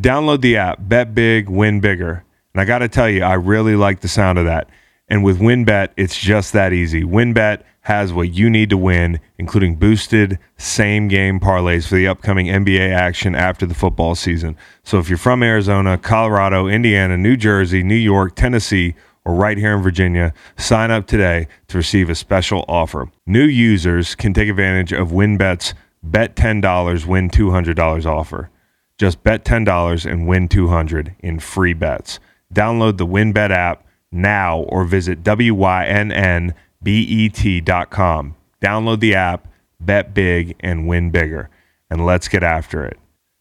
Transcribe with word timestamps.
Download 0.00 0.42
the 0.42 0.58
app, 0.58 0.78
bet 0.80 1.14
big, 1.14 1.48
win 1.48 1.80
bigger. 1.80 2.22
And 2.52 2.60
I 2.60 2.66
got 2.66 2.78
to 2.78 2.88
tell 2.88 3.08
you, 3.08 3.22
I 3.22 3.34
really 3.34 3.76
like 3.76 4.00
the 4.00 4.08
sound 4.08 4.38
of 4.38 4.44
that. 4.44 4.68
And 5.08 5.24
with 5.24 5.38
WynnBET, 5.38 5.90
it's 5.96 6.18
just 6.18 6.52
that 6.52 6.74
easy. 6.74 7.02
WynnBET 7.02 7.62
has 7.82 8.12
what 8.12 8.32
you 8.32 8.50
need 8.50 8.68
to 8.70 8.76
win, 8.76 9.20
including 9.38 9.76
boosted 9.76 10.38
same 10.58 11.08
game 11.08 11.40
parlays 11.40 11.86
for 11.86 11.94
the 11.94 12.08
upcoming 12.08 12.46
NBA 12.46 12.90
action 12.90 13.34
after 13.34 13.64
the 13.64 13.74
football 13.74 14.14
season. 14.14 14.56
So 14.82 14.98
if 14.98 15.08
you're 15.08 15.16
from 15.16 15.42
Arizona, 15.42 15.96
Colorado, 15.96 16.66
Indiana, 16.66 17.16
New 17.16 17.36
Jersey, 17.36 17.82
New 17.82 17.94
York, 17.94 18.34
Tennessee, 18.34 18.96
or 19.24 19.34
right 19.34 19.56
here 19.56 19.74
in 19.74 19.82
Virginia, 19.82 20.34
sign 20.58 20.90
up 20.90 21.06
today 21.06 21.48
to 21.68 21.78
receive 21.78 22.10
a 22.10 22.14
special 22.14 22.66
offer. 22.68 23.10
New 23.24 23.44
users 23.44 24.14
can 24.14 24.34
take 24.34 24.48
advantage 24.50 24.92
of 24.92 25.08
WynnBET's 25.08 25.72
bet 26.02 26.36
$10, 26.36 27.06
win 27.06 27.30
$200 27.30 28.06
offer. 28.06 28.50
Just 28.98 29.22
bet 29.22 29.44
$10 29.44 30.10
and 30.10 30.26
win 30.26 30.48
200 30.48 31.14
in 31.20 31.38
free 31.38 31.74
bets. 31.74 32.18
Download 32.52 32.96
the 32.96 33.06
WynnBET 33.06 33.50
app 33.50 33.86
now 34.10 34.60
or 34.60 34.84
visit 34.84 35.22
WYNNBET.com. 35.22 36.54
Download 38.62 39.00
the 39.00 39.14
app, 39.14 39.48
bet 39.78 40.14
big, 40.14 40.56
and 40.60 40.88
win 40.88 41.10
bigger. 41.10 41.50
And 41.90 42.06
let's 42.06 42.28
get 42.28 42.42
after 42.42 42.84
it. 42.84 42.98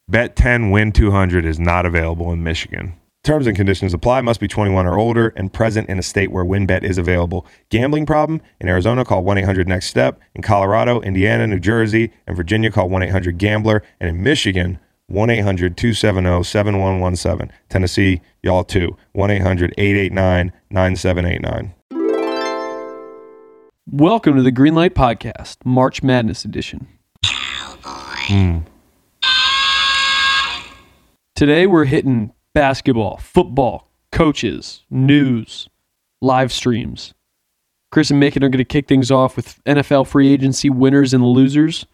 Bet 0.08 0.36
10 0.36 0.72
win 0.72 0.92
200 0.92 1.46
is 1.46 1.60
not 1.60 1.86
available 1.86 2.32
in 2.32 2.44
Michigan. 2.44 2.94
Terms 3.24 3.48
and 3.48 3.56
conditions 3.56 3.92
apply. 3.94 4.22
Must 4.22 4.40
be 4.40 4.48
21 4.48 4.86
or 4.86 5.00
older 5.00 5.30
and 5.30 5.52
present 5.52 5.90
in 5.90 5.98
a 5.98 6.04
state 6.04 6.32
where 6.32 6.46
WynnBET 6.46 6.84
is 6.84 7.00
available. 7.00 7.48
Gambling 7.70 8.06
problem? 8.06 8.40
In 8.60 8.70
Arizona, 8.70 9.04
call 9.04 9.24
1 9.24 9.40
800 9.40 9.68
NEXT 9.68 9.90
STEP. 9.90 10.20
In 10.36 10.44
Colorado, 10.44 11.02
Indiana, 11.02 11.48
New 11.48 11.60
Jersey, 11.60 12.12
and 12.28 12.38
Virginia, 12.38 12.70
call 12.70 12.88
1 12.88 13.02
800 13.02 13.40
GAMBLER. 13.40 13.82
And 14.00 14.10
in 14.10 14.22
Michigan, 14.22 14.78
1 15.08 15.30
800 15.30 15.78
270 15.78 16.44
7117. 16.44 17.52
Tennessee, 17.70 18.22
y'all 18.42 18.64
too. 18.64 18.98
1 19.14 19.30
800 19.30 19.74
889 19.78 20.52
9789. 20.72 21.74
Welcome 23.92 24.36
to 24.36 24.42
the 24.42 24.52
Greenlight 24.52 24.92
Podcast, 24.92 25.58
March 25.64 26.02
Madness 26.02 26.44
Edition. 26.44 26.88
Today 31.36 31.68
we're 31.68 31.86
hitting 31.86 32.34
basketball, 32.56 33.18
football, 33.18 33.92
coaches, 34.12 34.82
news, 34.90 35.70
live 36.20 36.52
streams. 36.52 37.14
Chris 37.92 38.10
and 38.10 38.20
Macon 38.20 38.44
are 38.44 38.50
going 38.50 38.58
to 38.58 38.66
kick 38.66 38.88
things 38.88 39.12
off 39.12 39.36
with 39.36 39.64
NFL 39.66 40.08
free 40.08 40.34
agency 40.34 40.72
winners 40.72 41.14
and 41.14 41.24
losers. 41.24 41.86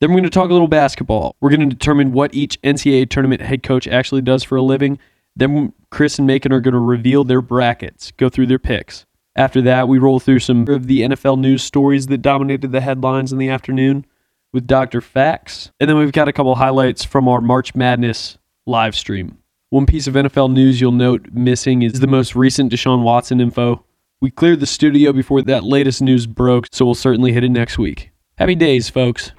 Then 0.00 0.10
we're 0.10 0.16
going 0.16 0.24
to 0.24 0.30
talk 0.30 0.50
a 0.50 0.52
little 0.52 0.68
basketball. 0.68 1.36
We're 1.40 1.50
going 1.50 1.68
to 1.68 1.74
determine 1.74 2.12
what 2.12 2.34
each 2.34 2.60
NCAA 2.62 3.08
tournament 3.08 3.40
head 3.40 3.62
coach 3.62 3.88
actually 3.88 4.20
does 4.20 4.44
for 4.44 4.56
a 4.56 4.62
living. 4.62 4.98
Then 5.34 5.72
Chris 5.90 6.18
and 6.18 6.26
Macon 6.26 6.52
are 6.52 6.60
going 6.60 6.74
to 6.74 6.80
reveal 6.80 7.24
their 7.24 7.40
brackets, 7.40 8.10
go 8.12 8.28
through 8.28 8.46
their 8.46 8.58
picks. 8.58 9.06
After 9.34 9.60
that, 9.62 9.88
we 9.88 9.98
roll 9.98 10.20
through 10.20 10.40
some 10.40 10.66
of 10.68 10.86
the 10.86 11.00
NFL 11.00 11.38
news 11.38 11.62
stories 11.62 12.06
that 12.06 12.18
dominated 12.18 12.72
the 12.72 12.80
headlines 12.80 13.32
in 13.32 13.38
the 13.38 13.50
afternoon 13.50 14.06
with 14.52 14.66
Dr. 14.66 15.00
Facts. 15.00 15.70
And 15.78 15.88
then 15.88 15.98
we've 15.98 16.12
got 16.12 16.28
a 16.28 16.32
couple 16.32 16.54
highlights 16.54 17.04
from 17.04 17.28
our 17.28 17.40
March 17.40 17.74
Madness 17.74 18.38
live 18.66 18.94
stream. 18.94 19.38
One 19.70 19.84
piece 19.84 20.06
of 20.06 20.14
NFL 20.14 20.52
news 20.52 20.80
you'll 20.80 20.92
note 20.92 21.28
missing 21.32 21.82
is 21.82 22.00
the 22.00 22.06
most 22.06 22.34
recent 22.34 22.72
Deshaun 22.72 23.02
Watson 23.02 23.40
info. 23.40 23.84
We 24.20 24.30
cleared 24.30 24.60
the 24.60 24.66
studio 24.66 25.12
before 25.12 25.42
that 25.42 25.64
latest 25.64 26.00
news 26.00 26.26
broke, 26.26 26.68
so 26.72 26.86
we'll 26.86 26.94
certainly 26.94 27.32
hit 27.32 27.44
it 27.44 27.50
next 27.50 27.76
week. 27.76 28.10
Happy 28.38 28.54
days, 28.54 28.90
folks. 28.90 29.32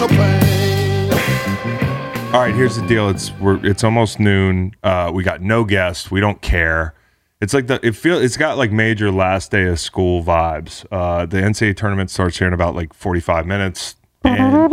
Around 0.00 0.10
your 0.10 0.18
window 0.18 1.16
pane. 1.16 2.34
All 2.34 2.40
right, 2.40 2.54
here's 2.54 2.76
the 2.76 2.86
deal. 2.86 3.08
It's 3.08 3.32
we're 3.40 3.64
it's 3.64 3.82
almost 3.84 4.20
noon. 4.20 4.74
Uh, 4.82 5.10
we 5.12 5.22
got 5.22 5.40
no 5.40 5.64
guests. 5.64 6.10
We 6.10 6.20
don't 6.20 6.40
care. 6.40 6.94
It's 7.40 7.54
like 7.54 7.66
the 7.66 7.84
it 7.84 7.96
feel 7.96 8.18
it's 8.18 8.36
got 8.36 8.56
like 8.58 8.70
major 8.70 9.10
last 9.10 9.50
day 9.50 9.64
of 9.66 9.80
school 9.80 10.22
vibes. 10.22 10.86
Uh, 10.92 11.26
the 11.26 11.38
NCAA 11.38 11.76
tournament 11.76 12.10
starts 12.10 12.38
here 12.38 12.46
in 12.46 12.52
about 12.52 12.74
like 12.74 12.94
45 12.94 13.46
minutes. 13.46 13.96
And 14.22 14.72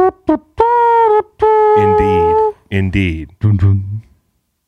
indeed, 1.79 2.55
indeed, 2.69 3.29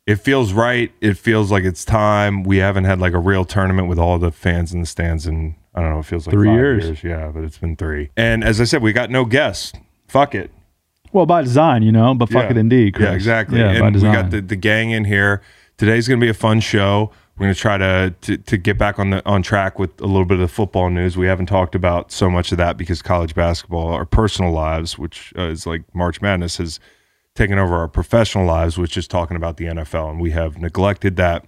it 0.07 0.15
feels 0.15 0.53
right. 0.53 0.91
It 1.01 1.17
feels 1.17 1.51
like 1.51 1.65
it's 1.65 1.83
time. 1.83 2.43
We 2.43 2.57
haven't 2.57 2.85
had 2.85 2.99
like 2.99 3.13
a 3.13 3.19
real 3.19 3.43
tournament 3.43 3.89
with 3.89 3.99
all 3.99 4.17
the 4.17 4.31
fans 4.31 4.73
in 4.73 4.79
the 4.79 4.85
stands 4.85 5.27
in 5.27 5.55
I 5.75 5.81
don't 5.81 5.91
know. 5.91 5.99
It 5.99 6.05
feels 6.05 6.25
like 6.25 6.33
Three 6.33 6.47
five 6.47 6.55
years. 6.55 7.03
Yeah, 7.03 7.29
but 7.33 7.43
it's 7.43 7.57
been 7.57 7.75
three. 7.75 8.09
And 8.17 8.43
as 8.43 8.59
I 8.59 8.63
said, 8.63 8.81
we 8.81 8.93
got 8.93 9.11
no 9.11 9.25
guests. 9.25 9.73
Fuck 10.09 10.35
it. 10.35 10.51
Well, 11.11 11.25
by 11.25 11.41
design, 11.41 11.81
you 11.83 11.91
know, 11.91 12.13
but 12.13 12.29
fuck 12.29 12.43
Yeah. 12.45 12.51
it 12.51 12.57
indeed. 12.57 12.93
Chris. 12.93 13.07
Yeah, 13.07 13.13
exactly. 13.15 13.59
Yeah, 13.59 13.83
and 13.85 13.95
we 13.95 14.01
got 14.01 14.29
the, 14.29 14.41
the 14.41 14.55
gang 14.55 14.91
in 14.91 15.05
here. 15.05 15.41
Today's 15.77 16.07
going 16.07 16.19
to 16.19 16.23
be 16.23 16.29
a 16.29 16.33
fun 16.35 16.59
show. 16.59 17.11
We're 17.37 17.45
going 17.45 17.55
to 17.55 17.59
try 17.59 17.77
to, 17.77 18.13
to 18.21 18.37
to 18.37 18.57
get 18.57 18.77
back 18.77 18.99
on 18.99 19.11
the 19.11 19.25
on 19.25 19.41
track 19.41 19.79
with 19.79 19.99
a 20.01 20.05
little 20.05 20.25
bit 20.25 20.35
of 20.35 20.41
the 20.41 20.47
football 20.49 20.89
news. 20.89 21.15
We 21.15 21.25
haven't 21.27 21.45
talked 21.45 21.73
about 21.73 22.11
so 22.11 22.29
much 22.29 22.51
of 22.51 22.57
that 22.57 22.75
because 22.75 23.01
college 23.01 23.33
basketball, 23.33 23.87
our 23.87 24.05
personal 24.05 24.51
lives, 24.51 24.97
which 24.99 25.33
uh, 25.37 25.43
is 25.43 25.65
like 25.65 25.83
March 25.95 26.21
Madness, 26.21 26.57
has 26.57 26.79
taken 27.35 27.57
over 27.57 27.75
our 27.75 27.87
professional 27.87 28.45
lives, 28.45 28.77
which 28.77 28.97
is 28.97 29.07
talking 29.07 29.37
about 29.37 29.55
the 29.55 29.65
NFL, 29.65 30.09
and 30.11 30.19
we 30.19 30.31
have 30.31 30.57
neglected 30.57 31.15
that. 31.15 31.45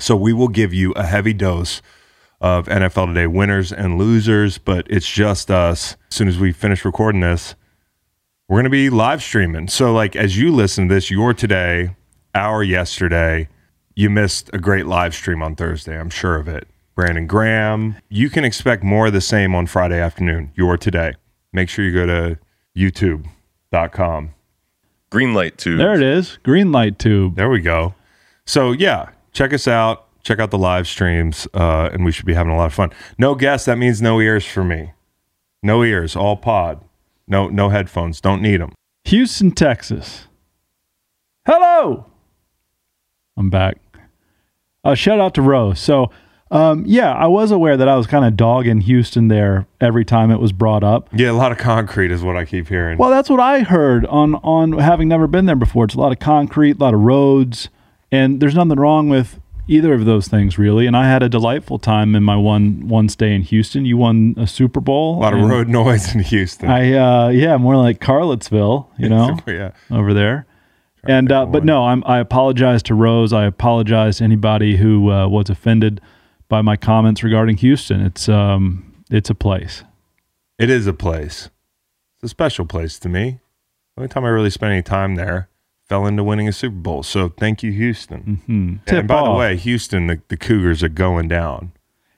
So 0.00 0.16
we 0.16 0.32
will 0.32 0.48
give 0.48 0.74
you 0.74 0.90
a 0.92 1.04
heavy 1.06 1.32
dose 1.32 1.80
of 2.40 2.66
NFL 2.66 3.06
Today 3.06 3.28
winners 3.28 3.72
and 3.72 3.96
losers, 3.96 4.58
but 4.58 4.84
it's 4.90 5.08
just 5.08 5.48
us. 5.48 5.96
As 6.10 6.16
soon 6.16 6.26
as 6.26 6.38
we 6.40 6.50
finish 6.50 6.84
recording 6.84 7.20
this, 7.20 7.54
we're 8.48 8.56
going 8.56 8.64
to 8.64 8.70
be 8.70 8.90
live 8.90 9.22
streaming. 9.22 9.68
So, 9.68 9.92
like, 9.92 10.16
as 10.16 10.36
you 10.36 10.52
listen 10.52 10.88
to 10.88 10.94
this, 10.94 11.10
your 11.10 11.32
today, 11.32 11.96
our 12.34 12.62
yesterday, 12.62 13.48
you 13.94 14.10
missed 14.10 14.50
a 14.52 14.58
great 14.58 14.86
live 14.86 15.14
stream 15.14 15.42
on 15.42 15.56
Thursday. 15.56 15.98
I'm 15.98 16.10
sure 16.10 16.36
of 16.36 16.48
it. 16.48 16.68
Brandon 16.94 17.26
Graham. 17.26 17.96
You 18.08 18.30
can 18.30 18.44
expect 18.44 18.84
more 18.84 19.06
of 19.06 19.12
the 19.12 19.20
same 19.20 19.54
on 19.54 19.66
Friday 19.66 19.98
afternoon, 19.98 20.52
your 20.54 20.76
today. 20.76 21.14
Make 21.52 21.68
sure 21.68 21.84
you 21.84 21.92
go 21.92 22.06
to 22.06 22.38
youtube.com. 22.76 24.34
Greenlight 25.10 25.56
tube. 25.56 25.78
there 25.78 25.94
it 25.94 26.02
is. 26.02 26.38
Green 26.42 26.72
light 26.72 26.98
tube. 26.98 27.36
There 27.36 27.48
we 27.48 27.60
go. 27.60 27.94
So, 28.46 28.72
yeah, 28.72 29.10
check 29.32 29.52
us 29.52 29.66
out. 29.66 30.06
Check 30.22 30.38
out 30.38 30.50
the 30.50 30.58
live 30.58 30.86
streams, 30.88 31.46
uh, 31.54 31.90
and 31.92 32.04
we 32.04 32.10
should 32.10 32.24
be 32.24 32.34
having 32.34 32.52
a 32.52 32.56
lot 32.56 32.66
of 32.66 32.74
fun. 32.74 32.90
No 33.18 33.34
guests. 33.34 33.66
That 33.66 33.76
means 33.76 34.00
no 34.00 34.20
ears 34.20 34.44
for 34.44 34.64
me. 34.64 34.92
No 35.62 35.82
ears. 35.84 36.16
All 36.16 36.36
pod. 36.36 36.83
No, 37.26 37.48
no 37.48 37.68
headphones. 37.70 38.20
Don't 38.20 38.42
need 38.42 38.60
them. 38.60 38.72
Houston, 39.04 39.50
Texas. 39.50 40.26
Hello. 41.46 42.06
I'm 43.36 43.50
back. 43.50 43.78
Uh, 44.82 44.94
shout 44.94 45.20
out 45.20 45.34
to 45.34 45.42
Rose. 45.42 45.80
So, 45.80 46.10
um, 46.50 46.84
yeah, 46.86 47.12
I 47.12 47.26
was 47.26 47.50
aware 47.50 47.76
that 47.76 47.88
I 47.88 47.96
was 47.96 48.06
kind 48.06 48.24
of 48.24 48.36
dogging 48.36 48.82
Houston 48.82 49.28
there 49.28 49.66
every 49.80 50.04
time 50.04 50.30
it 50.30 50.40
was 50.40 50.52
brought 50.52 50.84
up. 50.84 51.08
Yeah, 51.12 51.30
a 51.30 51.32
lot 51.32 51.52
of 51.52 51.58
concrete 51.58 52.10
is 52.10 52.22
what 52.22 52.36
I 52.36 52.44
keep 52.44 52.68
hearing. 52.68 52.98
Well, 52.98 53.10
that's 53.10 53.30
what 53.30 53.40
I 53.40 53.60
heard 53.60 54.06
on 54.06 54.36
on 54.36 54.78
having 54.78 55.08
never 55.08 55.26
been 55.26 55.46
there 55.46 55.56
before. 55.56 55.86
It's 55.86 55.94
a 55.94 56.00
lot 56.00 56.12
of 56.12 56.18
concrete, 56.18 56.76
a 56.76 56.80
lot 56.80 56.94
of 56.94 57.00
roads, 57.00 57.70
and 58.12 58.40
there's 58.40 58.54
nothing 58.54 58.78
wrong 58.78 59.08
with 59.08 59.40
either 59.66 59.92
of 59.92 60.04
those 60.04 60.28
things 60.28 60.58
really. 60.58 60.86
And 60.86 60.96
I 60.96 61.08
had 61.08 61.22
a 61.22 61.28
delightful 61.28 61.78
time 61.78 62.14
in 62.14 62.22
my 62.22 62.36
one 62.36 62.88
one 62.88 63.08
stay 63.08 63.34
in 63.34 63.42
Houston. 63.42 63.84
You 63.84 63.96
won 63.96 64.34
a 64.36 64.46
Super 64.46 64.80
Bowl. 64.80 65.18
A 65.18 65.20
lot 65.20 65.34
of 65.34 65.40
road 65.40 65.68
noise 65.80 66.14
in 66.14 66.20
Houston. 66.20 66.70
I 66.70 66.92
uh, 66.92 67.28
yeah, 67.28 67.56
more 67.56 67.76
like 67.76 68.00
Carlottsville, 68.00 68.88
you 68.98 69.08
know, 69.08 69.38
yeah. 69.46 69.72
over 69.90 70.14
there. 70.14 70.46
And 71.06 71.30
uh, 71.30 71.46
but 71.46 71.64
no, 71.64 71.84
I'm 71.84 72.02
I 72.06 72.18
apologize 72.18 72.82
to 72.84 72.94
Rose. 72.94 73.32
I 73.32 73.44
apologize 73.44 74.18
to 74.18 74.24
anybody 74.24 74.76
who 74.76 75.10
uh, 75.10 75.28
was 75.28 75.50
offended 75.50 76.00
by 76.48 76.62
my 76.62 76.76
comments 76.76 77.22
regarding 77.22 77.58
Houston. 77.58 78.00
It's 78.00 78.28
um 78.28 78.94
it's 79.10 79.30
a 79.30 79.34
place. 79.34 79.84
It 80.58 80.70
is 80.70 80.86
a 80.86 80.94
place. 80.94 81.50
It's 82.16 82.24
a 82.24 82.28
special 82.28 82.64
place 82.64 82.98
to 83.00 83.08
me. 83.08 83.40
The 83.96 84.02
only 84.02 84.08
time 84.08 84.24
I 84.24 84.28
really 84.28 84.50
spent 84.50 84.72
any 84.72 84.82
time 84.82 85.16
there 85.16 85.48
fell 85.84 86.06
into 86.06 86.24
winning 86.24 86.48
a 86.48 86.52
Super 86.52 86.76
Bowl. 86.76 87.02
So 87.02 87.28
thank 87.28 87.62
you, 87.62 87.72
Houston. 87.72 88.42
Hmm. 88.46 88.52
And 88.52 88.86
Tip 88.86 89.06
by 89.06 89.22
the 89.24 89.30
way, 89.32 89.56
Houston, 89.56 90.06
the, 90.06 90.20
the 90.28 90.36
Cougars 90.36 90.82
are 90.82 90.88
going 90.88 91.28
down. 91.28 91.72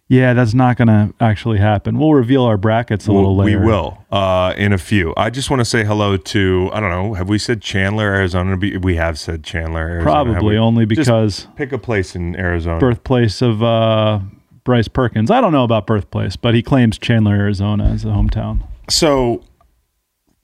Yeah, 0.08 0.34
that's 0.34 0.54
not 0.54 0.76
going 0.76 0.86
to 0.86 1.12
actually 1.18 1.58
happen. 1.58 1.98
We'll 1.98 2.14
reveal 2.14 2.44
our 2.44 2.56
brackets 2.56 3.08
a 3.08 3.12
little 3.12 3.34
later. 3.36 3.58
We 3.58 3.66
will 3.66 3.98
uh, 4.12 4.54
in 4.56 4.72
a 4.72 4.78
few. 4.78 5.12
I 5.16 5.30
just 5.30 5.50
want 5.50 5.60
to 5.60 5.64
say 5.64 5.82
hello 5.82 6.16
to 6.16 6.70
I 6.72 6.78
don't 6.78 6.90
know. 6.90 7.14
Have 7.14 7.28
we 7.28 7.38
said 7.38 7.60
Chandler, 7.60 8.04
Arizona? 8.04 8.56
We 8.56 8.94
have 8.94 9.18
said 9.18 9.42
Chandler, 9.42 9.80
Arizona. 9.80 10.04
Probably 10.04 10.54
we? 10.54 10.58
only 10.58 10.86
Just 10.86 10.98
because 11.00 11.48
pick 11.56 11.72
a 11.72 11.78
place 11.78 12.14
in 12.14 12.36
Arizona. 12.36 12.78
birthplace 12.78 13.42
of 13.42 13.64
uh, 13.64 14.20
Bryce 14.62 14.86
Perkins. 14.86 15.28
I 15.28 15.40
don't 15.40 15.50
know 15.50 15.64
about 15.64 15.88
birthplace, 15.88 16.36
but 16.36 16.54
he 16.54 16.62
claims 16.62 16.98
Chandler, 16.98 17.34
Arizona 17.34 17.86
as 17.86 18.04
a 18.04 18.08
hometown. 18.08 18.62
So, 18.88 19.42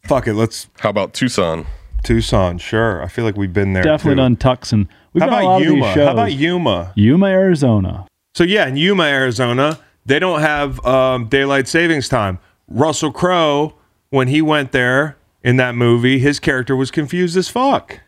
fuck 0.02 0.26
it. 0.26 0.34
Let's 0.34 0.69
How 0.80 0.90
about 0.90 1.14
Tucson? 1.14 1.66
Tucson. 2.02 2.58
Sure. 2.58 3.02
I 3.02 3.08
feel 3.08 3.25
like 3.25 3.37
we've 3.37 3.52
been 3.52 3.72
there. 3.72 3.82
Definitely 3.82 4.12
too. 4.14 4.16
done 4.16 4.37
Tucson. 4.37 4.88
We've 5.12 5.22
How 5.22 5.31
done 5.31 5.44
about 5.44 5.62
Yuma? 5.62 5.94
How 5.94 6.12
about 6.12 6.32
Yuma? 6.32 6.93
Yuma, 6.96 7.26
Arizona. 7.26 8.06
So 8.34 8.44
yeah, 8.44 8.66
in 8.66 8.76
Yuma, 8.76 9.04
Arizona, 9.04 9.78
they 10.06 10.19
don't 10.19 10.40
have 10.40 10.84
um, 10.87 11.26
daylight 11.28 11.69
savings 11.69 12.08
time. 12.08 12.38
Russell 12.69 13.12
Crowe, 13.12 13.75
when 14.10 14.28
he 14.28 14.40
went 14.40 14.72
there 14.72 15.16
in 15.43 15.56
that 15.56 15.75
movie, 15.75 16.19
his 16.19 16.40
character 16.40 16.75
was 16.75 16.90
confused 16.90 17.37
as 17.37 17.49
fuck. 17.49 18.00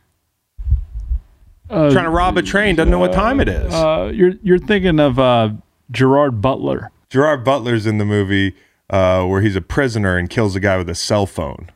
Uh, 1.71 1.91
Trying 1.91 2.05
to 2.05 2.11
rob 2.11 2.37
a 2.37 2.43
train, 2.43 2.77
doesn't 2.77 2.91
know 2.91 2.99
what 2.99 3.13
time 3.13 3.41
it 3.41 3.49
is. 3.49 3.73
uh, 3.73 4.11
you're 4.15 4.33
you're 4.43 4.59
thinking 4.59 5.01
of 5.01 5.19
uh, 5.19 5.51
Gerard 5.91 6.41
Butler. 6.41 6.91
Gerard 7.11 7.43
Butler's 7.45 7.87
in 7.87 7.99
the 7.99 8.05
movie 8.05 8.55
uh, 8.91 9.25
where 9.25 9.41
he's 9.41 9.57
a 9.57 9.61
prisoner 9.63 10.17
and 10.17 10.29
kills 10.29 10.55
a 10.55 10.61
guy 10.61 10.77
with 10.77 10.89
a 10.91 10.95
cell 10.95 11.27
phone. 11.27 11.71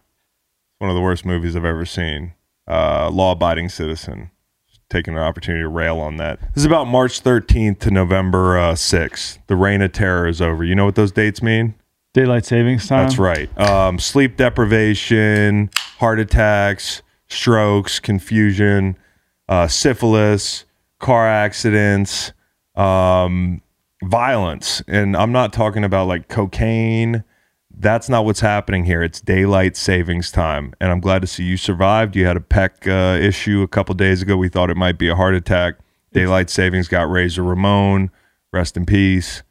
One 0.78 0.90
of 0.90 0.94
the 0.94 1.02
worst 1.02 1.24
movies 1.24 1.56
I've 1.56 1.64
ever 1.64 1.84
seen. 1.84 2.34
Uh, 2.66 3.10
law-abiding 3.10 3.68
citizen. 3.68 4.30
Taking 4.88 5.14
an 5.14 5.20
opportunity 5.20 5.62
to 5.62 5.68
rail 5.68 5.98
on 5.98 6.16
that. 6.18 6.40
This 6.40 6.58
is 6.62 6.64
about 6.64 6.86
March 6.86 7.22
13th 7.22 7.80
to 7.80 7.90
November 7.90 8.56
uh, 8.58 8.72
6th. 8.72 9.38
The 9.48 9.56
reign 9.56 9.82
of 9.82 9.92
terror 9.92 10.28
is 10.28 10.40
over. 10.40 10.64
You 10.64 10.74
know 10.74 10.84
what 10.84 10.94
those 10.94 11.12
dates 11.12 11.42
mean? 11.42 11.74
Daylight 12.14 12.46
savings 12.46 12.86
time. 12.86 13.06
That's 13.06 13.18
right. 13.18 13.58
Um, 13.58 13.98
sleep 13.98 14.36
deprivation, 14.36 15.68
heart 15.98 16.20
attacks, 16.20 17.02
strokes, 17.28 18.00
confusion, 18.00 18.96
uh, 19.48 19.68
syphilis, 19.68 20.64
car 21.00 21.26
accidents, 21.26 22.32
um, 22.76 23.60
violence. 24.04 24.82
And 24.88 25.16
I'm 25.16 25.32
not 25.32 25.52
talking 25.52 25.84
about 25.84 26.06
like 26.06 26.28
cocaine. 26.28 27.24
That's 27.80 28.08
not 28.08 28.24
what's 28.24 28.40
happening 28.40 28.84
here. 28.84 29.02
It's 29.02 29.20
daylight 29.20 29.76
savings 29.76 30.32
time. 30.32 30.74
And 30.80 30.90
I'm 30.90 31.00
glad 31.00 31.20
to 31.22 31.28
see 31.28 31.44
you 31.44 31.56
survived. 31.56 32.16
You 32.16 32.26
had 32.26 32.36
a 32.36 32.40
pec 32.40 32.86
uh, 32.88 33.20
issue 33.22 33.62
a 33.62 33.68
couple 33.68 33.94
days 33.94 34.20
ago. 34.20 34.36
We 34.36 34.48
thought 34.48 34.68
it 34.68 34.76
might 34.76 34.98
be 34.98 35.08
a 35.08 35.14
heart 35.14 35.34
attack. 35.34 35.76
Daylight 36.12 36.50
savings 36.50 36.88
got 36.88 37.08
Razor 37.08 37.44
Ramon. 37.44 38.10
Rest 38.52 38.76
in 38.76 38.84
peace. 38.86 39.42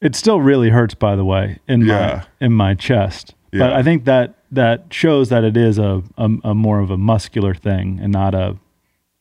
It 0.00 0.16
still 0.16 0.40
really 0.40 0.70
hurts, 0.70 0.94
by 0.94 1.14
the 1.16 1.24
way, 1.24 1.58
in 1.68 1.82
Yeah. 1.82 2.24
my 2.40 2.46
in 2.46 2.52
my 2.52 2.74
chest. 2.74 3.34
But 3.52 3.72
I 3.72 3.82
think 3.82 4.04
that 4.04 4.34
that 4.50 4.84
shows 4.90 5.30
that 5.30 5.42
it 5.42 5.56
is 5.56 5.78
a, 5.78 6.02
a, 6.18 6.30
a 6.44 6.54
more 6.54 6.80
of 6.80 6.90
a 6.90 6.98
muscular 6.98 7.54
thing 7.54 7.98
and 8.02 8.12
not 8.12 8.34
a 8.34 8.56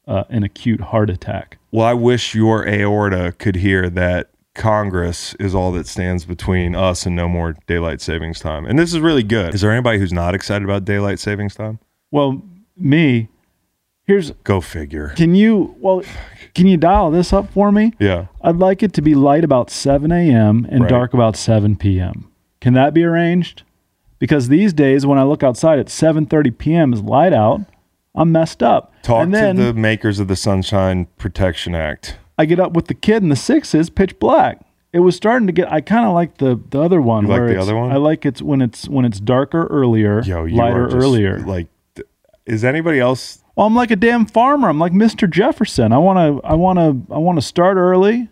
uh, 0.07 0.23
an 0.29 0.43
acute 0.43 0.81
heart 0.81 1.09
attack. 1.09 1.57
Well, 1.71 1.85
I 1.85 1.93
wish 1.93 2.35
your 2.35 2.67
aorta 2.67 3.33
could 3.37 3.55
hear 3.55 3.89
that 3.91 4.29
Congress 4.55 5.35
is 5.39 5.53
all 5.53 5.71
that 5.73 5.87
stands 5.87 6.25
between 6.25 6.75
us 6.75 7.05
and 7.05 7.15
no 7.15 7.27
more 7.29 7.55
daylight 7.67 8.01
savings 8.01 8.39
time. 8.39 8.65
And 8.65 8.79
this 8.79 8.93
is 8.93 8.99
really 8.99 9.23
good. 9.23 9.53
Is 9.53 9.61
there 9.61 9.71
anybody 9.71 9.99
who's 9.99 10.13
not 10.13 10.33
excited 10.33 10.63
about 10.63 10.85
daylight 10.85 11.19
savings 11.19 11.53
time? 11.55 11.79
Well, 12.11 12.41
me, 12.77 13.27
here's 14.05 14.31
Go 14.43 14.61
figure. 14.61 15.09
can 15.09 15.35
you 15.35 15.75
well 15.79 16.01
can 16.55 16.67
you 16.67 16.77
dial 16.77 17.11
this 17.11 17.31
up 17.33 17.51
for 17.51 17.71
me? 17.71 17.93
Yeah. 17.99 18.27
I'd 18.41 18.55
like 18.57 18.81
it 18.81 18.93
to 18.93 19.01
be 19.01 19.13
light 19.13 19.43
about 19.43 19.69
7 19.69 20.11
a.m. 20.11 20.65
and 20.69 20.81
Right. 20.81 20.89
dark 20.89 21.13
about 21.13 21.35
7 21.35 21.75
p.m. 21.75 22.31
Can 22.61 22.73
that 22.73 22.93
be 22.93 23.03
arranged? 23.03 23.63
Because 24.17 24.47
these 24.47 24.71
days, 24.73 25.05
when 25.05 25.19
I 25.19 25.23
look 25.23 25.43
outside 25.43 25.77
at 25.77 25.87
7:30 25.87 26.57
p.m. 26.57 26.93
is 26.93 27.01
light 27.01 27.33
out, 27.33 27.61
I'm 28.15 28.31
messed 28.31 28.63
up. 28.63 28.93
Talk 29.03 29.23
and 29.23 29.33
then 29.33 29.57
to 29.57 29.63
the 29.65 29.73
makers 29.73 30.19
of 30.19 30.29
the 30.29 30.37
Sunshine 30.37 31.07
Protection 31.17 31.75
Act. 31.75 32.17
I 32.37 32.45
get 32.45 32.59
up 32.59 32.73
with 32.73 32.87
the 32.87 32.93
kid, 32.93 33.23
and 33.23 33.31
the 33.31 33.35
six 33.35 33.73
is 33.73 33.89
pitch 33.89 34.19
black. 34.19 34.59
It 34.91 34.99
was 34.99 35.15
starting 35.15 35.47
to 35.47 35.53
get. 35.53 35.71
I 35.71 35.81
kind 35.81 36.05
of 36.05 36.13
like 36.13 36.37
the 36.37 36.59
the 36.69 36.81
other 36.81 37.01
one. 37.01 37.25
You 37.25 37.31
like 37.31 37.47
the 37.47 37.59
other 37.59 37.75
one? 37.75 37.91
I 37.91 37.97
like 37.97 38.25
it's 38.25 38.41
when 38.41 38.61
it's 38.61 38.87
when 38.87 39.05
it's 39.05 39.19
darker 39.19 39.67
earlier, 39.67 40.21
Yo, 40.23 40.45
you 40.45 40.55
lighter 40.55 40.85
are 40.85 40.87
just, 40.87 40.97
earlier. 40.97 41.39
Like, 41.39 41.67
is 42.45 42.63
anybody 42.63 42.99
else? 42.99 43.43
well, 43.55 43.67
I'm 43.67 43.75
like 43.75 43.91
a 43.91 43.95
damn 43.95 44.25
farmer. 44.25 44.69
I'm 44.69 44.79
like 44.79 44.93
Mr. 44.93 45.29
Jefferson. 45.29 45.91
I 45.91 45.97
want 45.97 46.17
to. 46.17 46.47
I 46.47 46.53
want 46.53 46.79
to. 46.79 47.13
I 47.13 47.17
want 47.17 47.37
to 47.37 47.41
start 47.41 47.77
early. 47.77 48.29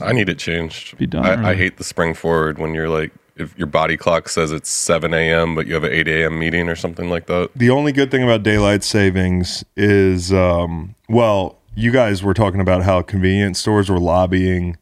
I 0.00 0.12
need 0.12 0.28
it 0.28 0.38
changed. 0.38 0.96
Be 0.96 1.06
done 1.06 1.24
I, 1.24 1.50
I 1.50 1.54
hate 1.54 1.76
the 1.76 1.84
spring 1.84 2.14
forward 2.14 2.58
when 2.58 2.72
you're 2.72 2.88
like, 2.88 3.12
if 3.36 3.56
your 3.58 3.66
body 3.66 3.96
clock 3.96 4.28
says 4.28 4.50
it's 4.50 4.70
7 4.70 5.12
a.m., 5.12 5.54
but 5.54 5.66
you 5.66 5.74
have 5.74 5.84
an 5.84 5.92
8 5.92 6.08
a.m. 6.08 6.38
meeting 6.38 6.68
or 6.68 6.76
something 6.76 7.10
like 7.10 7.26
that. 7.26 7.50
The 7.54 7.70
only 7.70 7.92
good 7.92 8.10
thing 8.10 8.22
about 8.22 8.42
daylight 8.42 8.84
savings 8.84 9.64
is, 9.76 10.32
um, 10.32 10.94
well, 11.08 11.58
you 11.74 11.90
guys 11.90 12.22
were 12.22 12.34
talking 12.34 12.60
about 12.60 12.82
how 12.82 13.02
convenience 13.02 13.58
stores 13.58 13.88
were 13.88 13.98
lobbying 13.98 14.76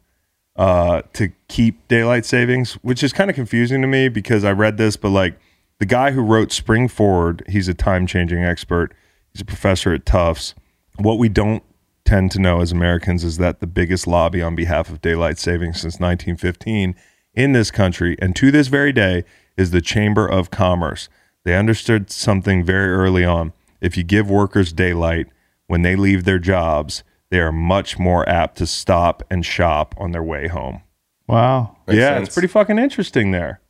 uh, 0.55 1.01
to 1.13 1.31
keep 1.47 1.87
daylight 1.87 2.25
savings, 2.25 2.73
which 2.75 3.03
is 3.03 3.13
kind 3.13 3.29
of 3.29 3.35
confusing 3.35 3.81
to 3.81 3.87
me 3.87 4.09
because 4.09 4.43
I 4.43 4.51
read 4.51 4.77
this, 4.77 4.97
but 4.97 5.09
like 5.09 5.39
the 5.79 5.85
guy 5.85 6.11
who 6.11 6.21
wrote 6.21 6.51
Spring 6.51 6.87
Forward, 6.87 7.43
he's 7.47 7.67
a 7.67 7.73
time 7.73 8.05
changing 8.05 8.43
expert. 8.43 8.93
He's 9.33 9.41
a 9.41 9.45
professor 9.45 9.93
at 9.93 10.05
Tufts. 10.05 10.53
What 10.97 11.17
we 11.17 11.29
don't 11.29 11.63
tend 12.03 12.31
to 12.31 12.39
know 12.39 12.59
as 12.59 12.71
Americans 12.71 13.23
is 13.23 13.37
that 13.37 13.61
the 13.61 13.67
biggest 13.67 14.05
lobby 14.05 14.41
on 14.41 14.55
behalf 14.55 14.89
of 14.89 15.01
daylight 15.01 15.37
savings 15.37 15.81
since 15.81 15.99
1915 15.99 16.95
in 17.33 17.53
this 17.53 17.71
country 17.71 18.17
and 18.19 18.35
to 18.35 18.51
this 18.51 18.67
very 18.67 18.91
day 18.91 19.23
is 19.55 19.71
the 19.71 19.81
Chamber 19.81 20.27
of 20.27 20.51
Commerce. 20.51 21.07
They 21.45 21.55
understood 21.55 22.11
something 22.11 22.65
very 22.65 22.91
early 22.91 23.23
on. 23.23 23.53
If 23.79 23.95
you 23.95 24.03
give 24.03 24.29
workers 24.29 24.73
daylight 24.73 25.27
when 25.71 25.83
they 25.83 25.95
leave 25.95 26.25
their 26.25 26.37
jobs, 26.37 27.01
they 27.29 27.39
are 27.39 27.49
much 27.49 27.97
more 27.97 28.27
apt 28.27 28.57
to 28.57 28.67
stop 28.67 29.23
and 29.31 29.45
shop 29.45 29.95
on 29.97 30.11
their 30.11 30.21
way 30.21 30.49
home. 30.49 30.81
Wow. 31.29 31.77
Makes 31.87 31.97
yeah, 31.97 32.15
sense. 32.17 32.27
it's 32.27 32.35
pretty 32.35 32.49
fucking 32.49 32.77
interesting 32.77 33.31
there. 33.31 33.61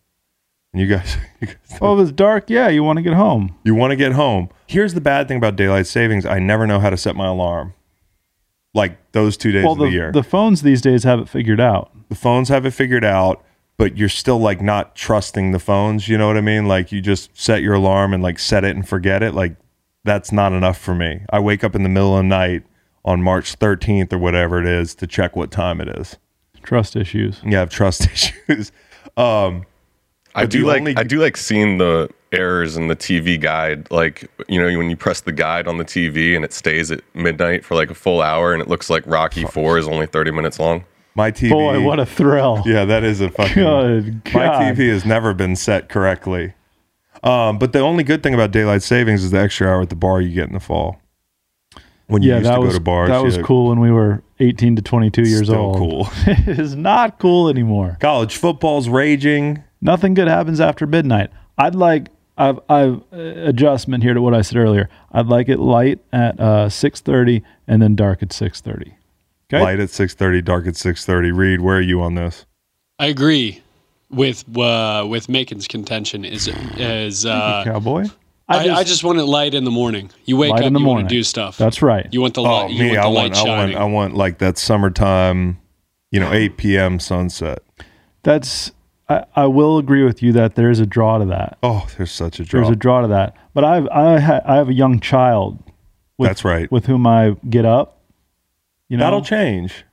And 0.74 0.81
you 0.81 0.88
guys, 0.88 1.15
you 1.39 1.45
guys 1.45 1.80
Well, 1.80 2.00
if 2.00 2.07
it's 2.07 2.12
dark, 2.15 2.50
yeah, 2.50 2.69
you 2.69 2.81
want 2.83 2.98
to 2.98 3.03
get 3.03 3.13
home. 3.13 3.56
you 3.63 3.75
want 3.75 3.92
to 3.92 3.95
get 3.95 4.13
home. 4.13 4.50
Here's 4.65 4.95
the 4.95 5.00
bad 5.00 5.27
thing 5.27 5.38
about 5.38 5.56
daylight 5.56 5.86
savings: 5.86 6.25
I 6.25 6.39
never 6.39 6.65
know 6.65 6.80
how 6.80 6.89
to 6.89 6.98
set 6.98 7.15
my 7.15 7.27
alarm. 7.27 7.75
Like 8.74 9.12
those 9.12 9.38
two 9.38 9.51
days 9.51 9.63
Well, 9.63 9.74
of 9.74 9.77
the, 9.77 9.86
the, 9.86 9.92
year, 9.92 10.12
the 10.12 10.24
phones 10.24 10.63
these 10.63 10.81
days 10.81 11.03
have 11.03 11.19
it 11.19 11.30
figured 11.30 11.62
out. 11.62 11.92
the 12.09 12.15
phones 12.15 12.50
have 12.50 12.65
it 12.65 12.71
figured 12.71 13.06
out, 13.06 13.44
but 13.77 13.95
you're 13.95 14.09
still 14.09 14.39
like 14.39 14.59
not 14.59 14.95
trusting 14.95 15.51
the 15.51 15.59
phones. 15.59 16.07
You 16.07 16.18
know 16.18 16.25
what 16.25 16.38
I 16.38 16.42
mean? 16.42 16.68
Like 16.68 16.92
you 16.92 17.00
just 17.00 17.30
set 17.39 17.62
your 17.62 17.75
alarm 17.75 18.12
and 18.12 18.24
like 18.24 18.39
set 18.39 18.63
it 18.63 18.75
and 18.75 18.89
forget 18.89 19.22
it. 19.22 19.36
Like 19.36 19.55
that's 20.03 20.31
not 20.31 20.53
enough 20.53 20.77
for 20.77 20.96
me. 20.96 21.22
I 21.29 21.39
wake 21.39 21.63
up 21.63 21.75
in 21.75 21.84
the 21.84 21.89
middle 21.89 22.15
of 22.17 22.24
the 22.24 22.27
night 22.29 22.63
on 23.05 23.22
March 23.22 23.58
13th 23.58 24.12
or 24.13 24.17
whatever 24.17 24.60
it 24.60 24.67
is 24.67 24.93
to 24.96 25.08
check 25.08 25.36
what 25.36 25.51
time 25.51 25.81
it 25.81 25.88
is. 25.89 26.17
Trust 26.63 26.96
issues. 26.96 27.41
You 27.43 27.55
have 27.58 27.70
trust 27.70 28.08
issues. 28.12 28.72
Um, 29.17 29.65
I 30.36 30.46
do 30.46 30.65
like 30.65 30.79
only- 30.81 30.96
I 30.98 31.03
do 31.03 31.20
like 31.20 31.36
seeing 31.38 31.77
the 31.77 32.10
errors 32.31 32.77
in 32.77 32.88
the 32.88 32.96
TV 32.96 33.39
guide. 33.41 33.89
Like 33.91 34.29
you 34.48 34.62
know 34.62 34.77
when 34.77 34.89
you 34.89 34.96
press 34.96 35.22
the 35.22 35.31
guide 35.34 35.67
on 35.67 35.77
the 35.77 35.84
TV 35.86 36.36
and 36.36 36.46
it 36.46 36.53
stays 36.53 36.91
at 36.91 37.01
midnight 37.13 37.65
for 37.65 37.75
like 37.75 37.89
a 37.89 37.96
full 37.96 38.22
hour 38.22 38.53
and 38.53 38.62
it 38.62 38.67
looks 38.70 38.89
like 38.89 39.03
Rocky 39.08 39.43
Four 39.43 39.77
is 39.77 39.88
only 39.88 40.05
thirty 40.05 40.31
minutes 40.31 40.60
long. 40.60 40.86
my 41.15 41.31
TV. 41.31 41.50
Boy, 41.50 41.81
what 41.84 42.00
a 42.00 42.05
thrill. 42.05 42.63
yeah, 42.65 42.86
that 42.86 43.03
is 43.03 43.20
a 43.20 43.29
fucking. 43.29 43.55
Good 43.63 44.34
My 44.34 44.46
God. 44.46 44.62
TV 44.77 44.89
has 44.89 45.03
never 45.03 45.34
been 45.34 45.55
set 45.58 45.89
correctly. 45.89 46.53
Um, 47.24 47.60
but 47.60 47.74
the 47.74 47.80
only 47.80 48.04
good 48.04 48.24
thing 48.24 48.34
about 48.34 48.51
daylight 48.51 48.84
savings 48.84 49.24
is 49.24 49.32
the 49.32 49.40
extra 49.40 49.68
hour 49.68 49.82
at 49.82 49.90
the 49.90 49.96
bar 49.96 50.22
you 50.22 50.34
get 50.34 50.48
in 50.48 50.54
the 50.54 50.60
fall. 50.60 51.00
When 52.08 52.24
you 52.24 52.30
Yeah, 52.32 52.38
used 52.40 52.50
that 52.50 52.56
to 52.56 52.62
was 52.62 52.74
go 52.74 52.78
to 52.80 52.84
bars, 52.84 53.10
that 53.10 53.24
was 53.24 53.38
yeah, 53.38 53.44
cool 53.44 53.70
when 53.70 53.80
we 53.80 53.92
were 53.92 54.22
18 54.40 54.75
to 54.75 54.82
22 54.82 55.22
years 55.22 55.48
still 55.48 55.56
old. 55.56 55.78
cool. 55.78 56.10
it 56.28 56.60
is 56.60 56.75
not 56.75 57.20
cool 57.20 57.48
anymore. 57.48 57.98
College 58.01 58.36
football's 58.36 58.90
raging. 58.90 59.63
Nothing 59.82 60.13
good 60.13 60.28
happens 60.28 60.60
after 60.60 60.86
midnight. 60.86 61.30
I'd 61.58 61.75
like 61.75 62.10
I've 62.38 62.60
I've 62.68 63.01
uh, 63.13 63.18
adjustment 63.18 64.04
here 64.04 64.13
to 64.13 64.22
what 64.22 64.34
I 64.34 64.42
said 64.42 64.58
earlier. 64.58 64.90
I'd 65.12 65.28
like 65.28 65.48
it 65.48 65.60
light 65.60 66.00
at 66.12 66.40
uh, 66.40 66.68
6:30 66.68 67.44
and 67.68 67.82
then 67.82 67.96
dark 67.96 68.22
at 68.24 68.30
6:30. 68.30 68.94
Okay. 69.54 69.62
Light 69.62 69.80
at 69.82 69.90
six 69.90 70.13
thirty, 70.13 70.42
dark 70.42 70.66
at 70.66 70.78
six 70.78 71.06
thirty. 71.06 71.30
Reed, 71.30 71.60
where 71.60 71.78
are 71.78 71.82
you 71.82 72.01
on 72.01 72.16
this? 72.16 72.46
I 73.00 73.08
agree 73.08 73.61
with 74.12 74.44
uh, 74.58 75.06
with 75.10 75.30
Macon's 75.30 75.68
contention. 75.68 76.24
Is 76.25 76.48
is 76.77 77.25
uh, 77.25 77.63
Cowboy. 77.65 78.06
I, 78.48 78.70
I 78.70 78.84
just 78.84 79.03
want 79.06 79.18
it 79.18 79.24
light 79.24 79.53
in 79.53 79.63
the 79.63 79.72
morning. 79.72 80.10
You 80.25 80.36
wake 80.36 80.51
Light 80.51 80.62
up, 80.63 80.68
in 80.68 80.74
the 80.74 80.80
you 80.80 80.86
want 80.86 80.96
morning. 80.98 81.08
to 81.08 81.15
do 81.15 81.24
stuff. 81.24 81.58
That's 81.58 81.82
right. 81.82 82.06
you 82.12 82.20
want 82.20 82.34
the 82.34 82.41
Oh, 82.41 82.44
light. 82.44 82.72
you 82.72 82.84
me, 82.84 82.89
want 82.89 83.00
I 83.00 83.03
the 83.03 83.10
want, 83.10 83.34
light 83.34 83.38
I 83.38 83.58
want. 83.58 83.75
I 83.75 83.84
want 83.86 84.13
like 84.15 84.38
that 84.39 84.58
summertime, 84.58 85.58
you 86.12 86.20
know, 86.20 86.34
eight 86.34 86.58
p.m. 86.58 87.00
sunset. 87.00 87.63
That's 88.24 88.72
I, 89.08 89.24
I 89.38 89.46
will 89.46 89.77
agree 89.77 90.03
with 90.03 90.22
you 90.22 90.34
that 90.34 90.56
there 90.56 90.70
is 90.70 90.80
a 90.82 90.86
draw 90.86 91.18
to 91.18 91.25
that. 91.25 91.58
Oh, 91.63 91.88
there's 91.98 92.12
such 92.12 92.39
a 92.41 92.44
draw. 92.44 92.62
There's 92.62 92.74
a 92.74 92.75
draw 92.75 93.01
to 93.01 93.08
that. 93.08 93.36
But 93.53 93.63
I've 93.63 93.88
I 93.88 94.20
ha, 94.20 94.41
I 94.46 94.56
have 94.56 94.68
a 94.70 94.74
young 94.74 95.00
child 95.00 95.58
with, 96.18 96.27
That's 96.30 96.44
right. 96.44 96.70
with 96.72 96.88
whom 96.88 97.08
I 97.08 97.38
get 97.50 97.65
up. 97.65 98.01
You 98.89 98.98
know, 98.98 99.06
That'll 99.06 99.22
change. 99.24 99.86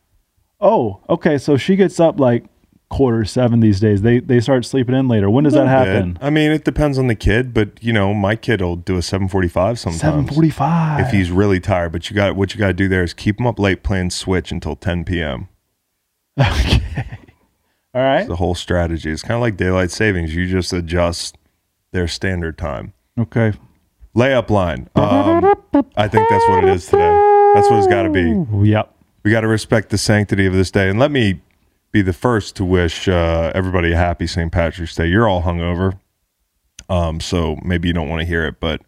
Oh, 0.61 1.01
okay. 1.09 1.39
So 1.39 1.57
she 1.57 1.77
gets 1.77 2.01
up 2.01 2.19
like 2.19 2.45
quarter 2.91 3.25
seven 3.25 3.61
these 3.61 3.81
days. 3.81 4.03
They 4.03 4.21
they 4.21 4.41
start 4.41 4.65
sleeping 4.65 4.95
in 4.95 5.09
later. 5.09 5.29
When 5.31 5.45
does 5.45 5.53
that 5.55 5.67
Little 5.67 5.85
bit. 5.85 5.95
happen? 5.95 6.19
I 6.23 6.31
mean, 6.31 6.51
it 6.51 6.65
depends 6.65 6.99
on 6.99 7.07
the 7.07 7.15
kid, 7.15 7.53
but 7.53 7.83
you 7.83 7.93
know, 7.93 8.15
my 8.15 8.35
kid 8.37 8.61
will 8.61 8.77
do 8.77 8.97
a 8.97 9.01
7:45 9.01 9.79
sometimes. 9.79 10.01
Seven 10.01 10.27
forty 10.27 10.51
five. 10.51 11.01
if 11.01 11.11
he's 11.13 11.31
really 11.31 11.61
tired. 11.61 11.93
But 11.93 12.09
you 12.11 12.17
got 12.17 12.35
what 12.37 12.55
you 12.55 12.59
got 12.59 12.69
to 12.69 12.73
do 12.73 12.89
there 12.89 13.03
is 13.03 13.13
keep 13.15 13.39
him 13.39 13.47
up 13.47 13.59
late 13.59 13.83
playing 13.83 14.11
Switch 14.11 14.51
until 14.51 14.75
10 14.77 15.05
p.m. 15.05 15.49
okay. 16.41 16.83
All 17.95 18.03
right. 18.03 18.29
The 18.29 18.37
whole 18.37 18.55
strategy 18.55 19.11
It's 19.11 19.23
kind 19.23 19.35
of 19.35 19.41
like 19.41 19.57
daylight 19.57 19.91
savings. 19.91 20.35
You 20.35 20.47
just 20.47 20.73
adjust 20.73 21.37
their 21.93 22.07
standard 22.07 22.57
time. 22.59 22.93
Okay. 23.19 23.53
Layup 24.15 24.51
line. 24.51 24.89
Um, 24.95 25.55
I 25.97 26.07
think 26.09 26.29
that's 26.29 26.49
what 26.49 26.65
it 26.65 26.71
is 26.71 26.87
today. 26.87 27.53
That's 27.55 27.69
what 27.71 27.79
it's 27.79 27.87
got 27.87 28.03
to 28.05 28.11
be. 28.11 28.69
Yep. 28.69 28.95
We 29.25 29.31
got 29.31 29.41
to 29.41 29.49
respect 29.49 29.91
the 29.91 29.99
sanctity 29.99 30.47
of 30.47 30.53
this 30.53 30.71
day. 30.71 30.89
And 30.89 30.99
let 30.99 31.11
me 31.11 31.41
be 31.93 32.03
the 32.03 32.13
first 32.13 32.57
to 32.57 32.65
wish 32.65 33.09
uh, 33.09 33.51
everybody 33.55 33.93
a 33.93 33.97
happy 33.97 34.27
St. 34.27 34.53
Patrick's 34.53 34.95
Day. 34.95 35.07
You're 35.07 35.29
all 35.29 35.43
hungover, 35.43 35.99
um, 36.89 37.21
so 37.21 37.57
maybe 37.65 37.89
you 37.89 37.95
don't 37.95 38.09
want 38.09 38.21
to 38.21 38.27
hear 38.27 38.45
it, 38.47 38.61
but 38.61 38.83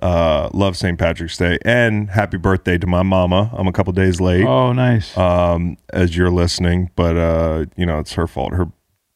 uh, 0.00 0.48
love 0.52 0.76
St. 0.76 0.98
Patrick's 0.98 1.36
Day 1.36 1.58
and 1.64 2.10
happy 2.10 2.36
birthday 2.36 2.78
to 2.78 2.86
my 2.86 3.02
mama. 3.02 3.50
I'm 3.52 3.66
a 3.66 3.72
couple 3.72 3.92
days 3.92 4.20
late 4.20 4.44
Oh, 4.46 4.72
nice. 4.72 5.16
um, 5.18 5.76
as 5.92 6.16
you're 6.16 6.30
listening, 6.30 6.90
but 6.94 7.16
uh, 7.16 7.64
you 7.76 7.84
know 7.86 7.98
it's 7.98 8.12
her 8.12 8.26
fault. 8.28 8.52
Her 8.54 8.66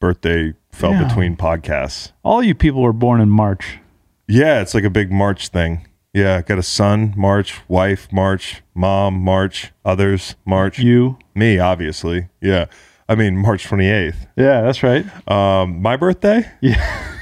birthday 0.00 0.54
fell 0.72 0.92
Yeah. 0.92 1.06
between 1.06 1.36
podcasts. 1.36 2.10
All 2.24 2.42
you 2.42 2.54
people 2.56 2.82
were 2.82 2.92
born 2.92 3.20
in 3.20 3.28
March. 3.30 3.78
Yeah, 4.26 4.60
it's 4.60 4.74
like 4.74 4.84
a 4.84 4.90
big 4.90 5.12
March 5.12 5.48
thing. 5.48 5.86
Yeah, 6.14 6.42
got 6.42 6.58
a 6.58 6.62
son, 6.62 7.14
March, 7.16 7.60
wife, 7.68 8.12
March, 8.12 8.62
mom, 8.74 9.14
March, 9.22 9.72
others, 9.84 10.34
March. 10.44 10.78
You. 10.78 11.18
Me, 11.34 11.58
obviously. 11.58 12.28
Yeah. 12.40 12.66
I 13.08 13.14
mean, 13.14 13.36
March 13.36 13.66
28th. 13.68 14.14
Yeah, 14.36 14.62
that's 14.62 14.82
right. 14.82 15.04
Um, 15.30 15.82
my 15.82 15.96
birthday? 15.96 16.50
Yeah. 16.60 17.08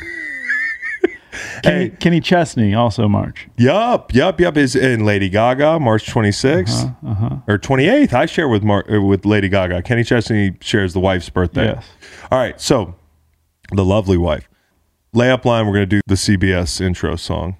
Kenny, 1.62 1.90
Kenny 1.90 2.20
Chesney 2.20 2.74
also 2.74 3.06
March. 3.06 3.46
Yup, 3.58 4.14
yup, 4.14 4.40
yup. 4.40 4.56
Is 4.56 4.74
in 4.74 5.04
Lady 5.04 5.28
Gaga, 5.28 5.78
March 5.78 6.06
26th 6.10 6.94
Uh-huh. 7.06 7.36
or 7.46 7.58
28th. 7.58 8.12
I 8.14 8.24
share 8.26 8.48
with 8.48 8.62
Mar- 8.62 8.90
uh, 8.90 9.00
with 9.02 9.26
Lady 9.26 9.48
Gaga. 9.50 9.82
Kenny 9.82 10.02
Chesney 10.02 10.56
shares 10.62 10.94
the 10.94 11.00
wife's 11.00 11.28
birthday. 11.28 11.66
Yes. 11.66 11.86
All 12.30 12.38
right, 12.38 12.58
so 12.60 12.94
the 13.72 13.84
lovely 13.84 14.16
wife. 14.16 14.48
Layup 15.14 15.44
line. 15.44 15.66
We're 15.66 15.74
gonna 15.74 15.86
do 15.86 16.00
the 16.06 16.14
CBS 16.14 16.80
intro 16.80 17.16
song. 17.16 17.56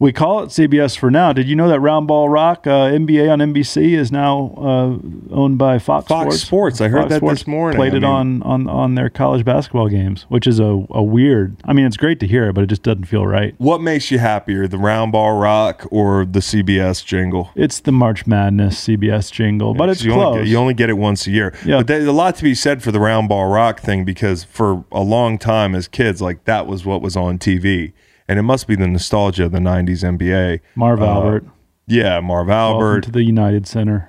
We 0.00 0.12
call 0.12 0.44
it 0.44 0.50
CBS 0.50 0.96
for 0.96 1.10
now. 1.10 1.32
Did 1.32 1.48
you 1.48 1.56
know 1.56 1.68
that 1.68 1.80
Round 1.80 2.06
Ball 2.06 2.28
Rock 2.28 2.68
uh, 2.68 2.88
NBA 2.88 3.32
on 3.32 3.40
NBC 3.40 3.94
is 3.98 4.12
now 4.12 4.54
uh, 4.56 5.34
owned 5.34 5.58
by 5.58 5.80
Fox, 5.80 6.06
Fox 6.06 6.36
Sports? 6.36 6.42
Sports. 6.42 6.80
I 6.80 6.86
heard 6.86 7.08
that 7.08 7.20
this 7.20 7.48
morning. 7.48 7.76
Played 7.76 7.94
I 7.94 7.96
it 7.96 8.04
on, 8.04 8.40
on 8.44 8.68
on 8.68 8.94
their 8.94 9.10
college 9.10 9.44
basketball 9.44 9.88
games, 9.88 10.24
which 10.28 10.46
is 10.46 10.60
a, 10.60 10.86
a 10.90 11.02
weird. 11.02 11.56
I 11.64 11.72
mean, 11.72 11.84
it's 11.84 11.96
great 11.96 12.20
to 12.20 12.28
hear 12.28 12.48
it, 12.48 12.52
but 12.52 12.62
it 12.62 12.68
just 12.68 12.84
doesn't 12.84 13.06
feel 13.06 13.26
right. 13.26 13.56
What 13.58 13.80
makes 13.80 14.12
you 14.12 14.20
happier, 14.20 14.68
the 14.68 14.78
round 14.78 15.10
ball 15.10 15.36
rock 15.36 15.84
or 15.90 16.24
the 16.24 16.40
CBS 16.40 17.04
jingle? 17.04 17.50
It's 17.56 17.80
the 17.80 17.92
March 17.92 18.24
Madness 18.24 18.86
CBS 18.86 19.32
jingle, 19.32 19.74
but 19.74 19.88
it's 19.88 20.04
you 20.04 20.12
close. 20.12 20.26
Only 20.26 20.38
get, 20.42 20.48
you 20.48 20.56
only 20.58 20.74
get 20.74 20.90
it 20.90 20.94
once 20.98 21.26
a 21.26 21.32
year. 21.32 21.52
Yeah. 21.66 21.78
But 21.78 21.88
there's 21.88 22.06
a 22.06 22.12
lot 22.12 22.36
to 22.36 22.44
be 22.44 22.54
said 22.54 22.84
for 22.84 22.92
the 22.92 23.00
round 23.00 23.28
ball 23.28 23.48
rock 23.48 23.80
thing 23.80 24.04
because 24.04 24.44
for 24.44 24.84
a 24.92 25.02
long 25.02 25.38
time 25.38 25.74
as 25.74 25.88
kids, 25.88 26.22
like 26.22 26.44
that 26.44 26.68
was 26.68 26.84
what 26.84 27.02
was 27.02 27.16
on 27.16 27.38
TV. 27.38 27.94
And 28.28 28.38
it 28.38 28.42
must 28.42 28.66
be 28.66 28.76
the 28.76 28.86
nostalgia 28.86 29.44
of 29.46 29.52
the 29.52 29.58
90s 29.58 30.04
NBA. 30.04 30.60
Marv 30.74 31.00
Uh, 31.00 31.06
Albert, 31.06 31.44
Yeah, 31.86 32.20
Marv 32.20 32.48
welcome 32.48 32.74
Albert. 32.82 33.00
to 33.04 33.10
the 33.10 33.22
United 33.22 33.66
Center. 33.66 34.08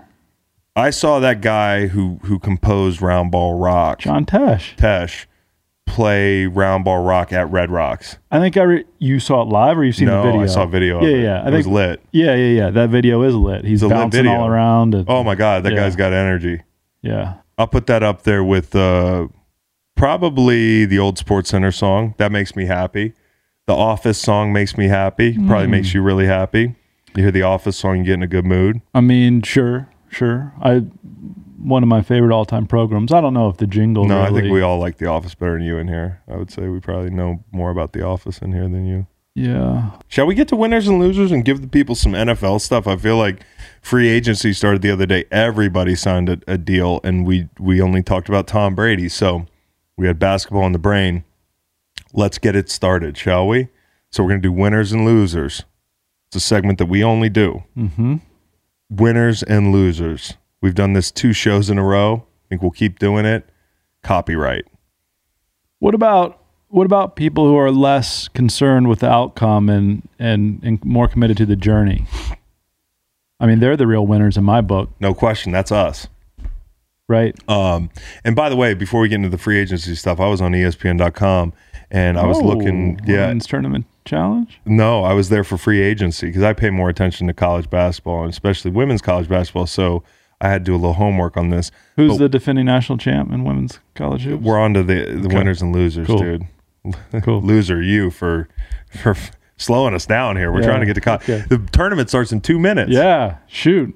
I 0.76 0.90
saw 0.90 1.20
that 1.20 1.42
guy 1.42 1.88
who 1.88 2.20
who 2.24 2.38
composed 2.40 3.02
Round 3.02 3.32
Ball 3.32 3.58
Rock, 3.58 4.00
John 4.00 4.26
Tesh. 4.26 4.76
Tesh, 4.78 5.26
play 5.86 6.46
Round 6.46 6.84
Ball 6.86 7.02
Rock 7.04 7.34
at 7.34 7.50
Red 7.52 7.72
Rocks. 7.72 8.18
I 8.32 8.40
think 8.40 8.56
I 8.58 8.62
re- 8.64 8.86
you 9.00 9.20
saw 9.20 9.42
it 9.42 9.48
live, 9.50 9.78
or 9.78 9.84
you've 9.84 9.96
seen 9.96 10.08
no, 10.08 10.22
the 10.22 10.28
video. 10.32 10.42
I 10.44 10.46
saw 10.48 10.64
a 10.64 10.68
video 10.68 10.98
of 10.98 11.04
Yeah, 11.04 11.10
it. 11.10 11.24
yeah. 11.24 11.36
I 11.38 11.42
it 11.42 11.44
think 11.46 11.56
was 11.56 11.68
lit. 11.68 12.02
Yeah, 12.12 12.36
yeah, 12.36 12.64
yeah. 12.64 12.70
That 12.70 12.90
video 12.90 13.22
is 13.24 13.36
lit. 13.36 13.66
He's 13.66 13.82
a 13.82 13.88
lit 13.88 13.96
bouncing 13.98 14.24
video. 14.24 14.40
all 14.40 14.48
around. 14.48 14.94
And, 14.96 15.06
Oh 15.10 15.24
my 15.24 15.36
God, 15.36 15.64
that 15.64 15.74
Yeah. 15.74 15.80
guy's 15.80 15.96
got 15.96 16.14
energy. 16.14 16.62
yeah. 17.02 17.36
I'll 17.58 17.68
put 17.68 17.88
that 17.88 18.04
up 18.04 18.22
there 18.24 18.44
with 18.44 18.74
uh, 18.74 19.28
probably 19.98 20.86
the 20.86 20.98
old 21.00 21.18
Sports 21.18 21.50
Center 21.50 21.72
song. 21.72 22.16
That 22.18 22.32
makes 22.32 22.56
me 22.56 22.66
happy. 22.66 23.14
The 23.70 23.76
Office 23.76 24.18
song 24.18 24.52
makes 24.52 24.80
me 24.80 24.88
happy. 24.88 25.34
Probably 25.46 25.66
Hmm. 25.66 25.72
makes 25.72 25.94
you 25.94 26.02
really 26.02 26.26
happy. 26.26 26.74
You 27.16 27.22
hear 27.22 27.32
the 27.32 27.44
Office 27.44 27.78
song, 27.78 28.00
you 28.00 28.04
get 28.04 28.16
in 28.16 28.24
a 28.24 28.28
good 28.28 28.44
mood. 28.44 28.82
I 28.96 29.02
mean, 29.02 29.44
sure, 29.44 29.88
sure. 30.10 30.52
I 30.60 30.86
one 31.62 31.84
of 31.84 31.88
my 31.90 32.02
favorite 32.02 32.34
all 32.34 32.46
time 32.46 32.66
programs. 32.66 33.12
I 33.14 33.22
don't 33.22 33.36
know 33.36 33.48
if 33.48 33.58
the 33.58 33.68
jingle. 33.68 34.06
No, 34.06 34.22
I 34.22 34.32
think 34.32 34.52
we 34.52 34.62
all 34.62 34.80
like 34.80 34.98
The 34.98 35.06
Office 35.06 35.36
better 35.36 35.54
than 35.54 35.62
you 35.62 35.78
in 35.78 35.88
here. 35.88 36.20
I 36.28 36.38
would 36.38 36.50
say 36.50 36.68
we 36.68 36.80
probably 36.80 37.12
know 37.12 37.44
more 37.52 37.70
about 37.70 37.94
The 37.94 38.02
Office 38.04 38.40
in 38.40 38.54
here 38.54 38.64
than 38.68 38.88
you. 38.88 39.06
Yeah. 39.36 39.92
Shall 40.08 40.26
we 40.26 40.34
get 40.34 40.48
to 40.48 40.56
winners 40.56 40.88
and 40.88 40.98
losers 41.00 41.32
and 41.32 41.46
give 41.46 41.62
the 41.62 41.68
people 41.68 41.94
some 41.94 42.14
NFL 42.14 42.62
stuff? 42.62 42.88
I 42.88 42.96
feel 42.96 43.18
like 43.18 43.42
free 43.84 44.10
agency 44.10 44.52
started 44.52 44.82
the 44.82 44.90
other 44.90 45.06
day. 45.06 45.26
Everybody 45.32 45.94
signed 45.94 46.28
a, 46.30 46.40
a 46.48 46.58
deal, 46.58 47.02
and 47.04 47.24
we 47.24 47.50
we 47.60 47.82
only 47.84 48.02
talked 48.02 48.30
about 48.30 48.48
Tom 48.48 48.74
Brady. 48.74 49.10
So 49.10 49.46
we 49.96 50.08
had 50.08 50.18
basketball 50.18 50.66
in 50.66 50.72
the 50.72 50.80
brain. 50.80 51.24
Let's 52.14 52.38
get 52.38 52.56
it 52.56 52.70
started, 52.70 53.18
shall 53.18 53.48
we? 53.48 53.68
So 54.12 54.24
we're 54.24 54.30
gonna 54.30 54.42
do 54.42 54.52
winners 54.52 54.92
and 54.92 55.06
losers. 55.06 55.64
It's 56.28 56.36
a 56.36 56.40
segment 56.40 56.78
that 56.80 56.86
we 56.88 57.04
only 57.04 57.30
do. 57.30 57.64
Mm-hmm. 57.78 58.16
Winners 58.90 59.44
and 59.44 59.72
losers. 59.72 60.36
We've 60.62 60.76
done 60.76 60.94
this 60.94 61.12
two 61.12 61.34
shows 61.34 61.70
in 61.70 61.78
a 61.78 61.84
row. 61.84 62.26
I 62.26 62.48
think 62.50 62.62
we'll 62.62 62.72
keep 62.72 63.00
doing 63.00 63.26
it. 63.26 63.48
Copyright. 64.04 64.66
What 65.80 65.94
about 65.96 66.42
what 66.70 66.86
about 66.86 67.16
people 67.16 67.48
who 67.48 67.56
are 67.56 67.72
less 67.72 68.28
concerned 68.28 68.88
with 68.90 69.00
the 69.00 69.10
outcome 69.10 69.70
and 69.70 70.08
and 70.20 70.60
and 70.64 70.84
more 70.86 71.08
committed 71.08 71.38
to 71.38 71.46
the 71.46 71.56
journey? 71.56 72.06
I 73.40 73.46
mean, 73.48 73.60
they're 73.60 73.78
the 73.78 73.88
real 73.88 74.06
winners 74.06 74.36
in 74.38 74.44
my 74.44 74.60
book, 74.62 74.90
No 75.00 75.14
question. 75.14 75.52
That's 75.54 75.72
us. 75.72 76.10
right? 77.08 77.34
Um, 77.50 77.90
and 78.26 78.36
by 78.36 78.50
the 78.50 78.56
way, 78.58 78.74
before 78.74 79.00
we 79.02 79.08
get 79.08 79.16
into 79.16 79.30
the 79.30 79.38
free 79.38 79.58
agency 79.60 79.96
stuff, 79.96 80.20
I 80.20 80.28
was 80.28 80.42
on 80.42 80.52
ESPN.com 80.52 81.54
and 81.92 82.18
I 82.18 82.26
was 82.26 82.38
Oh, 82.40 82.46
looking. 82.46 83.00
Yeah, 83.06 83.28
Women's 83.28 83.48
tournament 83.48 83.86
challenge. 84.06 84.60
no, 84.66 85.04
I 85.04 85.14
was 85.14 85.30
there 85.30 85.44
for 85.44 85.58
free 85.58 85.82
agency 85.82 86.28
because 86.28 86.44
I 86.44 86.54
pay 86.54 86.70
more 86.70 86.90
attention 86.90 87.28
to 87.28 87.34
college 87.34 87.70
basketball 87.70 88.24
and 88.24 88.32
especially 88.32 88.72
women's 88.72 89.02
college 89.02 89.28
basketball. 89.30 89.66
So 89.68 90.04
I 90.42 90.50
had 90.50 90.64
to 90.66 90.72
do 90.72 90.74
a 90.76 90.78
little 90.78 90.94
homework 90.94 91.36
on 91.38 91.50
this. 91.50 91.70
Who's 91.96 92.14
But 92.14 92.18
the 92.20 92.30
defending 92.30 92.66
national 92.66 92.98
champ 92.98 93.32
in 93.32 93.44
women's 93.44 93.80
college 93.96 94.24
hoops? 94.24 94.44
We're 94.44 94.60
on 94.60 94.74
to 94.76 94.84
the 94.84 95.04
the 95.22 95.28
winners 95.30 95.62
and 95.62 95.74
losers, 95.76 96.08
Cool. 96.08 96.18
dude. 96.20 96.48
Cool. 97.24 97.42
Loser, 97.42 97.82
you 97.82 98.10
for 98.10 98.48
for 98.90 99.16
slowing 99.58 99.94
us 99.94 100.06
down 100.06 100.38
here. 100.38 100.52
We're 100.52 100.62
Yeah, 100.62 100.68
trying 100.68 100.80
to 100.80 100.86
get 100.86 100.94
to 100.94 101.02
college. 101.02 101.24
okay. 101.24 101.44
The 101.50 101.58
tournament 101.74 102.08
starts 102.10 102.32
in 102.32 102.40
two 102.42 102.58
minutes. 102.58 102.90
Yeah, 102.92 103.36
shoot. 103.48 103.96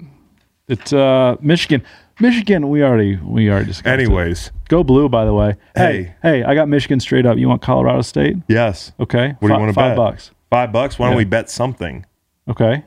It's 0.68 0.92
uh 0.92 1.36
Michigan. 1.40 1.82
Michigan, 2.20 2.68
we 2.68 2.82
already 2.82 3.16
we 3.16 3.50
already 3.50 3.66
discussed. 3.66 3.86
it. 3.86 3.90
Anyways, 3.90 4.50
Go 4.68 4.82
blue, 4.84 5.08
by 5.08 5.24
the 5.24 5.34
way. 5.34 5.56
Hey, 5.76 6.14
Hey. 6.22 6.42
I 6.42 6.54
got 6.54 6.68
Michigan 6.68 6.98
straight 7.00 7.26
up. 7.26 7.36
You 7.38 7.48
want 7.48 7.60
Colorado 7.62 8.02
State? 8.02 8.36
yes. 8.48 8.92
Okay. 9.00 9.34
What 9.40 9.48
do 9.48 9.54
you 9.54 9.60
want 9.60 9.70
to 9.70 9.74
bet? 9.74 9.82
Five 9.84 9.90
bet? 9.90 9.96
bucks. 9.96 10.30
Five 10.50 10.72
bucks. 10.72 10.98
Why 10.98 11.06
don't 11.06 11.14
Yeah. 11.14 11.18
we 11.18 11.24
bet 11.24 11.50
something? 11.50 12.06
Okay. 12.48 12.82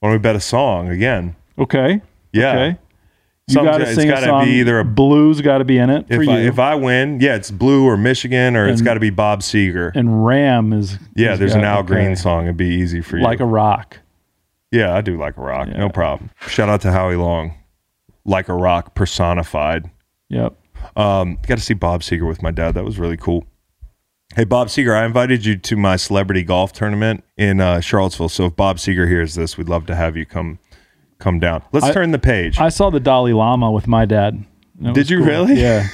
Why 0.00 0.08
don't 0.08 0.12
we 0.12 0.18
bet 0.18 0.36
a 0.36 0.40
song 0.40 0.88
again? 0.88 1.36
Okay. 1.58 2.00
Yeah. 2.32 2.52
Okay. 2.52 2.78
You 3.48 3.54
Some- 3.54 3.64
got 3.64 3.78
to 3.78 3.84
it's 3.84 3.94
sing 3.94 4.08
a 4.10 4.12
gotta 4.12 4.26
song. 4.26 4.44
be 4.44 4.50
either 4.52 4.78
a 4.78 4.84
blues. 4.84 5.40
Got 5.40 5.58
to 5.58 5.64
be 5.64 5.78
in 5.78 5.88
it 5.90 6.06
for 6.08 6.20
If 6.22 6.28
you. 6.28 6.32
I, 6.34 6.38
if 6.40 6.58
I 6.58 6.74
win, 6.74 7.18
yeah, 7.20 7.34
it's 7.34 7.50
blue 7.50 7.84
or 7.84 7.96
Michigan 7.96 8.56
or 8.56 8.66
it's 8.66 8.80
And- 8.80 8.84
got 8.86 8.94
to 8.94 9.00
be 9.00 9.10
Bob 9.10 9.40
Seger. 9.40 9.90
and 9.94 10.24
Ram 10.26 10.72
is 10.72 10.98
Yeah, 11.14 11.32
is 11.32 11.38
there's 11.38 11.54
an 11.54 11.62
got- 11.62 11.66
Al 11.74 11.78
okay. 11.80 11.86
Green 11.94 12.16
song. 12.16 12.44
It'd 12.44 12.56
be 12.58 12.66
easy 12.68 13.00
for 13.00 13.16
you. 13.16 13.22
like 13.24 13.40
a 13.40 13.46
rock. 13.46 13.98
yeah, 14.70 14.94
I 14.94 15.00
do 15.00 15.16
like 15.18 15.36
a 15.38 15.40
rock. 15.40 15.68
No 15.68 15.88
problem. 15.88 16.30
Shout 16.46 16.68
out 16.68 16.82
to 16.82 16.92
Howie 16.92 17.16
Long, 17.16 17.52
like 18.28 18.48
a 18.48 18.54
rock 18.54 18.94
personified. 18.94 19.90
Yep. 20.28 20.54
Um, 20.96 21.38
got 21.46 21.58
to 21.58 21.64
see 21.64 21.74
Bob 21.74 22.02
Seger 22.02 22.28
with 22.28 22.42
my 22.42 22.50
dad. 22.50 22.74
That 22.74 22.84
was 22.84 22.98
really 22.98 23.16
cool. 23.16 23.46
Hey, 24.36 24.44
Bob 24.44 24.68
Seger, 24.68 24.94
I 24.94 25.06
invited 25.06 25.44
you 25.44 25.56
to 25.56 25.76
my 25.76 25.96
celebrity 25.96 26.42
golf 26.42 26.72
tournament 26.72 27.24
in 27.36 27.60
uh, 27.60 27.80
Charlottesville. 27.80 28.28
So 28.28 28.46
if 28.46 28.56
Bob 28.56 28.76
Seger 28.76 29.08
hears 29.08 29.34
this, 29.34 29.56
we'd 29.56 29.68
love 29.68 29.86
to 29.86 29.94
have 29.94 30.16
you 30.16 30.26
come 30.26 30.58
come 31.18 31.40
down. 31.40 31.62
Let's 31.72 31.86
I- 31.86 31.92
turn 31.92 32.12
the 32.12 32.18
page. 32.18 32.58
I 32.58 32.68
saw 32.68 32.90
the 32.90 33.00
Dalai 33.00 33.32
Lama 33.32 33.72
with 33.72 33.88
my 33.88 34.04
dad. 34.04 34.44
Did 34.92 35.10
you 35.10 35.18
cool. 35.18 35.26
really? 35.26 35.60
Yeah. 35.60 35.88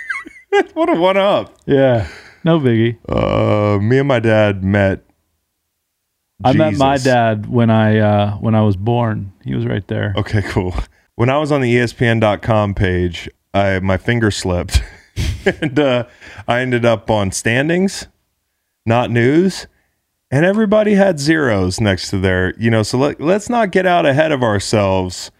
what 0.74 0.90
a 0.90 0.94
one 1.00 1.16
up. 1.16 1.56
Yeah. 1.64 2.06
No 2.44 2.58
biggie. 2.58 2.98
Uh, 3.08 3.78
me 3.80 3.98
and 3.98 4.08
my 4.08 4.18
dad 4.18 4.62
met. 4.64 5.04
I 6.42 6.52
met 6.54 6.74
my 6.74 6.96
dad 6.96 7.46
when 7.46 7.70
I 7.70 7.98
uh, 7.98 8.36
when 8.38 8.54
I 8.54 8.62
was 8.62 8.76
born. 8.76 9.32
He 9.44 9.54
was 9.54 9.64
right 9.66 9.86
there. 9.88 10.14
Okay, 10.16 10.42
cool. 10.42 10.74
When 11.20 11.28
I 11.28 11.36
was 11.36 11.52
on 11.52 11.60
the 11.60 11.76
ESPN.com 11.76 12.72
page, 12.72 13.28
I 13.52 13.78
my 13.80 13.98
finger 13.98 14.30
slipped, 14.30 14.82
and 15.60 15.78
uh, 15.78 16.06
I 16.48 16.60
ended 16.60 16.86
up 16.86 17.10
on 17.10 17.30
standings, 17.30 18.06
not 18.86 19.10
news, 19.10 19.66
and 20.30 20.46
everybody 20.46 20.94
had 20.94 21.20
zeros 21.20 21.78
next 21.78 22.08
to 22.08 22.18
their, 22.18 22.54
you 22.56 22.70
know, 22.70 22.82
so 22.82 22.96
let, 22.96 23.20
let's 23.20 23.50
not 23.50 23.70
get 23.70 23.84
out 23.84 24.06
ahead 24.06 24.32
of 24.32 24.42
ourselves. 24.42 25.30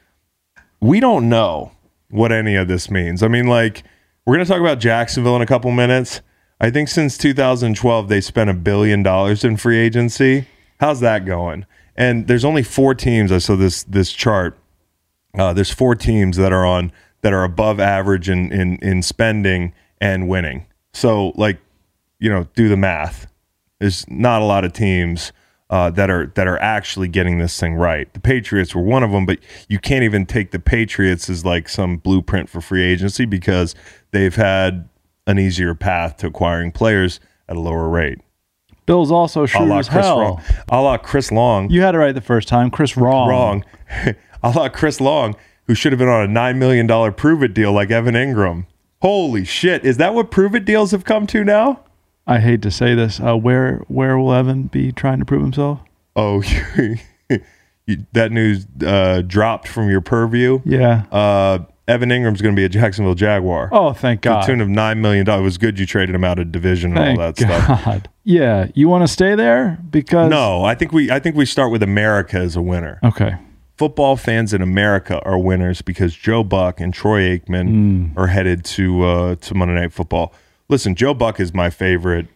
We 0.83 1.01
don't 1.01 1.31
know 1.31 1.73
what 2.11 2.31
any 2.31 2.57
of 2.57 2.69
this 2.69 2.91
means. 2.91 3.23
I 3.23 3.29
mean, 3.29 3.47
like, 3.47 3.83
we're 4.27 4.37
to 4.37 4.45
talk 4.45 4.61
about 4.61 4.81
Jacksonville 4.81 5.37
in 5.37 5.41
a 5.41 5.47
couple 5.47 5.71
minutes. 5.71 6.21
I 6.61 6.69
think 6.69 6.91
since 6.91 7.17
2012, 7.17 8.07
they 8.07 8.21
spent 8.21 8.51
a 8.51 8.55
billion 8.55 9.03
dollars 9.03 9.45
in 9.45 9.57
free 9.57 9.79
agency. 9.79 10.47
How's 10.79 11.01
that 11.01 11.25
going? 11.25 11.65
And 11.97 12.27
there's 12.27 12.45
only 12.45 12.65
four 12.65 12.95
teams. 12.95 13.33
I 13.33 13.39
saw 13.39 13.57
this 13.57 13.83
this 13.85 14.13
chart. 14.13 14.60
Uh, 15.39 15.53
there's 15.53 15.71
four 15.71 15.95
teams 15.95 16.37
that 16.37 16.53
are 16.53 16.67
on 16.67 16.93
that 17.23 17.33
are 17.33 17.45
above 17.45 17.81
average 17.81 18.29
in 18.29 18.53
in 18.53 18.77
in 18.83 19.03
spending 19.03 19.73
and 20.01 20.29
winning. 20.29 20.67
So, 20.93 21.33
like, 21.37 21.59
you 22.19 22.31
know, 22.31 22.49
do 22.55 22.69
the 22.69 22.77
math. 22.77 23.27
There's 23.79 24.09
not 24.09 24.43
a 24.43 24.45
lot 24.45 24.65
of 24.65 24.73
teams 24.73 25.33
uh, 25.71 25.91
that 25.91 26.11
are 26.11 26.27
that 26.35 26.47
are 26.47 26.59
actually 26.59 27.09
getting 27.09 27.39
this 27.39 27.59
thing 27.59 27.75
right. 27.75 28.13
The 28.13 28.21
Patriots 28.21 28.75
were 28.75 28.83
one 28.83 29.03
of 29.03 29.13
them, 29.13 29.25
but 29.25 29.39
you 29.69 29.79
can't 29.79 30.03
even 30.03 30.27
take 30.27 30.51
the 30.51 30.59
Patriots 30.59 31.31
as 31.31 31.45
like 31.45 31.69
some 31.69 31.99
blueprint 31.99 32.49
for 32.49 32.61
free 32.61 32.83
agency 32.83 33.25
because 33.25 33.75
they've 34.11 34.35
had 34.35 34.89
an 35.27 35.39
easier 35.39 35.75
path 35.75 36.17
to 36.19 36.27
acquiring 36.27 36.73
players 36.73 37.21
at 37.49 37.57
a 37.57 37.61
lower 37.61 37.89
rate. 37.89 38.19
Bill's 38.87 39.13
also 39.13 39.45
A 39.45 39.47
sure 39.47 39.67
la 39.67 39.79
as 39.79 39.89
Chris 39.89 40.05
hell. 40.05 40.17
Long. 40.19 40.43
A 40.71 40.81
la 40.83 40.97
Chris 40.97 41.31
Long. 41.31 41.71
You 41.71 41.83
had 41.83 41.95
it 41.95 41.99
right 41.99 42.13
the 42.13 42.21
first 42.21 42.49
time. 42.49 42.71
Chris 42.71 42.97
Wrong. 42.97 43.29
Wrong. 43.29 43.65
a 44.43 44.51
la 44.51 44.69
Chris 44.69 45.01
Long, 45.01 45.37
who 45.67 45.75
should 45.75 45.93
have 45.93 45.99
been 45.99 46.09
on 46.09 46.25
a 46.25 46.29
$9 46.29 46.57
million 46.57 47.13
prove 47.15 47.43
it 47.43 47.55
deal 47.55 47.73
like 47.73 47.91
Evan 47.91 48.15
Engram. 48.15 48.67
Holy 49.03 49.45
shit. 49.45 49.85
Is 49.85 49.97
that 49.97 50.15
what 50.15 50.31
prove 50.31 50.55
it 50.55 50.65
deals 50.65 50.91
have 50.91 51.05
come 51.05 51.27
to 51.29 51.43
now? 51.45 51.81
I 52.27 52.39
hate 52.39 52.63
to 52.63 52.71
say 52.71 52.95
this. 52.95 53.19
Uh, 53.19 53.37
where 53.37 53.79
where 53.89 54.19
will 54.19 54.33
Evan 54.33 54.65
be 54.65 54.93
trying 54.93 55.19
to 55.21 55.25
prove 55.25 55.43
himself? 55.43 55.81
Oh, 56.15 56.43
you, 57.87 58.07
that 58.13 58.31
news 58.31 58.67
uh, 58.85 59.23
dropped 59.23 59.67
from 59.69 59.89
your 59.91 60.01
purview. 60.01 60.61
Yeah. 60.65 61.05
Uh, 61.11 61.61
Evan 61.89 62.11
Engram's 62.11 62.41
going 62.41 62.55
to 62.55 62.61
be 62.61 62.65
a 62.65 62.69
Jacksonville 62.69 63.17
Jaguar. 63.17 63.69
oh, 63.73 63.93
thank 63.93 64.21
to 64.23 64.29
the 64.29 64.35
God. 64.37 64.47
tune 64.47 64.61
of 64.61 64.69
$9 64.69 64.99
million. 64.99 65.29
It 65.29 65.41
was 65.41 65.59
good 65.59 65.77
you 65.77 65.87
traded 65.87 66.15
him 66.15 66.23
out 66.23 66.39
of 66.39 66.53
division 66.53 66.97
and 66.97 66.99
Thank 66.99 67.19
all 67.19 67.33
that 67.33 67.37
stuff. 67.39 67.85
God. 67.85 68.09
Yeah. 68.23 68.69
You 68.75 68.89
want 68.89 69.03
to 69.03 69.09
stay 69.09 69.35
there 69.35 69.79
because 69.91 70.31
No, 70.31 70.63
I 70.63 70.77
think 70.77 70.93
we 70.93 71.11
I 71.11 71.19
think 71.19 71.35
we 71.35 71.47
start 71.47 71.73
with 71.73 71.83
America 71.83 72.37
as 72.37 72.55
a 72.55 72.63
winner. 72.63 73.01
Okay. 73.03 73.35
Football 73.81 74.17
fans 74.17 74.53
in 74.53 74.61
America 74.61 75.23
are 75.25 75.39
winners 75.39 75.81
because 75.81 76.15
Joe 76.15 76.45
Buck 76.45 76.81
and 76.83 76.93
Troy 76.93 77.39
Aikman 77.39 78.15
are 78.15 78.27
headed 78.27 78.63
to 78.67 79.03
uh, 79.05 79.35
to 79.37 79.55
Monday 79.55 79.73
Night 79.73 79.91
Football. 79.91 80.35
Listen, 80.69 80.95
Joe 80.95 81.15
Buck 81.15 81.41
is 81.41 81.55
my 81.55 81.71
favorite. 81.71 82.27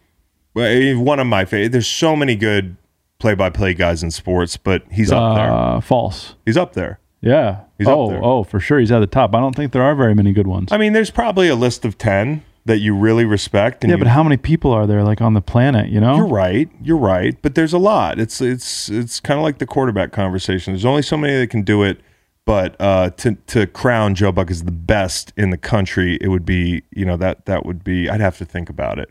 One 0.54 1.20
of 1.20 1.26
my 1.26 1.44
favorite. 1.44 1.72
There's 1.72 1.86
so 1.86 2.16
many 2.16 2.34
good 2.34 2.78
play-by-play 3.18 3.74
guys 3.74 4.02
in 4.02 4.10
sports, 4.10 4.56
but 4.56 4.84
he's 4.90 5.12
up 5.12 5.36
there. 5.36 5.52
Uh, 5.52 5.80
false. 5.82 6.34
He's 6.46 6.56
up 6.56 6.72
there. 6.72 6.98
Yeah. 7.20 7.64
He's 7.76 7.88
up 7.88 7.98
oh, 7.98 8.08
there. 8.08 8.24
oh, 8.24 8.42
for 8.44 8.58
sure. 8.58 8.78
He's 8.78 8.90
at 8.90 9.00
the 9.00 9.06
top. 9.06 9.34
I 9.34 9.40
don't 9.40 9.54
think 9.54 9.72
there 9.72 9.82
are 9.82 9.94
very 9.94 10.14
many 10.14 10.32
good 10.32 10.46
ones. 10.46 10.72
I 10.72 10.78
mean, 10.78 10.94
there's 10.94 11.10
probably 11.10 11.48
a 11.48 11.56
list 11.56 11.84
of 11.84 11.98
ten 11.98 12.42
that 12.66 12.78
you 12.78 12.94
really 12.97 13.25
respect. 13.25 13.85
And 13.85 13.90
yeah, 13.90 13.97
you- 13.97 14.04
but 14.04 14.09
how 14.11 14.23
many 14.23 14.37
people 14.37 14.73
are 14.73 14.87
there 14.87 15.02
like 15.02 15.21
on 15.21 15.35
the 15.35 15.40
planet? 15.42 15.88
You 15.90 16.00
know. 16.00 16.16
You're 16.16 16.26
right. 16.26 16.68
You're 16.83 16.97
right. 16.97 17.37
But 17.42 17.54
there's 17.54 17.73
a 17.73 17.78
lot. 17.78 18.18
It's 18.18 18.40
it's 18.40 18.88
it's 18.88 19.21
kind 19.21 19.38
of 19.38 19.44
like 19.44 19.59
the 19.59 19.66
quarterback 19.66 20.12
conversation. 20.12 20.73
There's 20.73 20.85
only 20.85 21.02
so 21.02 21.16
many 21.16 21.35
that 21.37 21.50
can 21.50 21.62
do 21.62 21.83
it. 21.83 22.00
But 22.47 22.76
uh, 22.78 23.09
to 23.11 23.37
to 23.47 23.66
crown 23.66 24.14
Joe 24.14 24.30
Buck 24.30 24.50
as 24.50 24.64
the 24.64 24.71
best 24.73 25.33
in 25.37 25.49
the 25.50 25.56
country, 25.56 26.18
it 26.21 26.28
would 26.28 26.44
be 26.44 26.83
you 26.90 27.04
know 27.06 27.16
that 27.16 27.47
that 27.47 27.64
would 27.64 27.83
be. 27.83 28.09
I'd 28.11 28.21
have 28.21 28.37
to 28.38 28.44
think 28.44 28.68
about 28.68 28.99
it. 28.99 29.11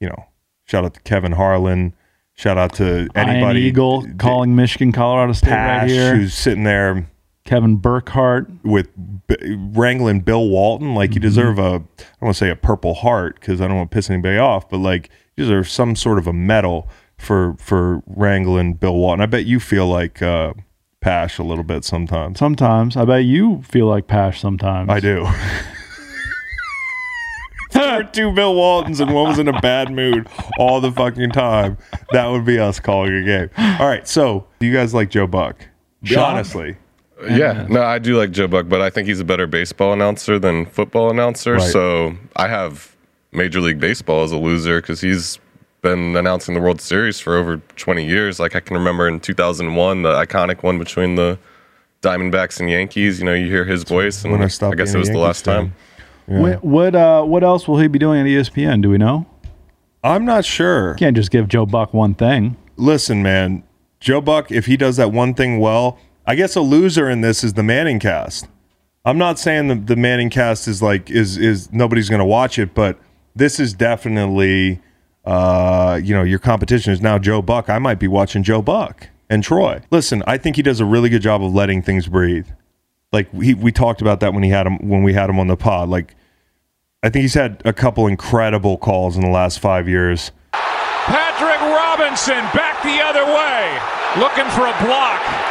You 0.00 0.08
know, 0.08 0.26
shout 0.66 0.84
out 0.84 0.94
to 0.94 1.00
Kevin 1.02 1.32
Harlan. 1.32 1.94
Shout 2.34 2.58
out 2.58 2.72
to 2.74 3.02
Ian 3.02 3.10
anybody. 3.14 3.60
Eagle 3.60 4.04
calling 4.18 4.56
Michigan, 4.56 4.90
Colorado 4.90 5.32
State 5.32 5.50
Pash, 5.50 5.82
right 5.82 5.90
here. 5.90 6.16
who's 6.16 6.34
sitting 6.34 6.64
there 6.64 7.06
Kevin 7.44 7.76
Burkhardt. 7.76 8.48
with 8.64 8.88
B- 9.26 9.36
wrangling 9.72 10.20
Bill 10.20 10.48
Walton. 10.48 10.94
Like 10.94 11.10
you 11.14 11.20
Mm-hmm. 11.20 11.28
deserve 11.28 11.58
a, 11.58 11.62
I 11.62 11.68
don't 11.68 11.86
want 12.20 12.34
to 12.36 12.38
say 12.38 12.50
a 12.50 12.56
Purple 12.56 12.94
Heart 12.94 13.40
because 13.40 13.60
I 13.60 13.66
don't 13.68 13.76
want 13.76 13.90
to 13.90 13.94
piss 13.94 14.08
anybody 14.10 14.38
off, 14.38 14.68
but 14.68 14.78
like 14.78 15.10
you 15.36 15.44
deserve 15.44 15.68
some 15.68 15.96
sort 15.96 16.18
of 16.18 16.26
a 16.26 16.32
medal 16.32 16.88
for 17.18 17.54
for 17.58 18.02
wrangling 18.06 18.74
Bill 18.74 18.94
Walton. 18.96 19.20
I 19.20 19.26
bet 19.26 19.44
you 19.46 19.58
feel 19.60 19.86
like 19.88 20.20
uh, 20.22 20.54
Pash 21.00 21.38
a 21.38 21.42
little 21.42 21.64
bit 21.64 21.84
sometimes. 21.84 22.38
Sometimes 22.38 22.96
I 22.96 23.04
bet 23.04 23.24
you 23.24 23.62
feel 23.62 23.86
like 23.86 24.06
Pash. 24.06 24.40
Sometimes 24.40 24.88
I 24.90 25.00
do. 25.00 25.26
there 27.72 27.96
were 27.98 28.04
two 28.04 28.32
Bill 28.32 28.54
Waltons 28.54 29.00
and 29.00 29.12
one 29.12 29.28
was 29.30 29.38
in 29.38 29.48
a 29.48 29.60
bad 29.60 29.90
mood 29.90 30.28
all 30.58 30.80
the 30.80 30.92
fucking 30.92 31.30
time. 31.30 31.78
That 32.12 32.26
would 32.28 32.44
be 32.44 32.58
us 32.58 32.78
calling 32.78 33.14
a 33.14 33.24
game. 33.24 33.50
All 33.80 33.86
right, 33.88 34.06
so 34.06 34.46
do 34.60 34.66
you 34.66 34.72
guys 34.72 34.92
like 34.94 35.10
Joe 35.10 35.26
Buck? 35.26 35.66
Sean? 36.04 36.34
Honestly, 36.34 36.76
Yeah, 37.28 37.66
no, 37.68 37.82
I 37.82 37.98
do 37.98 38.16
like 38.16 38.30
Joe 38.30 38.48
Buck, 38.48 38.68
but 38.68 38.80
I 38.80 38.90
think 38.90 39.08
he's 39.08 39.20
a 39.20 39.24
better 39.24 39.46
baseball 39.46 39.92
announcer 39.92 40.38
than 40.38 40.66
football 40.66 41.10
announcer. 41.10 41.54
Right. 41.54 41.70
So 41.70 42.14
I 42.36 42.48
have 42.48 42.96
Major 43.32 43.60
League 43.60 43.80
Baseball 43.80 44.24
as 44.24 44.32
a 44.32 44.36
loser 44.36 44.80
because 44.80 45.00
he's 45.00 45.38
been 45.82 46.16
announcing 46.16 46.54
the 46.54 46.60
World 46.60 46.80
Series 46.80 47.18
for 47.20 47.36
over 47.36 47.56
20 47.76 48.04
years. 48.06 48.38
Like 48.40 48.54
I 48.56 48.60
can 48.60 48.76
remember 48.76 49.08
in 49.08 49.20
2001, 49.20 50.02
the 50.02 50.12
iconic 50.12 50.62
one 50.62 50.78
between 50.78 51.16
the 51.16 51.38
Diamondbacks 52.02 52.60
and 52.60 52.68
Yankees. 52.68 53.18
You 53.20 53.26
know, 53.26 53.34
you 53.34 53.46
hear 53.46 53.64
his 53.64 53.84
voice, 53.84 54.22
and 54.24 54.32
when 54.32 54.42
I 54.42 54.46
I, 54.46 54.74
guess 54.74 54.90
it 54.90 54.96
a 54.96 54.98
was 54.98 55.08
the 55.08 55.18
last 55.18 55.44
fan. 55.44 55.56
time. 55.56 55.74
What 56.26 56.64
what, 56.64 56.94
uh, 56.94 57.22
what 57.24 57.42
else 57.44 57.66
will 57.66 57.78
he 57.78 57.88
be 57.88 57.98
doing 57.98 58.20
at 58.20 58.26
ESPN? 58.26 58.82
Do 58.82 58.90
we 58.90 58.98
know? 58.98 59.26
I'm 60.04 60.24
not 60.24 60.44
sure. 60.44 60.94
Can't 60.94 61.16
just 61.16 61.30
give 61.30 61.48
Joe 61.48 61.66
Buck 61.66 61.94
one 61.94 62.14
thing. 62.14 62.56
listen, 62.76 63.22
man, 63.22 63.62
Joe 64.00 64.20
Buck, 64.20 64.50
if 64.50 64.66
he 64.66 64.76
does 64.76 64.96
that 64.96 65.12
one 65.12 65.34
thing 65.34 65.60
well, 65.60 65.98
I 66.26 66.34
guess 66.34 66.54
a 66.56 66.60
loser 66.60 67.10
in 67.10 67.20
this 67.20 67.42
is 67.42 67.54
the 67.54 67.62
Manning 67.62 67.98
cast. 67.98 68.48
I'm 69.04 69.18
not 69.18 69.38
saying 69.38 69.68
the, 69.68 69.74
the 69.74 69.96
Manning 69.96 70.30
cast 70.30 70.68
is 70.68 70.80
like 70.80 71.10
is 71.10 71.36
is 71.36 71.72
nobody's 71.72 72.08
going 72.08 72.20
to 72.20 72.24
watch 72.24 72.58
it, 72.58 72.74
but 72.74 72.98
this 73.34 73.58
is 73.58 73.74
definitely 73.74 74.80
uh, 75.24 75.98
you 76.02 76.14
know 76.14 76.22
your 76.22 76.38
competition 76.38 76.92
is 76.92 77.00
now 77.00 77.18
Joe 77.18 77.42
Buck. 77.42 77.68
I 77.68 77.78
might 77.78 77.98
be 77.98 78.06
watching 78.06 78.44
Joe 78.44 78.62
Buck 78.62 79.08
and 79.28 79.42
Troy. 79.42 79.82
Listen, 79.90 80.22
I 80.26 80.38
think 80.38 80.56
he 80.56 80.62
does 80.62 80.78
a 80.78 80.84
really 80.84 81.08
good 81.08 81.22
job 81.22 81.42
of 81.42 81.52
letting 81.52 81.82
things 81.82 82.06
breathe. 82.06 82.46
Like 83.12 83.32
he, 83.42 83.54
we 83.54 83.72
talked 83.72 84.00
about 84.00 84.20
that 84.20 84.32
when 84.32 84.44
he 84.44 84.50
had 84.50 84.66
him 84.66 84.88
when 84.88 85.02
we 85.02 85.14
had 85.14 85.28
him 85.28 85.40
on 85.40 85.48
the 85.48 85.56
pod. 85.56 85.88
Like 85.88 86.14
I 87.02 87.10
think 87.10 87.22
he's 87.22 87.34
had 87.34 87.60
a 87.64 87.72
couple 87.72 88.06
incredible 88.06 88.76
calls 88.76 89.16
in 89.16 89.22
the 89.22 89.30
last 89.30 89.58
five 89.58 89.88
years. 89.88 90.30
Patrick 90.52 91.60
Robinson 91.60 92.38
back 92.54 92.80
the 92.84 93.02
other 93.02 93.24
way, 93.26 94.22
looking 94.22 94.48
for 94.52 94.66
a 94.66 94.86
block. 94.86 95.41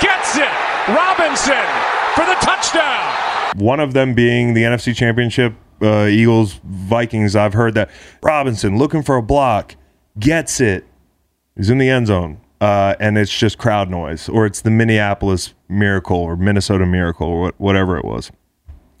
Gets 0.00 0.36
it. 0.36 0.50
Robinson 0.88 1.66
for 2.14 2.24
the 2.24 2.36
touchdown. 2.40 3.14
One 3.56 3.80
of 3.80 3.92
them 3.92 4.14
being 4.14 4.54
the 4.54 4.62
NFC 4.62 4.94
Championship, 4.94 5.54
uh, 5.82 6.06
Eagles 6.06 6.60
Vikings. 6.64 7.36
I've 7.36 7.52
heard 7.52 7.74
that 7.74 7.90
Robinson 8.22 8.78
looking 8.78 9.02
for 9.02 9.16
a 9.16 9.22
block 9.22 9.76
gets 10.18 10.60
it. 10.60 10.84
He's 11.56 11.70
in 11.70 11.78
the 11.78 11.88
end 11.88 12.06
zone, 12.06 12.40
uh, 12.60 12.94
and 13.00 13.18
it's 13.18 13.36
just 13.36 13.58
crowd 13.58 13.90
noise, 13.90 14.28
or 14.28 14.46
it's 14.46 14.60
the 14.62 14.70
Minneapolis 14.70 15.54
Miracle 15.68 16.16
or 16.16 16.36
Minnesota 16.36 16.86
Miracle 16.86 17.26
or 17.26 17.40
what, 17.40 17.60
whatever 17.60 17.98
it 17.98 18.04
was, 18.04 18.30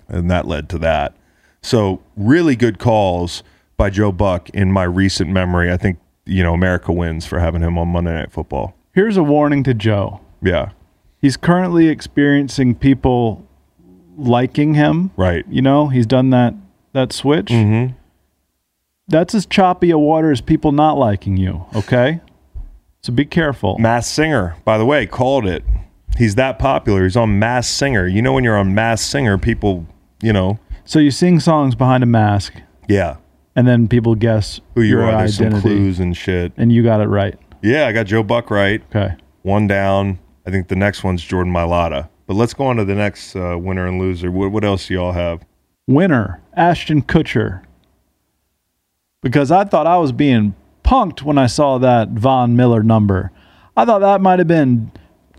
and 0.08 0.30
that 0.30 0.46
led 0.46 0.68
to 0.70 0.78
that. 0.78 1.16
So 1.62 2.02
really 2.16 2.56
good 2.56 2.78
calls 2.78 3.42
by 3.76 3.90
Joe 3.90 4.12
Buck 4.12 4.50
in 4.50 4.72
my 4.72 4.84
recent 4.84 5.30
memory. 5.30 5.72
I 5.72 5.76
think 5.76 5.98
you 6.26 6.42
know 6.42 6.54
America 6.54 6.92
wins 6.92 7.26
for 7.26 7.38
having 7.38 7.62
him 7.62 7.78
on 7.78 7.88
Monday 7.88 8.12
Night 8.12 8.32
Football. 8.32 8.74
Here's 8.92 9.16
a 9.16 9.22
warning 9.22 9.62
to 9.64 9.74
Joe. 9.74 10.20
Yeah, 10.42 10.70
He's 11.20 11.36
currently 11.36 11.88
experiencing 11.88 12.74
people 12.74 13.46
liking 14.16 14.74
him. 14.74 15.10
right. 15.16 15.44
You 15.48 15.62
know, 15.62 15.88
he's 15.88 16.06
done 16.06 16.30
that 16.30 16.54
that 16.92 17.12
switch. 17.12 17.46
Mm-hmm. 17.46 17.94
That's 19.08 19.34
as 19.34 19.44
choppy 19.46 19.90
a 19.90 19.98
water 19.98 20.30
as 20.30 20.40
people 20.40 20.72
not 20.72 20.96
liking 20.96 21.36
you. 21.36 21.66
Okay, 21.74 22.20
so 23.02 23.12
be 23.12 23.24
careful. 23.24 23.76
Masked 23.78 24.14
Singer, 24.14 24.56
by 24.64 24.78
the 24.78 24.86
way, 24.86 25.04
called 25.06 25.46
it. 25.46 25.64
He's 26.16 26.34
that 26.36 26.58
popular. 26.58 27.04
He's 27.04 27.16
on 27.16 27.38
Masked 27.38 27.74
Singer. 27.74 28.06
You 28.06 28.22
know, 28.22 28.32
when 28.32 28.44
you're 28.44 28.56
on 28.56 28.74
Masked 28.74 29.10
Singer, 29.10 29.36
people, 29.38 29.86
you 30.22 30.32
know, 30.32 30.58
So 30.84 30.98
you 31.00 31.10
sing 31.10 31.40
songs 31.40 31.74
behind 31.74 32.02
a 32.02 32.06
mask, 32.06 32.54
yeah, 32.88 33.16
and 33.56 33.66
then 33.66 33.88
people 33.88 34.14
guess 34.14 34.60
who 34.74 34.82
you 34.82 34.90
your 34.90 35.02
are. 35.04 35.18
There's 35.18 35.36
some 35.36 35.46
identity, 35.46 35.68
clues 35.68 35.98
and 36.00 36.16
shit. 36.16 36.52
and 36.56 36.70
you 36.72 36.82
got 36.84 37.00
it 37.00 37.08
right. 37.08 37.36
Yeah, 37.62 37.86
I 37.88 37.92
got 37.92 38.06
Joe 38.06 38.22
Buck 38.22 38.50
right. 38.50 38.80
Okay. 38.94 39.14
One 39.42 39.66
down. 39.66 40.18
I 40.46 40.50
think 40.50 40.68
the 40.68 40.76
next 40.76 41.04
one's 41.04 41.22
Jordan 41.22 41.52
Mailata. 41.52 42.08
But 42.26 42.34
let's 42.34 42.54
go 42.54 42.64
on 42.64 42.76
to 42.76 42.84
the 42.84 42.94
next 42.94 43.34
uh, 43.36 43.58
winner 43.58 43.86
and 43.86 43.98
loser. 43.98 44.30
What, 44.30 44.52
what 44.52 44.64
else 44.64 44.86
do 44.86 44.94
y'all 44.94 45.12
have? 45.12 45.44
Winner, 45.86 46.40
Ashton 46.54 47.02
Kutcher. 47.02 47.64
Because 49.22 49.50
I 49.50 49.64
thought 49.64 49.86
I 49.86 49.98
was 49.98 50.12
being 50.12 50.54
punked 50.84 51.22
when 51.22 51.36
I 51.36 51.46
saw 51.46 51.78
that 51.78 52.10
Von 52.10 52.56
Miller 52.56 52.82
number. 52.82 53.32
I 53.76 53.84
thought 53.84 54.00
that 54.00 54.20
might 54.20 54.38
have 54.38 54.48
been 54.48 54.92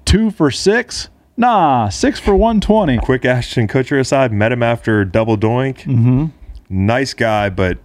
two 0.05 0.31
for 0.31 0.51
six. 0.51 1.09
Nah, 1.37 1.89
six 1.89 2.19
for 2.19 2.35
120. 2.35 2.99
Quick 2.99 3.25
Ashton 3.25 3.67
Kutcher 3.67 3.99
aside, 3.99 4.31
met 4.31 4.51
him 4.51 4.61
after 4.61 5.03
double 5.05 5.37
doink. 5.37 5.79
Mm-hmm. 5.79 6.25
Nice 6.69 7.13
guy, 7.13 7.49
but 7.49 7.79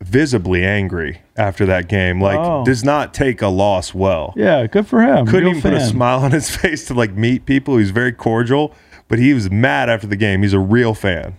visibly 0.00 0.64
angry 0.64 1.21
after 1.36 1.64
that 1.66 1.88
game. 1.88 2.20
Like, 2.20 2.38
Oh. 2.38 2.64
does 2.64 2.84
not 2.84 3.14
take 3.14 3.40
a 3.42 3.48
loss 3.48 3.94
well. 3.94 4.32
Yeah, 4.36 4.66
good 4.66 4.86
for 4.86 5.00
him. 5.02 5.26
Couldn't 5.26 5.44
Real 5.50 5.56
even 5.58 5.62
put 5.62 5.72
a 5.74 5.80
smile 5.84 6.20
on 6.20 6.30
his 6.32 6.54
face 6.56 6.84
to 6.86 6.94
like 6.94 7.14
meet 7.14 7.46
people. 7.46 7.76
He's 7.78 7.90
very 7.90 8.12
cordial, 8.12 8.74
but 9.08 9.18
he 9.18 9.32
was 9.34 9.50
mad 9.50 9.88
after 9.88 10.06
the 10.06 10.16
game. 10.16 10.42
He's 10.42 10.52
a 10.52 10.58
real 10.60 10.94
fan. 10.94 11.34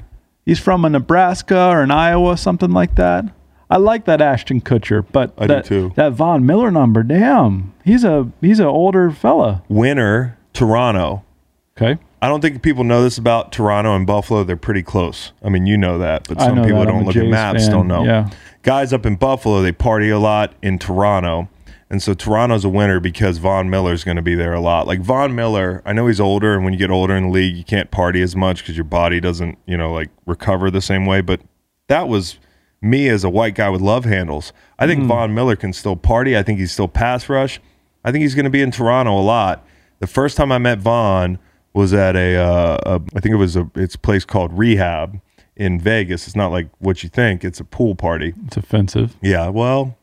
He's 0.46 0.60
from 0.60 0.84
a 0.84 0.90
Nebraska 0.90 1.68
or 1.70 1.82
an 1.82 1.92
Iowa, 1.92 2.36
something 2.38 2.72
like 2.72 2.96
that. 2.96 3.26
I 3.70 3.78
like 3.78 4.06
that 4.06 4.22
Ashton 4.22 4.62
Kutcher, 4.62 5.06
but 5.12 5.34
I 5.38 5.48
do 5.48 5.62
too. 5.62 5.94
that 5.96 6.12
Von 6.14 6.46
Miller 6.46 6.70
number, 6.70 7.02
damn, 7.02 7.74
he's 7.84 8.04
a 8.04 8.30
he's 8.42 8.60
an 8.60 8.66
older 8.68 9.10
fella. 9.10 9.64
Winner, 9.70 10.38
Toronto. 10.54 11.24
Okay, 11.76 11.98
I 12.22 12.28
don't 12.28 12.42
think 12.42 12.62
people 12.62 12.84
know 12.84 13.02
this 13.02 13.18
about 13.18 13.52
Toronto 13.52 13.96
and 13.96 14.06
Buffalo. 14.06 14.44
They're 14.44 14.58
pretty 14.58 14.84
close. 14.84 15.32
I 15.44 15.50
mean, 15.50 15.66
you 15.66 15.76
know 15.78 15.98
that, 16.00 16.28
but 16.28 16.40
some 16.40 16.62
people 16.64 16.80
that. 16.82 16.86
don't 16.88 17.00
I'm 17.00 17.06
look 17.06 17.16
at 17.16 17.26
maps 17.26 17.64
fan. 17.64 17.72
don't 17.72 17.88
know. 17.88 18.04
Yeah. 18.04 18.30
Guys 18.64 18.94
up 18.94 19.06
in 19.06 19.18
Buffalo, 19.18 19.62
they 19.62 19.74
party 19.74 20.10
a 20.10 20.20
lot 20.20 20.54
in 20.62 20.80
Toronto. 20.80 21.50
And 21.90 22.02
so 22.02 22.14
Toronto's 22.14 22.66
a 22.66 22.70
winner 22.70 23.00
because 23.00 23.38
Von 23.38 23.70
Miller's 23.70 24.04
going 24.04 24.16
to 24.16 24.24
be 24.24 24.34
there 24.34 24.54
a 24.54 24.62
lot. 24.62 24.88
Like 24.88 25.02
Von 25.02 25.36
Miller, 25.36 25.82
I 25.86 25.94
know 25.94 26.08
he's 26.08 26.20
older, 26.20 26.56
and 26.56 26.64
when 26.64 26.74
you 26.74 26.80
get 26.80 26.90
older 26.90 27.16
in 27.16 27.26
the 27.26 27.30
league, 27.30 27.56
you 27.56 27.64
can't 27.64 27.92
party 27.92 28.22
as 28.22 28.36
much 28.36 28.60
because 28.60 28.76
your 28.76 28.86
body 28.86 29.20
doesn't, 29.20 29.60
you 29.68 29.78
know, 29.78 29.94
like 29.94 30.10
recover 30.26 30.72
the 30.72 30.82
same 30.82 31.06
way. 31.06 31.22
But 31.22 31.42
that 31.88 32.08
was 32.08 32.40
me 32.82 33.10
as 33.10 33.24
a 33.24 33.30
white 33.30 33.54
guy 33.54 33.70
with 33.70 33.82
love 33.82 34.06
handles. 34.06 34.54
I 34.80 34.88
think 34.88 35.06
Von 35.06 35.36
Miller 35.36 35.56
can 35.56 35.72
still 35.72 35.96
party. 35.96 36.36
I 36.36 36.42
think 36.42 36.58
he's 36.58 36.72
still 36.72 36.88
pass 36.88 37.30
rush. 37.30 37.60
I 38.04 38.12
think 38.12 38.24
he's 38.24 38.34
going 38.34 38.46
to 38.46 38.50
be 38.50 38.62
in 38.62 38.72
Toronto 38.72 39.20
a 39.20 39.22
lot. 39.22 39.66
The 40.00 40.08
first 40.08 40.36
time 40.36 40.52
I 40.52 40.58
met 40.58 40.80
Von 40.80 41.38
was 41.74 41.94
at 41.94 42.16
a, 42.16 42.38
uh, 42.38 42.78
a 42.86 43.02
I 43.16 43.20
think 43.20 43.34
it 43.34 43.38
was 43.38 43.56
a 43.56 43.70
it's 43.76 43.96
a 43.96 44.00
place 44.00 44.26
called 44.26 44.58
Rehab 44.58 45.22
in 45.56 45.80
Vegas. 45.80 46.28
It's 46.28 46.36
not 46.36 46.52
like 46.52 46.70
what 46.80 47.04
you 47.04 47.10
think. 47.10 47.44
It's 47.44 47.60
a 47.60 47.64
pool 47.66 47.96
party. 47.96 48.34
it's 48.46 48.58
offensive. 48.58 49.16
Yeah, 49.22 49.50
well, 49.50 49.98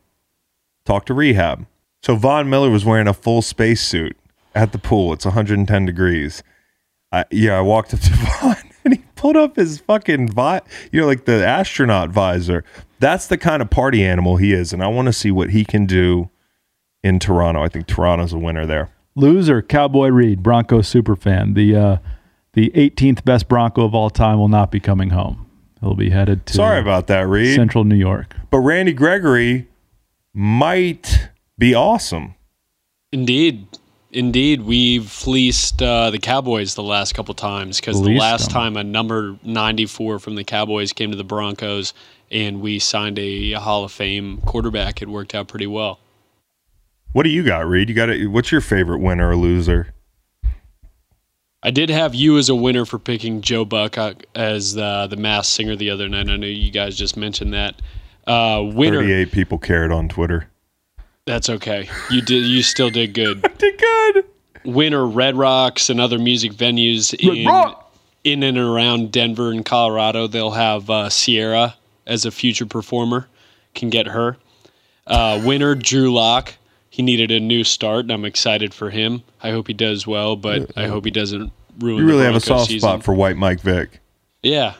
talk 0.85 1.05
to 1.07 1.13
Rehab. 1.13 1.65
So 2.03 2.15
Von 2.15 2.49
Miller 2.49 2.69
was 2.69 2.83
wearing 2.85 3.07
a 3.07 3.13
full 3.13 3.41
spacesuit 3.41 4.17
at 4.55 4.71
the 4.71 4.79
pool. 4.79 5.13
It's 5.13 5.25
110 5.25 5.85
degrees. 5.85 6.43
I, 7.11 7.25
yeah, 7.29 7.57
I 7.57 7.61
walked 7.61 7.93
up 7.93 7.99
to 8.01 8.09
Von 8.41 8.55
and 8.83 8.95
he 8.95 9.03
pulled 9.15 9.37
up 9.37 9.55
his 9.55 9.79
fucking 9.79 10.29
vi- 10.29 10.61
you 10.91 11.01
know, 11.01 11.07
like 11.07 11.25
the 11.25 11.45
astronaut 11.45 12.09
visor. 12.09 12.63
That's 12.99 13.27
the 13.27 13.37
kind 13.37 13.61
of 13.61 13.69
party 13.69 14.03
animal 14.03 14.37
he 14.37 14.53
is, 14.53 14.73
and 14.73 14.83
I 14.83 14.87
want 14.87 15.07
to 15.07 15.13
see 15.13 15.31
what 15.31 15.49
he 15.51 15.65
can 15.65 15.85
do 15.85 16.29
in 17.03 17.19
Toronto. 17.19 17.61
I 17.63 17.67
think 17.67 17.87
Toronto's 17.87 18.33
a 18.33 18.37
winner 18.37 18.65
there. 18.65 18.89
Loser, 19.15 19.61
Cowboy 19.61 20.07
Reed, 20.07 20.41
Broncos 20.41 20.87
super 20.87 21.15
fan. 21.15 21.53
The 21.53 21.75
uh, 21.75 21.97
the 22.53 22.69
18th 22.71 23.23
best 23.23 23.47
Bronco 23.47 23.85
of 23.85 23.95
all 23.95 24.09
time 24.09 24.37
will 24.37 24.47
not 24.47 24.71
be 24.71 24.79
coming 24.79 25.11
home. 25.11 25.47
He'll 25.79 25.95
be 25.95 26.09
headed 26.09 26.45
to 26.47 26.53
Sorry 26.53 26.79
about 26.79 27.07
that, 27.07 27.27
Reed. 27.27 27.55
Central 27.55 27.83
New 27.83 27.95
York. 27.95 28.35
but 28.49 28.59
Randy 28.59 28.93
Gregory 28.93 29.67
might 30.33 31.29
be 31.57 31.73
awesome. 31.73 32.35
Indeed. 33.11 33.67
Indeed, 34.13 34.63
we've 34.63 35.09
fleeced 35.09 35.81
uh, 35.81 36.09
the 36.09 36.19
Cowboys 36.19 36.75
the 36.75 36.83
last 36.83 37.13
couple 37.15 37.33
times 37.33 37.79
because 37.79 38.01
the 38.01 38.17
last 38.17 38.45
them. 38.45 38.53
time 38.53 38.77
a 38.77 38.83
number 38.83 39.37
94 39.43 40.19
from 40.19 40.35
the 40.35 40.43
Cowboys 40.43 40.91
came 40.91 41.11
to 41.11 41.17
the 41.17 41.23
Broncos 41.23 41.93
and 42.29 42.61
we 42.61 42.77
signed 42.77 43.17
a 43.19 43.53
Hall 43.53 43.83
of 43.85 43.91
Fame 43.91 44.41
quarterback, 44.41 45.01
it 45.01 45.07
worked 45.07 45.33
out 45.33 45.47
pretty 45.47 45.67
well. 45.67 45.99
What 47.13 47.23
do 47.23 47.29
you 47.29 47.43
got, 47.43 47.67
Reed? 47.67 47.89
You 47.89 47.95
got 47.95 48.09
it. 48.09 48.27
What's 48.27 48.51
your 48.51 48.61
favorite 48.61 48.99
winner 48.99 49.29
or 49.29 49.35
loser? 49.35 49.93
I 51.63 51.71
did 51.71 51.89
have 51.89 52.15
you 52.15 52.37
as 52.37 52.49
a 52.49 52.55
winner 52.55 52.85
for 52.85 52.97
picking 52.97 53.41
Joe 53.41 53.65
Buck 53.65 53.97
uh, 53.97 54.13
as 54.33 54.73
the, 54.73 55.07
the 55.09 55.17
mass 55.17 55.47
singer 55.47 55.75
the 55.75 55.91
other 55.91 56.09
night. 56.09 56.27
I 56.29 56.35
know 56.37 56.47
you 56.47 56.71
guys 56.71 56.95
just 56.95 57.15
mentioned 57.15 57.53
that. 57.53 57.75
Uh, 58.25 58.63
winner, 58.73 58.99
38 58.99 59.31
people 59.31 59.57
cared 59.57 59.91
on 59.91 60.09
Twitter. 60.09 60.47
that's 61.25 61.49
okay. 61.49 61.87
You 62.09 62.21
did. 62.21 62.43
You 62.45 62.63
still 62.63 62.89
did 62.89 63.13
good. 63.13 63.41
Did 63.57 63.77
good. 63.79 64.25
Winner 64.63 65.05
Red 65.07 65.35
Rocks 65.37 65.89
and 65.89 65.99
other 65.99 66.19
music 66.19 66.53
venues 66.53 67.13
in, 67.15 67.47
in 68.23 68.43
and 68.43 68.57
around 68.57 69.11
Denver 69.11 69.51
and 69.51 69.65
Colorado. 69.65 70.27
They'll 70.27 70.51
have 70.51 70.89
uh, 70.89 71.09
Ciara 71.09 71.75
as 72.05 72.25
a 72.25 72.31
future 72.31 72.65
performer. 72.67 73.27
Can 73.73 73.89
get 73.89 74.07
her. 74.07 74.37
Uh, 75.07 75.41
winner 75.43 75.73
Drew 75.75 76.13
Lock. 76.13 76.53
He 76.91 77.01
needed 77.01 77.31
a 77.31 77.39
new 77.39 77.63
start, 77.63 78.01
and 78.01 78.11
I'm 78.11 78.25
excited 78.25 78.73
for 78.73 78.89
him. 78.89 79.23
I 79.41 79.51
hope 79.51 79.67
he 79.67 79.73
does 79.73 80.05
well, 80.05 80.35
but 80.35 80.77
I 80.77 80.87
hope 80.87 81.05
he 81.05 81.11
doesn't 81.11 81.53
ruin. 81.79 81.99
You 81.99 82.05
the 82.05 82.13
really 82.13 82.25
have 82.25 82.35
a 82.35 82.41
soft 82.41 82.67
season. 82.67 82.81
spot 82.81 83.03
for 83.03 83.13
White 83.13 83.37
Mike 83.37 83.61
Vick. 83.61 84.01
Yeah. 84.43 84.73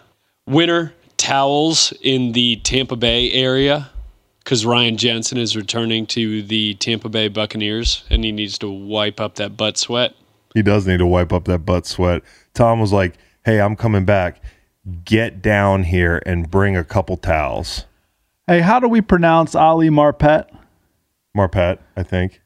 Winner 0.46 0.94
towels 1.16 1.94
in 2.02 2.34
the 2.34 2.58
Tampa 2.58 2.98
Bay 2.98 3.32
area 3.32 3.90
because 4.44 4.66
Ryan 4.66 4.98
Jensen 4.98 5.38
is 5.38 5.56
returning 5.56 6.06
to 6.08 6.44
the 6.44 6.74
Tampa 6.76 7.08
Bay 7.08 7.30
Buccaneers 7.30 8.04
and 8.10 8.26
he 8.26 8.34
needs 8.34 8.58
to 8.58 8.70
wipe 8.70 9.22
up 9.22 9.36
that 9.36 9.56
butt 9.56 9.78
sweat. 9.78 10.14
He 10.54 10.62
does 10.62 10.86
need 10.86 10.98
to 10.98 11.06
wipe 11.06 11.32
up 11.32 11.46
that 11.46 11.60
butt 11.60 11.86
sweat. 11.86 12.24
Tom 12.54 12.82
was 12.82 12.92
like, 12.92 13.14
"Hey, 13.46 13.62
I'm 13.62 13.78
coming 13.78 14.04
back. 14.04 14.42
Get 15.06 15.42
down 15.42 15.84
here 15.84 16.22
and 16.26 16.52
bring 16.52 16.76
a 16.76 16.84
couple 16.84 17.16
towels." 17.16 17.86
Hey, 18.48 18.60
how 18.60 18.82
do 18.82 18.90
we 18.90 19.00
pronounce 19.00 19.56
Ali 19.56 19.90
Marpet? 19.90 20.48
Marpet, 21.36 21.80
I 21.96 22.04
think. 22.04 22.42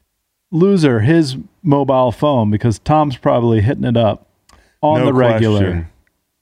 Loser, 0.52 1.00
his 1.00 1.36
mobile 1.62 2.12
phone 2.12 2.50
because 2.50 2.78
Tom's 2.78 3.16
probably 3.16 3.60
hitting 3.60 3.84
it 3.84 3.96
up 3.96 4.28
on 4.80 5.00
no 5.00 5.06
the 5.06 5.12
regular. 5.12 5.58
Question. 5.60 5.88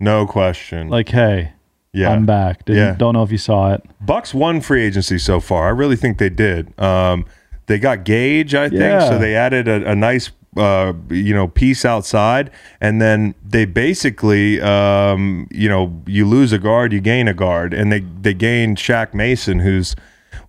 No 0.01 0.27
question. 0.27 0.89
Like, 0.89 1.09
hey, 1.09 1.53
yeah. 1.93 2.11
I'm 2.11 2.27
back. 2.27 2.65
Didn't, 2.67 2.83
Yeah. 2.83 2.95
Don't 2.97 3.15
know 3.15 3.23
if 3.23 3.33
you 3.33 3.39
saw 3.39 3.73
it. 3.73 3.83
Bucks 4.01 4.35
won 4.35 4.61
free 4.61 4.83
agency 4.85 5.19
so 5.19 5.41
far. 5.41 5.67
I 5.67 5.71
really 5.71 5.97
think 5.97 6.19
they 6.19 6.29
did. 6.29 6.79
Um, 6.79 7.25
they 7.67 7.79
got 7.79 8.05
Gage, 8.05 8.55
I 8.55 8.69
think, 8.69 8.81
Yeah. 8.81 9.09
so 9.09 9.19
they 9.19 9.35
added 9.35 9.67
a, 9.69 9.91
a 9.93 9.95
nice, 9.95 10.31
uh, 10.57 10.93
you 11.09 11.33
know, 11.33 11.49
piece 11.49 11.85
outside, 11.87 12.51
and 12.81 13.01
then 13.01 13.35
they 13.43 13.65
basically, 13.65 14.61
um, 14.61 15.49
you 15.51 15.69
know, 15.71 16.03
you 16.07 16.27
lose 16.27 16.53
a 16.53 16.59
guard, 16.59 16.93
you 16.93 17.01
gain 17.01 17.27
a 17.27 17.33
guard, 17.35 17.73
and 17.73 17.91
they 17.91 18.01
they 18.01 18.35
gained 18.35 18.77
Shaq 18.77 19.15
Mason, 19.15 19.61
who's 19.61 19.97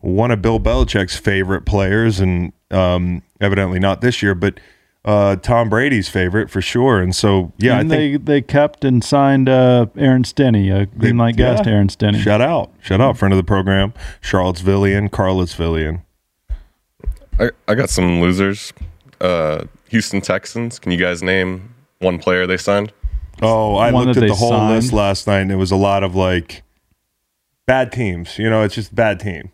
one 0.05 0.31
of 0.31 0.41
Bill 0.41 0.59
Belichick's 0.59 1.17
favorite 1.17 1.65
players, 1.65 2.19
and 2.19 2.53
um, 2.71 3.21
evidently 3.41 3.79
not 3.79 4.01
this 4.01 4.21
year, 4.21 4.35
but. 4.35 4.59
Uh, 5.07 5.35
Tom 5.35 5.69
Brady's 5.69 6.09
favorite 6.09 6.49
for 6.49 6.63
sure, 6.63 6.99
and 6.99 7.15
so 7.15 7.53
yeah, 7.59 7.77
and 7.77 7.93
I 7.93 7.95
think 7.95 8.25
they, 8.25 8.39
they 8.39 8.41
kept 8.41 8.83
and 8.83 9.03
signed 9.03 9.47
uh, 9.47 9.85
Aaron 9.95 10.23
Stinnie, 10.23 10.71
a 10.71 10.87
green 10.87 11.15
light 11.15 11.35
guest 11.35 11.67
yeah. 11.67 11.73
Aaron 11.73 11.89
Stinnie. 11.89 12.19
Shout 12.19 12.41
out. 12.41 12.71
Shout 12.81 12.99
out, 12.99 13.15
friend 13.15 13.31
of 13.31 13.37
the 13.37 13.43
program, 13.43 13.93
Charlottesvilleian, 14.19 15.11
Carlotsvillian. 15.11 16.01
I, 17.39 17.51
I 17.67 17.75
got 17.75 17.91
some 17.91 18.19
losers. 18.19 18.73
Uh, 19.21 19.65
Houston 19.89 20.21
Texans. 20.21 20.79
Can 20.79 20.91
you 20.91 20.97
guys 20.97 21.21
name 21.21 21.75
one 21.99 22.17
player 22.17 22.47
they 22.47 22.57
signed? 22.57 22.91
Oh, 23.41 23.75
I 23.75 23.91
One 23.91 24.07
looked 24.07 24.17
at 24.17 24.27
the 24.27 24.33
whole 24.35 24.49
signed. 24.51 24.73
list 24.73 24.93
last 24.93 25.27
night 25.27 25.41
and 25.41 25.51
it 25.51 25.57
was 25.57 25.71
a 25.71 25.75
lot 25.75 26.03
of 26.03 26.15
like 26.15 26.63
bad 27.65 27.91
teams. 27.91 28.39
You 28.39 28.49
know, 28.49 28.63
it's 28.63 28.75
just 28.75 28.95
bad 28.95 29.19
team. 29.19 29.51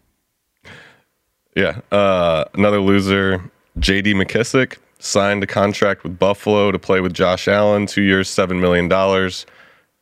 Yeah. 1.55 1.81
Uh, 1.91 2.45
another 2.53 2.79
loser, 2.79 3.51
J.D. 3.79 4.13
McKissic, 4.13 4.77
signed 4.99 5.43
a 5.43 5.47
contract 5.47 6.03
with 6.03 6.17
Buffalo 6.17 6.71
to 6.71 6.79
play 6.79 7.01
with 7.01 7.13
Josh 7.13 7.47
Allen, 7.47 7.85
two 7.85 8.03
years, 8.03 8.29
$7 8.29 8.59
million. 8.59 8.91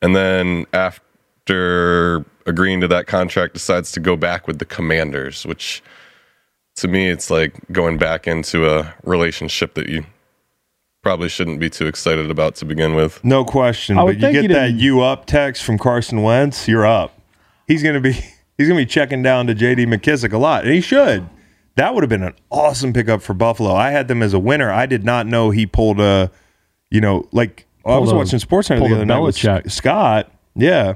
And 0.01 0.15
then 0.15 0.65
after 0.73 2.25
agreeing 2.45 2.81
to 2.81 2.87
that 2.89 3.07
contract, 3.07 3.53
decides 3.53 3.91
to 3.93 3.99
go 3.99 4.15
back 4.15 4.47
with 4.47 4.59
the 4.59 4.65
Commanders, 4.65 5.45
which 5.45 5.81
to 6.75 6.87
me, 6.87 7.09
it's 7.09 7.29
like 7.29 7.53
going 7.71 7.97
back 7.97 8.27
into 8.27 8.69
a 8.69 8.93
relationship 9.03 9.73
that 9.73 9.89
you 9.89 10.05
probably 11.01 11.29
shouldn't 11.29 11.59
be 11.59 11.69
too 11.69 11.87
excited 11.87 12.29
about 12.29 12.55
to 12.55 12.65
begin 12.65 12.95
with. 12.95 13.23
No 13.23 13.45
question. 13.45 13.95
But 13.95 14.19
you 14.19 14.31
get 14.31 14.49
that 14.49 14.73
you 14.73 15.01
up 15.01 15.25
text 15.25 15.63
from 15.63 15.77
Carson 15.77 16.21
Wentz, 16.21 16.67
you're 16.67 16.85
up. 16.85 17.19
He's 17.67 17.83
gonna 17.83 17.99
be 18.01 18.13
he's 18.57 18.67
gonna 18.67 18.79
be 18.79 18.85
checking 18.85 19.21
down 19.21 19.47
to 19.47 19.55
JD 19.55 19.87
McKissic 19.93 20.33
a 20.33 20.37
lot. 20.37 20.63
And 20.65 20.73
he 20.73 20.81
should. 20.81 21.27
That 21.79 21.95
would 21.95 22.03
have 22.03 22.09
been 22.09 22.23
an 22.23 22.33
awesome 22.49 22.91
pickup 22.91 23.21
for 23.21 23.33
Buffalo. 23.33 23.73
I 23.73 23.91
had 23.91 24.09
them 24.09 24.21
as 24.21 24.33
a 24.33 24.39
winner. 24.39 24.69
I 24.69 24.85
did 24.85 25.05
not 25.05 25.27
know 25.27 25.49
he 25.49 25.65
pulled 25.65 26.01
a 26.01 26.29
you 26.91 26.99
know, 26.99 27.25
like 27.31 27.67
I 27.85 27.97
was 27.97 28.11
a- 28.11 28.15
watching 28.15 28.39
Sports 28.39 28.67
Center 28.67 28.85
the 28.85 28.95
other 28.95 29.05
night 29.05 29.19
with. 29.19 29.71
Scott. 29.71 30.29
Yeah. 30.55 30.95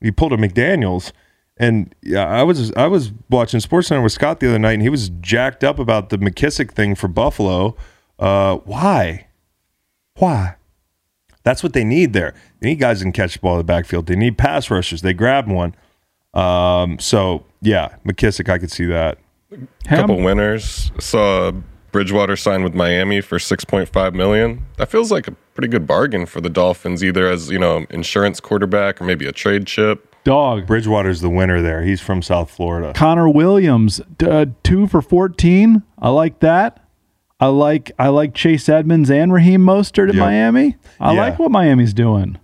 He 0.00 0.10
pulled 0.10 0.32
a 0.32 0.36
McDaniels. 0.36 1.12
And 1.58 1.94
yeah, 2.02 2.26
I 2.26 2.42
was 2.42 2.72
I 2.72 2.88
was 2.88 3.12
watching 3.30 3.60
Sports 3.60 3.86
Center 3.86 4.02
with 4.02 4.10
Scott 4.12 4.40
the 4.40 4.48
other 4.48 4.58
night, 4.58 4.72
and 4.72 4.82
he 4.82 4.88
was 4.88 5.10
jacked 5.20 5.62
up 5.62 5.78
about 5.78 6.08
the 6.08 6.18
McKissic 6.18 6.72
thing 6.72 6.96
for 6.96 7.06
Buffalo. 7.06 7.76
Uh, 8.18 8.56
why? 8.56 9.28
Why? 10.18 10.56
That's 11.44 11.62
what 11.62 11.72
they 11.72 11.84
need 11.84 12.14
there. 12.14 12.34
They 12.58 12.70
need 12.70 12.80
guys 12.80 12.98
who 12.98 13.04
can 13.04 13.12
catch 13.12 13.34
the 13.34 13.38
ball 13.38 13.52
in 13.52 13.58
the 13.58 13.64
backfield. 13.64 14.06
They 14.06 14.16
need 14.16 14.36
pass 14.36 14.70
rushers. 14.70 15.02
They 15.02 15.14
grabbed 15.14 15.48
one. 15.48 15.76
Um, 16.34 16.98
so 16.98 17.44
yeah, 17.62 17.94
McKissic, 18.04 18.50
I 18.50 18.58
could 18.58 18.72
see 18.72 18.86
that. 18.86 19.18
Ham- 19.50 19.68
couple 19.86 20.16
winners. 20.22 20.90
Saw 20.98 21.52
Bridgewater 21.92 22.36
signed 22.36 22.64
with 22.64 22.74
Miami 22.74 23.20
for 23.20 23.38
6.5 23.38 24.14
million. 24.14 24.66
That 24.76 24.90
feels 24.90 25.10
like 25.10 25.28
a 25.28 25.32
pretty 25.54 25.68
good 25.68 25.86
bargain 25.86 26.26
for 26.26 26.40
the 26.40 26.50
Dolphins, 26.50 27.02
either 27.04 27.28
as 27.28 27.50
you 27.50 27.58
know 27.58 27.86
insurance 27.90 28.40
quarterback 28.40 29.00
or 29.00 29.04
maybe 29.04 29.26
a 29.26 29.32
trade 29.32 29.66
chip. 29.66 30.14
Dog. 30.24 30.66
Bridgewater's 30.66 31.20
the 31.20 31.30
winner 31.30 31.62
there. 31.62 31.82
He's 31.82 32.00
from 32.00 32.20
South 32.20 32.50
Florida. 32.50 32.92
Connor 32.94 33.28
Williams, 33.28 34.00
d- 34.18 34.26
uh, 34.26 34.46
two 34.64 34.88
for 34.88 35.00
14. 35.00 35.82
I 36.00 36.08
like 36.08 36.40
that. 36.40 36.82
I 37.38 37.46
like 37.46 37.92
I 37.98 38.08
like 38.08 38.34
Chase 38.34 38.68
Edmonds 38.68 39.10
and 39.10 39.32
Raheem 39.32 39.60
Mostert 39.60 40.08
at 40.08 40.14
Yep. 40.16 40.20
Miami. 40.24 40.76
I 40.98 41.12
Yeah. 41.12 41.20
like 41.20 41.38
what 41.38 41.50
Miami's 41.52 41.94
doing. 41.94 42.38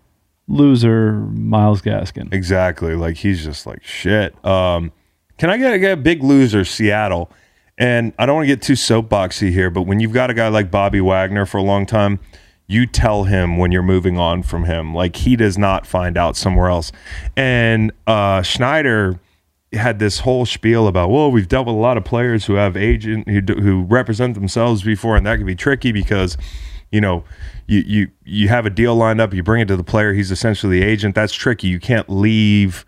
Loser 0.48 1.12
Myles 1.14 1.82
Gaskin. 1.82 2.32
Exactly. 2.32 2.94
Like 2.94 3.16
he's 3.16 3.42
just 3.42 3.66
like 3.66 3.82
shit. 3.82 4.34
Um, 4.44 4.92
can 5.42 5.50
I 5.50 5.56
get, 5.56 5.76
get 5.78 5.90
a 5.90 5.96
big 5.96 6.22
loser, 6.22 6.64
Seattle? 6.64 7.28
And 7.76 8.12
I 8.16 8.26
don't 8.26 8.36
want 8.36 8.44
to 8.44 8.54
get 8.54 8.62
too 8.62 8.74
soapboxy 8.74 9.50
here, 9.50 9.70
but 9.70 9.82
when 9.82 9.98
you've 9.98 10.12
got 10.12 10.30
a 10.30 10.34
guy 10.34 10.46
like 10.46 10.70
Bobby 10.70 11.00
Wagner 11.00 11.46
for 11.46 11.58
a 11.58 11.64
long 11.64 11.84
time, 11.84 12.20
you 12.68 12.86
tell 12.86 13.24
him 13.24 13.56
when 13.56 13.72
you're 13.72 13.82
moving 13.82 14.16
on 14.16 14.44
from 14.44 14.66
him. 14.66 14.94
Like 14.94 15.16
he 15.16 15.34
does 15.34 15.58
not 15.58 15.84
find 15.84 16.16
out 16.16 16.36
somewhere 16.36 16.68
else. 16.68 16.92
And 17.36 17.90
uh, 18.06 18.42
Schneider 18.42 19.18
had 19.72 19.98
this 19.98 20.20
whole 20.20 20.46
spiel 20.46 20.86
about, 20.86 21.10
well, 21.10 21.32
we've 21.32 21.48
dealt 21.48 21.66
with 21.66 21.74
a 21.74 21.78
lot 21.80 21.96
of 21.96 22.04
players 22.04 22.44
who 22.44 22.54
have 22.54 22.76
agent 22.76 23.28
who 23.28 23.40
who 23.40 23.82
represent 23.82 24.34
themselves 24.34 24.84
before, 24.84 25.16
and 25.16 25.26
that 25.26 25.38
can 25.38 25.46
be 25.46 25.56
tricky 25.56 25.90
because, 25.90 26.36
you 26.92 27.00
know, 27.00 27.24
you 27.66 27.80
you 27.84 28.08
you 28.22 28.48
have 28.48 28.64
a 28.64 28.70
deal 28.70 28.94
lined 28.94 29.20
up, 29.20 29.34
you 29.34 29.42
bring 29.42 29.60
it 29.60 29.66
to 29.66 29.76
the 29.76 29.82
player, 29.82 30.12
he's 30.12 30.30
essentially 30.30 30.78
the 30.78 30.86
agent. 30.86 31.16
That's 31.16 31.32
tricky. 31.32 31.66
You 31.66 31.80
can't 31.80 32.08
leave. 32.08 32.86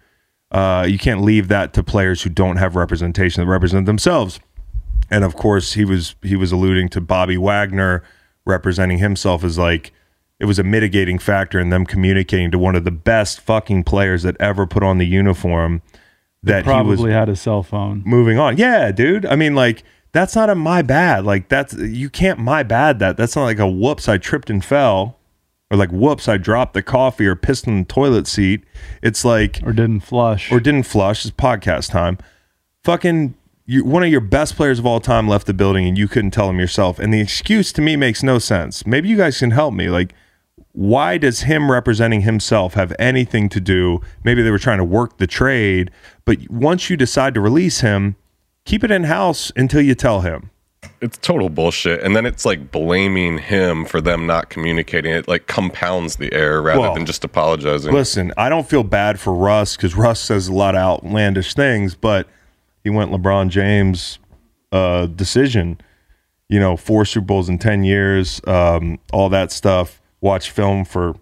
Uh, 0.54 0.84
you 0.84 0.98
can't 0.98 1.20
leave 1.22 1.48
that 1.48 1.72
to 1.74 1.82
players 1.82 2.22
who 2.22 2.30
don't 2.30 2.56
have 2.56 2.76
representation 2.76 3.42
that 3.42 3.50
represent 3.50 3.86
themselves. 3.86 4.38
And 5.10 5.24
of 5.24 5.34
course, 5.34 5.72
he 5.72 5.84
was 5.84 6.14
he 6.22 6.36
was 6.36 6.52
alluding 6.52 6.88
to 6.90 7.00
Bobby 7.00 7.36
Wagner 7.36 8.04
representing 8.46 8.98
himself 8.98 9.42
as 9.42 9.58
like 9.58 9.92
it 10.38 10.44
was 10.44 10.60
a 10.60 10.62
mitigating 10.62 11.18
factor 11.18 11.58
in 11.58 11.70
them 11.70 11.84
communicating 11.84 12.52
to 12.52 12.58
one 12.58 12.76
of 12.76 12.84
the 12.84 12.90
best 12.92 13.40
fucking 13.40 13.82
players 13.82 14.22
that 14.22 14.36
ever 14.38 14.64
put 14.66 14.82
on 14.84 14.98
the 14.98 15.06
uniform 15.06 15.82
that 16.42 16.64
he 16.64 16.70
was 16.70 16.98
Probably 16.98 17.12
had 17.12 17.28
a 17.28 17.36
cell 17.36 17.62
phone. 17.62 18.02
moving 18.06 18.38
on. 18.38 18.56
Yeah, 18.56 18.92
dude. 18.92 19.26
I 19.26 19.34
mean, 19.34 19.54
like 19.56 19.82
that's 20.12 20.36
not 20.36 20.50
a 20.50 20.54
my 20.54 20.82
bad. 20.82 21.24
Like 21.24 21.48
that's 21.48 21.74
you 21.74 22.08
can't 22.08 22.38
my 22.38 22.62
bad 22.62 23.00
that. 23.00 23.16
That's 23.16 23.34
not 23.34 23.44
like 23.44 23.58
a 23.58 23.68
whoops 23.68 24.08
I 24.08 24.18
tripped 24.18 24.50
and 24.50 24.64
fell, 24.64 25.18
or 25.74 25.76
like 25.76 25.90
whoops 25.90 26.28
I 26.28 26.36
dropped 26.36 26.74
the 26.74 26.82
coffee 26.82 27.26
or 27.26 27.34
pissed 27.34 27.66
in 27.66 27.80
the 27.80 27.84
toilet 27.84 28.26
seat. 28.28 28.62
It's 29.02 29.24
like 29.24 29.60
Or 29.64 29.72
didn't 29.72 30.00
flush. 30.00 30.50
or 30.52 30.60
didn't 30.60 30.84
flush. 30.84 31.24
It's 31.24 31.34
podcast 31.34 31.90
time. 31.90 32.18
Fucking 32.84 33.34
you, 33.66 33.84
one 33.84 34.02
of 34.04 34.10
your 34.10 34.20
best 34.20 34.56
players 34.56 34.78
of 34.78 34.86
all 34.86 35.00
time 35.00 35.26
left 35.26 35.46
the 35.46 35.54
building 35.54 35.86
and 35.86 35.98
you 35.98 36.06
couldn't 36.06 36.30
tell 36.30 36.48
him 36.50 36.60
yourself. 36.60 36.98
And 36.98 37.12
the 37.12 37.20
excuse 37.20 37.72
to 37.72 37.82
me 37.82 37.96
makes 37.96 38.22
no 38.22 38.38
sense. 38.38 38.86
Maybe 38.86 39.08
you 39.08 39.16
guys 39.16 39.38
can 39.38 39.50
help 39.50 39.74
me. 39.74 39.88
Like, 39.88 40.14
why 40.72 41.18
does 41.18 41.40
him 41.40 41.70
representing 41.70 42.20
himself 42.22 42.74
have 42.74 42.94
anything 42.98 43.48
to 43.48 43.60
do? 43.60 44.00
Maybe 44.22 44.42
they 44.42 44.50
were 44.50 44.58
trying 44.58 44.78
to 44.78 44.84
work 44.84 45.16
the 45.18 45.26
trade, 45.26 45.90
but 46.24 46.48
once 46.50 46.90
you 46.90 46.96
decide 46.96 47.34
to 47.34 47.40
release 47.40 47.80
him, 47.80 48.16
keep 48.64 48.84
it 48.84 48.90
in 48.90 49.04
house 49.04 49.50
until 49.56 49.80
you 49.80 49.94
tell 49.94 50.20
him. 50.20 50.50
It's 51.04 51.18
total 51.18 51.50
bullshit. 51.50 52.02
And 52.02 52.16
then 52.16 52.24
it's 52.24 52.46
like 52.46 52.70
blaming 52.72 53.36
him 53.36 53.84
for 53.84 54.00
them 54.00 54.26
not 54.26 54.48
communicating. 54.48 55.12
It 55.12 55.28
like 55.28 55.46
compounds 55.46 56.16
the 56.16 56.32
error 56.32 56.62
rather 56.62 56.80
Well, 56.80 56.94
than 56.94 57.04
just 57.04 57.24
apologizing. 57.24 57.92
Listen, 57.92 58.32
I 58.38 58.48
don't 58.48 58.66
feel 58.66 58.82
bad 58.84 59.20
for 59.20 59.34
Russ 59.34 59.76
because 59.76 59.94
Russ 59.94 60.18
says 60.18 60.48
a 60.48 60.52
lot 60.54 60.74
of 60.74 60.80
outlandish 60.80 61.52
things, 61.52 61.94
but 61.94 62.26
he 62.82 62.88
went 62.88 63.10
LeBron 63.10 63.50
James 63.50 64.18
uh, 64.72 65.04
decision. 65.06 65.78
You 66.48 66.58
know, 66.58 66.76
four 66.76 67.04
Super 67.04 67.26
Bowls 67.26 67.48
in 67.50 67.58
ten 67.58 67.84
years, 67.84 68.40
um, 68.46 68.98
all 69.12 69.28
that 69.28 69.52
stuff. 69.52 70.00
Watch 70.20 70.50
film 70.50 70.84
for 70.86 71.16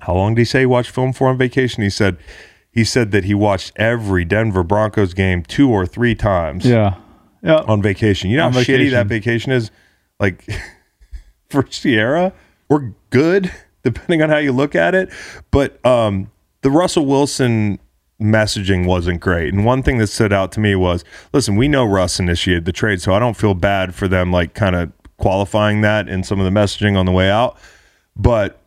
how 0.00 0.14
long 0.14 0.34
did 0.34 0.42
he 0.42 0.44
say 0.44 0.60
he 0.60 0.66
watched 0.66 0.90
film 0.90 1.12
for 1.12 1.28
on 1.28 1.36
vacation? 1.38 1.82
He 1.82 1.90
said 1.90 2.16
he 2.70 2.84
said 2.84 3.10
that 3.10 3.24
he 3.24 3.34
watched 3.34 3.72
every 3.76 4.24
Denver 4.24 4.62
Broncos 4.62 5.14
game 5.14 5.42
two 5.42 5.70
or 5.70 5.84
three 5.86 6.14
times 6.14 6.64
yeah. 6.64 6.94
Yeah. 7.42 7.56
on 7.66 7.82
vacation. 7.82 8.30
You 8.30 8.36
know 8.38 8.46
On 8.46 8.52
how 8.52 8.60
shitty 8.60 8.90
that 8.92 9.06
vacation. 9.06 9.50
vacation 9.50 9.52
is? 9.52 9.70
Like 10.20 10.46
for 11.50 11.62
Ciara, 11.64 12.32
we're 12.68 12.92
good 13.10 13.52
depending 13.82 14.22
on 14.22 14.30
how 14.30 14.38
you 14.38 14.52
look 14.52 14.74
at 14.74 14.94
it. 14.94 15.10
But 15.50 15.84
um 15.84 16.30
the 16.62 16.70
Russell 16.70 17.06
Wilson 17.06 17.78
messaging 18.20 18.86
wasn't 18.86 19.20
great. 19.20 19.52
And 19.52 19.64
one 19.64 19.82
thing 19.82 19.98
that 19.98 20.06
stood 20.06 20.32
out 20.32 20.52
to 20.52 20.60
me 20.60 20.74
was 20.76 21.04
listen, 21.32 21.56
we 21.56 21.66
know 21.68 21.84
Russ 21.84 22.20
initiated 22.20 22.64
the 22.64 22.72
trade, 22.72 23.00
so 23.02 23.12
I 23.14 23.18
don't 23.18 23.36
feel 23.36 23.54
bad 23.54 23.94
for 23.94 24.06
them 24.06 24.30
like 24.32 24.54
kind 24.54 24.76
of 24.76 24.92
qualifying 25.18 25.80
that 25.82 26.08
in 26.08 26.22
some 26.22 26.38
of 26.40 26.44
the 26.44 26.50
messaging 26.60 26.96
on 26.96 27.06
the 27.06 27.12
way 27.12 27.28
out. 27.30 27.56
But 28.16 28.60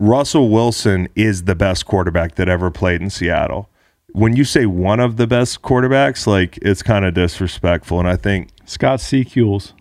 Russell 0.00 0.48
Wilson 0.50 1.08
is 1.14 1.44
the 1.44 1.54
best 1.54 1.84
quarterback 1.86 2.34
that 2.36 2.48
ever 2.48 2.70
played 2.70 3.00
in 3.02 3.10
Seattle. 3.10 3.68
When 4.14 4.36
you 4.36 4.44
say 4.44 4.64
one 4.64 5.00
of 5.00 5.16
the 5.16 5.26
best 5.26 5.60
quarterbacks, 5.62 6.24
like 6.24 6.56
it's 6.62 6.84
kind 6.84 7.04
of 7.04 7.14
disrespectful. 7.14 7.98
And 7.98 8.08
I 8.08 8.14
think 8.14 8.48
Scott 8.64 9.00
Secules. 9.00 9.74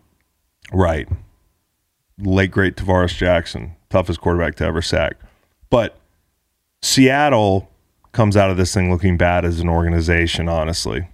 Right. 0.71 1.07
Late 2.17 2.49
great 2.49 2.75
Tarvaris 2.75 3.15
Jackson, 3.15 3.75
toughest 3.91 4.21
quarterback 4.21 4.55
to 4.55 4.65
ever 4.65 4.81
sack. 4.81 5.17
But 5.69 5.97
Seattle 6.81 7.69
comes 8.11 8.35
out 8.35 8.49
of 8.49 8.57
this 8.57 8.73
thing 8.73 8.91
looking 8.91 9.17
bad 9.17 9.45
as 9.45 9.59
an 9.59 9.69
organization, 9.69 10.49
honestly. 10.49 11.07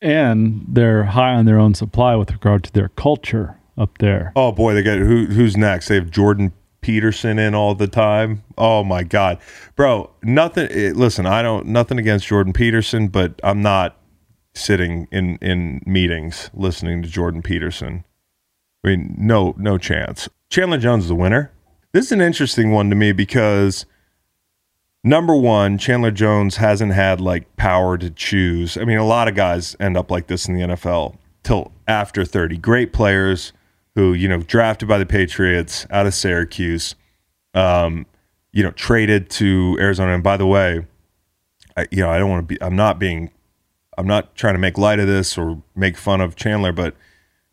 And 0.00 0.64
they're 0.66 1.04
high 1.04 1.34
on 1.34 1.44
their 1.44 1.58
own 1.58 1.74
supply 1.74 2.16
with 2.16 2.30
regard 2.32 2.64
to 2.64 2.72
their 2.72 2.88
culture 2.88 3.58
up 3.76 3.98
there. 3.98 4.32
Oh 4.34 4.50
boy, 4.50 4.72
they 4.72 4.82
got 4.82 4.98
who 4.98 5.26
who's 5.26 5.58
next? 5.58 5.88
They 5.88 5.96
have 5.96 6.10
Jordan 6.10 6.52
Peterson 6.80 7.38
in 7.38 7.54
all 7.54 7.74
the 7.74 7.86
time. 7.86 8.42
Oh 8.56 8.84
my 8.84 9.02
god. 9.02 9.38
Bro, 9.76 10.10
nothing 10.22 10.68
eh, 10.70 10.92
listen, 10.94 11.26
I 11.26 11.42
don't 11.42 11.66
nothing 11.66 11.98
against 11.98 12.26
Jordan 12.26 12.52
Peterson, 12.52 13.08
but 13.08 13.40
I'm 13.42 13.62
not 13.62 13.96
sitting 14.54 15.08
in 15.10 15.36
in 15.36 15.82
meetings 15.86 16.50
listening 16.54 17.02
to 17.02 17.08
Jordan 17.08 17.42
Peterson. 17.42 18.04
I 18.84 18.88
mean, 18.88 19.14
no 19.18 19.54
no 19.58 19.78
chance. 19.78 20.28
Chandler 20.48 20.78
Jones 20.78 21.04
is 21.04 21.08
the 21.08 21.14
winner. 21.14 21.52
This 21.92 22.06
is 22.06 22.12
an 22.12 22.20
interesting 22.20 22.70
one 22.70 22.88
to 22.90 22.96
me 22.96 23.12
because 23.12 23.84
number 25.04 25.34
one, 25.34 25.78
Chandler 25.78 26.10
Jones 26.10 26.56
hasn't 26.56 26.92
had 26.92 27.20
like 27.20 27.56
power 27.56 27.98
to 27.98 28.10
choose. 28.10 28.76
I 28.76 28.84
mean, 28.84 28.98
a 28.98 29.06
lot 29.06 29.28
of 29.28 29.34
guys 29.34 29.76
end 29.80 29.96
up 29.96 30.10
like 30.10 30.26
this 30.28 30.46
in 30.46 30.54
the 30.54 30.62
NFL 30.62 31.16
till 31.42 31.72
after 31.88 32.24
30. 32.24 32.58
Great 32.58 32.92
players 32.92 33.52
who, 33.94 34.12
you 34.12 34.28
know, 34.28 34.38
drafted 34.38 34.88
by 34.88 34.98
the 34.98 35.06
Patriots 35.06 35.86
out 35.90 36.06
of 36.06 36.14
Syracuse, 36.14 36.94
um, 37.54 38.06
you 38.52 38.62
know, 38.62 38.70
traded 38.72 39.30
to 39.30 39.76
Arizona. 39.80 40.14
And 40.14 40.22
by 40.22 40.36
the 40.36 40.46
way, 40.46 40.86
I, 41.76 41.86
you 41.90 42.02
know, 42.02 42.10
I 42.10 42.18
don't 42.18 42.30
want 42.30 42.48
to 42.48 42.54
be, 42.54 42.62
I'm 42.62 42.76
not 42.76 42.98
being, 42.98 43.30
I'm 43.98 44.06
not 44.06 44.34
trying 44.34 44.54
to 44.54 44.60
make 44.60 44.78
light 44.78 44.98
of 44.98 45.06
this 45.06 45.36
or 45.36 45.62
make 45.74 45.96
fun 45.96 46.20
of 46.20 46.36
Chandler, 46.36 46.72
but 46.72 46.94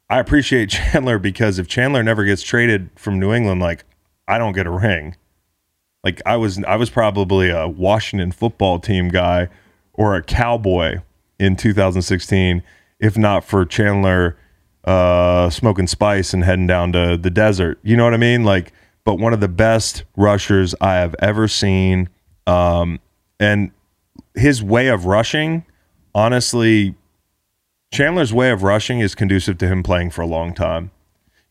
I 0.09 0.19
appreciate 0.19 0.69
Chandler 0.69 1.19
because 1.19 1.59
if 1.59 1.67
Chandler 1.67 2.03
never 2.03 2.23
gets 2.23 2.41
traded 2.41 2.89
from 2.95 3.19
New 3.19 3.33
England, 3.33 3.61
like 3.61 3.83
I 4.27 4.37
don't 4.37 4.53
get 4.53 4.67
a 4.67 4.71
ring. 4.71 5.15
Like 6.03 6.21
I 6.25 6.37
was 6.37 6.63
I 6.63 6.75
was 6.75 6.89
probably 6.89 7.49
a 7.49 7.67
Washington 7.67 8.31
football 8.31 8.79
team 8.79 9.09
guy 9.09 9.49
or 9.93 10.15
a 10.15 10.23
cowboy 10.23 11.01
in 11.39 11.55
2016 11.55 12.63
if 12.99 13.17
not 13.17 13.43
for 13.43 13.65
Chandler 13.65 14.37
uh 14.87 15.49
smoking 15.49 15.85
spice 15.85 16.33
and 16.33 16.43
heading 16.43 16.65
down 16.65 16.91
to 16.93 17.17
the 17.17 17.29
desert. 17.29 17.77
You 17.83 17.95
know 17.95 18.03
what 18.05 18.13
I 18.13 18.17
mean? 18.17 18.43
Like 18.43 18.73
but 19.03 19.19
one 19.19 19.33
of 19.33 19.39
the 19.39 19.47
best 19.47 20.03
rushers 20.15 20.73
I 20.81 20.95
have 20.95 21.15
ever 21.19 21.47
seen 21.47 22.09
um 22.47 22.99
and 23.39 23.71
his 24.33 24.63
way 24.63 24.87
of 24.87 25.05
rushing 25.05 25.65
honestly 26.15 26.95
Chandler's 27.91 28.33
way 28.33 28.51
of 28.51 28.63
rushing 28.63 28.99
is 28.99 29.15
conducive 29.15 29.57
to 29.59 29.67
him 29.67 29.81
playing 29.83 30.11
for 30.11 30.21
a 30.21 30.27
long 30.27 30.53
time. 30.53 30.91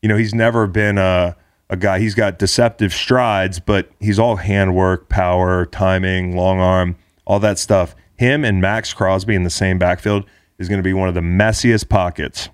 You 0.01 0.09
know, 0.09 0.17
he's 0.17 0.33
never 0.33 0.67
been 0.67 0.97
a 0.97 1.35
a 1.69 1.75
guy. 1.75 1.99
He's 1.99 2.15
got 2.15 2.39
deceptive 2.39 2.93
strides, 2.93 3.59
but 3.59 3.89
he's 3.99 4.19
all 4.19 4.37
handwork, 4.37 5.09
power, 5.09 5.65
timing, 5.65 6.35
long 6.35 6.59
arm, 6.59 6.95
all 7.25 7.39
that 7.39 7.59
stuff. 7.59 7.95
Him 8.15 8.45
and 8.45 8.61
Maxx 8.61 8.93
Crosby 8.93 9.35
in 9.35 9.43
the 9.43 9.49
same 9.49 9.77
backfield 9.77 10.25
is 10.59 10.69
going 10.69 10.79
to 10.79 10.83
be 10.83 10.93
one 10.93 11.09
of 11.09 11.13
the 11.13 11.21
messiest 11.21 11.89
pockets, 11.89 12.49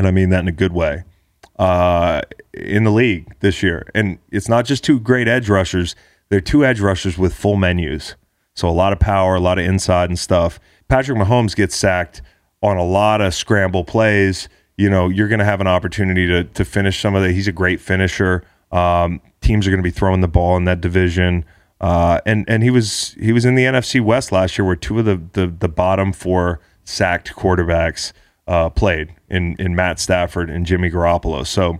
and 0.00 0.08
I 0.08 0.12
mean 0.12 0.30
that 0.30 0.40
in 0.40 0.48
a 0.48 0.52
good 0.52 0.72
way, 0.72 1.04
uh, 1.58 2.22
in 2.54 2.84
the 2.84 2.90
league 2.90 3.34
this 3.40 3.62
year. 3.62 3.86
And 3.94 4.18
it's 4.30 4.48
not 4.48 4.64
just 4.64 4.82
two 4.82 4.98
great 4.98 5.28
edge 5.28 5.50
rushers; 5.50 5.94
they're 6.30 6.40
two 6.40 6.64
edge 6.64 6.80
rushers 6.80 7.18
with 7.18 7.34
full 7.34 7.56
menus. 7.56 8.14
So 8.54 8.66
a 8.66 8.72
lot 8.72 8.94
of 8.94 8.98
power, 8.98 9.34
a 9.34 9.40
lot 9.40 9.58
of 9.58 9.66
inside 9.66 10.08
and 10.08 10.18
stuff. 10.18 10.58
Patrick 10.88 11.18
Mahomes 11.18 11.54
gets 11.54 11.76
sacked 11.76 12.22
on 12.62 12.78
a 12.78 12.82
lot 12.82 13.20
of 13.20 13.34
scramble 13.34 13.84
plays. 13.84 14.48
You 14.78 14.88
know, 14.88 15.10
you're 15.10 15.28
going 15.28 15.38
to 15.38 15.44
have 15.44 15.60
an 15.60 15.66
opportunity 15.66 16.26
to 16.28 16.44
to 16.44 16.64
finish 16.64 16.98
some 16.98 17.14
of 17.14 17.22
that. 17.22 17.32
He's 17.32 17.46
a 17.46 17.52
great 17.52 17.78
finisher. 17.78 18.42
Um, 18.72 19.20
teams 19.42 19.66
are 19.66 19.70
going 19.70 19.82
to 19.82 19.86
be 19.86 19.90
throwing 19.90 20.22
the 20.22 20.28
ball 20.28 20.56
in 20.56 20.64
that 20.64 20.80
division. 20.80 21.44
Uh, 21.78 22.22
and 22.24 22.48
and 22.48 22.62
he 22.62 22.70
was 22.70 23.14
he 23.20 23.34
was 23.34 23.44
in 23.44 23.54
the 23.54 23.64
NFC 23.64 24.00
West 24.00 24.32
last 24.32 24.56
year, 24.56 24.64
where 24.64 24.76
two 24.76 24.98
of 24.98 25.04
the 25.04 25.20
the, 25.34 25.46
the 25.46 25.68
bottom 25.68 26.14
four 26.14 26.58
sacked 26.84 27.34
quarterbacks 27.34 28.14
uh, 28.50 28.68
played 28.68 29.14
in 29.28 29.54
in 29.58 29.74
Matt 29.76 30.00
Stafford 30.00 30.50
and 30.50 30.66
Jimmy 30.66 30.90
Garoppolo. 30.90 31.46
So 31.46 31.78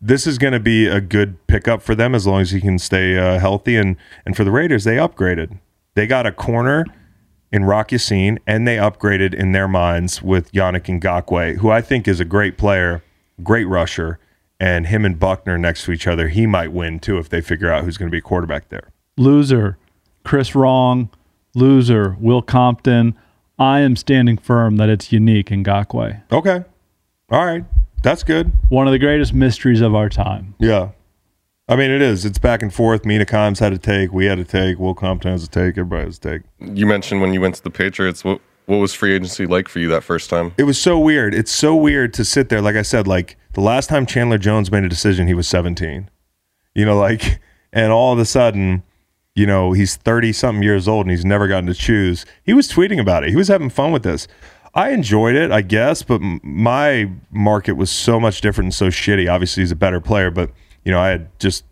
this 0.00 0.26
is 0.26 0.36
going 0.36 0.52
to 0.52 0.60
be 0.60 0.86
a 0.86 1.00
good 1.00 1.44
pickup 1.46 1.80
for 1.82 1.94
them 1.94 2.14
as 2.14 2.26
long 2.26 2.42
as 2.42 2.50
he 2.50 2.60
can 2.60 2.78
stay 2.78 3.16
uh, 3.16 3.38
healthy. 3.38 3.76
And 3.76 3.96
and 4.26 4.36
for 4.36 4.44
the 4.44 4.50
Raiders, 4.50 4.84
they 4.84 4.96
upgraded. 4.96 5.58
They 5.94 6.06
got 6.06 6.26
a 6.26 6.32
corner 6.32 6.84
in 7.50 7.64
Rock 7.64 7.90
Ya-Sin, 7.90 8.38
and 8.46 8.68
they 8.68 8.76
upgraded 8.76 9.32
in 9.32 9.52
their 9.52 9.66
minds 9.66 10.20
with 10.20 10.52
Yannick 10.52 11.00
Ngakoue, 11.00 11.56
who 11.56 11.70
I 11.70 11.80
think 11.80 12.06
is 12.06 12.20
a 12.20 12.24
great 12.24 12.58
player, 12.58 13.02
great 13.42 13.64
rusher, 13.64 14.18
and 14.60 14.88
him 14.88 15.06
and 15.06 15.18
Buckner 15.18 15.56
next 15.56 15.84
to 15.84 15.92
each 15.92 16.06
other, 16.06 16.28
he 16.28 16.46
might 16.46 16.72
win 16.72 16.98
too 16.98 17.18
if 17.18 17.30
they 17.30 17.40
figure 17.40 17.72
out 17.72 17.84
who's 17.84 17.96
going 17.96 18.10
to 18.10 18.14
be 18.14 18.20
quarterback 18.20 18.68
there. 18.68 18.90
Loser, 19.16 19.78
Chris 20.24 20.54
Wrong. 20.54 21.08
Loser, 21.54 22.16
Will 22.20 22.42
Compton. 22.42 23.16
I 23.58 23.80
am 23.80 23.96
standing 23.96 24.38
firm 24.38 24.76
that 24.76 24.88
it's 24.88 25.12
unique 25.12 25.50
in 25.50 25.64
Gakwe. 25.64 26.22
Okay, 26.30 26.64
all 27.30 27.44
right, 27.46 27.64
that's 28.02 28.22
good. 28.22 28.52
One 28.68 28.86
of 28.86 28.92
the 28.92 28.98
greatest 28.98 29.32
mysteries 29.32 29.80
of 29.80 29.94
our 29.94 30.08
time. 30.08 30.54
Yeah. 30.58 30.90
I 31.68 31.74
mean, 31.74 31.90
it 31.90 32.00
is. 32.00 32.24
It's 32.24 32.38
back 32.38 32.62
and 32.62 32.72
forth. 32.72 33.04
Mina 33.04 33.26
Kimes 33.26 33.58
had 33.58 33.72
a 33.72 33.78
take. 33.78 34.12
We 34.12 34.26
had 34.26 34.38
a 34.38 34.44
take. 34.44 34.78
Will 34.78 34.94
Compton 34.94 35.32
has 35.32 35.42
a 35.42 35.48
take. 35.50 35.76
Everybody 35.76 36.04
has 36.04 36.18
to 36.20 36.38
take. 36.38 36.42
You 36.60 36.86
mentioned 36.86 37.20
when 37.20 37.34
you 37.34 37.40
went 37.40 37.56
to 37.56 37.62
the 37.64 37.70
Patriots. 37.70 38.22
What 38.22 38.40
what 38.66 38.78
was 38.78 38.92
free 38.92 39.14
agency 39.14 39.46
like 39.46 39.68
for 39.68 39.78
you 39.78 39.88
that 39.88 40.04
first 40.04 40.28
time? 40.28 40.52
It 40.58 40.64
was 40.64 40.78
so 40.78 40.98
weird. 40.98 41.34
It's 41.34 41.52
so 41.52 41.74
weird 41.74 42.12
to 42.14 42.24
sit 42.24 42.48
there. 42.48 42.60
Like 42.60 42.76
I 42.76 42.82
said, 42.82 43.06
like 43.06 43.36
the 43.52 43.60
last 43.60 43.88
time 43.88 44.06
Chandler 44.06 44.38
Jones 44.38 44.70
made 44.70 44.84
a 44.84 44.88
decision, 44.88 45.26
he 45.26 45.34
was 45.34 45.48
17. 45.48 46.10
You 46.74 46.84
know, 46.84 46.98
like, 46.98 47.40
and 47.72 47.92
all 47.92 48.12
of 48.12 48.18
a 48.18 48.24
sudden, 48.24 48.82
you 49.36 49.46
know, 49.46 49.72
he's 49.72 49.96
30 49.96 50.32
something 50.32 50.62
years 50.62 50.88
old 50.88 51.06
and 51.06 51.10
he's 51.10 51.24
never 51.24 51.46
gotten 51.46 51.66
to 51.66 51.74
choose. 51.74 52.24
He 52.42 52.54
was 52.54 52.68
tweeting 52.68 52.98
about 52.98 53.22
it. 53.22 53.30
He 53.30 53.36
was 53.36 53.48
having 53.48 53.68
fun 53.68 53.92
with 53.92 54.02
this. 54.02 54.26
I 54.74 54.90
enjoyed 54.90 55.36
it, 55.36 55.52
I 55.52 55.60
guess, 55.60 56.02
but 56.02 56.22
m- 56.22 56.40
my 56.42 57.10
market 57.30 57.74
was 57.74 57.90
so 57.90 58.18
much 58.18 58.40
different 58.40 58.66
and 58.66 58.74
so 58.74 58.88
shitty. 58.88 59.30
Obviously, 59.30 59.62
he's 59.62 59.70
a 59.70 59.76
better 59.76 60.00
player, 60.00 60.30
but 60.30 60.50
you 60.84 60.90
know, 60.90 60.98
I 60.98 61.08
had 61.10 61.38
just 61.38 61.64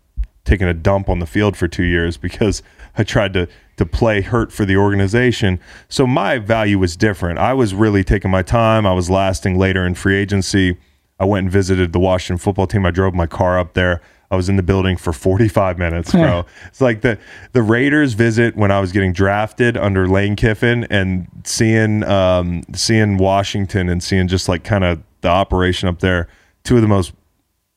taken 0.43 0.67
a 0.67 0.75
dump 0.75 1.09
on 1.09 1.17
the 1.17 1.25
field 1.25 1.57
for 1.57 1.67
two 1.67 1.83
years 1.83 2.17
because 2.17 2.61
I 2.97 3.03
tried 3.03 3.33
to 3.33 3.47
to 3.77 3.85
play 3.85 4.21
hurt 4.21 4.53
for 4.53 4.63
the 4.63 4.77
organization. 4.77 5.59
So 5.89 6.07
my 6.07 6.37
value 6.37 6.79
was 6.79 6.95
different. 6.95 7.39
I 7.39 7.53
was 7.53 7.73
really 7.73 8.05
taking 8.05 8.31
my 8.31 8.41
time. 8.41 8.85
I 8.85 8.93
was 8.93 9.09
lasting 9.09 9.57
later 9.57 9.85
in 9.85 9.95
free 9.95 10.15
agency. 10.15 10.77
I 11.19 11.25
went 11.25 11.45
and 11.45 11.51
visited 11.51 11.91
the 11.91 11.99
Washington 11.99 12.37
football 12.37 12.67
team. 12.67 12.85
I 12.85 12.91
drove 12.91 13.13
my 13.13 13.27
car 13.27 13.59
up 13.59 13.73
there. 13.73 14.01
I 14.35 14.37
was 14.37 14.49
in 14.49 14.57
the 14.57 14.63
building 14.63 14.97
for 14.97 15.13
45 15.13 15.79
minutes, 15.79 16.11
bro. 16.11 16.45
it's 16.67 16.81
like 16.81 17.01
the 17.01 17.17
the 17.53 17.61
Raiders 17.61 18.13
visit 18.13 18.55
when 18.55 18.69
I 18.69 18.81
was 18.81 18.91
getting 18.91 19.13
drafted 19.13 19.77
under 19.77 20.07
Lane 20.07 20.35
Kiffin 20.35 20.85
and 20.89 21.27
seeing 21.45 22.03
um, 22.03 22.63
seeing 22.73 23.17
Washington 23.17 23.87
and 23.87 24.03
seeing 24.03 24.27
just 24.27 24.49
like 24.49 24.63
kind 24.63 24.83
of 24.83 25.01
the 25.21 25.29
operation 25.29 25.87
up 25.87 25.99
there. 25.99 26.27
Two 26.65 26.75
of 26.75 26.81
the 26.81 26.87
most 26.87 27.13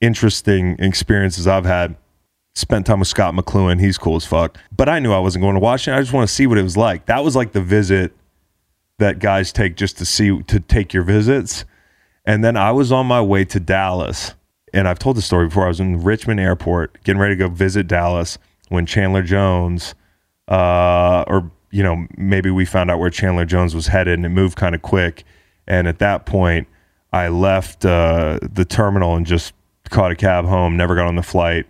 interesting 0.00 0.76
experiences 0.78 1.46
I've 1.46 1.64
had. 1.64 1.96
Spent 2.54 2.86
time 2.86 2.98
with 2.98 3.08
Scot 3.08 3.34
McCloughan. 3.34 3.80
He's 3.80 3.98
cool 3.98 4.16
as 4.16 4.24
fuck. 4.24 4.58
But 4.76 4.88
I 4.88 4.98
knew 4.98 5.12
I 5.12 5.20
wasn't 5.20 5.42
going 5.42 5.54
to 5.54 5.60
Washington. 5.60 5.96
I 5.96 6.02
just 6.02 6.12
want 6.12 6.28
to 6.28 6.34
see 6.34 6.48
what 6.48 6.58
it 6.58 6.64
was 6.64 6.76
like. 6.76 7.06
That 7.06 7.22
was 7.22 7.36
like 7.36 7.52
the 7.52 7.62
visit 7.62 8.12
that 8.98 9.20
guys 9.20 9.52
take 9.52 9.76
just 9.76 9.96
to 9.98 10.04
see 10.04 10.42
to 10.42 10.58
take 10.58 10.92
your 10.92 11.04
visits. 11.04 11.64
And 12.24 12.42
then 12.42 12.56
I 12.56 12.72
was 12.72 12.90
on 12.90 13.06
my 13.06 13.22
way 13.22 13.44
to 13.46 13.60
Dallas. 13.60 14.34
And 14.72 14.88
I've 14.88 14.98
told 14.98 15.16
the 15.16 15.22
story 15.22 15.46
before. 15.46 15.64
I 15.64 15.68
was 15.68 15.81
in 15.81 16.02
Richmond 16.02 16.40
Airport 16.40 17.02
getting 17.04 17.20
ready 17.20 17.35
to 17.35 17.38
go 17.38 17.48
visit 17.48 17.87
Dallas 17.87 18.38
when 18.68 18.87
Chandler 18.87 19.22
Jones, 19.22 19.94
uh, 20.48 21.24
or, 21.26 21.50
you 21.70 21.83
know, 21.83 22.07
maybe 22.16 22.50
we 22.50 22.64
found 22.64 22.90
out 22.90 22.98
where 22.98 23.11
Chandler 23.11 23.44
Jones 23.44 23.74
was 23.74 23.87
headed 23.87 24.14
and 24.14 24.26
it 24.26 24.31
moved 24.31 24.57
kind 24.57 24.74
of 24.74 24.83
quick. 24.83 25.24
And 25.66 25.87
at 25.88 25.98
that 25.98 26.26
point, 26.26 26.68
I 27.12 27.28
left 27.28 27.85
uh, 27.85 28.38
the 28.42 28.64
terminal 28.64 29.16
and 29.16 29.26
just 29.26 29.54
caught 29.90 30.11
a 30.11 30.16
cab 30.16 30.44
home, 30.44 30.76
never 30.76 30.94
got 30.94 31.07
on 31.07 31.16
the 31.16 31.22
flight, 31.22 31.66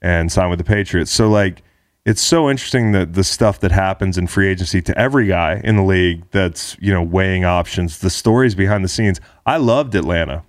and 0.00 0.30
signed 0.30 0.50
with 0.50 0.58
the 0.58 0.64
Patriots. 0.64 1.10
So, 1.10 1.28
like, 1.28 1.62
it's 2.04 2.22
so 2.22 2.48
interesting 2.48 2.92
that 2.92 3.14
the 3.14 3.24
stuff 3.24 3.58
that 3.60 3.72
happens 3.72 4.16
in 4.16 4.28
free 4.28 4.46
agency 4.46 4.80
to 4.82 4.96
every 4.96 5.26
guy 5.26 5.60
in 5.64 5.74
the 5.74 5.82
league 5.82 6.22
that's, 6.30 6.76
you 6.80 6.92
know, 6.92 7.02
weighing 7.02 7.44
options, 7.44 7.98
the 7.98 8.10
stories 8.10 8.54
behind 8.54 8.84
the 8.84 8.88
scenes. 8.88 9.20
I 9.44 9.56
loved 9.56 9.96
Atlanta. 9.96 10.44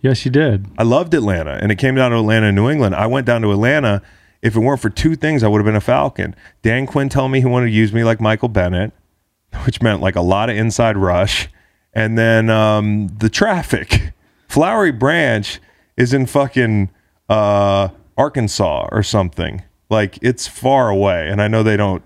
Yes, 0.00 0.24
you 0.24 0.30
did. 0.30 0.66
I 0.78 0.84
loved 0.84 1.12
Atlanta, 1.14 1.58
and 1.60 1.72
it 1.72 1.76
came 1.76 1.96
down 1.96 2.12
to 2.12 2.18
Atlanta 2.18 2.46
and 2.46 2.56
New 2.56 2.70
England. 2.70 2.94
I 2.94 3.06
went 3.06 3.26
down 3.26 3.42
to 3.42 3.50
Atlanta. 3.50 4.00
If 4.42 4.54
it 4.54 4.60
weren't 4.60 4.80
for 4.80 4.90
two 4.90 5.16
things, 5.16 5.42
I 5.42 5.48
would 5.48 5.58
have 5.58 5.66
been 5.66 5.74
a 5.74 5.80
Falcon. 5.80 6.36
Dan 6.62 6.86
Quinn 6.86 7.08
telling 7.08 7.32
me 7.32 7.40
he 7.40 7.46
wanted 7.46 7.66
to 7.66 7.72
use 7.72 7.92
me 7.92 8.04
like 8.04 8.20
Michael 8.20 8.48
Bennett, 8.48 8.92
which 9.64 9.82
meant 9.82 10.00
like 10.00 10.14
a 10.16 10.20
lot 10.20 10.50
of 10.50 10.56
inside 10.56 10.96
rush, 10.96 11.48
and 11.92 12.16
then 12.16 12.48
um, 12.48 13.08
the 13.18 13.28
traffic. 13.28 14.12
Flowery 14.48 14.92
Branch 14.92 15.60
is 15.96 16.14
in 16.14 16.26
fucking 16.26 16.90
uh, 17.28 17.88
Arkansas 18.16 18.88
or 18.92 19.02
something. 19.02 19.62
Like 19.90 20.18
it's 20.22 20.46
far 20.46 20.90
away, 20.90 21.28
and 21.28 21.42
I 21.42 21.48
know 21.48 21.62
they 21.62 21.76
don't 21.76 22.02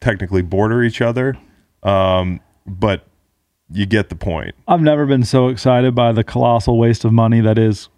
technically 0.00 0.42
border 0.42 0.82
each 0.82 1.00
other, 1.00 1.38
um, 1.82 2.40
but 2.66 3.06
you 3.72 3.86
get 3.86 4.08
the 4.08 4.16
point. 4.16 4.54
I've 4.68 4.80
never 4.82 5.06
been 5.06 5.24
so 5.24 5.48
excited 5.48 5.94
by 5.94 6.12
the 6.12 6.24
colossal 6.24 6.78
waste 6.78 7.04
of 7.04 7.12
money 7.12 7.40
that 7.40 7.58
is 7.58 7.88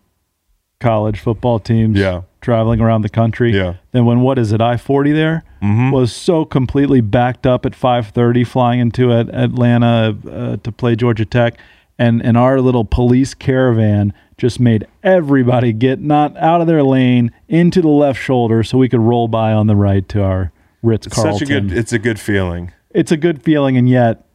college 0.80 1.20
football 1.20 1.58
teams 1.60 1.96
Yeah. 1.98 2.22
traveling 2.40 2.80
around 2.80 3.02
the 3.02 3.08
country. 3.08 3.54
Yeah. 3.56 3.74
Then 3.92 4.04
when 4.04 4.20
what 4.20 4.38
is 4.38 4.52
it, 4.52 4.60
I 4.60 4.76
forty 4.76 5.12
there 5.12 5.44
was 5.62 6.12
so 6.12 6.44
completely 6.44 7.00
backed 7.00 7.46
up 7.46 7.64
at 7.64 7.74
five 7.74 8.08
thirty, 8.08 8.42
flying 8.44 8.80
into 8.80 9.12
at 9.12 9.28
Atlanta 9.32 10.16
uh, 10.28 10.56
to 10.56 10.72
play 10.72 10.96
Georgia 10.96 11.24
Tech, 11.24 11.54
and 11.98 12.20
and 12.24 12.36
our 12.36 12.60
little 12.60 12.84
police 12.84 13.32
caravan 13.34 14.12
just 14.38 14.58
made 14.58 14.86
everybody 15.04 15.72
get 15.72 16.00
not 16.00 16.36
out 16.36 16.60
of 16.60 16.66
their 16.66 16.82
lane 16.82 17.30
into 17.48 17.80
the 17.80 17.86
left 17.88 18.20
shoulder 18.20 18.64
so 18.64 18.76
we 18.76 18.88
could 18.88 18.98
roll 19.00 19.28
by 19.28 19.52
on 19.52 19.68
the 19.68 19.76
right 19.76 20.08
to 20.08 20.20
our 20.22 20.50
Ritz 20.82 21.06
Carlton. 21.06 21.38
such 21.38 21.42
a 21.42 21.60
good. 21.60 21.72
It's 21.72 21.92
a 21.92 21.98
good 22.00 22.18
feeling. 22.18 22.72
it's 22.90 23.12
a 23.12 23.16
good 23.16 23.40
feeling, 23.42 23.76
and 23.76 23.88
yet, 23.88 24.26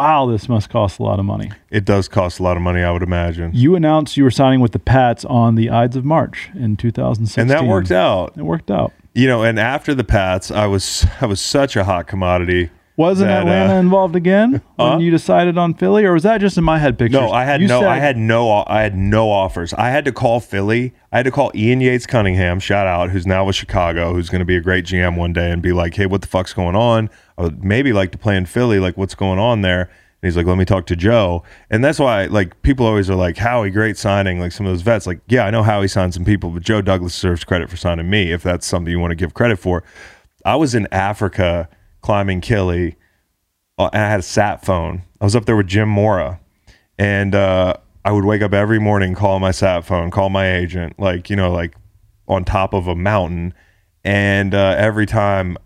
wow, 0.00 0.26
this 0.26 0.48
must 0.48 0.70
cost 0.70 0.98
a 0.98 1.02
lot 1.02 1.18
of 1.18 1.26
money. 1.26 1.50
It 1.70 1.84
does 1.84 2.08
cost 2.08 2.40
a 2.40 2.42
lot 2.42 2.56
of 2.56 2.62
money, 2.62 2.82
I 2.82 2.90
would 2.90 3.02
imagine, 3.02 3.50
You 3.54 3.74
announced 3.74 4.16
you 4.16 4.24
were 4.24 4.30
signing 4.30 4.60
with 4.60 4.72
the 4.72 4.78
Pats 4.78 5.24
on 5.26 5.56
the 5.56 5.68
Ides 5.68 5.94
of 5.94 6.04
March 6.06 6.50
in 6.54 6.76
2016. 6.76 7.40
and 7.42 7.50
that 7.50 7.64
worked 7.64 7.90
out. 7.90 8.32
It 8.36 8.42
worked 8.44 8.70
out. 8.70 8.92
You 9.14 9.26
know, 9.26 9.42
and 9.42 9.58
after 9.58 9.94
the 9.94 10.04
Pats, 10.04 10.50
I 10.50 10.66
was 10.66 11.06
I 11.20 11.26
was 11.26 11.40
such 11.40 11.76
a 11.76 11.84
hot 11.84 12.06
commodity. 12.06 12.70
Wasn't 12.96 13.28
that, 13.28 13.40
Atlanta 13.42 13.76
uh, 13.76 13.80
involved 13.80 14.14
again 14.14 14.60
when 14.76 15.00
you 15.00 15.10
decided 15.10 15.56
on 15.56 15.72
Philly, 15.74 16.04
or 16.04 16.12
was 16.12 16.24
that 16.24 16.38
just 16.40 16.58
in 16.58 16.64
my 16.64 16.78
head 16.78 16.98
pictures? 16.98 17.18
No, 17.20 17.30
I 17.30 17.44
had 17.44 17.62
You 17.62 17.68
no, 17.68 17.80
said- 17.80 17.88
I 17.88 17.96
had 17.98 18.16
no, 18.18 18.64
I 18.66 18.82
had 18.82 18.94
no 18.94 19.30
offers. 19.30 19.72
I 19.74 19.88
had 19.90 20.04
to 20.04 20.12
call 20.12 20.40
Philly. 20.40 20.92
I 21.10 21.18
had 21.18 21.24
to 21.24 21.30
call 21.30 21.50
Ian 21.54 21.80
Yates 21.80 22.06
Cunningham, 22.06 22.60
shout 22.60 22.86
out, 22.86 23.10
who's 23.10 23.26
now 23.26 23.44
with 23.46 23.56
Chicago, 23.56 24.12
who's 24.12 24.28
going 24.28 24.40
to 24.40 24.44
be 24.44 24.56
a 24.56 24.60
great 24.60 24.84
GM 24.84 25.16
one 25.16 25.32
day, 25.32 25.50
and 25.50 25.62
be 25.62 25.72
like, 25.72 25.94
"Hey, 25.94 26.06
what 26.06 26.20
the 26.20 26.26
fuck's 26.28 26.52
going 26.52 26.76
on? 26.76 27.08
I 27.38 27.42
would 27.42 27.64
maybe 27.64 27.92
like 27.92 28.12
to 28.12 28.18
play 28.18 28.36
in 28.36 28.44
Philly. 28.44 28.78
Like, 28.78 28.96
what's 28.98 29.14
going 29.14 29.38
on 29.38 29.62
there?" 29.62 29.82
And 30.22 30.28
he's 30.28 30.36
like, 30.36 30.44
"Let 30.46 30.58
me 30.58 30.66
talk 30.66 30.84
to 30.86 30.96
Joe." 30.96 31.42
And 31.70 31.82
that's 31.82 31.98
why, 31.98 32.26
like, 32.26 32.60
people 32.60 32.84
always 32.84 33.08
are 33.08 33.14
like, 33.14 33.38
"Howie, 33.38 33.70
great 33.70 33.96
signing." 33.96 34.38
Like 34.40 34.52
some 34.52 34.66
of 34.66 34.72
those 34.72 34.82
vets, 34.82 35.06
like, 35.06 35.20
yeah, 35.28 35.46
I 35.46 35.50
know 35.50 35.62
Howie 35.62 35.88
signed 35.88 36.12
some 36.12 36.26
people, 36.26 36.50
but 36.50 36.62
Joe 36.62 36.82
Douglas 36.82 37.14
deserves 37.14 37.44
credit 37.44 37.70
for 37.70 37.78
signing 37.78 38.10
me 38.10 38.30
if 38.30 38.42
that's 38.42 38.66
something 38.66 38.90
you 38.90 38.98
want 39.00 39.12
to 39.12 39.16
give 39.16 39.32
credit 39.32 39.58
for. 39.58 39.82
I 40.44 40.56
was 40.56 40.74
in 40.74 40.86
Africa 40.92 41.68
climbing 42.00 42.40
Kelly, 42.40 42.96
uh, 43.78 43.90
and 43.92 44.02
I 44.02 44.10
had 44.10 44.20
a 44.20 44.24
sat 44.24 44.64
phone. 44.64 45.02
I 45.20 45.24
was 45.24 45.36
up 45.36 45.44
there 45.46 45.56
with 45.56 45.66
Jim 45.66 45.88
Mora, 45.88 46.40
and 46.98 47.34
uh, 47.34 47.74
I 48.04 48.12
would 48.12 48.24
wake 48.24 48.42
up 48.42 48.52
every 48.52 48.78
morning, 48.78 49.14
call 49.14 49.38
my 49.40 49.50
sat 49.50 49.84
phone, 49.84 50.10
call 50.10 50.30
my 50.30 50.50
agent, 50.50 50.98
like 50.98 51.30
you 51.30 51.36
know, 51.36 51.50
like 51.52 51.74
on 52.28 52.44
top 52.44 52.72
of 52.72 52.86
a 52.86 52.94
mountain, 52.94 53.54
and 54.04 54.54
uh, 54.54 54.74
every 54.78 55.06
time 55.06 55.56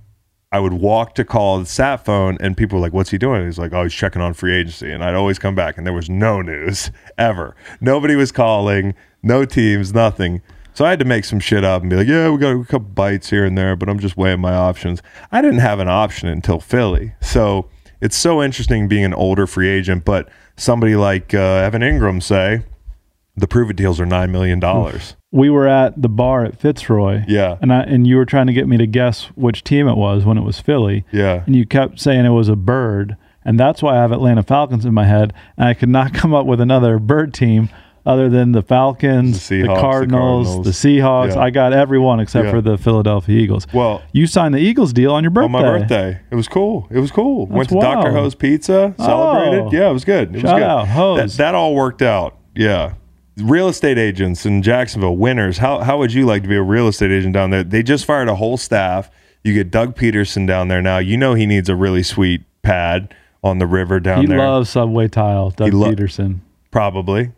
I 0.51 0.61
would 0.61 0.75
walk 0.75 1.17
to 1.17 1.25
call 1.25 1.59
the 1.59 1.67
sat 1.67 2.05
phone, 2.05 2.39
and 2.41 2.57
people 2.57 2.79
were 2.79 2.83
like, 2.83 2.93
"What's 2.93 3.11
he 3.11 3.19
doing?" 3.19 3.45
He's 3.45 3.59
like, 3.59 3.73
"Oh, 3.73 3.83
he's 3.83 3.93
checking 3.93 4.23
on 4.23 4.35
free 4.35 4.55
agency," 4.55 4.91
and 4.93 5.03
I'd 5.03 5.15
always 5.15 5.39
come 5.39 5.57
back, 5.57 5.77
and 5.77 5.85
there 5.87 5.93
was 5.93 6.09
no 6.09 6.41
news 6.43 6.93
ever. 7.19 7.57
Nobody 7.81 8.15
was 8.15 8.31
calling, 8.31 8.95
no 9.23 9.45
teams, 9.45 9.93
nothing. 9.93 10.43
So 10.75 10.85
I 10.85 10.91
had 10.91 10.99
to 10.99 11.05
make 11.05 11.25
some 11.25 11.41
shit 11.41 11.65
up 11.65 11.81
and 11.83 11.91
be 11.91 11.97
like, 11.97 12.09
"Yeah, 12.09 12.31
we 12.31 12.39
got 12.39 12.51
a 12.51 12.65
couple 12.65 12.89
bites 12.89 13.31
here 13.31 13.45
and 13.45 13.57
there, 13.57 13.77
but 13.77 13.89
I'm 13.89 13.99
just 13.99 14.17
weighing 14.17 14.41
my 14.41 14.55
options." 14.55 15.03
I 15.33 15.41
didn't 15.41 15.61
have 15.61 15.79
an 15.79 15.89
option 15.89 16.29
until 16.29 16.61
Philly, 16.61 17.15
so 17.21 17.69
it's 18.01 18.17
so 18.17 18.43
interesting 18.43 18.89
being 18.89 19.05
an 19.05 19.15
older 19.15 19.47
free 19.47 19.69
agent. 19.69 20.05
But 20.05 20.29
somebody 20.57 20.97
like 20.97 21.33
uh, 21.33 21.39
Evan 21.39 21.83
Engram 21.83 22.23
say 22.23 22.65
the 23.37 23.47
prove 23.49 23.71
it 23.71 23.77
deals 23.77 24.01
are 24.01 24.07
nine 24.07 24.31
million 24.33 24.61
dollars. 24.61 25.17
we 25.33 25.51
were 25.51 25.67
at 25.67 26.01
the 26.01 26.09
bar 26.09 26.45
at 26.45 26.59
Fitzroy. 26.59 27.23
Yeah. 27.27 27.57
And 27.63 27.73
I 27.73 27.81
and 27.83 28.07
you 28.07 28.17
were 28.17 28.27
trying 28.27 28.47
to 28.49 28.53
get 28.53 28.69
me 28.69 28.77
to 28.77 28.87
guess 28.87 29.25
which 29.37 29.65
team 29.65 29.89
it 29.89 29.97
was 29.97 30.25
when 30.25 30.39
it 30.39 30.43
was 30.45 30.61
Philly. 30.61 31.05
Yeah. 31.13 31.43
And 31.47 31.55
you 31.57 31.67
kept 31.67 31.99
saying 32.01 32.25
it 32.25 32.31
was 32.31 32.49
a 32.49 32.57
bird. 32.57 33.17
And 33.45 33.61
that's 33.61 33.83
why 33.83 33.95
I 33.97 34.01
have 34.01 34.11
Atlanta 34.13 34.43
Falcons 34.43 34.85
in 34.87 34.95
my 34.95 35.05
head. 35.05 35.33
And 35.57 35.69
I 35.69 35.75
could 35.75 35.89
not 35.89 36.15
come 36.21 36.33
up 36.35 36.47
with 36.47 36.61
another 36.61 36.99
bird 36.99 37.33
team 37.35 37.69
other 38.07 38.29
than 38.29 38.53
the 38.53 38.63
Falcons, 38.63 39.49
The 39.49 39.63
the, 39.63 39.67
Seahawks, 39.69 39.75
the 39.75 39.81
Cardinals, 39.81 40.47
Cardinals. 40.49 40.81
the 40.83 40.89
Seahawks. 40.89 41.35
Yeah. 41.35 41.41
I 41.41 41.51
got 41.51 41.73
everyone 41.73 42.21
except 42.21 42.45
Yeah. 42.47 42.51
for 42.51 42.61
the 42.61 42.77
Philadelphia 42.77 43.39
Eagles. 43.41 43.67
Well- 43.73 44.03
you 44.13 44.27
signed 44.27 44.55
the 44.55 44.59
Eagles 44.59 44.93
deal 44.93 45.13
on 45.13 45.25
your 45.25 45.31
birthday. 45.31 45.45
on 45.47 45.53
my 45.53 45.63
birthday. 45.63 46.21
It 46.31 46.35
was 46.35 46.47
cool. 46.49 46.87
It 46.91 46.99
was 47.01 47.11
cool. 47.11 47.47
Went 47.47 47.69
to 47.71 47.77
Dr. 47.81 48.11
wild. 48.11 48.15
Ho's 48.25 48.35
Pizza, 48.35 48.95
celebrated. 48.99 49.61
Oh. 49.65 49.71
Yeah, 49.73 49.91
it 49.91 49.93
was 49.93 50.05
good. 50.05 50.29
It 50.29 50.33
was 50.35 50.43
Shout 50.43 50.59
good. 50.59 50.63
out, 50.65 50.89
Ho's. 50.89 51.37
That, 51.37 51.45
that 51.45 51.55
all 51.55 51.75
worked 51.75 52.03
out. 52.03 52.37
Yeah. 52.55 52.93
real 53.39 53.69
estate 53.69 53.99
agents 53.99 54.47
in 54.47 54.63
Jacksonville, 54.63 55.17
winners. 55.17 55.59
How 55.59 55.81
how 55.81 55.99
would 55.99 56.13
you 56.13 56.25
like 56.25 56.43
to 56.45 56.49
be 56.49 56.55
a 56.55 56.63
real 56.63 56.87
estate 56.87 57.11
agent 57.11 57.33
down 57.35 57.51
there? 57.51 57.65
They 57.65 57.83
just 57.83 58.05
fired 58.05 58.29
a 58.29 58.37
whole 58.37 58.57
staff. 58.57 59.11
You 59.43 59.53
get 59.55 59.71
Doug 59.73 59.97
Pederson 59.97 60.47
down 60.47 60.69
there 60.69 60.81
now. 60.81 60.99
You 60.99 61.17
know 61.17 61.35
he 61.35 61.45
needs 61.45 61.69
a 61.69 61.75
really 61.75 62.03
sweet 62.05 62.43
pad 62.63 63.13
on 63.43 63.59
the 63.59 63.67
river 63.67 63.99
down 63.99 64.21
He 64.21 64.27
there. 64.29 64.37
He 64.39 64.43
loves 64.43 64.71
Subway 64.71 65.09
tile, 65.09 65.51
Doug 65.51 65.73
lo- 65.75 65.91
Pederson. 65.91 66.39
Probably, 66.71 67.33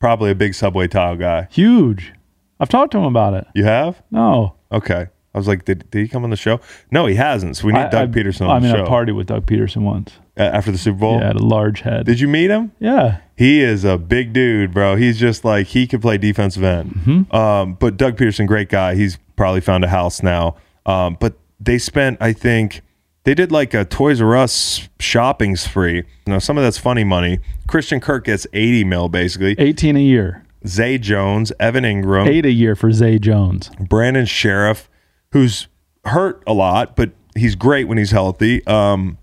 probably 0.00 0.30
a 0.30 0.34
big 0.34 0.54
subway 0.54 0.88
tile 0.88 1.16
guy. 1.16 1.46
Huge. 1.50 2.12
I've 2.58 2.68
talked 2.68 2.92
to 2.92 2.98
him 2.98 3.04
about 3.04 3.34
it. 3.34 3.46
You 3.54 3.64
have? 3.64 4.02
No. 4.10 4.54
Okay. 4.72 5.06
I 5.32 5.38
was 5.38 5.46
like, 5.46 5.64
did, 5.64 5.88
did 5.90 6.00
he 6.02 6.08
come 6.08 6.24
on 6.24 6.30
the 6.30 6.36
show? 6.36 6.58
No, 6.90 7.06
he 7.06 7.14
hasn't. 7.14 7.56
So 7.56 7.66
we 7.66 7.72
need 7.72 7.78
I- 7.82 7.88
Doug 7.90 8.16
I- 8.16 8.20
Pederson 8.20 8.48
on 8.48 8.50
I 8.50 8.58
mean, 8.58 8.72
the 8.72 8.78
show 8.78 8.84
I 8.84 8.88
partied 8.88 9.14
with 9.14 9.28
Doug 9.28 9.46
Pederson 9.46 9.82
once. 9.82 10.12
A- 10.36 10.40
after 10.54 10.72
the 10.72 10.78
Super 10.78 10.98
Bowl. 10.98 11.18
Yeah, 11.20 11.28
had 11.28 11.36
a 11.36 11.44
large 11.44 11.82
head. 11.82 12.04
Did 12.06 12.18
you 12.18 12.26
meet 12.28 12.50
him? 12.50 12.72
yeah. 12.80 13.18
He 13.36 13.62
is 13.62 13.84
a 13.84 13.96
big 13.96 14.34
dude, 14.34 14.74
bro. 14.74 14.96
He's 14.96 15.18
just 15.18 15.46
like 15.46 15.68
he 15.68 15.86
could 15.86 16.02
play 16.02 16.18
defensive 16.18 16.62
end. 16.62 16.90
Mm-hmm. 16.90 17.34
Um, 17.34 17.72
but 17.74 17.96
Doug 17.96 18.16
Pederson, 18.18 18.46
great 18.46 18.68
guy. 18.68 18.94
He's 18.96 19.16
probably 19.36 19.62
found 19.62 19.82
a 19.82 19.88
house 19.88 20.22
now. 20.22 20.56
Um, 20.84 21.16
but 21.18 21.38
they 21.58 21.78
spent, 21.78 22.18
I 22.20 22.34
think, 22.34 22.82
they 23.24 23.34
did 23.34 23.52
like 23.52 23.74
a 23.74 23.84
Toys 23.84 24.20
R 24.20 24.36
Us 24.36 24.88
shopping 24.98 25.56
spree. 25.56 26.04
Now 26.26 26.38
some 26.38 26.56
of 26.58 26.64
that's 26.64 26.78
funny 26.78 27.04
money. 27.04 27.38
Christian 27.66 28.00
Kirk 28.00 28.24
gets 28.24 28.46
eighty 28.52 28.84
mil 28.84 29.08
basically. 29.08 29.54
18 29.58 29.96
a 29.96 30.00
year. 30.00 30.44
Zay 30.66 30.98
Jones, 30.98 31.52
Evan 31.58 31.84
Engram, 31.84 32.26
Eight 32.26 32.44
a 32.44 32.50
year 32.50 32.76
for 32.76 32.92
Zay 32.92 33.18
Jones. 33.18 33.70
Brandon 33.80 34.26
Scherff, 34.26 34.88
who's 35.32 35.68
hurt 36.04 36.42
a 36.46 36.52
lot, 36.52 36.96
but 36.96 37.12
he's 37.34 37.54
great 37.54 37.88
when 37.88 37.98
he's 37.98 38.10
healthy. 38.10 38.66
Um, 38.66 39.18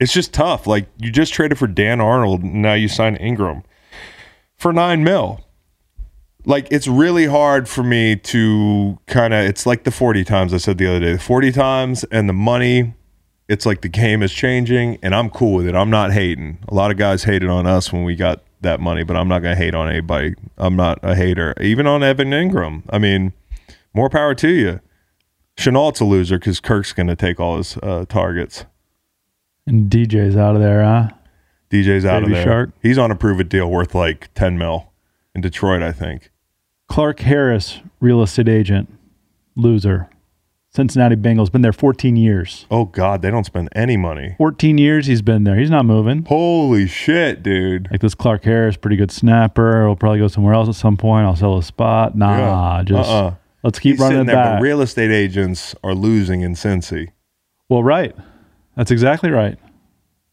it's 0.00 0.12
just 0.12 0.32
tough. 0.32 0.66
Like 0.66 0.88
you 0.98 1.10
just 1.10 1.32
traded 1.32 1.58
for 1.58 1.66
Dan 1.66 2.00
Arnold, 2.00 2.42
and 2.42 2.62
now 2.62 2.74
you 2.74 2.88
sign 2.88 3.16
Engram 3.16 3.62
for 4.56 4.72
nine 4.72 5.04
mil. 5.04 5.44
Like 6.44 6.68
it's 6.70 6.88
really 6.88 7.26
hard 7.26 7.68
for 7.68 7.82
me 7.82 8.16
to 8.16 8.98
kind 9.06 9.34
of. 9.34 9.44
It's 9.44 9.66
like 9.66 9.84
the 9.84 9.90
forty 9.90 10.24
times 10.24 10.54
I 10.54 10.58
said 10.58 10.78
the 10.78 10.86
other 10.88 11.00
day. 11.00 11.12
The 11.12 11.18
forty 11.18 11.52
times 11.52 12.04
and 12.04 12.28
the 12.28 12.32
money. 12.32 12.94
It's 13.48 13.64
like 13.64 13.80
the 13.80 13.88
game 13.88 14.22
is 14.22 14.32
changing, 14.32 14.98
and 15.02 15.14
I'm 15.14 15.30
cool 15.30 15.54
with 15.54 15.66
it. 15.66 15.74
I'm 15.74 15.90
not 15.90 16.12
hating. 16.12 16.58
A 16.68 16.74
lot 16.74 16.90
of 16.90 16.98
guys 16.98 17.24
hated 17.24 17.48
on 17.48 17.66
us 17.66 17.92
when 17.92 18.04
we 18.04 18.14
got 18.14 18.42
that 18.60 18.78
money, 18.80 19.04
but 19.04 19.16
I'm 19.16 19.28
not 19.28 19.40
going 19.40 19.56
to 19.56 19.62
hate 19.62 19.74
on 19.74 19.88
anybody. 19.88 20.34
I'm 20.58 20.76
not 20.76 20.98
a 21.02 21.14
hater, 21.14 21.54
even 21.60 21.86
on 21.86 22.02
Evan 22.02 22.30
Engram. 22.30 22.82
I 22.90 22.98
mean, 22.98 23.32
more 23.94 24.10
power 24.10 24.34
to 24.34 24.48
you. 24.48 24.80
Shenault's 25.56 26.00
a 26.00 26.04
loser 26.04 26.38
because 26.38 26.60
Kirk's 26.60 26.92
going 26.92 27.06
to 27.06 27.16
take 27.16 27.40
all 27.40 27.56
his 27.56 27.76
uh, 27.82 28.04
targets. 28.08 28.64
And 29.66 29.90
DJ's 29.90 30.36
out 30.36 30.54
of 30.54 30.62
there, 30.62 30.84
huh? 30.84 31.10
DJ's 31.70 32.04
out 32.04 32.20
Baby 32.22 32.32
of 32.32 32.36
there. 32.36 32.44
Shark. 32.44 32.70
He's 32.82 32.98
on 32.98 33.10
a 33.10 33.16
prove 33.16 33.40
it 33.40 33.48
deal 33.48 33.70
worth 33.70 33.94
like 33.94 34.32
10 34.34 34.56
mil 34.56 34.92
in 35.34 35.40
Detroit, 35.40 35.82
I 35.82 35.92
think. 35.92 36.30
Clark 36.88 37.20
Harris, 37.20 37.80
real 38.00 38.22
estate 38.22 38.48
agent, 38.48 38.88
loser. 39.56 40.08
Cincinnati 40.74 41.16
Bengals, 41.16 41.50
been 41.50 41.62
there 41.62 41.72
14 41.72 42.14
years. 42.16 42.66
Oh, 42.70 42.84
God, 42.84 43.22
they 43.22 43.30
don't 43.30 43.44
spend 43.44 43.68
any 43.74 43.96
money. 43.96 44.34
14 44.38 44.76
years 44.78 45.06
he's 45.06 45.22
been 45.22 45.44
there. 45.44 45.56
He's 45.58 45.70
not 45.70 45.86
moving. 45.86 46.24
Holy 46.26 46.86
shit, 46.86 47.42
dude. 47.42 47.88
Like 47.90 48.00
this 48.00 48.14
Clark 48.14 48.44
Harris, 48.44 48.76
pretty 48.76 48.96
good 48.96 49.10
snapper. 49.10 49.86
He'll 49.86 49.96
probably 49.96 50.18
go 50.18 50.28
somewhere 50.28 50.54
else 50.54 50.68
at 50.68 50.74
some 50.74 50.96
point. 50.96 51.26
I'll 51.26 51.36
sell 51.36 51.56
a 51.56 51.62
spot. 51.62 52.16
Nah, 52.16 52.78
Yeah. 52.78 52.82
just 52.84 53.10
Uh-uh. 53.10 53.34
let's 53.64 53.78
keep 53.78 53.94
He's 53.94 54.00
running 54.00 54.18
sitting 54.18 54.28
it 54.28 54.32
there, 54.34 54.54
but 54.56 54.62
real 54.62 54.82
estate 54.82 55.10
agents 55.10 55.74
are 55.82 55.94
losing 55.94 56.42
in 56.42 56.52
Cincy. 56.54 57.08
well, 57.68 57.82
right. 57.82 58.14
That's 58.76 58.90
exactly 58.90 59.30
right. 59.30 59.58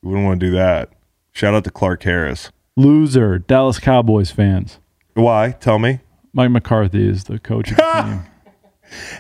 You 0.03 0.09
wouldn't 0.09 0.25
want 0.25 0.39
to 0.41 0.45
do 0.45 0.51
that. 0.51 0.89
Shout 1.31 1.53
out 1.55 1.63
to 1.63 1.71
Clark 1.71 2.03
Harris. 2.03 2.51
Loser, 2.77 3.39
Dallas 3.39 3.79
Cowboys 3.79 4.31
fans. 4.31 4.79
Why? 5.15 5.51
Tell 5.59 5.79
me. 5.79 6.01
Mike 6.33 6.51
McCarthy 6.51 7.07
is 7.07 7.23
the 7.23 7.39
coach 7.39 7.71
of 7.71 7.77
the 7.77 7.83
team. 8.03 8.25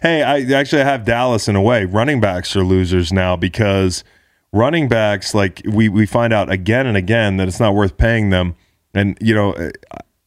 Hey, 0.01 0.23
I 0.23 0.41
actually 0.57 0.83
have 0.83 1.05
Dallas 1.05 1.47
in 1.47 1.55
a 1.55 1.61
way. 1.61 1.85
Running 1.85 2.19
backs 2.19 2.55
are 2.55 2.63
losers 2.63 3.11
now 3.11 3.35
because 3.35 4.03
running 4.51 4.87
backs, 4.87 5.33
like 5.33 5.61
we 5.65 5.89
we 5.89 6.05
find 6.05 6.33
out 6.33 6.49
again 6.51 6.87
and 6.87 6.97
again 6.97 7.37
that 7.37 7.47
it's 7.47 7.59
not 7.59 7.73
worth 7.73 7.97
paying 7.97 8.29
them, 8.29 8.55
and 8.93 9.17
you 9.21 9.33
know 9.33 9.71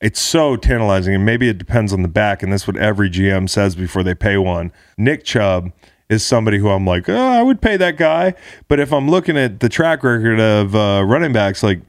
it's 0.01 0.21
so 0.21 0.57
tantalizing. 0.57 1.15
And 1.15 1.25
maybe 1.25 1.49
it 1.49 1.59
depends 1.59 1.93
on 1.93 2.03
the 2.03 2.09
back, 2.09 2.43
and 2.43 2.53
that's 2.53 2.67
what 2.67 2.77
every 2.77 3.11
GM 3.11 3.49
says 3.49 3.75
before 3.75 4.03
they 4.03 4.15
pay 4.15 4.37
one. 4.39 4.73
Nick 4.97 5.25
Chubb 5.25 5.73
is 6.09 6.25
somebody 6.25 6.59
who 6.59 6.71
I'm 6.71 6.87
like, 6.87 7.09
oh, 7.09 7.17
I 7.17 7.43
would 7.43 7.61
pay 7.61 7.77
that 7.77 7.99
guy, 7.99 8.35
but 8.67 8.81
if 8.81 8.93
I'm 8.93 9.11
looking 9.11 9.37
at 9.37 9.61
the 9.61 9.69
track 9.69 10.03
record 10.03 10.41
of 10.41 10.75
uh, 10.75 11.05
running 11.05 11.35
backs, 11.35 11.63
like 11.63 11.83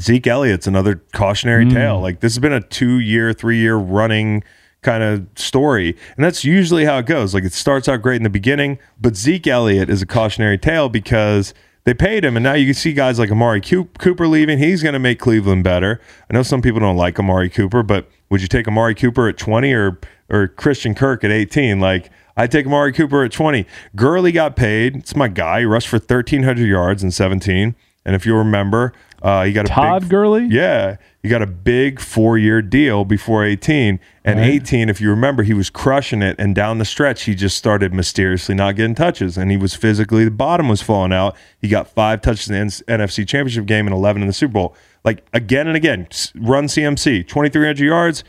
Zeke 0.00 0.26
Elliott's 0.26 0.66
another 0.66 1.02
cautionary 1.12 1.68
tale. 1.68 2.00
Like 2.00 2.20
this 2.20 2.34
has 2.34 2.38
been 2.40 2.52
a 2.52 2.60
two 2.60 2.98
year, 2.98 3.32
three 3.32 3.58
year 3.58 3.76
running 3.76 4.42
kind 4.82 5.02
of 5.02 5.26
story. 5.36 5.96
And 6.16 6.24
that's 6.24 6.44
usually 6.44 6.84
how 6.84 6.98
it 6.98 7.06
goes. 7.06 7.34
Like 7.34 7.44
it 7.44 7.52
starts 7.52 7.88
out 7.88 8.02
great 8.02 8.16
in 8.16 8.22
the 8.22 8.30
beginning, 8.30 8.78
but 9.00 9.16
Zeke 9.16 9.46
Elliott 9.46 9.90
is 9.90 10.02
a 10.02 10.06
cautionary 10.06 10.58
tale 10.58 10.88
because 10.88 11.54
they 11.84 11.94
paid 11.94 12.24
him. 12.24 12.36
And 12.36 12.44
now 12.44 12.54
you 12.54 12.66
can 12.66 12.74
see 12.74 12.92
guys 12.92 13.18
like 13.18 13.30
Amari 13.30 13.60
Cooper 13.60 14.28
leaving. 14.28 14.58
He's 14.58 14.82
going 14.82 14.92
to 14.92 14.98
make 14.98 15.18
Cleveland 15.18 15.64
better. 15.64 16.00
I 16.30 16.34
know 16.34 16.42
some 16.42 16.62
people 16.62 16.80
don't 16.80 16.96
like 16.96 17.18
Amari 17.18 17.48
Cooper, 17.48 17.82
but 17.82 18.08
would 18.30 18.42
you 18.42 18.48
take 18.48 18.68
Amari 18.68 18.94
Cooper 18.94 19.28
at 19.28 19.38
20 19.38 19.72
or, 19.72 19.98
or 20.28 20.48
Christian 20.48 20.94
Kirk 20.94 21.24
at 21.24 21.30
18? 21.30 21.80
Like, 21.80 22.10
I'd 22.36 22.52
take 22.52 22.66
Amari 22.66 22.92
Cooper 22.92 23.24
at 23.24 23.32
20. 23.32 23.66
Gurley 23.96 24.32
got 24.32 24.54
paid. 24.54 24.96
It's 24.96 25.16
my 25.16 25.28
guy. 25.28 25.60
He 25.60 25.64
rushed 25.64 25.88
for 25.88 25.96
1,300 25.96 26.68
yards 26.68 27.02
in 27.02 27.10
17. 27.10 27.74
And 28.04 28.14
if 28.14 28.24
you 28.24 28.36
remember, 28.36 28.92
uh, 29.22 29.44
he 29.44 29.52
got 29.52 29.64
a 29.64 29.68
Todd 29.68 30.02
big, 30.02 30.10
Gurley? 30.10 30.46
yeah, 30.46 30.96
he 31.28 31.30
got 31.30 31.42
a 31.42 31.46
big 31.46 32.00
four 32.00 32.38
year 32.38 32.62
deal 32.62 33.04
before 33.04 33.44
18. 33.44 34.00
And 34.24 34.40
18, 34.40 34.88
if 34.88 34.98
you 34.98 35.10
remember, 35.10 35.42
he 35.42 35.52
was 35.52 35.68
crushing 35.68 36.22
it. 36.22 36.36
And 36.38 36.54
down 36.54 36.78
the 36.78 36.86
stretch, 36.86 37.24
he 37.24 37.34
just 37.34 37.54
started 37.54 37.92
mysteriously 37.92 38.54
not 38.54 38.76
getting 38.76 38.94
touches. 38.94 39.36
And 39.36 39.50
he 39.50 39.58
was 39.58 39.74
physically, 39.74 40.24
the 40.24 40.30
bottom 40.30 40.70
was 40.70 40.80
falling 40.80 41.12
out. 41.12 41.36
He 41.60 41.68
got 41.68 41.86
five 41.86 42.22
touches 42.22 42.48
in 42.48 42.54
the 42.54 42.72
NFC 42.88 43.28
Championship 43.28 43.66
game 43.66 43.86
and 43.86 43.94
11 43.94 44.22
in 44.22 44.26
the 44.28 44.32
Super 44.32 44.54
Bowl. 44.54 44.76
Like 45.04 45.22
again 45.34 45.66
and 45.66 45.76
again, 45.76 46.08
run 46.34 46.64
CMC, 46.64 47.28
2,300 47.28 47.78
yards. 47.78 48.24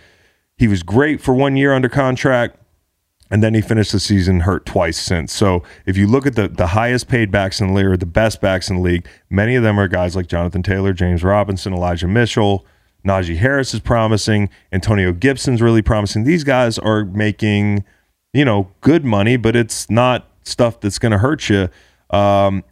He 0.57 0.67
was 0.67 0.83
great 0.83 1.21
for 1.21 1.33
one 1.33 1.55
year 1.55 1.73
under 1.73 1.87
contract. 1.87 2.57
And 3.31 3.41
then 3.41 3.53
he 3.53 3.61
finished 3.61 3.93
the 3.93 3.99
season 4.01 4.41
hurt 4.41 4.65
twice 4.65 4.97
since. 4.97 5.31
So 5.31 5.63
if 5.85 5.95
you 5.95 6.05
look 6.05 6.25
at 6.25 6.35
the 6.35 6.49
the 6.49 6.67
highest 6.67 7.07
paid 7.07 7.31
backs 7.31 7.61
in 7.61 7.67
the 7.67 7.73
league 7.73 7.85
or 7.85 7.95
the 7.95 8.05
best 8.05 8.41
backs 8.41 8.69
in 8.69 8.77
the 8.77 8.81
league, 8.81 9.07
many 9.29 9.55
of 9.55 9.63
them 9.63 9.79
are 9.79 9.87
guys 9.87 10.17
like 10.17 10.27
Jonathan 10.27 10.63
Taylor, 10.63 10.91
James 10.91 11.23
Robinson, 11.23 11.73
Elijah 11.73 12.07
Mitchell, 12.07 12.65
Najee 13.05 13.37
Harris 13.37 13.73
is 13.73 13.79
promising, 13.79 14.49
Antonio 14.71 15.11
Gibson's 15.13 15.61
really 15.61 15.81
promising. 15.81 16.23
These 16.25 16.43
guys 16.43 16.77
are 16.77 17.05
making, 17.05 17.83
you 18.33 18.43
know, 18.45 18.71
good 18.81 19.05
money, 19.05 19.37
but 19.37 19.55
it's 19.55 19.89
not 19.89 20.27
stuff 20.43 20.79
that's 20.81 20.99
going 20.99 21.11
to 21.13 21.17
hurt 21.19 21.49
you. 21.49 21.69
Um, 22.09 22.63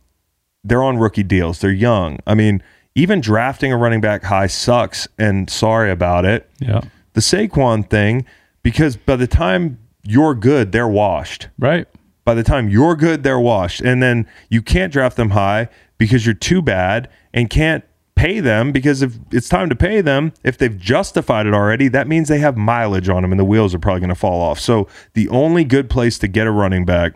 they're 0.64 0.84
on 0.84 0.98
rookie 0.98 1.24
deals. 1.24 1.60
They're 1.60 1.72
young. 1.72 2.20
I 2.28 2.34
mean, 2.36 2.62
even 2.96 3.22
drafting 3.22 3.72
a 3.72 3.78
running 3.78 4.02
back 4.02 4.24
high 4.24 4.48
sucks, 4.48 5.08
and 5.18 5.50
sorry 5.50 5.92
about 5.92 6.26
it 6.26 6.50
Yeah. 6.60 6.82
the 7.14 7.22
Saquon 7.22 7.90
thing 7.90 8.26
because 8.64 8.98
by 8.98 9.16
the 9.16 9.28
time 9.28 9.78
you're 10.04 10.34
good, 10.36 10.72
they're 10.72 10.88
washed. 10.88 11.48
Right. 11.60 11.88
By 12.26 12.34
the 12.34 12.44
time 12.44 12.68
you're 12.70 12.96
good, 12.96 13.24
they're 13.24 13.40
washed. 13.40 13.80
And 13.82 14.04
then 14.04 14.28
you 14.50 14.62
can't 14.62 14.92
draft 14.92 15.16
them 15.16 15.30
high 15.30 15.70
because 15.98 16.26
you're 16.26 16.36
too 16.36 16.62
bad 16.62 17.08
and 17.34 17.50
can't 17.50 17.84
pay 18.18 18.40
them 18.40 18.72
because 18.72 19.02
if 19.02 19.14
it's 19.32 19.48
time 19.48 19.70
to 19.70 19.76
pay 19.76 20.02
them, 20.02 20.34
if 20.44 20.58
they've 20.58 20.78
justified 20.78 21.46
it 21.46 21.54
already, 21.54 21.88
that 21.90 22.08
means 22.08 22.28
they 22.28 22.40
have 22.40 22.58
mileage 22.58 23.08
on 23.08 23.22
them 23.22 23.32
and 23.32 23.40
the 23.40 23.46
wheels 23.46 23.74
are 23.76 23.80
probably 23.80 24.00
going 24.02 24.10
to 24.10 24.16
fall 24.16 24.42
off. 24.42 24.60
So 24.60 24.88
the 25.14 25.30
only 25.30 25.64
good 25.64 25.90
place 25.90 26.18
to 26.20 26.28
get 26.28 26.48
a 26.48 26.52
running 26.52 26.84
back 26.84 27.14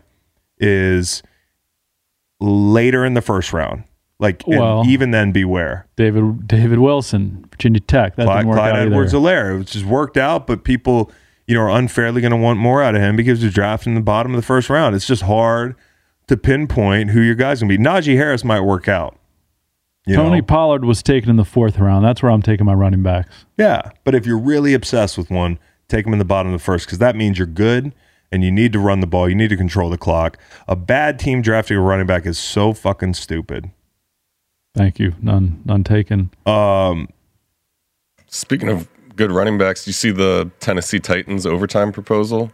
is 0.60 1.24
later 2.40 3.04
in 3.04 3.16
the 3.16 3.22
first 3.22 3.52
round. 3.52 3.84
Like, 4.20 4.44
and 4.48 4.60
Well- 4.60 4.84
even 4.88 5.10
then, 5.10 5.32
beware. 5.32 5.88
David 5.96 6.48
David 6.48 6.78
Wilson, 6.78 7.46
Virginia 7.50 7.80
Tech. 7.80 8.16
That 8.16 8.26
Clyde, 8.26 8.38
didn't 8.38 8.50
work 8.50 8.58
Clyde 8.58 8.74
out 8.74 8.80
Edwards. 8.80 9.14
Helaire, 9.14 9.58
which 9.58 9.74
has 9.74 9.84
worked 9.84 10.18
out, 10.18 10.46
but 10.46 10.64
people, 10.64 11.12
you 11.48 11.56
know, 11.56 11.62
are 11.62 11.72
unfairly 11.72 12.22
going 12.22 12.32
to 12.32 12.38
want 12.38 12.60
more 12.60 12.84
out 12.84 12.94
of 12.94 13.02
him 13.02 13.16
because 13.16 13.42
they're 13.42 13.50
drafting 13.50 13.96
the 13.96 14.02
bottom 14.02 14.34
of 14.34 14.38
the 14.40 14.46
first 14.46 14.70
round. 14.70 14.96
It's 14.96 15.08
just 15.08 15.24
hard 15.24 15.76
to 16.28 16.38
pinpoint 16.38 17.10
who 17.10 17.22
your 17.22 17.34
guy's 17.34 17.62
going 17.62 17.70
to 17.70 17.78
be. 17.78 17.84
Najee 17.84 18.16
Harris 18.16 18.44
might 18.44 18.62
work 18.62 18.88
out. 18.88 19.18
You 20.06 20.16
Tony 20.16 20.40
know? 20.40 20.46
Pollard 20.46 20.84
was 20.84 21.04
taken 21.04 21.30
in 21.30 21.36
the 21.36 21.46
fourth 21.46 21.78
round. 21.78 22.04
That's 22.04 22.24
where 22.24 22.32
I'm 22.32 22.42
taking 22.42 22.66
my 22.66 22.74
running 22.74 23.04
backs. 23.04 23.46
yeah, 23.58 23.92
but 24.04 24.16
if 24.16 24.26
you're 24.26 24.40
really 24.40 24.74
obsessed 24.74 25.18
with 25.18 25.30
one, 25.30 25.60
take 25.88 26.08
him 26.08 26.14
in 26.14 26.20
the 26.20 26.26
bottom 26.26 26.52
of 26.52 26.60
the 26.60 26.64
first 26.64 26.86
because 26.86 26.98
that 27.00 27.16
means 27.16 27.38
you're 27.38 27.46
good 27.48 27.94
and 28.32 28.44
you 28.44 28.52
need 28.52 28.74
to 28.74 28.80
run 28.80 29.00
the 29.00 29.08
ball. 29.08 29.30
You 29.30 29.36
need 29.36 29.50
to 29.50 29.58
control 29.58 29.90
the 29.90 29.98
clock. 29.98 30.38
A 30.68 30.76
bad 30.76 31.20
team 31.20 31.42
drafting 31.42 31.78
a 31.78 31.82
running 31.82 32.08
back 32.08 32.26
is 32.26 32.40
so 32.40 32.74
fucking 32.74 33.14
stupid. 33.14 33.70
Thank 34.74 35.00
you. 35.00 35.14
None 35.22 35.62
none 35.66 35.84
taken. 35.84 36.32
Um, 36.46 37.10
Speaking 38.28 38.70
of 38.70 38.88
good 39.18 39.32
running 39.32 39.58
backs, 39.58 39.86
you 39.86 39.92
see 39.92 40.10
the 40.10 40.50
Tennessee 40.62 41.00
Titans 41.00 41.46
overtime 41.46 41.92
proposal 41.92 42.50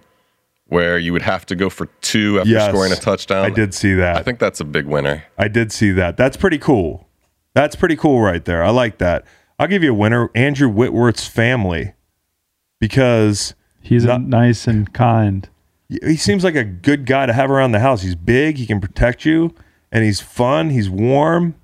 where 0.66 0.98
you 0.98 1.14
would 1.14 1.22
have 1.22 1.46
to 1.46 1.56
go 1.56 1.70
for 1.70 1.86
two 2.02 2.40
after 2.40 2.50
yes, 2.50 2.70
scoring 2.70 2.92
a 2.92 2.96
touchdown. 2.96 3.46
I 3.46 3.52
did 3.52 3.74
see 3.74 3.94
that. 3.94 4.18
I 4.18 4.24
think 4.24 4.40
that's 4.40 4.60
a 4.60 4.66
big 4.66 4.86
winner. 4.88 5.24
I 5.38 5.48
did 5.48 5.72
see 5.72 5.92
that. 5.92 6.18
That's 6.18 6.36
pretty 6.36 6.58
cool. 6.58 7.07
That's 7.58 7.76
pretty 7.76 7.96
cool 7.96 8.22
right 8.22 8.46
there. 8.46 8.64
I 8.64 8.70
like 8.70 9.00
that. 9.00 9.26
I'll 9.58 9.68
give 9.68 9.82
you 9.82 9.90
a 9.90 9.96
winner. 9.96 10.30
Andrew 10.36 10.70
Whitworth's 10.70 11.26
family 11.28 11.94
because 12.80 13.56
He's 13.82 14.04
Not- 14.06 14.22
nice 14.22 14.68
and 14.68 14.94
kind. 14.94 15.50
he 15.90 16.18
seems 16.18 16.44
like 16.44 16.54
a 16.56 16.64
good 16.64 17.08
guy 17.08 17.26
to 17.26 17.34
have 17.34 17.50
around 17.50 17.72
the 17.72 17.80
house. 17.80 18.04
He's 18.04 18.14
big, 18.16 18.58
he 18.58 18.68
can 18.68 18.80
protect 18.80 19.26
you, 19.26 19.56
and 19.92 20.04
he's 20.04 20.20
fun. 20.22 20.70
He's 20.70 20.88
warm. 20.90 21.56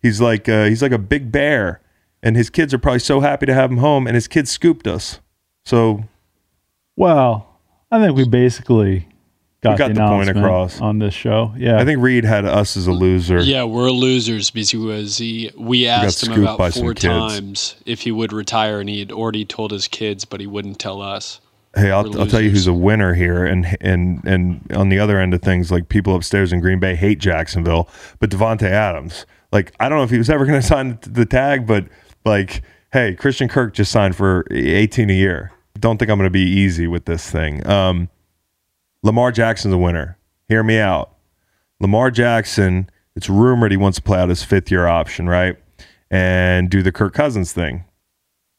He's 0.00 0.20
like 0.20 0.48
uh, 0.48 0.64
he's 0.66 0.80
like 0.80 0.92
a 0.92 0.98
big 0.98 1.30
bear, 1.30 1.80
and 2.22 2.34
his 2.34 2.48
kids 2.48 2.72
are 2.72 2.78
probably 2.78 3.00
so 3.00 3.20
happy 3.20 3.44
to 3.44 3.52
have 3.52 3.70
him 3.70 3.76
home. 3.78 4.06
And 4.06 4.14
his 4.14 4.26
kids 4.28 4.50
scooped 4.50 4.86
us, 4.86 5.20
so 5.66 6.04
Well, 6.96 7.58
I 7.90 7.98
think 8.00 8.16
we 8.16 8.26
basically 8.26 9.08
got, 9.62 9.78
got 9.78 9.88
the, 9.88 9.94
the 9.94 10.06
point 10.06 10.28
across. 10.28 10.80
on 10.80 10.98
this 10.98 11.14
show. 11.14 11.54
Yeah. 11.56 11.78
I 11.78 11.84
think 11.84 12.00
Reed 12.00 12.24
had 12.24 12.44
us 12.44 12.76
as 12.76 12.86
a 12.86 12.92
loser. 12.92 13.40
Yeah, 13.40 13.64
we're 13.64 13.90
losers 13.90 14.50
because 14.50 14.70
he 14.70 14.76
was 14.76 15.18
he. 15.18 15.50
We 15.56 15.86
asked 15.86 16.26
him 16.26 16.42
about 16.42 16.74
four 16.74 16.94
times 16.94 17.76
if 17.86 18.00
he 18.02 18.12
would 18.12 18.32
retire, 18.32 18.80
and 18.80 18.88
he 18.88 18.98
had 18.98 19.12
already 19.12 19.44
told 19.44 19.70
his 19.70 19.88
kids, 19.88 20.24
but 20.24 20.40
he 20.40 20.46
wouldn't 20.46 20.78
tell 20.78 21.00
us. 21.00 21.40
Hey, 21.74 21.90
I'll, 21.90 22.20
I'll 22.20 22.26
tell 22.26 22.42
you 22.42 22.50
who's 22.50 22.66
a 22.66 22.72
winner 22.72 23.14
here, 23.14 23.46
and 23.46 23.78
and 23.80 24.22
and 24.24 24.72
on 24.74 24.90
the 24.90 24.98
other 24.98 25.18
end 25.18 25.32
of 25.32 25.40
things, 25.40 25.70
like 25.70 25.88
people 25.88 26.14
upstairs 26.14 26.52
in 26.52 26.60
Green 26.60 26.78
Bay 26.78 26.94
hate 26.94 27.18
Jacksonville, 27.18 27.88
but 28.18 28.28
Davante 28.28 28.64
Adams, 28.64 29.24
like 29.52 29.72
I 29.80 29.88
don't 29.88 29.96
know 29.96 30.04
if 30.04 30.10
he 30.10 30.18
was 30.18 30.28
ever 30.28 30.44
going 30.44 30.60
to 30.60 30.66
sign 30.66 30.98
the 31.02 31.24
tag, 31.24 31.66
but 31.66 31.86
like, 32.26 32.62
hey, 32.92 33.14
Christian 33.14 33.48
Kirk 33.48 33.72
just 33.72 33.90
signed 33.90 34.16
for 34.16 34.44
eighteen 34.50 35.08
a 35.08 35.14
year. 35.14 35.52
Don't 35.78 35.96
think 35.96 36.10
I'm 36.10 36.18
going 36.18 36.26
to 36.26 36.30
be 36.30 36.42
easy 36.42 36.86
with 36.86 37.06
this 37.06 37.30
thing. 37.30 37.66
Um, 37.66 38.10
Lamar 39.02 39.32
Jackson's 39.32 39.74
a 39.74 39.78
winner. 39.78 40.18
Hear 40.48 40.62
me 40.62 40.78
out. 40.78 41.14
Lamar 41.80 42.10
Jackson, 42.10 42.88
it's 43.16 43.28
rumored 43.28 43.72
he 43.72 43.76
wants 43.76 43.96
to 43.96 44.02
play 44.02 44.18
out 44.18 44.28
his 44.28 44.44
fifth 44.44 44.70
year 44.70 44.86
option, 44.86 45.28
right? 45.28 45.56
And 46.10 46.70
do 46.70 46.82
the 46.82 46.92
Kirk 46.92 47.14
Cousins 47.14 47.52
thing. 47.52 47.84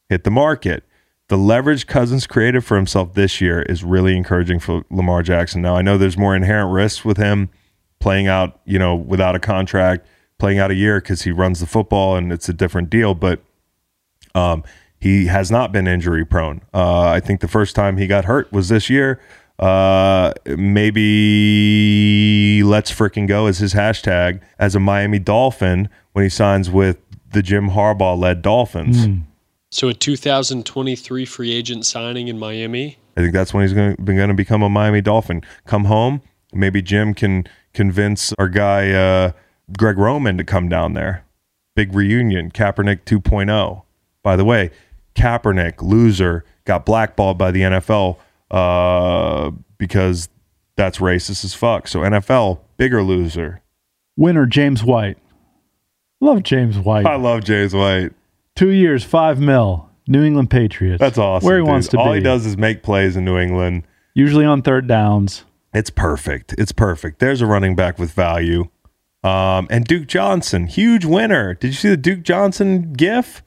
Hit 0.09 0.23
the 0.23 0.31
market. 0.31 0.83
The 1.29 1.37
leverage 1.37 1.87
Cousins 1.87 2.27
created 2.27 2.65
for 2.65 2.75
himself 2.75 3.13
this 3.13 3.39
year 3.39 3.61
is 3.63 3.83
really 3.83 4.17
encouraging 4.17 4.59
for 4.59 4.83
Lamar 4.91 5.23
Jackson. 5.23 5.61
Now, 5.61 5.75
I 5.75 5.81
know 5.81 5.97
there's 5.97 6.17
more 6.17 6.35
inherent 6.35 6.71
risks 6.73 7.05
with 7.05 7.17
him 7.17 7.49
playing 7.99 8.27
out, 8.27 8.59
you 8.65 8.77
know, 8.77 8.93
without 8.93 9.35
a 9.35 9.39
contract, 9.39 10.05
playing 10.37 10.59
out 10.59 10.69
a 10.69 10.75
year 10.75 10.99
because 10.99 11.21
he 11.21 11.31
runs 11.31 11.61
the 11.61 11.65
football 11.65 12.17
and 12.17 12.33
it's 12.33 12.49
a 12.49 12.53
different 12.53 12.89
deal, 12.89 13.15
but 13.15 13.41
um, 14.35 14.63
he 14.99 15.27
has 15.27 15.49
not 15.49 15.71
been 15.71 15.87
injury 15.87 16.25
prone. 16.25 16.61
Uh, 16.73 17.03
I 17.03 17.21
think 17.21 17.39
the 17.39 17.47
first 17.47 17.75
time 17.75 17.97
he 17.97 18.07
got 18.07 18.25
hurt 18.25 18.51
was 18.51 18.67
this 18.67 18.89
year. 18.89 19.21
Uh, 19.59 20.33
maybe 20.45 21.03
let's 22.63 22.91
freaking 22.91 23.27
go 23.27 23.45
as 23.45 23.59
his 23.59 23.73
hashtag 23.73 24.41
as 24.59 24.75
a 24.75 24.79
Miami 24.79 25.19
Dolphin 25.19 25.89
when 26.13 26.23
he 26.23 26.29
signs 26.29 26.69
with 26.69 26.97
the 27.31 27.41
Jim 27.41 27.69
Harbaugh 27.69 28.17
led 28.17 28.41
Dolphins. 28.41 29.21
So 29.71 29.89
a 29.89 29.93
2023 29.93 31.25
free 31.25 31.53
agent 31.53 31.85
signing 31.85 32.27
in 32.27 32.37
Miami. 32.37 32.97
I 33.17 33.21
think 33.21 33.33
that's 33.33 33.53
when 33.53 33.63
he's 33.63 33.73
going 33.73 33.95
to, 33.95 34.01
going 34.01 34.29
to 34.29 34.33
become 34.33 34.63
a 34.63 34.69
Miami 34.69 35.01
Dolphin. 35.01 35.41
Come 35.65 35.85
home, 35.85 36.21
maybe 36.51 36.81
Jim 36.81 37.13
can 37.13 37.47
convince 37.73 38.33
our 38.39 38.49
guy 38.49 38.91
uh, 38.91 39.31
Greg 39.77 39.97
Roman 39.97 40.37
to 40.37 40.43
come 40.43 40.69
down 40.69 40.93
there. 40.93 41.25
Big 41.75 41.93
reunion, 41.93 42.51
Kaepernick 42.51 43.03
2.0. 43.05 43.83
By 44.21 44.35
the 44.35 44.45
way, 44.45 44.71
Kaepernick, 45.15 45.81
loser, 45.81 46.45
got 46.65 46.85
blackballed 46.85 47.37
by 47.37 47.51
the 47.51 47.61
NFL 47.61 48.17
uh, 48.53 49.51
because 49.77 50.29
that's 50.77 50.99
racist 50.99 51.43
as 51.43 51.53
fuck. 51.53 51.87
So 51.87 51.99
NFL, 51.99 52.59
bigger 52.77 53.03
loser. 53.03 53.61
Winner 54.15 54.45
James 54.45 54.83
White. 54.83 55.17
Love 56.21 56.43
James 56.43 56.77
White. 56.77 57.05
I 57.05 57.15
love 57.15 57.43
James 57.43 57.73
White. 57.73 58.13
Two 58.55 58.69
years, 58.69 59.03
five 59.03 59.39
mil. 59.39 59.89
New 60.07 60.23
England 60.23 60.49
Patriots. 60.49 60.99
That's 60.99 61.17
awesome. 61.17 61.45
Where 61.45 61.57
he 61.57 61.61
dude. 61.63 61.69
wants 61.69 61.87
to 61.89 61.97
All 61.97 62.05
be. 62.05 62.07
All 62.09 62.13
he 62.15 62.21
does 62.21 62.45
is 62.45 62.57
make 62.57 62.83
plays 62.83 63.15
in 63.15 63.25
New 63.25 63.37
England. 63.37 63.83
Usually 64.13 64.45
on 64.45 64.61
third 64.61 64.87
downs. 64.87 65.45
It's 65.73 65.89
perfect. 65.89 66.53
It's 66.57 66.71
perfect. 66.71 67.19
There's 67.19 67.41
a 67.41 67.45
running 67.45 67.75
back 67.75 67.97
with 67.97 68.11
value. 68.11 68.69
Um, 69.23 69.67
and 69.69 69.85
Duke 69.85 70.07
Johnson, 70.07 70.67
huge 70.67 71.05
winner. 71.05 71.53
Did 71.53 71.67
you 71.67 71.73
see 71.73 71.89
the 71.89 71.97
Duke 71.97 72.23
Johnson 72.23 72.93
gif? 72.93 73.41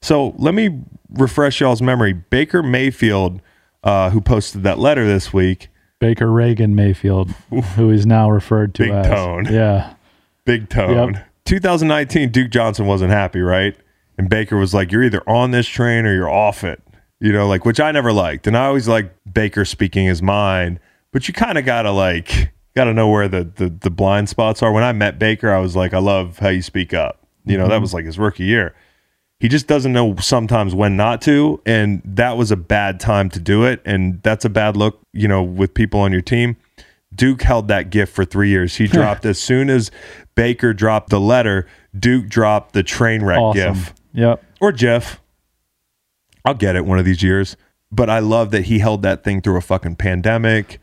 So 0.00 0.34
let 0.38 0.54
me 0.54 0.80
refresh 1.10 1.60
y'all's 1.60 1.82
memory. 1.82 2.14
Baker 2.14 2.62
Mayfield, 2.62 3.40
uh, 3.84 4.10
who 4.10 4.20
posted 4.20 4.62
that 4.64 4.78
letter 4.78 5.06
this 5.06 5.32
week, 5.32 5.68
Baker 6.00 6.30
Reagan 6.30 6.74
Mayfield, 6.74 7.30
who 7.76 7.90
is 7.90 8.06
now 8.06 8.30
referred 8.30 8.74
to 8.76 8.84
as 8.84 8.88
Big 8.88 8.96
as. 8.96 9.06
tone. 9.06 9.44
Yeah. 9.46 9.94
big 10.44 10.68
tone. 10.68 11.14
Yep. 11.14 11.24
2019, 11.44 12.30
Duke 12.30 12.50
Johnson 12.50 12.86
wasn't 12.86 13.10
happy, 13.10 13.40
right? 13.40 13.74
And 14.16 14.28
Baker 14.28 14.56
was 14.56 14.74
like, 14.74 14.90
"You're 14.92 15.04
either 15.04 15.22
on 15.28 15.50
this 15.52 15.66
train 15.66 16.04
or 16.06 16.14
you're 16.14 16.30
off 16.30 16.64
it." 16.64 16.82
You 17.20 17.32
know, 17.32 17.48
like 17.48 17.64
which 17.64 17.80
I 17.80 17.90
never 17.92 18.12
liked, 18.12 18.46
and 18.46 18.56
I 18.56 18.66
always 18.66 18.86
liked 18.88 19.12
Baker 19.32 19.64
speaking 19.64 20.06
his 20.06 20.22
mind. 20.22 20.78
But 21.12 21.26
you 21.26 21.34
kind 21.34 21.56
of 21.58 21.64
gotta 21.64 21.90
like, 21.90 22.52
gotta 22.76 22.92
know 22.92 23.08
where 23.08 23.28
the, 23.28 23.44
the 23.44 23.68
the 23.68 23.90
blind 23.90 24.28
spots 24.28 24.62
are. 24.62 24.72
When 24.72 24.84
I 24.84 24.92
met 24.92 25.18
Baker, 25.18 25.50
I 25.52 25.58
was 25.58 25.74
like, 25.74 25.94
"I 25.94 25.98
love 25.98 26.38
how 26.38 26.48
you 26.48 26.62
speak 26.62 26.92
up." 26.92 27.26
You 27.44 27.56
know, 27.58 27.68
that 27.68 27.80
was 27.80 27.94
like 27.94 28.04
his 28.04 28.18
rookie 28.18 28.44
year. 28.44 28.74
He 29.40 29.48
just 29.48 29.66
doesn't 29.68 29.92
know 29.92 30.16
sometimes 30.16 30.74
when 30.74 30.96
not 30.96 31.22
to, 31.22 31.60
and 31.64 32.02
that 32.04 32.36
was 32.36 32.50
a 32.50 32.56
bad 32.56 32.98
time 32.98 33.30
to 33.30 33.38
do 33.38 33.64
it, 33.64 33.80
and 33.84 34.20
that's 34.22 34.44
a 34.44 34.50
bad 34.50 34.76
look. 34.76 35.00
You 35.12 35.28
know, 35.28 35.42
with 35.42 35.74
people 35.74 36.00
on 36.00 36.12
your 36.12 36.22
team. 36.22 36.56
Duke 37.14 37.40
held 37.42 37.68
that 37.68 37.88
gift 37.90 38.12
for 38.14 38.24
three 38.24 38.50
years. 38.50 38.76
He 38.76 38.86
dropped 38.88 39.24
as 39.24 39.38
soon 39.40 39.70
as 39.70 39.90
Baker 40.34 40.74
dropped 40.74 41.08
the 41.10 41.18
letter. 41.20 41.66
Duke 41.98 42.28
dropped 42.28 42.74
the 42.74 42.82
train 42.82 43.22
wreck 43.24 43.38
Awesome. 43.38 43.74
gif 43.74 43.94
Yep. 44.12 44.44
or 44.60 44.72
Jeff. 44.72 45.20
I'll 46.44 46.54
get 46.54 46.76
it 46.76 46.84
one 46.84 46.98
of 46.98 47.04
these 47.04 47.22
years. 47.22 47.56
But 47.90 48.10
I 48.10 48.18
love 48.18 48.50
that 48.50 48.64
he 48.66 48.80
held 48.80 49.02
that 49.02 49.24
thing 49.24 49.40
through 49.40 49.56
a 49.56 49.62
fucking 49.62 49.96
pandemic, 49.96 50.80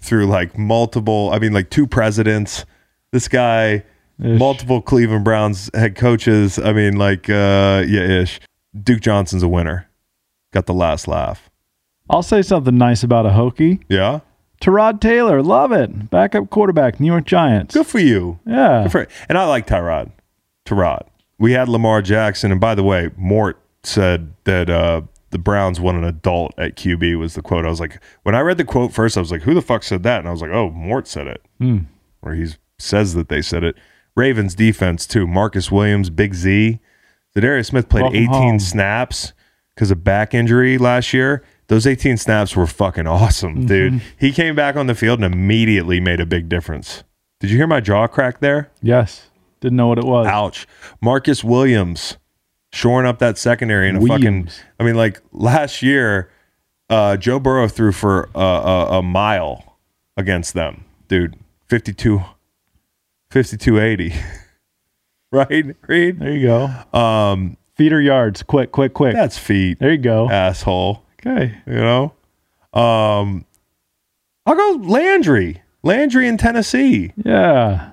through 0.00 0.26
like 0.26 0.56
multiple, 0.56 1.30
I 1.32 1.38
mean, 1.40 1.52
like 1.52 1.70
two 1.70 1.86
presidents. 1.88 2.64
This 3.12 3.26
guy, 3.26 3.82
Ish. 4.22 4.38
multiple 4.38 4.80
Cleveland 4.80 5.24
Browns 5.24 5.70
head 5.74 5.96
coaches. 5.96 6.58
I 6.58 6.72
mean, 6.72 6.96
like, 6.96 7.28
uh, 7.28 7.84
yeah, 7.86 8.20
ish. 8.22 8.40
Duke 8.82 9.00
Johnson's 9.00 9.42
a 9.42 9.48
winner. 9.48 9.88
Got 10.52 10.66
the 10.66 10.74
last 10.74 11.08
laugh. 11.08 11.50
I'll 12.10 12.22
say 12.22 12.42
something 12.42 12.76
nice 12.76 13.02
about 13.02 13.26
a 13.26 13.30
Hokie. 13.30 13.82
Yeah. 13.88 14.20
Tyrod 14.60 15.00
Taylor, 15.00 15.42
love 15.42 15.72
it. 15.72 16.10
Backup 16.10 16.50
quarterback, 16.50 17.00
New 17.00 17.06
York 17.06 17.24
Giants. 17.24 17.74
Good 17.74 17.86
for 17.86 17.98
you. 17.98 18.38
Yeah. 18.46 18.86
For- 18.88 19.08
and 19.28 19.36
I 19.38 19.46
like 19.46 19.66
Tyrod. 19.66 20.10
Tyrod. 20.64 21.02
We 21.38 21.52
had 21.52 21.68
Lamar 21.68 22.00
Jackson, 22.02 22.52
and 22.52 22.60
by 22.60 22.74
the 22.74 22.82
way, 22.84 23.10
Mort 23.16 23.58
said 23.82 24.32
that 24.44 24.70
uh, 24.70 25.02
the 25.30 25.38
Browns 25.38 25.80
want 25.80 25.98
an 25.98 26.04
adult 26.04 26.54
at 26.56 26.76
QB 26.76 27.18
was 27.18 27.34
the 27.34 27.42
quote. 27.42 27.66
I 27.66 27.68
was 27.68 27.80
like, 27.80 28.00
when 28.22 28.34
I 28.34 28.40
read 28.40 28.56
the 28.58 28.64
quote 28.64 28.92
first, 28.92 29.16
I 29.16 29.20
was 29.20 29.32
like, 29.32 29.42
who 29.42 29.52
the 29.54 29.60
fuck 29.62 29.82
said 29.82 30.02
that? 30.04 30.20
And 30.20 30.28
I 30.28 30.30
was 30.30 30.40
like, 30.40 30.52
oh, 30.52 30.70
Mort 30.70 31.08
said 31.08 31.26
it, 31.26 31.42
or 32.22 32.34
he 32.34 32.46
says 32.78 33.14
that 33.14 33.28
they 33.28 33.42
said 33.42 33.64
it. 33.64 33.76
Ravens 34.16 34.54
defense 34.54 35.06
too. 35.06 35.26
Marcus 35.26 35.70
Williams, 35.70 36.10
Big 36.10 36.34
Z. 36.34 36.80
Za'Darius 37.36 37.66
Smith 37.66 37.88
played 37.88 38.02
Welcome 38.02 38.16
18 38.20 38.28
home. 38.30 38.58
snaps 38.60 39.32
because 39.74 39.90
of 39.90 40.04
back 40.04 40.34
injury 40.34 40.78
last 40.78 41.12
year. 41.12 41.42
Those 41.66 41.86
18 41.86 42.16
snaps 42.18 42.54
were 42.54 42.66
fucking 42.66 43.06
awesome, 43.06 43.66
dude. 43.66 44.00
He 44.18 44.32
came 44.32 44.54
back 44.54 44.76
on 44.76 44.86
the 44.86 44.94
field 44.94 45.22
and 45.22 45.34
immediately 45.34 45.98
made 45.98 46.20
a 46.20 46.26
big 46.26 46.48
difference. 46.48 47.02
Did 47.40 47.50
you 47.50 47.56
hear 47.56 47.66
my 47.66 47.80
jaw 47.80 48.06
crack 48.06 48.40
there? 48.40 48.70
Yes. 48.82 49.30
Didn't 49.60 49.76
know 49.76 49.88
what 49.88 49.98
it 49.98 50.04
was. 50.04 50.26
Ouch. 50.26 50.66
Marcus 51.00 51.42
Williams 51.42 52.18
shoring 52.72 53.06
up 53.06 53.18
that 53.18 53.38
secondary 53.38 53.88
in 53.88 53.96
a 53.96 54.06
fucking. 54.06 54.48
I 54.78 54.84
mean, 54.84 54.94
like 54.94 55.20
last 55.32 55.82
year, 55.82 56.30
uh, 56.90 57.16
Joe 57.16 57.40
Burrow 57.40 57.66
threw 57.66 57.90
for 57.92 58.28
a, 58.34 58.38
a, 58.40 58.98
a 58.98 59.02
mile 59.02 59.78
against 60.16 60.52
them, 60.54 60.84
dude. 61.08 61.36
52, 61.66 62.22
5280. 63.34 64.14
right, 65.32 65.76
Reed? 65.88 66.20
There 66.20 66.30
you 66.30 66.46
go. 66.46 66.96
Um, 66.96 67.56
feet 67.74 67.92
or 67.92 68.00
yards. 68.00 68.44
Quick, 68.44 68.70
quick, 68.70 68.94
quick. 68.94 69.12
that's 69.12 69.36
feet, 69.36 69.80
there 69.80 69.90
you 69.90 69.98
go. 69.98 70.30
asshole. 70.30 71.02
Okay. 71.18 71.58
You 71.66 71.74
know? 71.74 72.12
Um, 72.72 73.44
I'll 74.46 74.54
go 74.54 74.78
Landry. 74.84 75.62
Landry 75.82 76.28
in 76.28 76.36
Tennessee. 76.36 77.12
Yeah. 77.16 77.90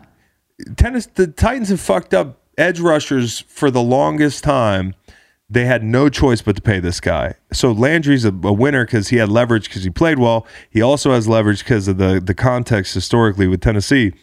tennis 0.77 1.07
the 1.07 1.25
Titans 1.25 1.69
have 1.69 1.81
fucked 1.81 2.13
up 2.13 2.39
edge 2.59 2.79
rushers 2.79 3.39
for 3.47 3.71
the 3.71 3.81
longest 3.81 4.43
time. 4.43 4.93
They 5.49 5.65
had 5.65 5.83
no 5.83 6.07
choice 6.07 6.43
but 6.43 6.55
to 6.57 6.61
pay 6.61 6.79
this 6.79 6.99
guy. 6.99 7.33
So 7.51 7.71
Landry's 7.71 8.25
a, 8.25 8.29
a 8.29 8.53
winner 8.53 8.85
because 8.85 9.07
he 9.07 9.17
had 9.17 9.29
leverage 9.29 9.69
because 9.69 9.83
he 9.83 9.89
played 9.89 10.19
well. 10.19 10.45
He 10.69 10.83
also 10.83 11.13
has 11.13 11.27
leverage 11.27 11.63
because 11.63 11.87
of 11.87 11.97
the 11.97 12.21
the 12.23 12.35
context 12.35 12.93
historically 12.93 13.47
with 13.47 13.61
Tennessee. 13.61 14.13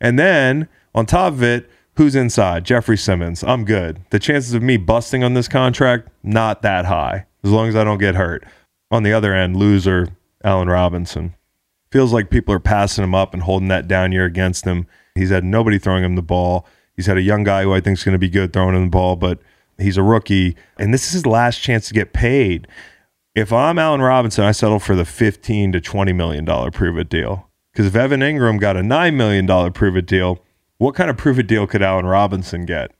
And 0.00 0.18
then 0.18 0.68
on 0.94 1.06
top 1.06 1.32
of 1.32 1.42
it, 1.42 1.68
who's 1.96 2.14
inside? 2.14 2.64
Jeffrey 2.64 2.96
Simmons. 2.96 3.42
I'm 3.42 3.64
good. 3.64 4.00
The 4.10 4.18
chances 4.18 4.54
of 4.54 4.62
me 4.62 4.76
busting 4.76 5.24
on 5.24 5.34
this 5.34 5.48
contract 5.48 6.08
not 6.22 6.62
that 6.62 6.86
high 6.86 7.26
as 7.42 7.50
long 7.50 7.68
as 7.68 7.76
I 7.76 7.84
don't 7.84 7.98
get 7.98 8.14
hurt. 8.14 8.44
On 8.90 9.02
the 9.02 9.12
other 9.12 9.34
end, 9.34 9.56
loser 9.56 10.08
Allen 10.44 10.68
Robinson 10.68 11.34
feels 11.90 12.12
like 12.12 12.30
people 12.30 12.54
are 12.54 12.60
passing 12.60 13.04
him 13.04 13.14
up 13.14 13.32
and 13.32 13.42
holding 13.42 13.68
that 13.68 13.88
down 13.88 14.12
year 14.12 14.24
against 14.24 14.64
him. 14.64 14.86
He's 15.14 15.30
had 15.30 15.44
nobody 15.44 15.78
throwing 15.78 16.04
him 16.04 16.16
the 16.16 16.22
ball. 16.22 16.66
He's 16.94 17.06
had 17.06 17.16
a 17.16 17.22
young 17.22 17.44
guy 17.44 17.62
who 17.62 17.72
I 17.72 17.80
think 17.80 17.98
is 17.98 18.04
going 18.04 18.14
to 18.14 18.18
be 18.18 18.28
good 18.28 18.52
throwing 18.52 18.76
him 18.76 18.84
the 18.84 18.90
ball, 18.90 19.16
but 19.16 19.38
he's 19.78 19.96
a 19.96 20.02
rookie, 20.02 20.56
and 20.78 20.92
this 20.92 21.06
is 21.06 21.12
his 21.12 21.26
last 21.26 21.60
chance 21.60 21.88
to 21.88 21.94
get 21.94 22.12
paid. 22.12 22.66
If 23.34 23.52
I'm 23.52 23.78
Allen 23.78 24.02
Robinson, 24.02 24.44
I 24.44 24.52
settle 24.52 24.80
for 24.80 24.96
the 24.96 25.04
15 25.04 25.72
to 25.72 25.80
20 25.80 26.12
million 26.12 26.44
dollar 26.44 26.70
prove 26.70 26.98
it 26.98 27.08
deal. 27.08 27.47
Because 27.72 27.86
if 27.86 27.94
Evan 27.96 28.20
Engram 28.20 28.58
got 28.60 28.76
a 28.76 28.82
nine 28.82 29.16
million 29.16 29.46
dollar 29.46 29.70
prove 29.70 29.96
it 29.96 30.06
deal, 30.06 30.44
what 30.78 30.94
kind 30.94 31.10
of 31.10 31.16
prove 31.16 31.38
it 31.38 31.46
deal 31.46 31.66
could 31.66 31.82
Allen 31.82 32.06
Robinson 32.06 32.64
get? 32.64 32.92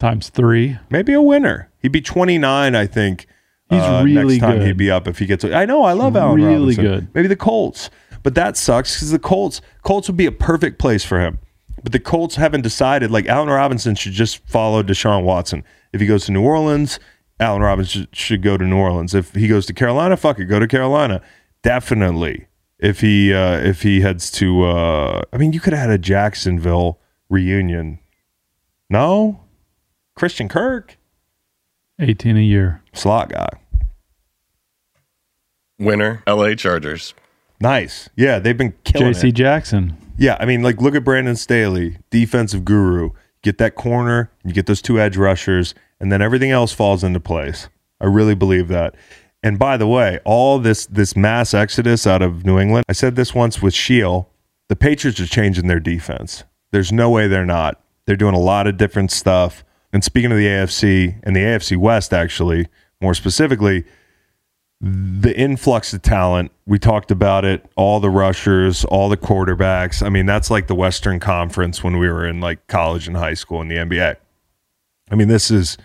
Times 0.00 0.28
three. 0.28 0.78
Maybe 0.90 1.12
a 1.12 1.22
winner. 1.22 1.70
He'd 1.80 1.92
be 1.92 2.00
29, 2.00 2.74
I 2.74 2.86
think. 2.86 3.26
He's 3.70 3.80
uh, 3.82 4.02
really 4.04 4.34
next 4.34 4.40
time 4.40 4.58
good. 4.58 4.66
he'd 4.66 4.76
be 4.76 4.90
up 4.90 5.06
if 5.08 5.18
he 5.18 5.26
gets. 5.26 5.44
I 5.44 5.64
know. 5.64 5.84
I 5.84 5.92
love 5.92 6.16
Allen 6.16 6.36
Really 6.36 6.56
Robinson. 6.76 6.84
good. 6.84 7.08
Maybe 7.14 7.28
the 7.28 7.36
Colts, 7.36 7.88
but 8.22 8.34
that 8.34 8.56
sucks 8.56 8.96
because 8.96 9.10
the 9.10 9.18
Colts 9.18 9.60
Colts 9.82 10.08
would 10.08 10.16
be 10.18 10.26
a 10.26 10.32
perfect 10.32 10.78
place 10.78 11.04
for 11.04 11.20
him. 11.20 11.38
But 11.82 11.92
the 11.92 11.98
Colts 12.00 12.36
haven't 12.36 12.60
decided. 12.62 13.10
Like 13.10 13.26
Allen 13.26 13.48
Robinson 13.48 13.94
should 13.94 14.12
just 14.12 14.46
follow 14.48 14.82
Deshaun 14.82 15.24
Watson. 15.24 15.64
If 15.92 16.00
he 16.00 16.06
goes 16.06 16.26
to 16.26 16.32
New 16.32 16.42
Orleans, 16.42 16.98
Allen 17.40 17.62
Robinson 17.62 18.02
should, 18.02 18.16
should 18.16 18.42
go 18.42 18.56
to 18.58 18.64
New 18.64 18.76
Orleans. 18.76 19.14
If 19.14 19.34
he 19.34 19.48
goes 19.48 19.64
to 19.66 19.72
Carolina, 19.72 20.16
fuck 20.18 20.38
it, 20.38 20.44
go 20.44 20.58
to 20.58 20.66
Carolina. 20.68 21.22
Definitely. 21.62 22.46
If 22.84 23.00
he 23.00 23.32
uh, 23.32 23.60
if 23.60 23.80
he 23.80 24.02
heads 24.02 24.30
to, 24.32 24.64
uh, 24.64 25.22
I 25.32 25.38
mean, 25.38 25.54
you 25.54 25.60
could 25.60 25.72
have 25.72 25.80
had 25.80 25.90
a 25.90 25.96
Jacksonville 25.96 27.00
reunion. 27.30 27.98
No, 28.90 29.40
Christian 30.14 30.50
Kirk, 30.50 30.98
18 31.98 32.36
a 32.36 32.40
year. 32.40 32.82
slot 32.92 33.30
guy. 33.30 33.48
Winner, 35.78 36.22
LA 36.26 36.54
Chargers. 36.56 37.14
Nice. 37.58 38.10
Yeah, 38.16 38.38
they've 38.38 38.56
been 38.56 38.74
killing 38.84 39.14
JC 39.14 39.30
it. 39.30 39.32
Jackson. 39.32 39.96
Yeah, 40.18 40.36
I 40.38 40.44
mean, 40.44 40.62
like 40.62 40.78
look 40.82 40.94
at 40.94 41.04
Brandon 41.04 41.36
Staley, 41.36 41.96
defensive 42.10 42.66
guru. 42.66 43.12
Get 43.40 43.56
that 43.58 43.76
corner, 43.76 44.30
you 44.44 44.52
get 44.52 44.66
those 44.66 44.82
two 44.82 45.00
edge 45.00 45.16
rushers, 45.16 45.74
and 46.00 46.12
then 46.12 46.20
everything 46.20 46.50
else 46.50 46.74
falls 46.74 47.02
into 47.02 47.20
place. 47.20 47.68
I 47.98 48.06
really 48.06 48.34
believe 48.34 48.68
that. 48.68 48.94
And 49.44 49.58
by 49.58 49.76
the 49.76 49.86
way, 49.86 50.20
all 50.24 50.58
this 50.58 50.86
this 50.86 51.14
mass 51.14 51.52
exodus 51.52 52.06
out 52.06 52.22
of 52.22 52.46
New 52.46 52.58
England, 52.58 52.86
I 52.88 52.92
said 52.92 53.14
this 53.14 53.34
once 53.34 53.60
with 53.60 53.74
Shield, 53.74 54.24
the 54.68 54.74
Patriots 54.74 55.20
are 55.20 55.26
changing 55.26 55.68
their 55.68 55.80
defense. 55.80 56.44
There's 56.72 56.90
no 56.90 57.10
way 57.10 57.28
they're 57.28 57.44
not. 57.44 57.78
They're 58.06 58.16
doing 58.16 58.34
a 58.34 58.40
lot 58.40 58.66
of 58.66 58.78
different 58.78 59.12
stuff. 59.12 59.62
And 59.92 60.02
speaking 60.02 60.32
of 60.32 60.38
the 60.38 60.46
AFC 60.46 61.20
and 61.22 61.36
the 61.36 61.40
AFC 61.40 61.76
West, 61.76 62.14
actually, 62.14 62.68
more 63.02 63.12
specifically, 63.12 63.84
the 64.80 65.38
influx 65.38 65.92
of 65.92 66.00
talent 66.02 66.50
we 66.66 66.78
talked 66.78 67.10
about 67.10 67.44
it 67.44 67.64
all 67.74 68.00
the 68.00 68.10
rushers 68.10 68.84
all 68.86 69.08
the 69.08 69.16
quarterbacks 69.16 70.04
i 70.04 70.10
mean 70.10 70.26
that's 70.26 70.50
like 70.50 70.66
the 70.66 70.74
western 70.74 71.18
conference 71.18 71.82
when 71.82 71.96
we 71.96 72.06
were 72.06 72.26
in 72.26 72.40
like 72.40 72.66
college 72.66 73.06
and 73.06 73.16
high 73.16 73.32
school 73.32 73.62
in 73.62 73.68
the 73.68 73.76
nba 73.76 74.16
i 75.10 75.14
mean 75.14 75.28
this 75.28 75.50
is 75.50 75.78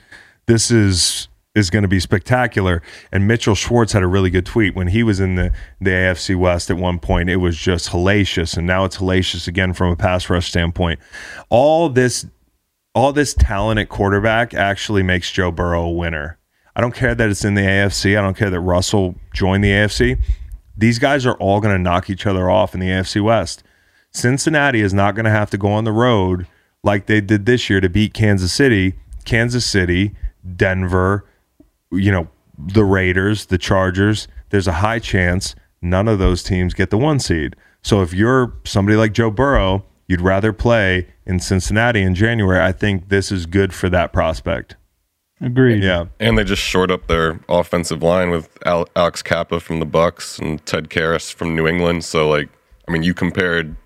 this 0.47 0.69
is 0.69 1.29
is 1.55 1.69
going 1.69 1.81
to 1.81 1.87
be 1.89 1.99
spectacular 1.99 2.81
and 3.11 3.27
mitchell 3.27 3.55
schwartz 3.55 3.93
had 3.93 4.03
a 4.03 4.07
really 4.07 4.29
good 4.29 4.45
tweet 4.45 4.75
when 4.75 4.87
he 4.87 5.01
was 5.01 5.19
in 5.19 5.35
the 5.35 5.51
the 5.81 5.89
afc 5.89 6.35
west 6.35 6.69
at 6.69 6.77
one 6.77 6.99
point 6.99 7.29
it 7.29 7.37
was 7.37 7.57
just 7.57 7.89
hellacious 7.89 8.55
and 8.55 8.67
now 8.67 8.85
it's 8.85 8.97
hellacious 8.97 9.47
again 9.47 9.73
from 9.73 9.91
a 9.91 9.95
pass 9.95 10.29
rush 10.29 10.47
standpoint 10.47 10.99
all 11.49 11.89
this 11.89 12.27
all 12.93 13.11
this 13.11 13.33
talent 13.33 13.79
at 13.79 13.89
quarterback 13.89 14.53
actually 14.53 15.01
makes 15.01 15.31
joe 15.31 15.51
burrow 15.51 15.83
a 15.83 15.91
winner 15.91 16.39
I 16.79 16.81
don't 16.81 16.95
care 16.95 17.13
that 17.13 17.29
it's 17.29 17.43
in 17.43 17.55
the 17.55 17.61
AFC. 17.61 18.17
I 18.17 18.21
don't 18.21 18.37
care 18.37 18.49
that 18.49 18.59
Russell 18.61 19.15
joined 19.33 19.65
the 19.65 19.71
AFC. 19.71 20.17
These 20.77 20.97
guys 20.97 21.25
are 21.25 21.35
all 21.35 21.59
going 21.59 21.75
to 21.75 21.81
knock 21.81 22.09
each 22.09 22.25
other 22.25 22.49
off 22.49 22.73
in 22.73 22.79
the 22.79 22.87
AFC 22.87 23.21
West. 23.21 23.63
Cincinnati 24.11 24.79
is 24.79 24.93
not 24.93 25.13
going 25.13 25.25
to 25.25 25.29
have 25.29 25.49
to 25.49 25.57
go 25.57 25.67
on 25.67 25.83
the 25.83 25.91
road 25.91 26.47
like 26.81 27.05
they 27.05 27.19
did 27.19 27.45
this 27.45 27.69
year 27.69 27.81
to 27.81 27.89
beat 27.89 28.13
Kansas 28.13 28.53
City. 28.53 28.93
Kansas 29.25 29.65
City, 29.65 30.15
Denver, 30.55 31.25
you 31.91 32.11
know, 32.11 32.27
the 32.57 32.83
Raiders, 32.83 33.47
the 33.47 33.57
Chargers. 33.57 34.27
There's 34.49 34.67
a 34.67 34.73
high 34.73 34.99
chance 34.99 35.55
none 35.81 36.07
of 36.07 36.19
those 36.19 36.43
teams 36.43 36.73
get 36.73 36.89
the 36.89 36.97
one 36.97 37.19
seed. 37.19 37.55
So 37.81 38.01
if 38.01 38.13
you're 38.13 38.53
somebody 38.65 38.97
like 38.97 39.13
Joe 39.13 39.31
Burrow, 39.31 39.85
you'd 40.07 40.21
rather 40.21 40.51
play 40.51 41.07
in 41.25 41.39
Cincinnati 41.39 42.01
in 42.01 42.15
January. 42.15 42.59
I 42.61 42.71
think 42.71 43.09
this 43.09 43.31
is 43.31 43.45
good 43.45 43.73
for 43.73 43.89
that 43.89 44.11
prospect. 44.11 44.75
Agreed. 45.41 45.81
Yeah. 45.81 46.05
And 46.19 46.37
they 46.37 46.43
just 46.43 46.61
shored 46.61 46.91
up 46.91 47.07
their 47.07 47.39
offensive 47.47 48.03
line 48.03 48.29
with 48.29 48.49
Alex 48.65 49.21
Cappa 49.21 49.61
from 49.61 49.79
the 49.79 49.85
Bucks 49.85 50.37
and 50.37 50.63
Ted 50.65 50.89
Karras 50.89 51.33
from 51.33 51.55
New 51.55 51.65
England. 51.65 52.03
So, 52.03 52.27
like, 52.27 52.49
I 52.87 52.91
mean, 52.91 53.03
you 53.03 53.13
compared 53.13 53.77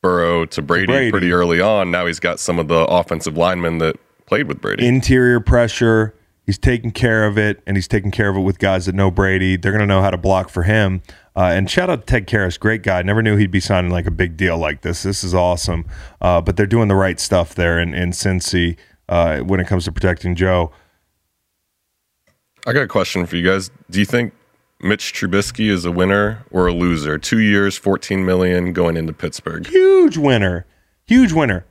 Burrow 0.00 0.44
to 0.46 0.62
Brady, 0.62 0.86
Brady. 0.86 1.10
pretty 1.10 1.32
early 1.32 1.60
on. 1.60 1.90
Now 1.90 2.06
he's 2.06 2.20
got 2.20 2.38
some 2.38 2.60
of 2.60 2.68
the 2.68 2.84
offensive 2.84 3.36
linemen 3.36 3.78
that 3.78 3.96
played 4.26 4.46
with 4.46 4.60
Brady. 4.60 4.86
interior 4.86 5.40
pressure. 5.40 6.14
He's 6.46 6.58
taking 6.58 6.92
care 6.92 7.26
of 7.26 7.36
it, 7.36 7.60
and 7.66 7.76
he's 7.76 7.88
taking 7.88 8.12
care 8.12 8.28
of 8.28 8.36
it 8.36 8.40
with 8.40 8.60
guys 8.60 8.86
that 8.86 8.94
know 8.94 9.10
Brady. 9.10 9.56
They're 9.56 9.72
going 9.72 9.80
to 9.80 9.86
know 9.86 10.00
how 10.00 10.10
to 10.10 10.16
block 10.16 10.48
for 10.48 10.62
him. 10.62 11.02
Uh, 11.34 11.50
and 11.52 11.68
shout 11.68 11.90
out 11.90 12.06
to 12.06 12.06
Ted 12.06 12.28
Karras, 12.28 12.58
great 12.58 12.84
guy. 12.84 13.02
Never 13.02 13.20
knew 13.20 13.36
he'd 13.36 13.50
be 13.50 13.60
signing 13.60 13.90
like 13.90 14.06
a 14.06 14.12
big 14.12 14.36
deal 14.36 14.56
like 14.56 14.82
this. 14.82 15.02
This 15.02 15.24
is 15.24 15.34
awesome. 15.34 15.84
Uh, 16.20 16.40
but 16.40 16.56
they're 16.56 16.66
doing 16.66 16.86
the 16.86 16.94
right 16.94 17.18
stuff 17.18 17.54
there 17.56 17.80
in, 17.80 17.92
in 17.92 18.10
Cincy 18.10 18.76
uh, 19.08 19.40
when 19.40 19.58
it 19.58 19.66
comes 19.66 19.84
to 19.86 19.92
protecting 19.92 20.36
Joe. 20.36 20.70
I 22.64 22.72
got 22.72 22.82
a 22.82 22.88
question 22.88 23.26
for 23.26 23.36
you 23.36 23.44
guys. 23.44 23.70
Do 23.90 23.98
you 23.98 24.06
think 24.06 24.32
Mitch 24.80 25.12
Trubisky 25.12 25.68
is 25.68 25.84
a 25.84 25.92
winner 25.92 26.44
or 26.52 26.68
a 26.68 26.72
loser? 26.72 27.18
Two 27.18 27.38
years, 27.38 27.76
14 27.76 28.24
million 28.24 28.72
going 28.72 28.96
into 28.96 29.12
Pittsburgh. 29.12 29.66
Huge 29.66 30.16
winner. 30.16 30.64
Huge 31.06 31.32
winner. 31.32 31.66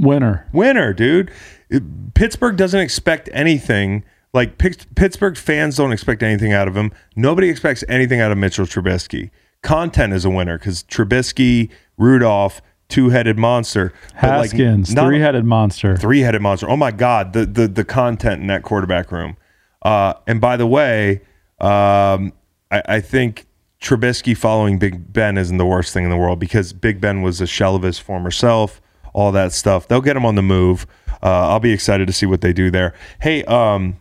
Winner. 0.00 0.46
winner, 0.52 0.92
dude. 0.92 1.30
It- 1.68 2.14
Pittsburgh 2.14 2.56
doesn't 2.56 2.80
expect 2.80 3.28
anything. 3.32 4.04
Like 4.32 4.58
Pitts- 4.58 4.86
Pittsburgh 4.94 5.36
fans 5.36 5.76
don't 5.76 5.92
expect 5.92 6.22
anything 6.22 6.52
out 6.52 6.68
of 6.68 6.76
him. 6.76 6.92
Nobody 7.16 7.48
expects 7.48 7.82
anything 7.88 8.20
out 8.20 8.30
of 8.32 8.38
Mitchell 8.38 8.64
Trubisky. 8.66 9.30
Content 9.62 10.12
is 10.12 10.24
a 10.24 10.30
winner 10.30 10.58
because 10.58 10.82
Trubisky, 10.84 11.68
Rudolph, 11.98 12.62
two-headed 12.88 13.38
monster. 13.38 13.92
Like, 14.14 14.50
Haskins, 14.52 14.94
not- 14.94 15.06
three-headed 15.06 15.44
monster. 15.44 15.96
three-headed 15.96 16.40
monster. 16.42 16.68
Oh 16.70 16.76
my 16.76 16.90
God, 16.90 17.32
the 17.32 17.44
the 17.46 17.68
the 17.68 17.84
content 17.84 18.40
in 18.40 18.46
that 18.48 18.62
quarterback 18.62 19.10
room. 19.12 19.36
Uh, 19.82 20.14
and 20.26 20.40
by 20.40 20.56
the 20.56 20.66
way, 20.66 21.20
um, 21.60 22.32
I, 22.70 22.82
I 22.86 23.00
think 23.00 23.46
Trubisky 23.80 24.36
following 24.36 24.78
Big 24.78 25.12
Ben 25.12 25.36
isn't 25.38 25.56
the 25.58 25.66
worst 25.66 25.92
thing 25.92 26.04
in 26.04 26.10
the 26.10 26.16
world 26.16 26.38
because 26.38 26.72
Big 26.72 27.00
Ben 27.00 27.22
was 27.22 27.40
a 27.40 27.46
shell 27.46 27.74
of 27.76 27.82
his 27.82 27.98
former 27.98 28.30
self. 28.30 28.80
All 29.12 29.32
that 29.32 29.52
stuff. 29.52 29.88
They'll 29.88 30.00
get 30.00 30.16
him 30.16 30.24
on 30.24 30.34
the 30.36 30.42
move. 30.42 30.86
Uh, 31.22 31.48
I'll 31.50 31.60
be 31.60 31.72
excited 31.72 32.06
to 32.06 32.12
see 32.12 32.26
what 32.26 32.40
they 32.40 32.52
do 32.52 32.70
there. 32.70 32.94
Hey, 33.20 33.44
um, 33.44 33.96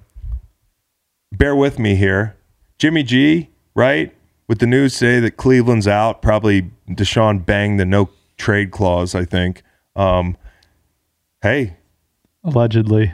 bear 1.31 1.55
with 1.55 1.79
me 1.79 1.95
here. 1.95 2.35
Jimmy 2.77 3.03
G, 3.03 3.49
right? 3.75 4.15
With 4.47 4.59
the 4.59 4.67
news 4.67 4.97
today 4.97 5.19
that 5.19 5.37
Cleveland's 5.37 5.87
out, 5.87 6.21
probably 6.21 6.71
Deshaun 6.89 7.45
banged 7.45 7.79
the 7.79 7.85
no 7.85 8.09
trade 8.37 8.71
clause, 8.71 9.13
I 9.13 9.25
think. 9.25 9.63
Um, 9.95 10.37
hey, 11.41 11.75
Allegedly. 12.43 13.13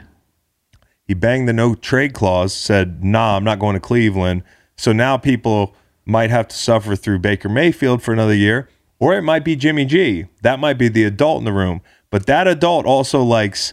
he 1.04 1.14
banged 1.14 1.48
the 1.48 1.52
no 1.52 1.74
trade 1.74 2.14
clause, 2.14 2.54
said, 2.54 3.02
nah, 3.04 3.36
I'm 3.36 3.44
not 3.44 3.58
going 3.58 3.74
to 3.74 3.80
Cleveland. 3.80 4.44
So 4.76 4.92
now 4.92 5.16
people 5.16 5.74
might 6.04 6.30
have 6.30 6.46
to 6.48 6.56
suffer 6.56 6.94
through 6.94 7.18
Baker 7.18 7.48
Mayfield 7.48 8.02
for 8.02 8.12
another 8.12 8.34
year, 8.34 8.68
or 8.98 9.14
it 9.14 9.22
might 9.22 9.44
be 9.44 9.56
Jimmy 9.56 9.84
G. 9.84 10.26
That 10.42 10.58
might 10.58 10.78
be 10.78 10.88
the 10.88 11.04
adult 11.04 11.38
in 11.40 11.44
the 11.44 11.52
room. 11.52 11.80
But 12.10 12.26
that 12.26 12.46
adult 12.46 12.86
also 12.86 13.22
likes 13.22 13.72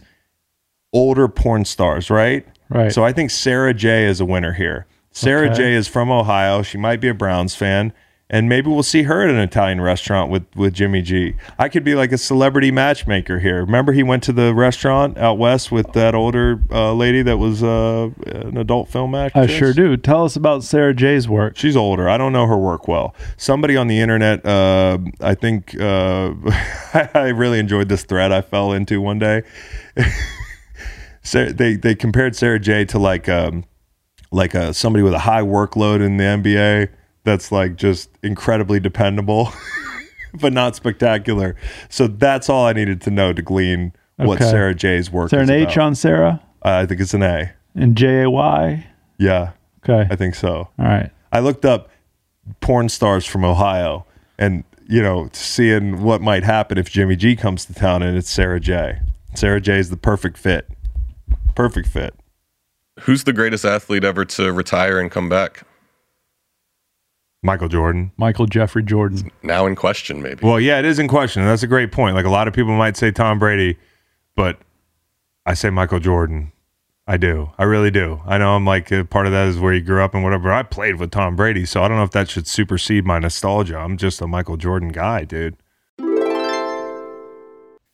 older 0.92 1.28
porn 1.28 1.64
stars, 1.64 2.10
right? 2.10 2.46
Right. 2.68 2.92
So 2.92 3.04
I 3.04 3.12
think 3.12 3.30
Sarah 3.30 3.74
Jay 3.74 4.04
is 4.04 4.20
a 4.20 4.24
winner 4.24 4.52
here. 4.52 4.86
Sarah 5.12 5.46
Okay. 5.46 5.56
Jay 5.56 5.74
is 5.74 5.86
from 5.86 6.10
Ohio. 6.10 6.62
She 6.62 6.76
might 6.78 7.00
be 7.00 7.08
a 7.08 7.14
Browns 7.14 7.54
fan. 7.54 7.92
And 8.34 8.48
maybe 8.48 8.68
we'll 8.68 8.82
see 8.82 9.04
her 9.04 9.22
at 9.22 9.30
an 9.30 9.38
Italian 9.38 9.80
restaurant 9.80 10.28
with, 10.28 10.44
with 10.56 10.74
Jimmy 10.74 11.02
G. 11.02 11.36
I 11.56 11.68
could 11.68 11.84
be 11.84 11.94
like 11.94 12.10
a 12.10 12.18
celebrity 12.18 12.72
matchmaker 12.72 13.38
here. 13.38 13.60
Remember, 13.60 13.92
he 13.92 14.02
went 14.02 14.24
to 14.24 14.32
the 14.32 14.52
restaurant 14.52 15.16
out 15.18 15.38
west 15.38 15.70
with 15.70 15.92
that 15.92 16.16
older 16.16 16.60
uh, 16.72 16.94
lady 16.94 17.22
that 17.22 17.36
was 17.36 17.62
uh, 17.62 18.10
an 18.26 18.56
adult 18.56 18.88
film 18.88 19.14
actress. 19.14 19.48
I 19.48 19.56
sure 19.56 19.72
do. 19.72 19.96
Tell 19.96 20.24
us 20.24 20.34
about 20.34 20.64
Sarah 20.64 20.92
Jay's 20.92 21.28
work. 21.28 21.56
She's 21.56 21.76
older. 21.76 22.08
I 22.08 22.18
don't 22.18 22.32
know 22.32 22.48
her 22.48 22.56
work 22.56 22.88
well. 22.88 23.14
Somebody 23.36 23.76
on 23.76 23.86
the 23.86 24.00
internet, 24.00 24.44
uh, 24.44 24.98
I 25.20 25.36
think, 25.36 25.80
uh, 25.80 26.34
I 27.14 27.28
really 27.28 27.60
enjoyed 27.60 27.88
this 27.88 28.02
thread 28.02 28.32
I 28.32 28.40
fell 28.40 28.72
into 28.72 29.00
one 29.00 29.20
day. 29.20 29.44
Sarah, 31.22 31.52
they 31.52 31.76
they 31.76 31.94
compared 31.94 32.34
Sarah 32.34 32.58
Jay 32.58 32.84
to 32.86 32.98
like 32.98 33.28
um, 33.28 33.62
like 34.32 34.54
a 34.54 34.74
somebody 34.74 35.04
with 35.04 35.14
a 35.14 35.20
high 35.20 35.42
workload 35.42 36.04
in 36.04 36.16
the 36.16 36.24
NBA 36.24 36.88
that's 37.24 37.50
like 37.50 37.76
just 37.76 38.10
incredibly 38.22 38.78
dependable, 38.80 39.52
but 40.40 40.52
not 40.52 40.76
spectacular. 40.76 41.56
So 41.88 42.06
that's 42.06 42.48
all 42.48 42.66
I 42.66 42.72
needed 42.72 43.00
to 43.02 43.10
know 43.10 43.32
to 43.32 43.42
glean 43.42 43.92
what 44.16 44.38
Sarah 44.38 44.74
Jay's 44.74 45.10
work 45.10 45.26
Is 45.26 45.30
there 45.32 45.40
an 45.40 45.50
H 45.50 45.72
about. 45.74 45.78
on 45.86 45.94
Sarah? 45.94 46.40
Uh, 46.64 46.70
I 46.82 46.86
think 46.86 47.00
it's 47.00 47.14
an 47.14 47.22
A. 47.22 47.52
And 47.74 47.96
J 47.96 48.22
A 48.22 48.30
Y? 48.30 48.86
Yeah, 49.18 49.50
Okay. 49.82 50.06
I 50.10 50.16
think 50.16 50.34
so. 50.34 50.68
All 50.78 50.84
right. 50.86 51.10
I 51.32 51.40
looked 51.40 51.64
up 51.64 51.90
porn 52.60 52.88
stars 52.88 53.26
from 53.26 53.44
Ohio 53.44 54.06
and, 54.38 54.64
you 54.88 55.02
know, 55.02 55.28
seeing 55.32 56.02
what 56.02 56.20
might 56.22 56.42
happen 56.42 56.78
if 56.78 56.90
Jimmy 56.90 57.16
G 57.16 57.36
comes 57.36 57.64
to 57.66 57.74
town 57.74 58.02
and 58.02 58.16
it's 58.16 58.30
Sarah 58.30 58.60
Jay. 58.60 59.00
Sarah 59.34 59.60
Jay 59.60 59.78
is 59.78 59.90
the 59.90 59.96
perfect 59.96 60.38
fit. 60.38 60.68
Perfect 61.54 61.88
fit. 61.88 62.14
Who's 63.00 63.24
the 63.24 63.32
greatest 63.32 63.64
athlete 63.64 64.04
ever 64.04 64.24
to 64.24 64.52
retire 64.52 64.98
and 65.00 65.10
come 65.10 65.28
back? 65.28 65.64
Michael 67.44 67.68
Jordan. 67.68 68.10
Michael 68.16 68.46
Jeffrey 68.46 68.82
Jordan. 68.82 69.30
Now 69.42 69.66
in 69.66 69.76
question, 69.76 70.22
maybe. 70.22 70.44
Well, 70.44 70.58
yeah, 70.58 70.78
it 70.78 70.86
is 70.86 70.98
in 70.98 71.08
question. 71.08 71.42
and 71.42 71.50
That's 71.50 71.62
a 71.62 71.66
great 71.66 71.92
point. 71.92 72.14
Like 72.16 72.24
a 72.24 72.30
lot 72.30 72.48
of 72.48 72.54
people 72.54 72.74
might 72.74 72.96
say 72.96 73.10
Tom 73.10 73.38
Brady, 73.38 73.76
but 74.34 74.58
I 75.44 75.52
say 75.52 75.68
Michael 75.68 76.00
Jordan. 76.00 76.52
I 77.06 77.18
do. 77.18 77.50
I 77.58 77.64
really 77.64 77.90
do. 77.90 78.22
I 78.26 78.38
know 78.38 78.56
I'm 78.56 78.64
like 78.64 78.90
a 78.90 79.04
part 79.04 79.26
of 79.26 79.32
that 79.32 79.46
is 79.48 79.58
where 79.58 79.74
you 79.74 79.82
grew 79.82 80.02
up 80.02 80.14
and 80.14 80.24
whatever. 80.24 80.50
I 80.50 80.62
played 80.62 80.98
with 80.98 81.10
Tom 81.10 81.36
Brady, 81.36 81.66
so 81.66 81.82
I 81.82 81.88
don't 81.88 81.98
know 81.98 82.02
if 82.02 82.12
that 82.12 82.30
should 82.30 82.46
supersede 82.46 83.04
my 83.04 83.18
nostalgia. 83.18 83.76
I'm 83.76 83.98
just 83.98 84.22
a 84.22 84.26
Michael 84.26 84.56
Jordan 84.56 84.88
guy, 84.88 85.24
dude. 85.24 85.58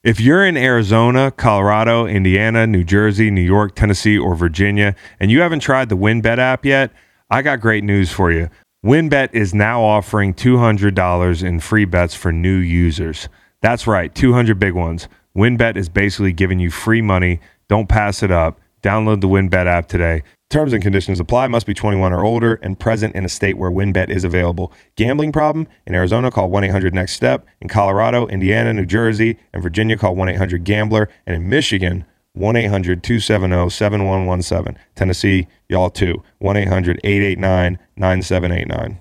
If 0.05 0.21
you're 0.21 0.47
in 0.47 0.57
Arizona, 0.57 1.33
Colorado, 1.33 2.07
Indiana, 2.07 2.69
New 2.69 2.85
Jersey, 2.85 3.33
New 3.33 3.41
York, 3.43 3.75
Tennessee, 3.75 4.17
or 4.17 4.37
Virginia, 4.37 4.95
and 5.19 5.33
you 5.33 5.41
haven't 5.41 5.61
tried 5.61 5.89
the 5.89 5.97
WynnBET 5.97 6.39
app 6.39 6.65
yet, 6.65 6.93
I 7.29 7.43
got 7.43 7.61
great 7.61 7.83
news 7.83 8.13
for 8.13 8.31
you. 8.31 8.49
WynnBET 8.83 9.35
is 9.35 9.53
now 9.53 9.83
offering 9.83 10.33
$200 10.33 11.45
in 11.45 11.61
free 11.61 11.85
bets 11.85 12.15
for 12.15 12.33
new 12.33 12.57
users. 12.57 13.29
That's 13.61 13.87
right, 13.87 14.15
200 14.15 14.59
big 14.59 14.73
ones. 14.73 15.07
WynnBET 15.37 15.77
is 15.77 15.91
basically 15.91 16.33
giving 16.33 16.59
you 16.59 16.71
free 16.71 17.03
money. 17.03 17.41
Don't 17.69 17.91
pass 17.91 18.23
it 18.23 18.31
up. 18.31 18.59
Download 18.83 19.21
the 19.21 19.29
WynnBET 19.29 19.67
app 19.67 19.87
today. 19.87 20.23
Terms 20.49 20.73
and 20.73 20.83
conditions 20.83 21.21
apply. 21.21 21.49
Must 21.49 21.67
be 21.67 21.75
21 21.75 22.11
or 22.15 22.25
older 22.25 22.55
and 22.63 22.81
present 22.81 23.15
in 23.15 23.27
a 23.27 23.29
state 23.29 23.59
where 23.59 23.71
WynnBET 23.71 24.09
is 24.09 24.25
available. 24.25 24.73
Gambling 24.97 25.33
problem? 25.33 25.69
In 25.87 25.95
Arizona, 25.95 26.31
call 26.31 26.49
1 26.49 26.65
800 26.65 26.95
NEXT 26.95 27.15
STEP. 27.15 27.47
In 27.61 27.69
Colorado, 27.69 28.29
Indiana, 28.29 28.73
New 28.73 28.87
Jersey, 28.87 29.37
and 29.53 29.63
Virginia, 29.63 29.99
call 29.99 30.17
1 30.17 30.31
800 30.31 30.65
GAMBLER. 30.65 31.07
And 31.27 31.37
in 31.37 31.51
Michigan, 31.51 32.07
1 32.35 32.57
800 32.57 33.03
270 33.03 33.71
7117. 33.71 34.79
Tennessee, 34.95 35.49
y'all 35.69 35.91
too. 35.91 36.23
1 36.39 36.57
800 36.57 37.01
889 37.03 37.79
9789. 37.97 39.01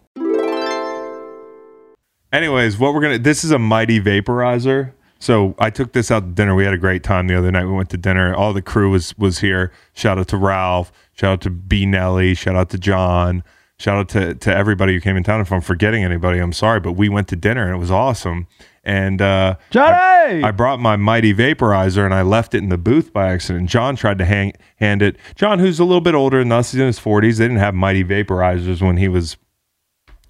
Anyways, 2.31 2.77
what 2.77 2.93
we're 2.93 3.01
gonna 3.01 3.19
this 3.19 3.43
is 3.43 3.51
a 3.51 3.59
mighty 3.59 3.99
vaporizer. 3.99 4.93
So 5.19 5.53
I 5.59 5.69
took 5.69 5.91
this 5.91 6.11
out 6.11 6.21
to 6.21 6.29
dinner. 6.29 6.55
We 6.55 6.63
had 6.63 6.73
a 6.73 6.77
great 6.77 7.03
time 7.03 7.27
the 7.27 7.37
other 7.37 7.51
night. 7.51 7.65
We 7.65 7.73
went 7.73 7.89
to 7.89 7.97
dinner. 7.97 8.33
All 8.33 8.53
the 8.53 8.61
crew 8.61 8.89
was 8.91 9.17
was 9.17 9.39
here. 9.39 9.71
Shout 9.93 10.17
out 10.17 10.27
to 10.29 10.37
Ralph. 10.37 10.91
Shout 11.13 11.33
out 11.33 11.41
to 11.41 11.49
B 11.49 11.85
Nelly. 11.85 12.33
Shout 12.33 12.55
out 12.55 12.69
to 12.69 12.77
John. 12.77 13.43
Shout 13.79 13.97
out 13.97 14.09
to 14.09 14.35
to 14.35 14.53
everybody 14.53 14.93
who 14.93 14.99
came 14.99 15.15
in 15.15 15.23
town. 15.23 15.39
If 15.39 15.53
I'm 15.53 15.61
forgetting 15.61 16.03
anybody, 16.03 16.39
I'm 16.39 16.51
sorry. 16.51 16.81
But 16.81 16.93
we 16.93 17.07
went 17.07 17.29
to 17.29 17.37
dinner 17.37 17.65
and 17.65 17.73
it 17.73 17.79
was 17.79 17.89
awesome. 17.89 18.47
And 18.83 19.21
uh, 19.21 19.55
Johnny! 19.69 20.43
I, 20.43 20.49
I 20.49 20.51
brought 20.51 20.79
my 20.81 20.97
mighty 20.97 21.33
vaporizer 21.33 22.03
and 22.03 22.13
I 22.13 22.21
left 22.21 22.53
it 22.53 22.57
in 22.57 22.69
the 22.69 22.77
booth 22.77 23.13
by 23.13 23.29
accident. 23.31 23.69
John 23.69 23.95
tried 23.95 24.17
to 24.17 24.25
hang, 24.25 24.53
hand 24.77 25.01
it. 25.01 25.15
John, 25.35 25.59
who's 25.59 25.79
a 25.79 25.85
little 25.85 26.01
bit 26.01 26.13
older 26.13 26.39
than 26.39 26.51
us, 26.51 26.71
he's 26.71 26.81
in 26.81 26.87
his 26.87 26.99
40s. 26.99 27.37
They 27.37 27.45
didn't 27.45 27.57
have 27.57 27.73
mighty 27.73 28.03
vaporizers 28.03 28.81
when 28.81 28.97
he 28.97 29.07
was, 29.07 29.37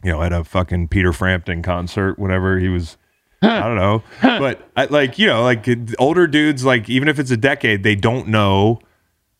you 0.03 0.11
know, 0.11 0.21
at 0.21 0.31
a 0.31 0.43
fucking 0.43 0.89
Peter 0.89 1.11
Frampton 1.11 1.61
concert, 1.63 2.19
whenever 2.19 2.59
he 2.59 2.69
was. 2.69 2.97
I 3.41 3.61
don't 3.61 3.77
know, 3.77 4.03
but 4.21 4.69
I, 4.75 4.85
like 4.85 5.17
you 5.17 5.25
know, 5.25 5.43
like 5.43 5.65
older 5.97 6.27
dudes, 6.27 6.65
like 6.65 6.89
even 6.89 7.07
if 7.07 7.19
it's 7.19 7.31
a 7.31 7.37
decade, 7.37 7.83
they 7.83 7.95
don't 7.95 8.27
know 8.27 8.81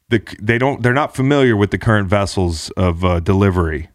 the 0.07 0.23
they 0.41 0.57
don't 0.57 0.81
they're 0.81 0.93
not 0.93 1.13
familiar 1.13 1.57
with 1.57 1.71
the 1.71 1.77
current 1.77 2.07
vessels 2.07 2.69
of 2.71 3.03
uh, 3.03 3.19
delivery 3.19 3.89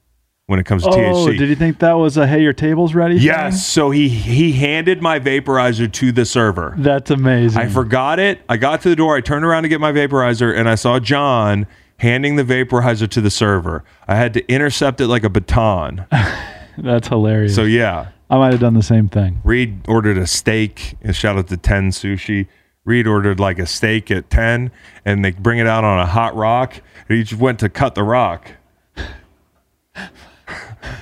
when 0.47 0.59
it 0.59 0.64
comes 0.66 0.82
to 0.82 0.90
Oh, 0.90 0.92
THC. 1.26 1.38
did 1.38 1.49
you 1.49 1.57
think 1.57 1.78
that 1.78 1.95
was 1.95 2.16
a 2.16 2.26
hey, 2.26 2.42
your 2.42 2.53
table's 2.53 2.95
ready? 2.95 3.16
thing? 3.16 3.24
yes, 3.26 3.66
so 3.66 3.90
he 3.90 4.09
he 4.09 4.53
handed 4.53 5.01
my 5.01 5.18
vaporizer 5.18 5.90
to 5.90 6.12
the 6.12 6.24
server. 6.24 6.74
That's 6.76 7.11
amazing. 7.11 7.61
I 7.61 7.68
forgot 7.68 8.18
it. 8.18 8.40
I 8.49 8.57
got 8.57 8.82
to 8.82 8.88
the 8.90 8.97
door. 8.97 9.16
I 9.16 9.20
turned 9.20 9.45
around 9.45 9.62
to 9.62 9.68
get 9.68 9.80
my 9.80 9.92
vaporizer, 9.92 10.55
and 10.57 10.68
I 10.68 10.74
saw 10.74 10.99
John 11.01 11.66
handing 11.99 12.36
the 12.36 12.45
vaporizer 12.45 13.09
to 13.09 13.20
the 13.20 13.30
server. 13.30 13.84
I 14.07 14.16
had 14.16 14.34
to 14.34 14.47
intercept 14.53 15.01
it 15.01 15.07
like 15.07 15.24
a 15.24 15.30
baton. 15.30 16.07
That's 16.78 17.09
hilarious. 17.09 17.55
So 17.55 17.62
yeah, 17.62 18.09
I 18.28 18.36
might 18.36 18.53
have 18.53 18.61
done 18.61 18.74
the 18.74 18.82
same 18.82 19.09
thing. 19.09 19.40
Reed 19.45 19.80
ordered 19.88 20.18
a 20.18 20.26
steak. 20.26 20.97
And 21.01 21.14
shout 21.16 21.38
out 21.38 21.49
to 21.49 21.57
Ten 21.57 21.90
Sushi. 21.90 22.49
Reed 22.84 23.07
ordered 23.07 23.40
like 23.40 23.59
a 23.59 23.64
steak 23.64 24.11
at 24.11 24.28
ten, 24.28 24.70
and 25.07 25.24
they 25.24 25.30
bring 25.30 25.59
it 25.59 25.66
out 25.66 25.84
on 25.84 25.99
a 25.99 26.05
hot 26.07 26.36
rock. 26.36 26.82
And 27.09 27.16
he 27.16 27.24
just 27.24 27.40
went 27.40 27.59
to 27.61 27.70
cut 27.70 27.95
the 27.95 28.03
rock. 28.03 28.51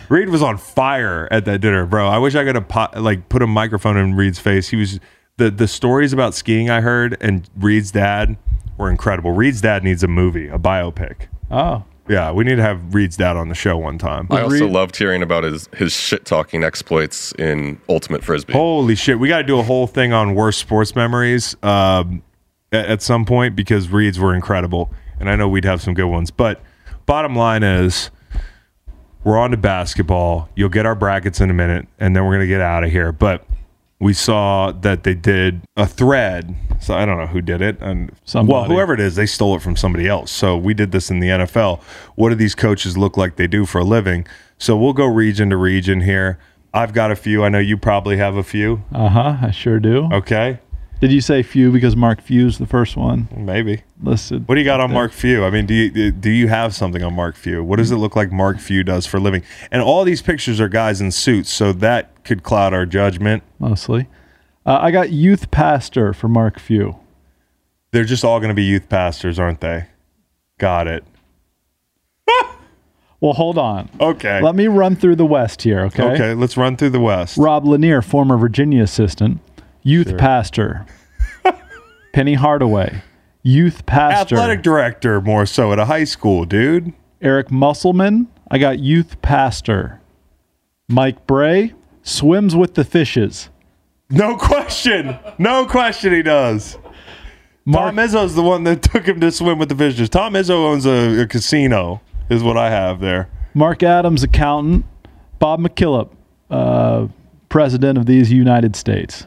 Reed 0.08 0.28
was 0.28 0.42
on 0.42 0.58
fire 0.58 1.28
at 1.30 1.44
that 1.46 1.60
dinner, 1.60 1.86
bro. 1.86 2.06
I 2.08 2.18
wish 2.18 2.34
I 2.34 2.44
could 2.44 2.54
have 2.54 2.68
po- 2.68 2.88
like 3.00 3.28
put 3.28 3.42
a 3.42 3.46
microphone 3.46 3.96
in 3.96 4.14
Reed's 4.14 4.38
face. 4.38 4.68
He 4.68 4.76
was 4.76 5.00
the 5.36 5.50
the 5.50 5.68
stories 5.68 6.12
about 6.12 6.34
skiing 6.34 6.70
I 6.70 6.80
heard 6.80 7.16
and 7.20 7.48
Reed's 7.58 7.90
dad 7.90 8.36
were 8.78 8.90
incredible. 8.90 9.32
Reed's 9.32 9.60
dad 9.60 9.84
needs 9.84 10.02
a 10.02 10.08
movie, 10.08 10.48
a 10.48 10.58
biopic. 10.58 11.26
Oh, 11.50 11.84
Yeah, 12.08 12.32
we 12.32 12.44
need 12.44 12.56
to 12.56 12.62
have 12.62 12.94
Reed's 12.94 13.16
dad 13.16 13.36
on 13.36 13.48
the 13.48 13.54
show 13.54 13.76
one 13.76 13.96
time. 13.98 14.26
I 14.30 14.40
also 14.42 14.64
Reed- 14.64 14.72
loved 14.72 14.96
hearing 14.96 15.22
about 15.22 15.44
his 15.44 15.68
his 15.76 15.92
shit 15.92 16.24
talking 16.24 16.64
exploits 16.64 17.32
in 17.38 17.80
Ultimate 17.88 18.24
Frisbee. 18.24 18.52
Holy 18.52 18.94
shit, 18.94 19.18
we 19.18 19.28
got 19.28 19.38
to 19.38 19.44
do 19.44 19.58
a 19.58 19.62
whole 19.62 19.86
thing 19.86 20.12
on 20.12 20.34
worst 20.34 20.58
sports 20.58 20.94
memories 20.96 21.54
um, 21.62 22.22
at, 22.72 22.86
at 22.86 23.02
some 23.02 23.24
point 23.24 23.54
because 23.56 23.88
Reed's 23.88 24.18
were 24.18 24.34
incredible, 24.34 24.90
and 25.20 25.30
I 25.30 25.36
know 25.36 25.48
we'd 25.48 25.64
have 25.64 25.80
some 25.82 25.94
good 25.94 26.06
ones. 26.08 26.30
But 26.30 26.60
bottom 27.06 27.36
line 27.36 27.62
is, 27.62 28.10
we're 29.24 29.38
on 29.38 29.50
to 29.52 29.56
basketball. 29.56 30.48
You'll 30.54 30.68
get 30.68 30.86
our 30.86 30.94
brackets 30.94 31.40
in 31.40 31.50
a 31.50 31.54
minute, 31.54 31.86
and 31.98 32.14
then 32.14 32.24
we're 32.24 32.32
gonna 32.34 32.46
get 32.46 32.60
out 32.60 32.84
of 32.84 32.90
here. 32.90 33.12
But 33.12 33.44
we 34.00 34.12
saw 34.12 34.72
that 34.72 35.04
they 35.04 35.14
did 35.14 35.62
a 35.76 35.86
thread. 35.86 36.54
So 36.80 36.94
I 36.94 37.04
don't 37.04 37.16
know 37.18 37.28
who 37.28 37.40
did 37.40 37.62
it, 37.62 37.78
and 37.80 38.10
well, 38.34 38.64
whoever 38.64 38.92
it 38.92 38.98
is, 38.98 39.14
they 39.14 39.26
stole 39.26 39.54
it 39.54 39.62
from 39.62 39.76
somebody 39.76 40.08
else. 40.08 40.32
So 40.32 40.56
we 40.56 40.74
did 40.74 40.90
this 40.90 41.10
in 41.10 41.20
the 41.20 41.28
NFL. 41.28 41.80
What 42.16 42.30
do 42.30 42.34
these 42.34 42.56
coaches 42.56 42.98
look 42.98 43.16
like 43.16 43.36
they 43.36 43.46
do 43.46 43.64
for 43.64 43.78
a 43.78 43.84
living? 43.84 44.26
So 44.58 44.76
we'll 44.76 44.92
go 44.92 45.06
region 45.06 45.50
to 45.50 45.56
region 45.56 46.00
here. 46.00 46.38
I've 46.74 46.92
got 46.92 47.12
a 47.12 47.16
few. 47.16 47.44
I 47.44 47.50
know 47.50 47.60
you 47.60 47.76
probably 47.76 48.16
have 48.16 48.34
a 48.34 48.42
few. 48.42 48.82
uh 48.92 49.08
huh. 49.10 49.36
I 49.42 49.50
sure 49.52 49.78
do. 49.78 50.08
Okay, 50.12 50.58
Did 51.02 51.10
you 51.10 51.20
say 51.20 51.42
few 51.42 51.72
because 51.72 51.96
Mark 51.96 52.22
Few's 52.22 52.58
the 52.58 52.66
first 52.66 52.96
one 52.96 53.26
maybe. 53.36 53.82
listed? 54.00 54.46
What 54.46 54.54
do 54.54 54.60
you 54.60 54.64
got 54.64 54.78
on 54.78 54.92
Mark 54.92 55.10
Few? 55.10 55.44
I 55.44 55.50
mean, 55.50 55.66
do 55.66 55.74
you 55.74 56.12
do 56.12 56.30
you 56.30 56.46
have 56.46 56.76
something 56.76 57.02
on 57.02 57.12
Mark 57.12 57.34
Few? 57.34 57.64
What 57.64 57.78
does 57.78 57.90
it 57.90 57.96
look 57.96 58.14
like 58.14 58.30
Mark 58.30 58.60
Few 58.60 58.84
does 58.84 59.04
for 59.04 59.16
a 59.16 59.20
living? 59.20 59.42
And 59.72 59.82
all 59.82 60.04
these 60.04 60.22
pictures 60.22 60.60
are 60.60 60.68
guys 60.68 61.00
in 61.00 61.10
suits, 61.10 61.50
so 61.50 61.72
that 61.72 62.22
could 62.22 62.44
cloud 62.44 62.72
our 62.72 62.86
judgment. 62.86 63.42
Mostly. 63.58 64.06
Uh, 64.64 64.78
I 64.80 64.92
got 64.92 65.10
youth 65.10 65.50
pastor 65.50 66.12
for 66.12 66.28
Mark 66.28 66.60
Few. 66.60 67.00
They're 67.90 68.04
just 68.04 68.24
all 68.24 68.38
going 68.38 68.50
to 68.50 68.54
be 68.54 68.62
youth 68.62 68.88
pastors, 68.88 69.40
aren't 69.40 69.60
they? 69.60 69.86
Got 70.58 70.86
it. 70.86 71.04
Well, 73.20 73.34
hold 73.34 73.56
on. 73.56 73.88
Okay. 74.00 74.42
Let 74.42 74.56
me 74.56 74.66
run 74.66 74.96
through 74.96 75.14
the 75.14 75.24
West 75.24 75.62
here, 75.62 75.82
okay? 75.82 76.02
Okay, 76.02 76.34
let's 76.34 76.56
run 76.56 76.76
through 76.76 76.90
the 76.90 76.98
West. 76.98 77.38
Rob 77.38 77.64
Lanier, 77.64 78.02
former 78.02 78.36
Virginia 78.36 78.82
assistant, 78.82 79.38
youth 79.82 80.16
pastor. 80.18 80.86
Penny 82.12 82.34
Hardaway, 82.34 83.02
youth 83.42 83.86
pastor. 83.86 84.36
Athletic 84.36 84.62
director, 84.62 85.20
more 85.20 85.46
so 85.46 85.72
at 85.72 85.78
a 85.78 85.86
high 85.86 86.04
school, 86.04 86.44
dude. 86.44 86.92
Eric 87.20 87.50
Musselman, 87.50 88.28
I 88.50 88.58
got 88.58 88.78
youth 88.78 89.20
pastor. 89.22 90.00
Mike 90.88 91.26
Brey, 91.26 91.74
swims 92.02 92.54
with 92.54 92.74
the 92.74 92.84
fishes. 92.84 93.48
No 94.10 94.36
question. 94.36 95.18
No 95.38 95.64
question 95.64 96.12
he 96.12 96.22
does. 96.22 96.76
Mark, 97.64 97.94
Tom 97.94 97.96
Izzo's 97.96 98.34
the 98.34 98.42
one 98.42 98.64
that 98.64 98.82
took 98.82 99.06
him 99.06 99.20
to 99.20 99.30
swim 99.30 99.58
with 99.58 99.68
the 99.68 99.76
fishes. 99.76 100.08
Tom 100.10 100.34
Izzo 100.34 100.66
owns 100.66 100.84
a, 100.84 101.22
a 101.22 101.26
casino, 101.26 102.00
is 102.28 102.42
what 102.42 102.56
I 102.56 102.70
have 102.70 103.00
there. 103.00 103.28
Mark 103.54 103.82
Adams, 103.82 104.22
accountant. 104.22 104.84
Bob 105.38 105.60
McKillop, 105.60 106.10
uh, 106.50 107.08
president 107.48 107.98
of 107.98 108.06
these 108.06 108.30
United 108.30 108.76
States. 108.76 109.26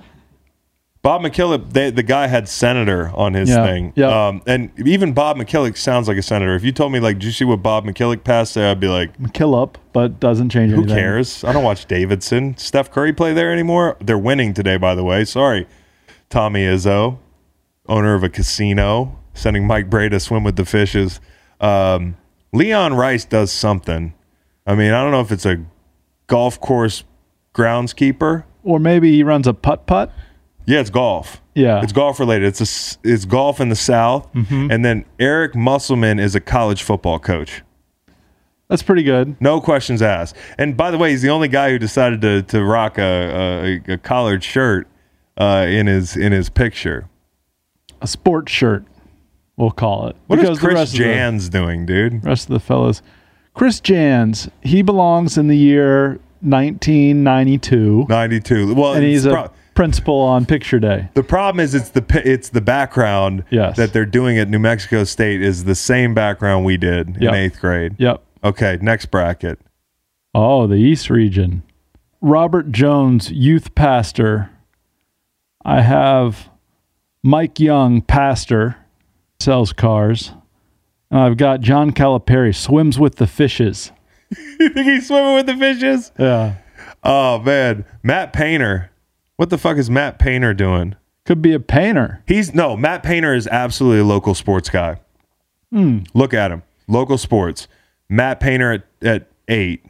Bob 1.06 1.22
McKillop, 1.22 1.72
they, 1.72 1.91
the 1.91 2.01
guy 2.01 2.26
had 2.26 2.49
senator 2.49 3.12
on 3.14 3.36
his 3.36 3.47
Yeah, 3.47 3.64
thing. 3.64 3.93
yeah. 3.95 4.28
Um, 4.28 4.41
and 4.47 4.72
even 4.88 5.14
Bob 5.14 5.38
McKillop 5.38 5.78
sounds 5.78 6.08
like 6.08 6.18
a 6.18 6.24
senator. 6.24 6.56
If 6.56 6.64
you 6.64 6.72
told 6.72 6.91
me, 6.91 6.99
like, 6.99 7.18
did 7.20 7.26
you 7.26 7.32
see 7.32 7.45
what 7.45 7.62
Bob 7.62 7.86
McKillop 7.86 8.24
passed 8.24 8.56
there? 8.56 8.72
I'd 8.72 8.80
be 8.80 8.88
like, 8.88 9.16
McKillop, 9.20 9.76
but 9.93 10.20
doesn't 10.20 10.49
change 10.49 10.72
who 10.72 10.80
anything. 10.80 10.95
cares? 10.97 11.43
I 11.43 11.53
don't 11.53 11.64
watch 11.64 11.86
Davidson. 11.86 12.58
Steph 12.58 12.89
Curry 12.89 13.14
play 13.14 13.34
there 13.34 13.51
anymore? 13.53 13.97
They're 14.01 14.18
winning 14.18 14.56
today, 14.56 14.78
by 14.78 14.95
the 14.95 15.03
way. 15.03 15.26
Sorry, 15.26 15.68
Tommy 16.32 16.66
Izzo, 16.66 17.20
owner 17.88 18.16
of 18.16 18.24
a 18.24 18.30
casino, 18.30 19.20
sending 19.36 19.68
Mike 19.68 19.91
Brey 19.91 20.10
to 20.10 20.20
swim 20.20 20.43
with 20.43 20.56
the 20.56 20.66
fishes. 20.66 21.20
Um, 21.62 22.18
Leon 22.51 22.95
Rice 22.95 23.26
does 23.26 23.51
something. 23.51 24.16
I 24.66 24.74
mean, 24.74 24.91
I 24.91 25.03
don't 25.03 25.12
know 25.12 25.22
if 25.22 25.32
it's 25.32 25.45
a 25.45 25.64
golf 26.26 26.60
course 26.60 27.03
groundskeeper. 27.53 28.43
Or 28.64 28.80
maybe 28.80 29.12
he 29.12 29.22
runs 29.22 29.45
a 29.45 29.53
putt 29.53 29.86
putt. 29.86 30.12
Yeah, 30.66 30.80
it's 30.80 30.89
golf. 30.89 31.41
Yeah. 31.53 31.82
it's 31.84 31.93
golf 31.93 32.20
related. 32.20 32.47
It's 32.47 32.61
a 32.61 32.99
it's 33.07 33.26
golf 33.26 33.59
in 33.61 33.70
the 33.70 33.76
South, 33.76 34.28
and 34.34 34.84
then 34.84 35.05
Eric 35.20 35.55
Musselman 35.55 36.20
is 36.20 36.36
a 36.36 36.39
college 36.41 36.84
football 36.84 37.20
coach. 37.20 37.61
That's 38.68 38.82
pretty 38.82 39.03
good. 39.03 39.36
No 39.39 39.61
questions 39.61 40.01
asked. 40.01 40.36
And 40.57 40.76
by 40.76 40.89
the 40.89 40.97
way, 40.97 41.11
he's 41.11 41.22
the 41.22 41.30
only 41.30 41.47
guy 41.47 41.70
who 41.70 41.78
decided 41.80 42.22
to 42.22 42.41
to 42.43 42.63
rock 42.63 42.97
a 42.97 43.82
a, 43.88 43.93
a 43.93 43.97
collared 43.97 44.43
shirt 44.43 44.88
uh, 45.38 45.66
in 45.70 45.86
his 45.88 46.18
in 46.18 46.32
his 46.32 46.49
picture. 46.49 47.07
A 48.01 48.07
sports 48.07 48.51
shirt. 48.51 48.84
We'll 49.55 49.72
call 49.72 50.07
it. 50.07 50.16
What 50.28 50.38
because 50.38 50.57
is 50.57 50.59
Chris 50.63 50.82
of 50.82 50.91
the- 50.91 50.97
Jans 50.97 51.47
doing, 51.47 51.86
dude? 51.86 52.26
rest 52.26 52.49
of 52.49 52.53
the 52.53 52.59
fellas. 52.59 53.01
Chris 53.53 53.80
Jans, 53.80 54.49
he 54.63 54.82
belongs 54.82 55.38
in 55.38 55.47
the 55.47 55.55
year 55.55 56.20
1992, 56.41 58.05
92. 58.09 58.74
Well, 58.74 58.93
and 58.93 59.03
he's 59.03 59.26
it's 59.26 59.34
a 59.34 59.36
pro- 59.36 59.51
principal 59.76 60.15
on 60.19 60.45
Picture 60.45 60.80
Day. 60.80 61.09
the 61.13 61.23
problem 61.23 61.59
is 61.59 61.76
it's 61.76 61.89
the 61.89 62.03
it's 62.26 62.49
the 62.49 62.61
background 62.61 63.43
Yes. 63.51 63.78
that 63.78 63.93
they're 63.93 64.05
doing 64.05 64.38
at 64.39 64.49
New 64.49 64.59
Mexico 64.59 65.03
State 65.03 65.41
is 65.41 65.65
the 65.65 65.76
same 65.76 66.13
background 66.13 66.65
we 66.65 66.78
did 66.78 67.17
Yep. 67.19 67.21
in 67.21 67.36
eighth 67.36 67.59
grade. 67.59 67.95
Yep. 67.99 68.21
Okay, 68.43 68.78
next 68.82 69.07
bracket. 69.07 69.59
Oh, 70.34 70.65
the 70.67 70.76
East 70.76 71.09
region. 71.09 71.63
Robert 72.21 72.71
Jones, 72.71 73.32
youth 73.32 73.76
pastor. 73.76 74.49
I 75.63 75.82
have 75.82 76.49
Mike 77.23 77.59
Young, 77.59 78.01
pastor, 78.01 78.78
sells 79.39 79.73
cars. 79.73 80.32
And 81.11 81.19
I've 81.19 81.38
got 81.38 81.61
John 81.61 81.91
Calipari, 81.91 82.53
swims 82.55 82.97
with 82.99 83.15
the 83.15 83.28
fishes. 83.28 83.91
you 84.59 84.69
think 84.69 84.88
he's 84.88 85.07
swimming 85.07 85.36
with 85.36 85.45
the 85.45 85.55
fishes? 85.55 86.11
Yeah. 86.19 86.55
Oh 87.03 87.39
man, 87.39 87.86
Matt 88.03 88.34
Painter. 88.34 88.89
What 89.38 89.49
the 89.49 89.57
fuck 89.57 89.77
is 89.77 89.89
Matt 89.89 90.17
Painter 90.19 90.53
doing? 90.53 90.95
Could 91.25 91.41
be 91.41 91.53
a 91.53 91.59
painter. 91.59 92.23
He's 92.27 92.53
no 92.53 92.77
Matt 92.77 93.03
Painter 93.03 93.33
is 93.33 93.47
absolutely 93.47 93.99
a 93.99 94.03
local 94.03 94.36
sports 94.36 94.69
guy. 94.69 94.99
Hmm. 95.71 95.99
Look 96.13 96.33
at 96.33 96.51
him, 96.51 96.63
local 96.88 97.17
sports. 97.17 97.67
Matt 98.09 98.39
Painter 98.39 98.71
at, 98.71 98.83
at 99.01 99.27
eight, 99.47 99.83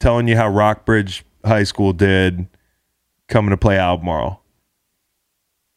telling 0.00 0.28
you 0.28 0.36
how 0.36 0.48
Rockbridge 0.48 1.24
High 1.44 1.64
School 1.64 1.92
did 1.94 2.46
coming 3.28 3.50
to 3.50 3.56
play 3.56 3.78
Albemarle. 3.78 4.42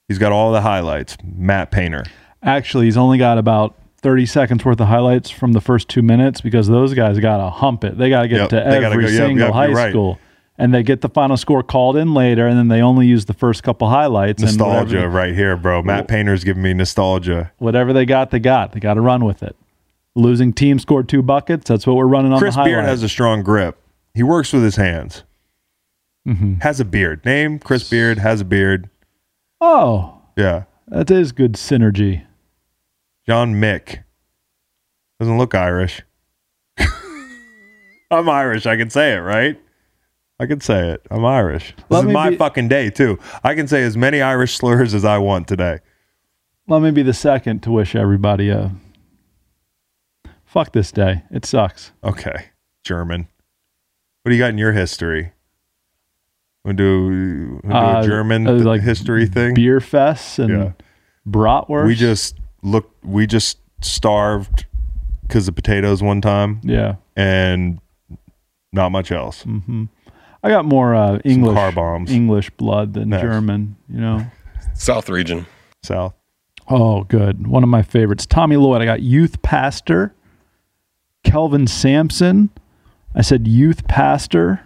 He's 0.08 0.20
got 0.20 0.34
all 0.34 0.52
the 0.52 0.62
highlights. 0.62 1.16
Matt 1.24 1.72
Painter. 1.72 2.04
Actually, 2.44 2.86
he's 2.86 2.98
only 2.98 3.18
got 3.18 3.38
about 3.38 3.78
30 4.02 4.26
seconds 4.26 4.66
worth 4.66 4.82
of 4.82 4.88
highlights 4.88 5.30
from 5.30 5.54
the 5.54 5.62
first 5.62 5.88
two 5.88 6.02
minutes 6.02 6.42
because 6.42 6.68
those 6.68 6.94
guys 6.94 7.18
got 7.20 7.38
to 7.38 7.50
hump 7.50 7.84
it. 7.86 7.98
They 7.98 8.10
got 8.10 8.24
to 8.24 8.28
get 8.28 8.38
Yep, 8.42 8.50
to 8.50 8.66
every 8.68 9.04
go- 9.06 9.10
single 9.12 9.46
yep, 9.48 9.54
high 9.54 9.68
you're 9.68 9.76
right. 9.76 9.92
school. 9.92 10.20
And 10.62 10.72
they 10.72 10.84
get 10.84 11.02
the 11.02 11.10
final 11.10 11.38
score 11.38 11.64
called 11.64 11.98
in 11.98 12.14
later, 12.14 12.46
and 12.46 12.56
then 12.56 12.68
they 12.68 12.84
only 12.84 13.08
use 13.08 13.26
the 13.26 13.34
first 13.34 13.64
couple 13.64 13.90
highlights. 13.90 14.44
Nostalgia 14.44 14.98
whatever- 14.98 15.10
right 15.10 15.34
here, 15.34 15.58
bro. 15.58 15.82
Matt 15.82 16.08
Painter's 16.08 16.44
giving 16.44 16.62
me 16.62 16.72
nostalgia. 16.76 17.52
whatever 17.58 17.94
they 17.94 18.06
got, 18.06 18.30
they 18.30 18.38
got. 18.40 18.72
They 18.74 18.80
got 18.80 18.94
to 18.94 19.02
run 19.02 19.26
with 19.26 19.42
it. 19.42 19.56
Losing 20.16 20.54
team 20.54 20.78
scored 20.78 21.10
two 21.10 21.24
buckets. 21.24 21.68
That's 21.68 21.88
what 21.88 21.96
we're 21.96 22.06
running 22.06 22.32
on 22.32 22.38
Chris 22.38 22.56
the 22.56 22.64
Beard 22.64 22.86
has 22.86 23.02
a 23.02 23.10
strong 23.10 23.42
grip. 23.42 23.76
He 24.14 24.22
works 24.22 24.54
with 24.54 24.62
his 24.64 24.76
hands. 24.76 25.24
Mm-hmm. 26.28 26.56
Has 26.62 26.80
a 26.80 26.86
beard. 26.86 27.26
Name 27.26 27.58
Chris 27.58 27.90
Beard 27.90 28.20
has 28.20 28.42
a 28.42 28.46
beard. 28.46 28.88
oh, 29.62 30.22
Yeah. 30.38 30.66
that 30.90 31.10
is 31.10 31.32
good 31.32 31.54
synergy. 31.54 32.24
John 33.26 33.56
Mick. 33.56 34.04
Doesn't 35.20 35.40
look 35.40 35.56
Irish. 35.56 36.02
I'm 38.12 38.30
Irish. 38.30 38.68
I 38.68 38.76
can 38.78 38.92
say 38.92 39.14
it, 39.14 39.20
right? 39.22 39.60
I 40.42 40.48
can 40.48 40.60
say 40.60 40.90
it. 40.90 41.06
I'm 41.12 41.24
Irish. 41.24 41.76
This 41.76 41.86
Let 41.90 42.06
is 42.08 42.12
my 42.12 42.32
be- 42.32 42.36
fucking 42.36 42.68
day, 42.68 42.90
too. 42.90 43.20
I 43.44 43.54
can 43.54 43.68
say 43.68 43.84
as 43.84 43.96
many 43.96 44.24
Irish 44.24 44.56
slurs 44.58 44.96
as 44.96 45.06
I 45.06 45.20
want 45.20 45.48
today. 45.48 45.78
Let 46.68 46.82
me 46.82 46.90
be 46.90 47.04
the 47.04 47.14
second 47.14 47.62
to 47.62 47.72
wish 47.72 47.96
everybody 47.96 48.50
a 48.50 48.72
fuck 50.44 50.72
this 50.74 50.92
day. 50.92 51.22
It 51.30 51.46
sucks. 51.46 51.92
Okay. 52.04 52.48
German. 52.84 53.28
What 54.24 54.32
do 54.32 54.36
you 54.36 54.42
got 54.42 54.50
in 54.50 54.58
your 54.58 54.72
history? 54.72 55.34
To 56.66 56.74
do, 56.74 57.60
do 57.64 57.72
Uh, 57.72 58.02
a 58.02 58.08
German 58.08 58.48
uh, 58.48 58.54
like 58.54 58.82
history 58.82 59.28
thing? 59.28 59.54
Beer 59.54 59.78
fests 59.80 60.40
and 60.40 60.50
Yeah. 60.52 60.72
bratwurst. 61.28 61.86
We 61.86 61.94
just 61.94 62.40
look. 62.64 62.96
We 63.04 63.28
just 63.28 63.60
starved 63.82 64.66
because 65.22 65.48
of 65.48 65.54
potatoes 65.54 66.02
one 66.02 66.20
time, 66.22 66.62
yeah. 66.64 66.96
and 67.16 67.80
not 68.74 68.92
much 68.92 69.12
else. 69.12 69.44
I 70.44 70.50
got 70.50 70.66
more 70.66 70.96
uh, 70.96 71.20
English 71.24 71.56
car 71.56 71.72
bombs. 71.72 72.12
English 72.12 72.50
blood 72.52 72.94
than 72.94 73.10
Nice. 73.10 73.22
German. 73.22 73.76
You 73.90 74.00
know. 74.02 74.26
South 74.74 75.10
region. 75.10 75.46
South. 75.84 76.14
Oh, 76.68 77.04
good. 77.04 77.48
One 77.48 77.64
of 77.64 77.70
my 77.70 77.82
favorites. 77.84 78.26
Tommy 78.26 78.56
Lloyd. 78.58 78.82
I 78.82 78.86
got 78.86 79.02
youth 79.02 79.42
pastor. 79.42 80.14
Kelvin 81.24 81.68
Sampson. 81.68 82.50
I 83.14 83.22
said 83.22 83.48
youth 83.48 83.88
pastor. 83.88 84.62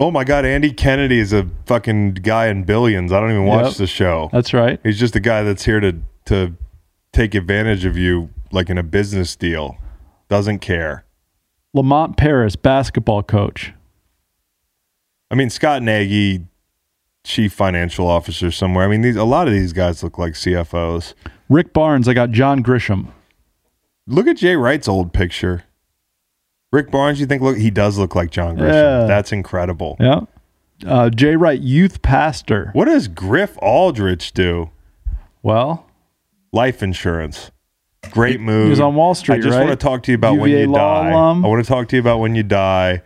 Oh 0.00 0.10
my 0.10 0.24
God, 0.24 0.44
Andy 0.44 0.72
Kennedy 0.72 1.18
is 1.18 1.32
a 1.32 1.48
fucking 1.66 2.14
guy 2.14 2.46
in 2.48 2.64
billions. 2.64 3.12
I 3.12 3.20
don't 3.20 3.30
even 3.30 3.44
watch 3.44 3.66
Yep. 3.66 3.74
the 3.74 3.86
show. 3.86 4.30
That's 4.32 4.52
right. 4.54 4.80
He's 4.82 4.98
just 4.98 5.14
a 5.14 5.20
guy 5.20 5.42
that's 5.42 5.64
here 5.64 5.80
to 5.80 5.96
to 6.26 6.54
take 7.12 7.34
advantage 7.34 7.84
of 7.84 7.96
you, 7.96 8.30
like 8.52 8.70
in 8.70 8.78
a 8.78 8.82
business 8.82 9.36
deal. 9.36 9.76
Doesn't 10.28 10.60
care. 10.60 11.04
Lamont 11.74 12.16
Paris, 12.16 12.56
basketball 12.56 13.22
coach. 13.22 13.72
I 15.32 15.34
mean, 15.34 15.48
Scott 15.48 15.82
Nagy, 15.82 16.44
chief 17.24 17.54
financial 17.54 18.06
officer 18.06 18.50
somewhere. 18.50 18.84
I 18.84 18.88
mean, 18.88 19.00
these 19.00 19.16
a 19.16 19.24
lot 19.24 19.48
of 19.48 19.54
these 19.54 19.72
guys 19.72 20.02
look 20.02 20.18
like 20.18 20.34
CFOs. 20.34 21.14
Rick 21.48 21.72
Barnes. 21.72 22.06
I 22.06 22.12
got 22.12 22.30
John 22.30 22.62
Grisham. 22.62 23.08
Look 24.06 24.26
at 24.26 24.36
Jay 24.36 24.56
Wright's 24.56 24.88
old 24.88 25.14
picture. 25.14 25.64
Rick 26.70 26.90
Barnes, 26.90 27.18
you 27.18 27.26
think 27.26 27.42
look 27.42 27.56
he 27.56 27.70
does 27.70 27.96
look 27.98 28.14
like 28.14 28.30
John 28.30 28.56
Grisham. 28.56 28.72
Yeah. 28.72 29.06
That's 29.06 29.32
incredible. 29.32 29.96
Yeah. 29.98 30.20
Uh, 30.86 31.08
Jay 31.10 31.36
Wright, 31.36 31.60
youth 31.60 32.02
pastor. 32.02 32.70
What 32.74 32.86
does 32.86 33.08
Griff 33.08 33.56
Aldrich 33.62 34.32
do? 34.32 34.70
Well, 35.42 35.86
Life 36.52 36.82
insurance. 36.82 37.50
Great 38.10 38.40
move. 38.40 38.64
he 38.64 38.70
was 38.70 38.80
on 38.80 38.94
Wall 38.94 39.14
Street, 39.14 39.36
I 39.36 39.40
just 39.40 39.56
right? 39.56 39.64
want 39.66 39.70
to 39.78 39.82
talk 39.82 40.02
to 40.02 40.12
you 40.12 40.16
about 40.16 40.36
when 40.36 40.50
you 40.50 40.70
die. 40.70 41.10
alum. 41.10 41.44
I 41.44 41.48
want 41.48 41.64
to 41.64 41.68
talk 41.68 41.88
to 41.88 41.96
you 41.96 42.00
about 42.00 42.18
when 42.18 42.34
you 42.34 42.42
die. 42.42 43.02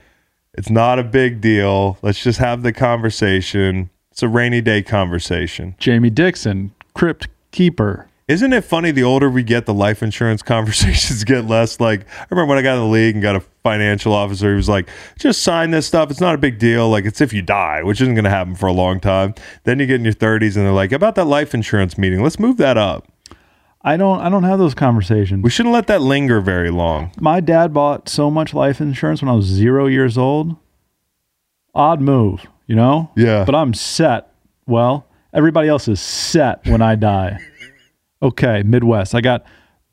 It's 0.56 0.70
not 0.70 0.98
a 0.98 1.04
big 1.04 1.40
deal. 1.40 1.98
Let's 2.02 2.22
just 2.22 2.38
have 2.38 2.62
the 2.62 2.72
conversation. 2.72 3.90
It's 4.10 4.22
a 4.22 4.28
rainy 4.28 4.60
day 4.60 4.82
conversation. 4.82 5.74
Jamie 5.78 6.10
Dixon, 6.10 6.72
crypt 6.94 7.28
keeper. 7.52 8.08
Isn't 8.28 8.52
it 8.52 8.64
funny? 8.64 8.90
The 8.90 9.04
older 9.04 9.30
we 9.30 9.44
get, 9.44 9.66
the 9.66 9.74
life 9.74 10.02
insurance 10.02 10.42
conversations 10.54 11.22
get 11.24 11.44
less. 11.44 11.78
Like 11.78 12.08
I 12.08 12.26
remember 12.30 12.48
when 12.48 12.58
I 12.58 12.62
got 12.62 12.74
in 12.74 12.80
the 12.80 12.86
league 12.86 13.14
and 13.14 13.22
got 13.22 13.36
a 13.36 13.40
financial 13.62 14.12
officer. 14.12 14.50
He 14.50 14.56
was 14.56 14.68
like, 14.68 14.88
"Just 15.18 15.42
sign 15.42 15.70
this 15.70 15.86
stuff. 15.86 16.10
It's 16.10 16.20
not 16.20 16.34
a 16.34 16.38
big 16.38 16.58
deal. 16.58 16.88
Like 16.88 17.04
it's 17.04 17.20
if 17.20 17.32
you 17.32 17.42
die, 17.42 17.82
which 17.82 18.00
isn't 18.00 18.14
going 18.14 18.24
to 18.24 18.30
happen 18.30 18.54
for 18.54 18.66
a 18.66 18.72
long 18.72 18.98
time. 18.98 19.34
Then 19.64 19.78
you 19.78 19.86
get 19.86 19.96
in 19.96 20.04
your 20.04 20.14
30s 20.14 20.56
and 20.56 20.64
they're 20.64 20.72
like, 20.72 20.92
about 20.92 21.14
that 21.16 21.26
life 21.26 21.54
insurance 21.54 21.96
meeting. 21.98 22.22
Let's 22.22 22.38
move 22.38 22.56
that 22.56 22.76
up. 22.76 23.06
I 23.86 23.96
don't. 23.96 24.18
I 24.18 24.28
don't 24.28 24.42
have 24.42 24.58
those 24.58 24.74
conversations. 24.74 25.44
We 25.44 25.50
shouldn't 25.50 25.72
let 25.72 25.86
that 25.86 26.02
linger 26.02 26.40
very 26.40 26.70
long. 26.70 27.12
My 27.20 27.38
dad 27.38 27.72
bought 27.72 28.08
so 28.08 28.32
much 28.32 28.52
life 28.52 28.80
insurance 28.80 29.22
when 29.22 29.28
I 29.28 29.32
was 29.34 29.44
zero 29.44 29.86
years 29.86 30.18
old. 30.18 30.56
Odd 31.72 32.00
move, 32.00 32.44
you 32.66 32.74
know. 32.74 33.12
Yeah. 33.16 33.44
But 33.44 33.54
I'm 33.54 33.72
set. 33.74 34.32
Well, 34.66 35.06
everybody 35.32 35.68
else 35.68 35.86
is 35.86 36.00
set 36.00 36.66
when 36.66 36.82
I 36.82 36.96
die. 36.96 37.38
Okay, 38.20 38.64
Midwest. 38.64 39.14
I 39.14 39.20
got 39.20 39.44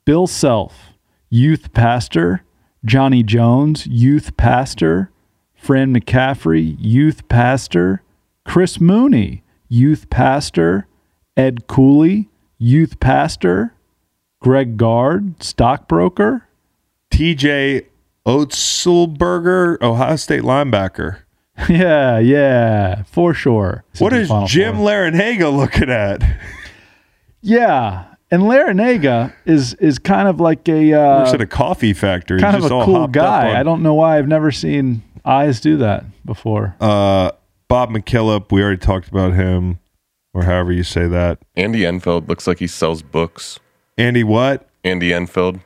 Bill 0.05 0.25
Self, 0.25 0.93
youth 1.29 1.71
pastor. 1.73 2.41
Johnny 2.83 3.21
Jones, 3.21 3.85
youth 3.85 4.35
pastor. 4.37 5.11
Fran 5.53 5.93
McCaffery, 5.93 6.75
youth 6.79 7.27
pastor. 7.27 8.01
Chris 8.43 8.81
Mooney, 8.81 9.43
youth 9.69 10.09
pastor. 10.09 10.87
Ed 11.37 11.67
Cooley, 11.67 12.29
youth 12.57 12.99
pastor. 12.99 13.75
Greg 14.43 14.75
Gard, 14.77 15.41
stockbroker. 15.41 16.45
TJ 17.11 17.85
Otzelberger, 18.25 19.81
Ohio 19.81 20.15
State 20.17 20.43
linebacker. 20.43 21.19
Yeah, 21.69 22.17
yeah, 22.17 23.03
for 23.03 23.35
sure. 23.35 23.83
What 23.99 24.09
This 24.11 24.27
is 24.31 24.49
Jim 24.51 24.77
Four. 24.77 24.87
Larrañaga 24.87 25.55
looking 25.55 25.87
at? 25.91 26.23
Yeah, 27.41 28.05
and 28.31 28.41
Larrañaga 28.43 29.31
is 29.45 29.75
is 29.75 29.99
kind 29.99 30.27
of 30.27 30.39
like 30.39 30.67
a 30.67 30.93
Works 30.93 31.29
uh, 31.29 31.35
at 31.35 31.41
a 31.41 31.45
coffee 31.45 31.93
factory. 31.93 32.39
kind 32.39 32.55
He's 32.55 32.65
of 32.65 32.69
just 32.69 32.71
a 32.71 32.75
all 32.75 32.85
cool 32.85 33.07
guy. 33.07 33.51
on- 33.51 33.55
I 33.55 33.61
don't 33.61 33.83
know 33.83 33.93
why 33.93 34.17
I've 34.17 34.27
never 34.27 34.49
seen 34.49 35.03
eyes 35.23 35.61
do 35.61 35.77
that 35.77 36.05
before. 36.25 36.75
Uh, 36.81 37.29
Bob 37.67 37.91
McKillop, 37.91 38.51
we 38.51 38.63
already 38.63 38.77
talked 38.79 39.07
about 39.07 39.33
him, 39.33 39.77
or 40.33 40.45
however 40.45 40.71
you 40.71 40.83
say 40.83 41.07
that. 41.07 41.37
Andy 41.55 41.85
Enfield 41.85 42.27
looks 42.27 42.47
like 42.47 42.57
he 42.57 42.67
sells 42.67 43.03
books. 43.03 43.59
Andy, 43.97 44.23
what? 44.23 44.67
Andy 44.83 45.13
Enfield. 45.13 45.59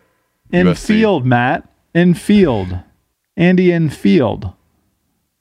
Enfield, 0.51 1.23
USC. 1.23 1.28
Matt. 1.28 1.69
Enfield. 1.95 2.80
Andy 3.36 3.71
in 3.71 3.89
field. 3.89 4.53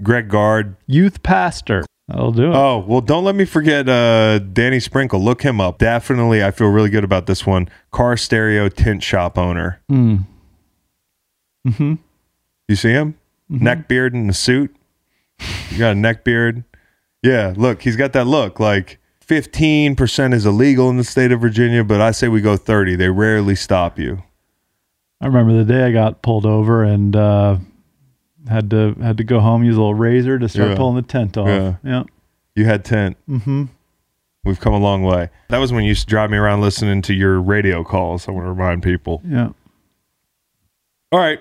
Greg 0.02 0.28
Gard. 0.28 0.76
Youth 0.86 1.22
pastor. 1.22 1.84
That'll 2.08 2.32
do 2.32 2.52
it. 2.52 2.54
Oh, 2.54 2.84
well, 2.86 3.00
don't 3.00 3.24
let 3.24 3.34
me 3.34 3.44
forget 3.44 3.88
uh, 3.88 4.38
Danny 4.38 4.78
Sprinkle. 4.78 5.20
Look 5.20 5.42
him 5.42 5.60
up. 5.60 5.78
Definitely, 5.78 6.44
I 6.44 6.50
feel 6.52 6.68
really 6.68 6.90
good 6.90 7.02
about 7.04 7.26
this 7.26 7.44
one. 7.44 7.68
Car 7.90 8.16
stereo 8.16 8.68
tint 8.68 9.02
shop 9.02 9.36
owner. 9.36 9.80
Mm. 9.90 10.24
Mm-hmm. 11.66 11.94
You 12.68 12.76
see 12.76 12.90
him? 12.90 13.18
Neck 13.48 13.88
beard 13.88 14.14
and 14.14 14.30
a 14.30 14.32
suit. 14.34 14.74
You 15.70 15.78
got 15.78 15.92
a 15.92 15.94
neck 15.94 16.22
beard. 16.24 16.64
Yeah, 17.22 17.54
look, 17.56 17.82
he's 17.82 17.96
got 17.96 18.12
that 18.12 18.26
look. 18.26 18.60
Like 18.60 18.98
15% 19.28 20.32
is 20.34 20.46
illegal 20.46 20.88
in 20.90 20.96
the 20.96 21.04
state 21.04 21.32
of 21.32 21.40
Virginia, 21.40 21.82
but 21.84 22.00
I 22.00 22.10
say 22.12 22.28
we 22.28 22.40
go 22.40 22.56
30. 22.56 22.96
They 22.96 23.08
rarely 23.10 23.56
stop 23.56 23.98
you. 23.98 24.22
I 25.20 25.26
remember 25.26 25.52
the 25.54 25.64
day 25.64 25.84
I 25.84 25.92
got 25.92 26.22
pulled 26.22 26.46
over 26.46 26.84
and 26.84 27.16
uh, 27.16 27.56
had 28.48 28.70
to 28.70 28.94
had 29.02 29.16
to 29.16 29.24
go 29.24 29.40
home 29.40 29.64
use 29.64 29.74
a 29.76 29.78
little 29.78 29.94
razor 29.94 30.38
to 30.38 30.48
start 30.48 30.70
Yeah. 30.70 30.76
pulling 30.76 30.96
the 30.96 31.02
tent 31.02 31.36
off. 31.36 31.48
Yeah. 31.48 31.74
Yeah. 31.82 32.02
You 32.54 32.66
had 32.66 32.84
tent. 32.84 33.16
Mm-hmm. 33.28 33.64
We've 34.44 34.60
come 34.60 34.74
a 34.74 34.78
long 34.78 35.02
way. 35.02 35.30
That 35.48 35.58
was 35.58 35.72
when 35.72 35.82
you 35.84 35.88
used 35.88 36.02
to 36.02 36.06
drive 36.06 36.30
me 36.30 36.36
around 36.36 36.60
listening 36.60 37.02
to 37.02 37.14
your 37.14 37.40
radio 37.40 37.82
calls. 37.82 38.28
I 38.28 38.30
want 38.30 38.44
to 38.46 38.50
remind 38.50 38.82
people. 38.82 39.20
Yeah. 39.26 39.48
All 41.10 41.18
right. 41.18 41.40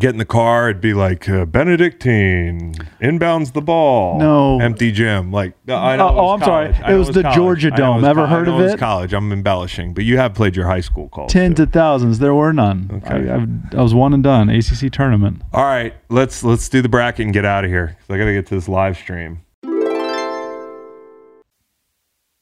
Get 0.00 0.10
in 0.10 0.16
the 0.16 0.24
car. 0.24 0.70
It'd 0.70 0.82
be 0.82 0.92
like 0.92 1.28
uh, 1.28 1.44
Benedictine 1.44 2.74
inbounds 3.00 3.52
the 3.52 3.60
ball. 3.62 4.18
No. 4.18 4.58
empty 4.60 4.90
gym. 4.90 5.30
Like 5.30 5.52
I 5.68 5.94
know. 5.94 6.08
Oh, 6.08 6.18
oh, 6.18 6.28
I'm 6.30 6.40
sorry. 6.40 6.72
college. 6.72 6.82
I 6.82 6.88
It 6.88 6.92
know 6.94 6.98
was 6.98 7.08
the 7.12 7.22
college. 7.22 7.36
Georgia 7.36 7.70
Dome. 7.70 7.96
was 7.96 8.04
Ever 8.04 8.26
heard 8.26 8.48
of 8.48 8.54
it 8.54 8.62
was 8.64 8.72
it? 8.72 8.78
College. 8.80 9.12
I'm 9.14 9.30
embellishing, 9.30 9.94
but 9.94 10.02
you 10.02 10.16
have 10.16 10.34
played 10.34 10.56
your 10.56 10.66
high 10.66 10.80
school 10.80 11.08
calls. 11.10 11.32
Tens 11.32 11.58
too. 11.58 11.62
of 11.62 11.72
thousands. 11.72 12.18
There 12.18 12.34
were 12.34 12.52
none. 12.52 12.90
Okay. 13.04 13.30
I, 13.30 13.36
I, 13.36 13.46
I 13.78 13.82
was 13.84 13.94
one 13.94 14.12
and 14.12 14.24
done. 14.24 14.48
ACC 14.50 14.90
tournament. 14.92 15.42
All 15.52 15.62
right, 15.62 15.94
let's 16.08 16.42
let's 16.42 16.68
do 16.68 16.82
the 16.82 16.88
bracket 16.88 17.26
and 17.26 17.32
get 17.32 17.44
out 17.44 17.64
of 17.64 17.70
here. 17.70 17.96
I 18.10 18.18
got 18.18 18.24
to 18.24 18.32
get 18.32 18.46
to 18.48 18.56
this 18.56 18.68
live 18.68 18.96
stream. 18.96 19.42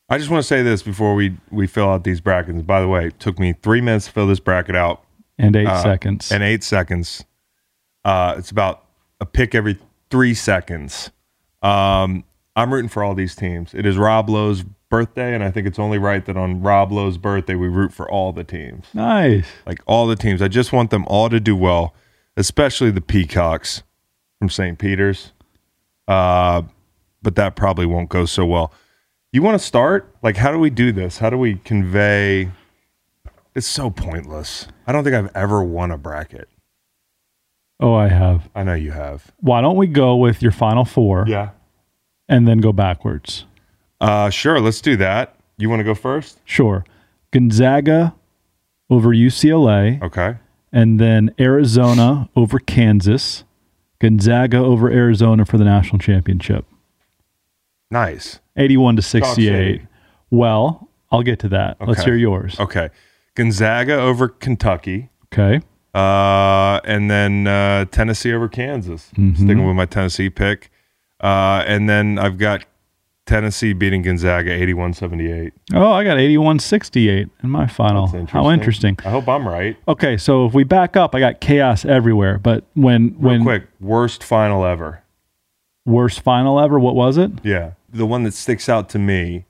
I 0.08 0.16
just 0.18 0.30
want 0.30 0.42
to 0.42 0.46
say 0.48 0.62
this 0.62 0.82
before 0.82 1.14
we 1.14 1.36
we 1.50 1.66
fill 1.66 1.90
out 1.90 2.04
these 2.04 2.22
brackets. 2.22 2.62
By 2.62 2.80
the 2.80 2.88
way, 2.88 3.08
it 3.08 3.20
took 3.20 3.38
me 3.38 3.52
three 3.52 3.82
minutes 3.82 4.06
to 4.06 4.12
fill 4.12 4.26
this 4.26 4.40
bracket 4.40 4.74
out 4.74 5.04
And 5.38 5.54
eight 5.54 5.66
uh, 5.66 5.82
seconds. 5.82 6.32
and 6.32 6.42
eight 6.42 6.64
seconds. 6.64 7.26
Uh, 8.04 8.34
it's 8.36 8.50
about 8.50 8.84
a 9.20 9.26
pick 9.26 9.54
every 9.54 9.78
three 10.10 10.34
seconds. 10.34 11.10
Um, 11.62 12.24
I'm 12.56 12.72
rooting 12.72 12.88
for 12.88 13.02
all 13.02 13.14
these 13.14 13.34
teams. 13.34 13.74
It 13.74 13.86
is 13.86 13.96
Rob 13.96 14.28
Lowe's 14.28 14.64
birthday, 14.90 15.34
and 15.34 15.42
I 15.42 15.50
think 15.50 15.66
it's 15.66 15.78
only 15.78 15.98
right 15.98 16.24
that 16.26 16.36
on 16.36 16.60
Rob 16.62 16.92
Lowe's 16.92 17.16
birthday 17.16 17.54
we 17.54 17.68
root 17.68 17.92
for 17.94 18.10
all 18.10 18.32
the 18.32 18.44
teams 18.44 18.86
nice. 18.92 19.46
like 19.64 19.80
all 19.86 20.06
the 20.06 20.16
teams. 20.16 20.42
I 20.42 20.48
just 20.48 20.72
want 20.72 20.90
them 20.90 21.04
all 21.06 21.30
to 21.30 21.40
do 21.40 21.56
well, 21.56 21.94
especially 22.36 22.90
the 22.90 23.00
Peacocks 23.00 23.82
from 24.38 24.50
St. 24.50 24.78
Peter's. 24.78 25.32
Uh, 26.06 26.62
but 27.22 27.36
that 27.36 27.54
probably 27.56 27.86
won't 27.86 28.08
go 28.10 28.26
so 28.26 28.44
well. 28.44 28.72
You 29.32 29.40
want 29.40 29.58
to 29.58 29.64
start? 29.64 30.14
Like, 30.22 30.36
how 30.36 30.52
do 30.52 30.58
we 30.58 30.68
do 30.68 30.92
this? 30.92 31.18
How 31.18 31.30
do 31.30 31.38
we 31.38 31.54
convey? 31.54 32.50
It's 33.54 33.66
so 33.66 33.88
pointless. 33.88 34.66
I 34.86 34.92
don't 34.92 35.04
think 35.04 35.14
I've 35.16 35.34
ever 35.34 35.62
won 35.62 35.90
a 35.90 35.96
bracket. 35.96 36.48
Oh, 37.82 37.94
I 37.94 38.08
have. 38.08 38.48
I 38.54 38.62
know 38.62 38.74
you 38.74 38.92
have. 38.92 39.32
Why 39.40 39.60
don't 39.60 39.76
we 39.76 39.86
go 39.88 40.16
with 40.16 40.40
your 40.42 40.52
final 40.52 40.84
four 40.84 41.24
Yeah. 41.26 41.50
and 42.28 42.46
then 42.46 42.58
go 42.58 42.72
backwards? 42.72 43.44
Uh, 44.00 44.30
sure. 44.30 44.60
Let's 44.60 44.80
do 44.80 44.96
that. 44.96 45.34
You 45.58 45.68
want 45.68 45.80
to 45.80 45.84
go 45.84 45.94
first? 45.94 46.38
Sure. 46.44 46.84
Gonzaga 47.32 48.14
over 48.90 49.10
UCLA, 49.10 50.00
Okay. 50.02 50.36
and 50.72 51.00
then 51.00 51.34
Arizona 51.40 52.28
over 52.36 52.58
Kansas. 52.58 53.44
Gonzaga 54.00 54.58
over 54.58 54.90
Arizona 54.90 55.44
for 55.44 55.58
the 55.58 55.64
national 55.64 55.98
championship. 55.98 56.64
Nice. 57.90 58.40
81 58.56 58.96
to 58.96 59.02
68. 59.02 59.82
Well, 60.30 60.88
I'll 61.10 61.22
get 61.22 61.38
to 61.40 61.48
that. 61.50 61.76
Let's 61.86 62.04
hear 62.04 62.16
yours. 62.16 62.58
Okay. 62.58 62.90
Gonzaga 63.34 63.94
over 63.94 64.28
Kentucky. 64.28 65.10
Okay. 65.32 65.60
Uh, 65.94 66.80
and 66.84 67.10
then 67.10 67.46
uh, 67.46 67.84
Tennessee 67.86 68.32
over 68.32 68.48
Kansas. 68.48 69.02
Sticking 69.34 69.66
with 69.66 69.76
my 69.76 69.86
Tennessee 69.86 70.30
pick. 70.30 70.70
Uh, 71.20 71.62
and 71.66 71.88
then 71.88 72.18
I've 72.18 72.38
got 72.38 72.64
Tennessee 73.26 73.72
beating 73.72 74.02
Gonzaga 74.02 74.50
81 74.52 74.94
78. 74.94 75.52
Oh, 75.74 75.92
I 75.92 76.02
got 76.02 76.18
81 76.18 76.58
68 76.58 77.28
in 77.42 77.50
my 77.50 77.66
final. 77.66 78.06
How 78.26 78.50
interesting. 78.50 78.98
I 79.04 79.10
hope 79.10 79.28
I'm 79.28 79.46
right. 79.46 79.76
Okay, 79.86 80.16
so 80.16 80.46
if 80.46 80.54
we 80.54 80.64
back 80.64 80.96
up, 80.96 81.14
I 81.14 81.20
got 81.20 81.40
chaos 81.40 81.84
everywhere. 81.84 82.38
But 82.38 82.64
when 82.74 83.10
Real 83.18 83.18
when 83.18 83.42
quick, 83.42 83.68
worst 83.80 84.24
final 84.24 84.64
ever. 84.64 85.02
worst 85.86 86.20
final 86.22 86.58
ever, 86.58 86.78
what 86.80 86.94
was 86.94 87.16
it? 87.16 87.30
Yeah. 87.44 87.72
The 87.90 88.06
one 88.06 88.22
that 88.24 88.34
sticks 88.34 88.68
out 88.68 88.88
to 88.90 88.98
me 88.98 89.44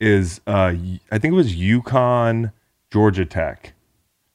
is 0.00 0.40
uh, 0.46 0.72
I 1.12 1.18
think 1.18 1.32
it 1.32 1.36
was 1.36 1.54
UConn, 1.54 2.52
Georgia 2.90 3.26
Tech. 3.26 3.74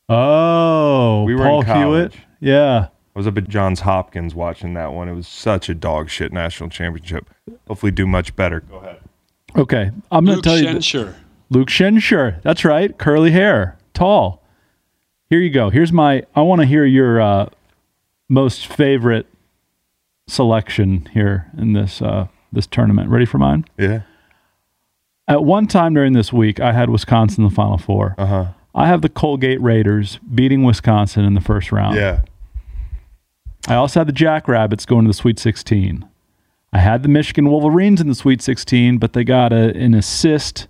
Oh, 0.10 1.24
We 1.24 1.36
were 1.36 1.44
Paul 1.44 1.62
in 1.62 1.66
Hewitt. 1.68 2.12
college. 2.12 2.18
Yeah. 2.40 2.88
I 3.16 3.20
was 3.20 3.28
up 3.28 3.38
at 3.38 3.48
Johns 3.48 3.82
Hopkins 3.82 4.36
watching 4.36 4.74
that 4.74 4.94
one. 4.94 5.08
It 5.10 5.14
was 5.14 5.28
such 5.28 5.70
a 5.70 5.74
dog 5.74 6.10
shit 6.10 6.34
national 6.34 6.70
championship. 6.70 7.30
Hopefully, 7.68 7.92
do 7.92 8.06
much 8.06 8.36
better. 8.36 8.60
Go 8.60 8.78
ahead. 8.78 9.00
Okay, 9.56 9.90
I'm 10.12 10.26
going 10.26 10.38
to 10.38 10.42
tell 10.42 10.58
you. 10.58 10.66
that- 10.66 10.78
Schenscher. 10.78 11.16
Luke 11.50 11.70
Schenscher. 11.70 12.42
That's 12.42 12.66
right. 12.66 12.98
Curly 12.98 13.32
hair, 13.32 13.78
tall. 13.94 14.44
Here 15.30 15.40
you 15.40 15.50
go. 15.50 15.70
Here's 15.70 15.94
my. 15.94 16.24
I 16.36 16.42
want 16.42 16.60
to 16.62 16.68
hear 16.68 16.84
your 16.86 17.22
uh, 17.22 17.50
most 18.28 18.68
favorite 18.68 19.28
selection 20.28 21.08
here 21.14 21.50
in 21.58 21.72
this 21.74 22.02
uh, 22.02 22.28
this 22.52 22.68
tournament. 22.68 23.10
Ready 23.10 23.26
for 23.26 23.38
mine? 23.38 23.64
Yeah. 23.78 24.02
At 25.28 25.44
one 25.46 25.68
time 25.68 25.94
during 25.94 26.14
this 26.14 26.34
week, 26.34 26.60
I 26.60 26.74
had 26.74 26.90
Wisconsin 26.90 27.44
in 27.46 27.50
the 27.50 27.56
Final 27.56 27.78
Four. 27.78 28.16
Uh 28.18 28.26
huh. 28.26 28.46
I 28.76 28.88
have 28.88 29.02
the 29.02 29.10
Colgate 29.10 29.62
Raiders 29.62 30.20
beating 30.34 30.64
Wisconsin 30.64 31.24
in 31.26 31.34
the 31.34 31.42
first 31.42 31.72
round. 31.72 31.96
Yeah. 31.96 32.22
I 33.68 33.76
also 33.76 34.02
had 34.02 34.08
the 34.08 34.14
Jackrabbits 34.14 34.86
going 34.86 35.06
to 35.06 35.10
the 35.10 35.14
Sweet 35.14 35.40
16. 35.40 36.06
I 36.74 36.80
had 36.80 37.02
the 37.04 37.10
Michigan 37.10 37.50
Wolverines 37.50 38.02
in 38.02 38.08
the 38.08 38.16
Sweet 38.16 38.42
16, 38.42 38.98
but 38.98 39.14
they 39.14 39.24
got 39.24 39.54
a, 39.54 39.76
an 39.78 39.94
assist, 39.94 40.68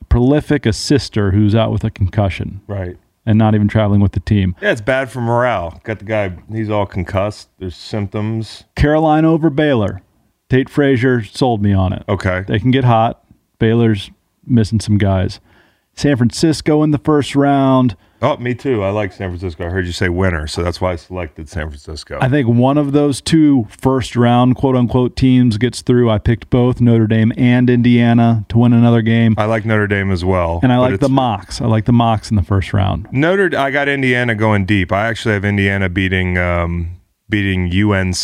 a 0.00 0.04
prolific 0.04 0.66
assister 0.66 1.30
who's 1.30 1.54
out 1.54 1.70
with 1.70 1.84
a 1.84 1.90
concussion 1.90 2.60
Right. 2.66 2.96
and 3.24 3.38
not 3.38 3.54
even 3.54 3.68
traveling 3.68 4.00
with 4.00 4.12
the 4.12 4.20
team. 4.20 4.56
Yeah, 4.60 4.72
it's 4.72 4.80
bad 4.80 5.10
for 5.10 5.20
morale. 5.20 5.80
Got 5.84 6.00
the 6.00 6.04
guy, 6.04 6.36
he's 6.50 6.68
all 6.70 6.86
concussed. 6.86 7.48
There's 7.58 7.76
symptoms. 7.76 8.64
Carolina 8.74 9.30
over 9.30 9.48
Baylor. 9.48 10.02
Tate 10.50 10.68
Frazier 10.68 11.22
sold 11.22 11.62
me 11.62 11.72
on 11.72 11.92
it. 11.94 12.02
Okay. 12.08 12.44
They 12.46 12.58
can 12.58 12.72
get 12.72 12.84
hot. 12.84 13.24
Baylor's 13.58 14.10
missing 14.44 14.80
some 14.80 14.98
guys. 14.98 15.40
San 15.94 16.16
Francisco 16.16 16.82
in 16.82 16.90
the 16.90 16.98
first 16.98 17.36
round. 17.36 17.96
Oh, 18.24 18.36
me 18.36 18.54
too. 18.54 18.84
I 18.84 18.90
like 18.90 19.12
San 19.12 19.30
Francisco. 19.30 19.66
I 19.66 19.70
heard 19.70 19.84
you 19.84 19.90
say 19.92 20.08
winner, 20.08 20.46
so 20.46 20.62
that's 20.62 20.80
why 20.80 20.92
I 20.92 20.96
selected 20.96 21.48
San 21.48 21.68
Francisco. 21.68 22.18
I 22.20 22.28
think 22.28 22.46
one 22.48 22.78
of 22.78 22.92
those 22.92 23.20
two 23.20 23.66
first 23.68 24.14
round 24.14 24.54
quote 24.54 24.76
unquote 24.76 25.16
teams 25.16 25.58
gets 25.58 25.82
through. 25.82 26.08
I 26.08 26.18
picked 26.18 26.48
both 26.48 26.80
Notre 26.80 27.08
Dame 27.08 27.32
and 27.36 27.68
Indiana 27.68 28.44
to 28.48 28.58
win 28.58 28.72
another 28.72 29.02
game. 29.02 29.34
I 29.38 29.46
like 29.46 29.64
Notre 29.64 29.88
Dame 29.88 30.12
as 30.12 30.24
well. 30.24 30.60
And 30.62 30.72
I 30.72 30.78
like 30.78 31.00
the 31.00 31.08
mocks. 31.08 31.60
I 31.60 31.66
like 31.66 31.84
the 31.84 31.92
mocks 31.92 32.30
in 32.30 32.36
the 32.36 32.44
first 32.44 32.72
round. 32.72 33.08
Notre. 33.10 33.50
I 33.58 33.72
got 33.72 33.88
Indiana 33.88 34.36
going 34.36 34.66
deep. 34.66 34.92
I 34.92 35.08
actually 35.08 35.34
have 35.34 35.44
Indiana 35.44 35.88
beating 35.88 36.38
um, 36.38 37.00
beating 37.28 37.64
UNC 37.72 38.16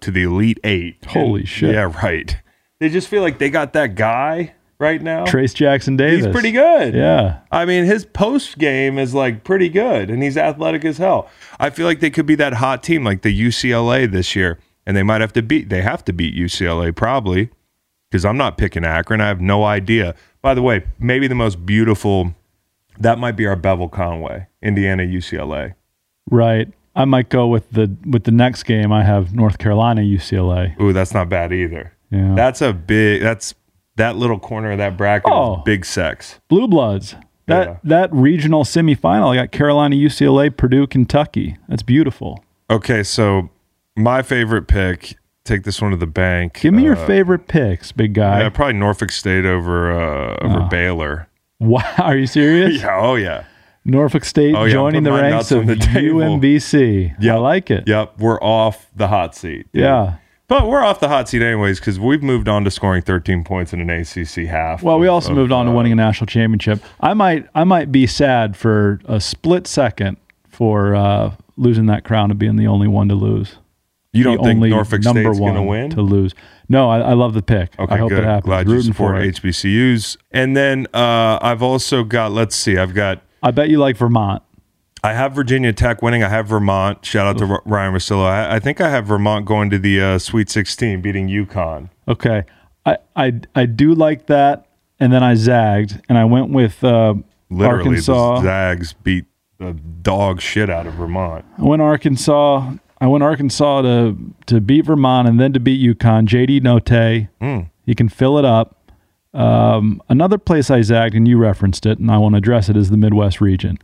to 0.00 0.10
the 0.12 0.22
Elite 0.22 0.60
Eight. 0.62 1.04
Holy 1.08 1.40
And- 1.40 1.48
shit. 1.48 1.74
Yeah, 1.74 1.92
right. 2.02 2.36
They 2.78 2.88
just 2.88 3.08
feel 3.08 3.22
like 3.22 3.38
they 3.38 3.50
got 3.50 3.72
that 3.74 3.96
guy 3.96 4.54
right 4.82 5.00
now. 5.00 5.24
Trace 5.24 5.54
Jackson 5.54 5.96
Davis. 5.96 6.26
He's 6.26 6.32
pretty 6.32 6.50
good. 6.50 6.92
Yeah. 6.94 7.38
I 7.50 7.64
mean, 7.64 7.84
his 7.84 8.04
post 8.04 8.58
game 8.58 8.98
is 8.98 9.14
like 9.14 9.44
pretty 9.44 9.68
good, 9.68 10.10
and 10.10 10.22
he's 10.22 10.36
athletic 10.36 10.84
as 10.84 10.98
hell. 10.98 11.30
I 11.60 11.70
feel 11.70 11.86
like 11.86 12.00
they 12.00 12.10
could 12.10 12.26
be 12.26 12.34
that 12.34 12.54
hot 12.54 12.82
team, 12.82 13.04
like 13.04 13.22
the 13.22 13.40
UCLA 13.40 14.10
this 14.10 14.34
year, 14.34 14.58
and 14.84 14.96
they 14.96 15.04
might 15.04 15.20
have 15.20 15.32
to 15.34 15.42
beat. 15.42 15.68
They 15.68 15.82
have 15.82 16.04
to 16.06 16.12
beat 16.12 16.34
UCLA 16.34 16.94
probably, 16.94 17.50
because 18.10 18.24
I'm 18.24 18.36
not 18.36 18.58
picking 18.58 18.84
Akron. 18.84 19.20
I 19.20 19.28
have 19.28 19.40
no 19.40 19.64
idea. 19.64 20.14
By 20.42 20.54
the 20.54 20.62
way, 20.62 20.84
maybe 20.98 21.28
the 21.28 21.36
most 21.36 21.64
beautiful. 21.64 22.34
That 22.98 23.18
might 23.18 23.36
be 23.36 23.46
our 23.46 23.56
Bevel 23.56 23.88
Conway, 23.88 24.48
Indiana 24.60 25.04
UCLA. 25.04 25.74
Right. 26.30 26.68
I 26.94 27.06
might 27.06 27.30
go 27.30 27.46
with 27.46 27.70
the 27.70 27.96
with 28.04 28.24
the 28.24 28.32
next 28.32 28.64
game. 28.64 28.92
I 28.92 29.02
have 29.04 29.34
North 29.34 29.58
Carolina 29.58 30.02
UCLA. 30.02 30.78
Ooh, 30.80 30.92
that's 30.92 31.14
not 31.14 31.28
bad 31.28 31.52
either. 31.52 31.92
Yeah. 32.10 32.34
That's 32.34 32.60
a 32.60 32.74
big. 32.74 33.22
That's 33.22 33.54
that 33.96 34.16
little 34.16 34.38
corner 34.38 34.72
of 34.72 34.78
that 34.78 34.96
bracket. 34.96 35.30
Oh. 35.32 35.56
is 35.56 35.62
big 35.64 35.84
sex. 35.84 36.40
Blue 36.48 36.66
Bloods. 36.68 37.14
That 37.46 37.66
Yeah. 37.68 37.76
that 37.84 38.12
regional 38.12 38.64
semifinal. 38.64 39.32
I 39.32 39.36
got 39.36 39.50
Carolina 39.52 39.96
UCLA 39.96 40.48
Purdue 40.56 40.86
Kentucky. 40.86 41.56
That's 41.68 41.82
beautiful. 41.82 42.42
Okay, 42.70 43.02
so 43.02 43.50
my 43.96 44.22
favorite 44.22 44.68
pick. 44.68 45.16
Take 45.44 45.64
this 45.64 45.82
one 45.82 45.90
to 45.90 45.96
the 45.96 46.06
bank. 46.06 46.60
Give 46.60 46.72
me 46.72 46.84
your 46.84 46.96
Uh, 46.96 47.04
favorite 47.04 47.48
picks, 47.48 47.90
big 47.90 48.14
guy. 48.14 48.42
Yeah, 48.42 48.48
probably 48.48 48.74
Norfolk 48.74 49.10
State 49.10 49.44
over 49.44 49.90
uh, 49.90 50.36
over 50.40 50.60
Oh. 50.62 50.68
Baylor. 50.68 51.28
Wow, 51.60 51.82
are 51.98 52.16
you 52.16 52.26
serious? 52.26 52.80
Yeah, 52.82 52.98
oh 53.00 53.16
yeah. 53.16 53.44
Norfolk 53.84 54.24
State 54.24 54.54
Oh, 54.56 54.64
yeah, 54.64 54.72
joining 54.72 55.02
the 55.02 55.12
ranks 55.12 55.50
of 55.50 55.66
the 55.66 55.74
table. 55.76 56.20
UMBC. 56.20 57.14
Yep. 57.20 57.34
I 57.34 57.38
like 57.38 57.70
it. 57.72 57.84
Yep, 57.88 58.14
we're 58.20 58.40
off 58.40 58.86
the 58.94 59.08
hot 59.08 59.34
seat. 59.34 59.66
dude. 59.72 59.82
Yeah. 59.82 60.14
But 60.48 60.66
we're 60.68 60.82
off 60.82 61.00
the 61.00 61.08
hot 61.08 61.28
seat 61.28 61.40
anyways 61.40 61.80
because 61.80 61.98
we've 61.98 62.22
moved 62.22 62.48
on 62.48 62.64
to 62.64 62.70
scoring 62.70 63.02
13 63.02 63.44
points 63.44 63.72
in 63.72 63.80
an 63.80 63.88
ACC 63.88 64.46
half. 64.46 64.82
Well, 64.82 64.98
we 64.98 65.06
also 65.06 65.30
of, 65.30 65.36
moved 65.36 65.52
on 65.52 65.66
to 65.66 65.72
uh, 65.72 65.74
winning 65.74 65.92
a 65.92 65.96
national 65.96 66.26
championship. 66.26 66.82
I 67.00 67.14
might 67.14 67.46
I 67.54 67.64
might 67.64 67.90
be 67.90 68.06
sad 68.06 68.56
for 68.56 69.00
a 69.06 69.20
split 69.20 69.66
second 69.66 70.18
for 70.48 70.94
uh, 70.94 71.34
losing 71.56 71.86
that 71.86 72.04
crown 72.04 72.30
and 72.30 72.38
being 72.38 72.56
the 72.56 72.66
only 72.66 72.88
one 72.88 73.08
to 73.08 73.14
lose. 73.14 73.56
You 74.12 74.24
don't 74.24 74.36
the 74.38 74.42
think 74.42 74.56
only 74.56 74.70
Norfolk 74.70 75.02
State's 75.02 75.38
one 75.38 75.54
gonna 75.54 75.62
win? 75.62 75.90
to 75.90 76.02
lose. 76.02 76.34
No, 76.68 76.90
I, 76.90 77.00
I 77.00 77.12
love 77.14 77.32
the 77.32 77.42
pick. 77.42 77.78
Okay, 77.78 77.94
I 77.94 77.98
hope 77.98 78.10
good. 78.10 78.18
it 78.18 78.24
happens. 78.24 78.44
Glad 78.44 78.66
you 78.66 78.74
Rooting 78.74 78.92
support 78.92 79.16
for 79.16 79.22
it. 79.22 79.34
HBCUs. 79.36 80.18
And 80.30 80.54
then 80.54 80.86
uh, 80.92 81.38
I've 81.40 81.62
also 81.62 82.04
got. 82.04 82.32
Let's 82.32 82.54
see. 82.54 82.76
I've 82.76 82.94
got. 82.94 83.22
I 83.42 83.52
bet 83.52 83.70
you 83.70 83.78
like 83.78 83.96
Vermont. 83.96 84.42
I 85.04 85.14
have 85.14 85.32
Virginia 85.32 85.72
Tech 85.72 86.00
winning. 86.00 86.22
I 86.22 86.28
have 86.28 86.46
Vermont. 86.46 87.04
Shout 87.04 87.26
out 87.26 87.38
to 87.38 87.60
Ryan 87.64 87.92
Rosillo. 87.92 88.24
I, 88.24 88.56
I 88.56 88.58
think 88.60 88.80
I 88.80 88.88
have 88.88 89.06
Vermont 89.06 89.44
going 89.46 89.68
to 89.70 89.78
the 89.78 90.00
uh, 90.00 90.18
Sweet 90.18 90.48
16, 90.48 91.00
beating 91.00 91.28
UConn. 91.28 91.88
Okay, 92.06 92.44
I 92.86 92.98
I 93.16 93.32
I 93.54 93.66
do 93.66 93.94
like 93.94 94.26
that, 94.26 94.66
and 95.00 95.12
then 95.12 95.22
I 95.24 95.34
zagged, 95.34 96.00
and 96.08 96.16
I 96.18 96.24
went 96.24 96.50
with 96.50 96.82
uh, 96.84 97.14
Literally, 97.50 97.78
Arkansas. 97.90 98.36
the 98.36 98.42
Zags 98.42 98.92
beat 98.92 99.24
the 99.58 99.72
dog 99.72 100.40
shit 100.40 100.70
out 100.70 100.86
of 100.86 100.94
Vermont. 100.94 101.44
I 101.58 101.62
went 101.62 101.82
Arkansas. 101.82 102.72
I 103.00 103.06
went 103.08 103.24
Arkansas 103.24 103.82
to 103.82 104.16
to 104.46 104.60
beat 104.60 104.84
Vermont 104.86 105.26
and 105.26 105.40
then 105.40 105.52
to 105.52 105.58
beat 105.60 105.80
UConn. 105.84 106.26
JD 106.28 106.60
Notae, 106.62 107.28
Mm. 107.40 107.70
he 107.84 107.96
can 107.96 108.08
fill 108.08 108.38
it 108.38 108.44
up. 108.44 108.78
Um, 109.34 110.00
another 110.08 110.38
place 110.38 110.70
I 110.70 110.82
zagged, 110.82 111.14
and 111.16 111.26
you 111.26 111.38
referenced 111.38 111.86
it, 111.86 111.98
and 111.98 112.10
I 112.10 112.18
want 112.18 112.34
to 112.34 112.38
address 112.38 112.68
it, 112.68 112.76
is 112.76 112.90
the 112.90 112.96
Midwest 112.96 113.40
region. 113.40 113.78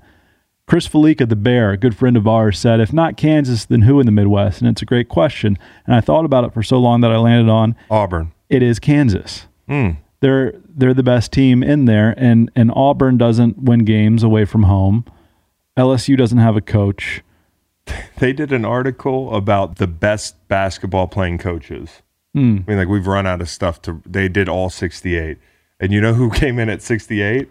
Chris 0.69 0.87
Fallica, 0.87 1.27
the 1.27 1.35
Bear, 1.35 1.71
a 1.71 1.79
good 1.79 1.97
friend 1.97 2.15
of 2.15 2.29
ours, 2.29 2.59
said, 2.59 2.79
"If 2.79 2.93
not 2.93 3.17
Kansas, 3.17 3.65
then 3.65 3.83
who 3.83 4.01
in 4.01 4.07
the 4.07 4.13
Midwest?" 4.13 4.61
And 4.61 4.69
it's 4.71 4.83
a 4.83 4.85
great 4.85 5.09
question. 5.09 5.57
And 5.87 5.97
I 5.97 6.03
thought 6.03 6.27
about 6.27 6.45
it 6.45 6.53
for 6.53 6.63
so 6.63 6.79
long 6.79 7.01
that 7.01 7.11
I 7.11 7.17
landed 7.17 7.51
on 7.51 7.75
Auburn. 7.91 8.33
it 8.51 8.63
is 8.63 8.79
Kansas. 8.79 9.47
Mm. 9.67 9.97
They're 10.21 10.53
they're 10.69 10.93
the 10.93 11.03
best 11.03 11.33
team 11.33 11.63
in 11.63 11.87
there, 11.87 12.15
and 12.19 12.51
and 12.55 12.71
Auburn 12.77 13.17
doesn't 13.17 13.63
win 13.63 13.85
games 13.85 14.23
away 14.23 14.45
from 14.45 14.65
home. 14.65 15.07
LSU 15.79 16.19
doesn't 16.19 16.39
have 16.39 16.57
a 16.57 16.61
coach. 16.61 17.23
They 18.19 18.35
did 18.35 18.53
an 18.53 18.67
article 18.67 19.35
about 19.35 19.77
the 19.77 19.87
best 19.87 20.37
basketball 20.49 21.07
playing 21.07 21.39
coaches. 21.39 22.03
Hmm. 22.35 22.59
I 22.67 22.71
mean, 22.71 22.79
like 22.79 22.89
we've 22.89 23.07
run 23.07 23.27
out 23.27 23.41
of 23.41 23.49
stuff 23.49 23.81
to. 23.83 24.03
They 24.05 24.29
did 24.29 24.51
all 24.51 24.69
68, 24.69 25.39
and 25.81 25.93
you 25.93 26.01
know 26.03 26.13
who 26.13 26.31
came 26.43 26.59
in 26.59 26.69
at 26.69 26.83
68? 26.83 27.49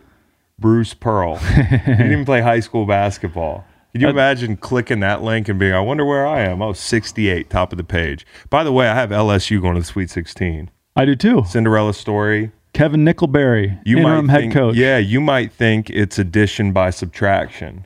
Bruce 0.59 0.93
Pearl. 0.93 1.35
he 1.37 1.61
didn't 1.63 2.11
even 2.11 2.25
play 2.25 2.41
high 2.41 2.59
school 2.59 2.85
basketball. 2.85 3.65
Can 3.91 4.01
you 4.01 4.07
uh, 4.07 4.11
imagine 4.11 4.57
clicking 4.57 4.99
that 4.99 5.23
link 5.23 5.47
and 5.49 5.59
being, 5.59 5.73
I 5.73 5.79
wonder 5.79 6.05
where 6.05 6.27
I 6.27 6.41
am? 6.41 6.61
Oh, 6.61 6.73
68, 6.73 7.49
top 7.49 7.71
of 7.71 7.77
the 7.77 7.83
page. 7.83 8.25
By 8.49 8.63
the 8.63 8.71
way, 8.71 8.87
I 8.87 8.95
have 8.95 9.09
LSU 9.09 9.61
going 9.61 9.75
to 9.75 9.81
the 9.81 9.85
Sweet 9.85 10.09
16. 10.09 10.69
I 10.95 11.05
do 11.05 11.15
too. 11.15 11.43
Cinderella 11.47 11.93
story. 11.93 12.51
Kevin 12.73 13.03
Nickelberry, 13.05 13.79
You 13.85 13.97
interim 13.97 14.27
might 14.27 14.43
head 14.43 14.53
coach. 14.53 14.75
Yeah, 14.75 14.97
you 14.97 15.19
might 15.19 15.51
think 15.51 15.89
it's 15.89 16.19
addition 16.19 16.73
by 16.73 16.91
subtraction. 16.91 17.85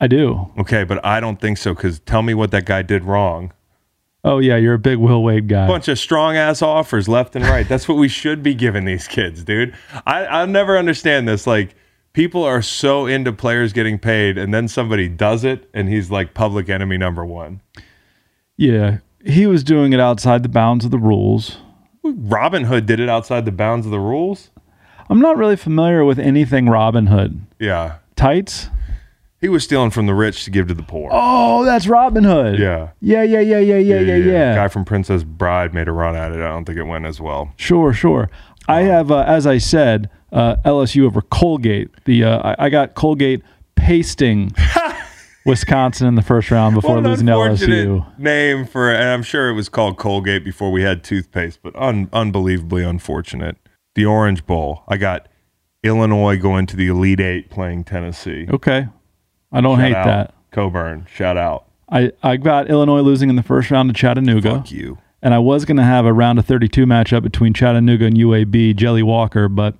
I 0.00 0.06
do. 0.06 0.50
Okay, 0.58 0.84
but 0.84 1.04
I 1.04 1.20
don't 1.20 1.40
think 1.40 1.58
so 1.58 1.74
because 1.74 2.00
tell 2.00 2.22
me 2.22 2.34
what 2.34 2.50
that 2.52 2.64
guy 2.66 2.82
did 2.82 3.04
wrong. 3.04 3.52
Oh 4.24 4.38
yeah, 4.38 4.56
you're 4.56 4.74
a 4.74 4.78
big 4.78 4.98
Will 4.98 5.22
Wade 5.22 5.48
guy. 5.48 5.66
bunch 5.66 5.88
of 5.88 5.98
strong 5.98 6.36
ass 6.36 6.60
offers 6.60 7.08
left 7.08 7.36
and 7.36 7.44
right. 7.44 7.68
That's 7.68 7.88
what 7.88 7.96
we 7.96 8.08
should 8.08 8.42
be 8.42 8.54
giving 8.54 8.84
these 8.84 9.06
kids, 9.06 9.44
dude. 9.44 9.74
I, 10.06 10.24
I'll 10.24 10.46
never 10.46 10.76
understand 10.76 11.28
this. 11.28 11.46
Like, 11.46 11.74
people 12.16 12.42
are 12.42 12.62
so 12.62 13.04
into 13.04 13.30
players 13.30 13.74
getting 13.74 13.98
paid, 13.98 14.38
and 14.38 14.52
then 14.52 14.66
somebody 14.66 15.06
does 15.06 15.44
it, 15.44 15.68
and 15.74 15.86
he's 15.90 16.10
like 16.10 16.32
public 16.32 16.70
enemy 16.70 16.96
number 16.96 17.26
one. 17.26 17.60
Yeah, 18.56 18.98
he 19.24 19.46
was 19.46 19.62
doing 19.62 19.92
it 19.92 20.00
outside 20.00 20.42
the 20.42 20.48
bounds 20.48 20.86
of 20.86 20.90
the 20.90 20.98
rules. 20.98 21.58
Robin 22.02 22.64
Hood 22.64 22.86
did 22.86 23.00
it 23.00 23.10
outside 23.10 23.44
the 23.44 23.52
bounds 23.52 23.84
of 23.84 23.92
the 23.92 24.00
rules. 24.00 24.50
I'm 25.10 25.20
not 25.20 25.36
really 25.36 25.56
familiar 25.56 26.06
with 26.06 26.18
anything 26.18 26.70
Robin 26.70 27.08
Hood. 27.08 27.44
Yeah. 27.60 27.98
Tights? 28.16 28.70
He 29.38 29.50
was 29.50 29.64
stealing 29.64 29.90
from 29.90 30.06
the 30.06 30.14
rich 30.14 30.44
to 30.44 30.50
give 30.50 30.68
to 30.68 30.74
the 30.74 30.82
poor. 30.82 31.10
Oh, 31.12 31.66
that's 31.66 31.86
Robin 31.86 32.24
Hood. 32.24 32.58
Yeah. 32.58 32.90
Yeah, 33.00 33.24
yeah, 33.24 33.40
yeah, 33.40 33.58
yeah, 33.58 33.76
yeah, 33.76 34.00
yeah, 34.00 34.16
yeah. 34.16 34.54
Guy 34.54 34.68
from 34.68 34.86
Princess 34.86 35.22
Bride 35.22 35.74
made 35.74 35.86
a 35.86 35.92
run 35.92 36.16
at 36.16 36.32
it. 36.32 36.36
I 36.36 36.48
don't 36.48 36.64
think 36.64 36.78
it 36.78 36.84
went 36.84 37.04
as 37.04 37.20
well. 37.20 37.52
Sure, 37.56 37.92
sure. 37.92 38.30
I 38.68 38.82
have, 38.82 39.10
uh, 39.10 39.24
as 39.26 39.46
I 39.46 39.58
said, 39.58 40.08
uh, 40.36 40.56
LSU 40.64 41.04
over 41.06 41.22
Colgate. 41.22 41.88
The 42.04 42.24
uh, 42.24 42.54
I, 42.58 42.66
I 42.66 42.68
got 42.68 42.94
Colgate 42.94 43.42
pasting 43.74 44.52
Wisconsin 45.46 46.06
in 46.06 46.14
the 46.14 46.22
first 46.22 46.50
round 46.50 46.74
before 46.74 47.00
losing 47.00 47.26
LSU. 47.26 48.18
name 48.18 48.66
for, 48.66 48.92
and 48.92 49.08
I'm 49.08 49.22
sure 49.22 49.48
it 49.48 49.54
was 49.54 49.68
called 49.68 49.96
Colgate 49.96 50.44
before 50.44 50.70
we 50.70 50.82
had 50.82 51.02
toothpaste, 51.02 51.60
but 51.62 51.74
un, 51.76 52.08
unbelievably 52.12 52.84
unfortunate. 52.84 53.56
The 53.94 54.04
Orange 54.04 54.44
Bowl. 54.44 54.84
I 54.88 54.98
got 54.98 55.26
Illinois 55.82 56.36
going 56.36 56.66
to 56.66 56.76
the 56.76 56.88
Elite 56.88 57.20
Eight 57.20 57.48
playing 57.48 57.84
Tennessee. 57.84 58.46
Okay, 58.50 58.88
I 59.50 59.60
don't 59.62 59.78
Shout 59.78 59.86
hate 59.86 59.96
out. 59.96 60.04
that. 60.04 60.34
Cockburn, 60.50 61.06
shout 61.12 61.38
out. 61.38 61.64
I, 61.88 62.12
I 62.22 62.36
got 62.36 62.68
Illinois 62.68 63.00
losing 63.00 63.30
in 63.30 63.36
the 63.36 63.42
first 63.42 63.70
round 63.70 63.88
to 63.88 63.94
Chattanooga. 63.94 64.56
Fuck 64.56 64.70
you. 64.72 64.98
And 65.22 65.32
I 65.32 65.38
was 65.38 65.64
going 65.64 65.76
to 65.78 65.82
have 65.82 66.04
a 66.04 66.12
round 66.12 66.38
of 66.38 66.44
32 66.44 66.84
matchup 66.84 67.22
between 67.22 67.54
Chattanooga 67.54 68.04
and 68.04 68.16
UAB, 68.16 68.76
Jelly 68.76 69.02
Walker, 69.02 69.48
but 69.48 69.76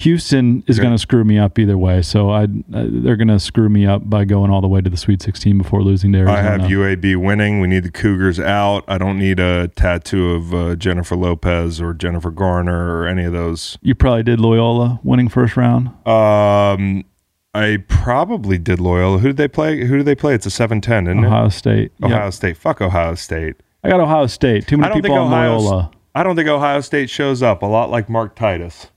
Houston 0.00 0.64
is 0.66 0.78
going 0.78 0.92
to 0.92 0.98
screw 0.98 1.24
me 1.24 1.38
up 1.38 1.58
either 1.58 1.76
way. 1.76 2.00
So 2.00 2.30
I, 2.30 2.44
uh, 2.44 2.46
they're 2.72 3.16
going 3.16 3.28
to 3.28 3.38
screw 3.38 3.68
me 3.68 3.86
up 3.86 4.08
by 4.08 4.24
going 4.24 4.50
all 4.50 4.62
the 4.62 4.68
way 4.68 4.80
to 4.80 4.88
the 4.88 4.96
Sweet 4.96 5.20
16 5.20 5.58
before 5.58 5.82
losing 5.82 6.12
to 6.12 6.18
Arizona. 6.20 6.38
I 6.38 6.42
have 6.42 6.60
UAB 6.62 7.16
winning. 7.22 7.60
We 7.60 7.68
need 7.68 7.84
the 7.84 7.90
Cougars 7.90 8.40
out. 8.40 8.82
I 8.88 8.96
don't 8.96 9.18
need 9.18 9.38
a 9.38 9.68
tattoo 9.68 10.32
of 10.32 10.54
uh, 10.54 10.76
Jennifer 10.76 11.16
Lopez 11.16 11.82
or 11.82 11.92
Jennifer 11.92 12.30
Garner 12.30 12.96
or 12.96 13.06
any 13.06 13.24
of 13.24 13.34
those. 13.34 13.76
You 13.82 13.94
probably 13.94 14.22
did 14.22 14.40
Loyola 14.40 15.00
winning 15.02 15.28
first 15.28 15.56
round. 15.58 15.88
Um, 16.06 17.04
I 17.52 17.84
probably 17.88 18.56
did 18.56 18.80
Loyola. 18.80 19.18
Who 19.18 19.28
did 19.28 19.36
they 19.36 19.48
play? 19.48 19.84
Who 19.84 19.98
did 19.98 20.06
they 20.06 20.14
play? 20.14 20.34
It's 20.34 20.46
a 20.46 20.50
7-10, 20.50 21.08
isn't 21.08 21.24
Ohio 21.26 21.46
it? 21.46 21.50
State. 21.50 21.92
Yep. 21.98 22.10
Ohio 22.10 22.30
State. 22.30 22.56
Fuck 22.56 22.80
Ohio 22.80 23.14
State. 23.16 23.56
I 23.84 23.90
got 23.90 24.00
Ohio 24.00 24.26
State. 24.28 24.66
Too 24.66 24.78
many 24.78 24.94
people 24.94 25.12
on 25.12 25.26
Ohio. 25.26 25.58
Loyola. 25.58 25.90
I 26.14 26.22
don't 26.22 26.36
think 26.36 26.48
Ohio 26.48 26.80
State 26.80 27.10
shows 27.10 27.42
up. 27.42 27.62
A 27.62 27.66
lot 27.66 27.90
like 27.90 28.08
Mark 28.08 28.34
Titus. 28.34 28.88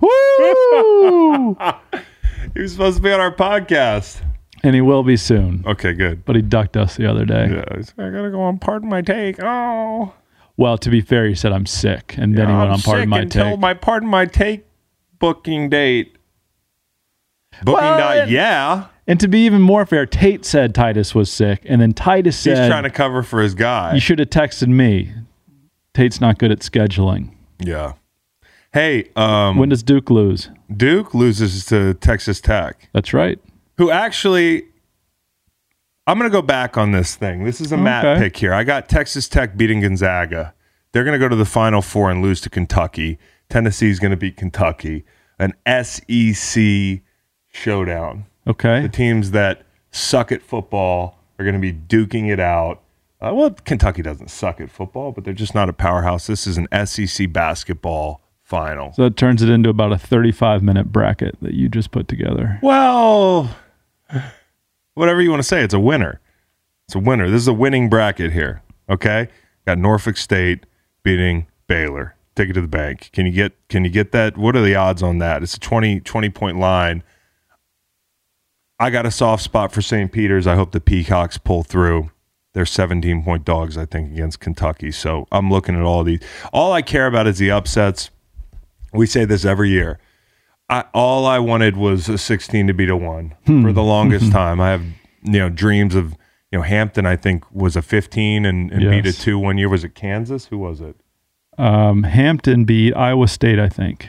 Woo! 0.00 1.56
He 2.54 2.60
was 2.60 2.72
supposed 2.72 2.98
to 2.98 3.02
be 3.02 3.10
on 3.10 3.18
our 3.20 3.34
podcast. 3.34 4.20
and 4.62 4.74
he 4.74 4.82
will 4.82 5.02
be 5.04 5.16
soon. 5.16 5.64
Okay, 5.66 5.94
good. 5.94 6.22
But 6.26 6.36
he 6.36 6.42
ducked 6.42 6.76
us 6.76 6.96
the 6.96 7.06
other 7.10 7.24
day. 7.24 7.48
Yeah, 7.50 7.64
he's, 7.76 7.94
I 7.96 8.10
gotta 8.10 8.30
go 8.30 8.42
on. 8.42 8.58
Pardon 8.58 8.90
my 8.90 9.00
take. 9.00 9.42
Oh, 9.42 10.12
Well, 10.58 10.76
to 10.78 10.90
be 10.90 11.00
fair, 11.00 11.26
he 11.26 11.34
said 11.34 11.52
I'm 11.52 11.64
sick, 11.64 12.14
and 12.18 12.36
then 12.36 12.48
he 12.48 12.52
went 12.54 12.66
I'm 12.68 12.72
on 12.74 12.80
pardon 12.80 13.08
my 13.08 13.20
until 13.20 13.50
take. 13.52 13.58
my 13.60 13.72
pardon 13.72 14.08
my 14.08 14.26
take 14.26 14.66
booking 15.18 15.70
date. 15.70 16.18
Booking 17.62 17.74
Well, 17.84 17.98
dot. 17.98 18.16
and- 18.18 18.30
Yeah, 18.30 18.86
and 19.06 19.18
to 19.20 19.28
be 19.28 19.46
even 19.46 19.62
more 19.62 19.86
fair, 19.86 20.04
Tate 20.04 20.44
said 20.44 20.74
Titus 20.74 21.14
was 21.14 21.32
sick, 21.32 21.62
and 21.64 21.80
then 21.80 21.94
Titus 21.94 22.36
said 22.38 22.58
he's 22.58 22.66
trying 22.68 22.82
to 22.84 22.90
cover 22.90 23.22
for 23.22 23.40
his 23.40 23.54
guy. 23.54 23.94
you 23.94 24.00
should 24.00 24.18
have 24.18 24.28
texted 24.30 24.68
me. 24.68 25.12
Tate's 25.94 26.20
not 26.20 26.38
good 26.38 26.50
at 26.50 26.58
scheduling. 26.58 27.30
yeah. 27.60 27.94
Hey, 28.72 29.10
um, 29.16 29.58
When 29.58 29.68
does 29.68 29.82
Duke 29.82 30.10
lose? 30.10 30.48
Duke 30.74 31.12
loses 31.14 31.66
to 31.66 31.94
Texas 31.94 32.40
Tech, 32.40 32.88
That's 32.92 33.12
right. 33.12 33.38
who 33.78 33.90
actually. 33.90 34.64
I'm 36.06 36.18
going 36.18 36.28
to 36.28 36.32
go 36.36 36.42
back 36.42 36.76
on 36.76 36.90
this 36.90 37.14
thing. 37.14 37.44
This 37.44 37.60
is 37.60 37.70
a 37.70 37.76
Okay. 37.76 38.16
pick 38.18 38.36
here. 38.36 38.52
I 38.52 38.64
got 38.64 38.88
Texas 38.88 39.28
Tech 39.28 39.56
beating 39.56 39.80
Gonzaga. 39.82 40.52
They're 40.90 41.04
going 41.04 41.12
to 41.12 41.18
go 41.24 41.28
to 41.28 41.36
the 41.36 41.44
Final 41.44 41.80
Four 41.80 42.10
and 42.10 42.20
lose 42.22 42.40
to 42.40 42.50
Kentucky. 42.50 43.18
Tennessee's 43.48 44.00
going 44.00 44.10
to 44.10 44.16
beat 44.16 44.36
Kentucky. 44.36 45.04
An 45.38 45.52
SEC 45.84 47.02
showdown. 47.52 48.24
Okay. 48.48 48.82
The 48.82 48.88
teams 48.88 49.30
that 49.30 49.62
suck 49.92 50.32
at 50.32 50.42
football 50.42 51.18
are 51.38 51.44
going 51.44 51.54
to 51.54 51.60
be 51.60 51.72
duking 51.72 52.32
it 52.32 52.40
out. 52.40 52.82
Uh, 53.20 53.32
well, 53.32 53.50
Kentucky 53.50 54.02
doesn't 54.02 54.28
suck 54.30 54.60
at 54.60 54.70
football, 54.70 55.12
but 55.12 55.22
they're 55.24 55.32
just 55.34 55.54
not 55.54 55.68
a 55.68 55.72
powerhouse. 55.72 56.26
This 56.26 56.46
is 56.48 56.58
an 56.58 56.66
SEC 56.86 57.32
basketball 57.32 58.21
final. 58.52 58.92
So 58.92 59.04
it 59.04 59.16
turns 59.16 59.40
it 59.40 59.48
into 59.48 59.70
about 59.70 59.92
a 59.92 59.98
35 59.98 60.62
minute 60.62 60.92
bracket 60.92 61.38
that 61.40 61.54
you 61.54 61.70
just 61.70 61.90
put 61.90 62.06
together. 62.06 62.58
Well, 62.62 63.56
whatever 64.92 65.22
you 65.22 65.30
want 65.30 65.40
to 65.40 65.48
say, 65.48 65.64
it's 65.64 65.72
a 65.72 65.80
winner. 65.80 66.20
It's 66.86 66.94
a 66.94 66.98
winner. 66.98 67.30
This 67.30 67.40
is 67.40 67.48
a 67.48 67.54
winning 67.54 67.88
bracket 67.88 68.30
here. 68.32 68.62
Okay, 68.90 69.28
got 69.66 69.78
Norfolk 69.78 70.18
State 70.18 70.66
beating 71.02 71.46
Baylor. 71.66 72.14
Take 72.34 72.50
it 72.50 72.52
to 72.52 72.60
the 72.60 72.68
bank. 72.68 73.08
Can 73.14 73.24
you 73.24 73.32
get? 73.32 73.54
Can 73.68 73.84
you 73.84 73.90
get 73.90 74.12
that? 74.12 74.36
What 74.36 74.54
are 74.54 74.62
the 74.62 74.74
odds 74.74 75.02
on 75.02 75.16
that? 75.18 75.42
It's 75.42 75.54
a 75.54 75.60
20, 75.60 76.00
20 76.00 76.28
point 76.28 76.58
line. 76.58 77.02
I 78.78 78.90
got 78.90 79.06
a 79.06 79.10
soft 79.10 79.42
spot 79.42 79.72
for 79.72 79.80
St. 79.80 80.12
Peter's. 80.12 80.46
I 80.46 80.56
hope 80.56 80.72
the 80.72 80.80
Peacocks 80.80 81.38
pull 81.38 81.62
through. 81.62 82.10
They're 82.52 82.66
17 82.66 83.24
point 83.24 83.46
dogs, 83.46 83.78
I 83.78 83.86
think, 83.86 84.12
against 84.12 84.40
Kentucky. 84.40 84.92
So 84.92 85.26
I'm 85.32 85.50
looking 85.50 85.74
at 85.74 85.82
all 85.82 86.04
these. 86.04 86.20
All 86.52 86.74
I 86.74 86.82
care 86.82 87.06
about 87.06 87.26
is 87.26 87.38
the 87.38 87.50
upsets. 87.50 88.10
We 88.92 89.06
say 89.06 89.24
this 89.24 89.44
every 89.44 89.70
year. 89.70 89.98
I, 90.68 90.84
all 90.94 91.26
I 91.26 91.38
wanted 91.38 91.76
was 91.76 92.08
a 92.08 92.16
16 92.18 92.66
to 92.68 92.72
beat 92.74 92.88
a 92.88 92.96
one 92.96 93.34
for 93.44 93.72
the 93.72 93.82
longest 93.82 94.32
time. 94.32 94.60
I 94.60 94.70
have 94.70 94.82
you 95.22 95.38
know 95.38 95.48
dreams 95.50 95.94
of 95.94 96.12
you 96.50 96.58
know 96.58 96.62
Hampton. 96.62 97.04
I 97.06 97.16
think 97.16 97.44
was 97.52 97.76
a 97.76 97.82
15 97.82 98.44
and, 98.46 98.70
and 98.72 98.90
beat 98.90 99.06
a 99.06 99.12
two 99.12 99.38
one 99.38 99.58
year. 99.58 99.68
Was 99.68 99.84
it 99.84 99.94
Kansas? 99.94 100.46
Who 100.46 100.58
was 100.58 100.80
it? 100.80 100.96
Um, 101.58 102.04
Hampton 102.04 102.64
beat 102.64 102.94
Iowa 102.94 103.28
State, 103.28 103.58
I 103.58 103.68
think. 103.68 104.08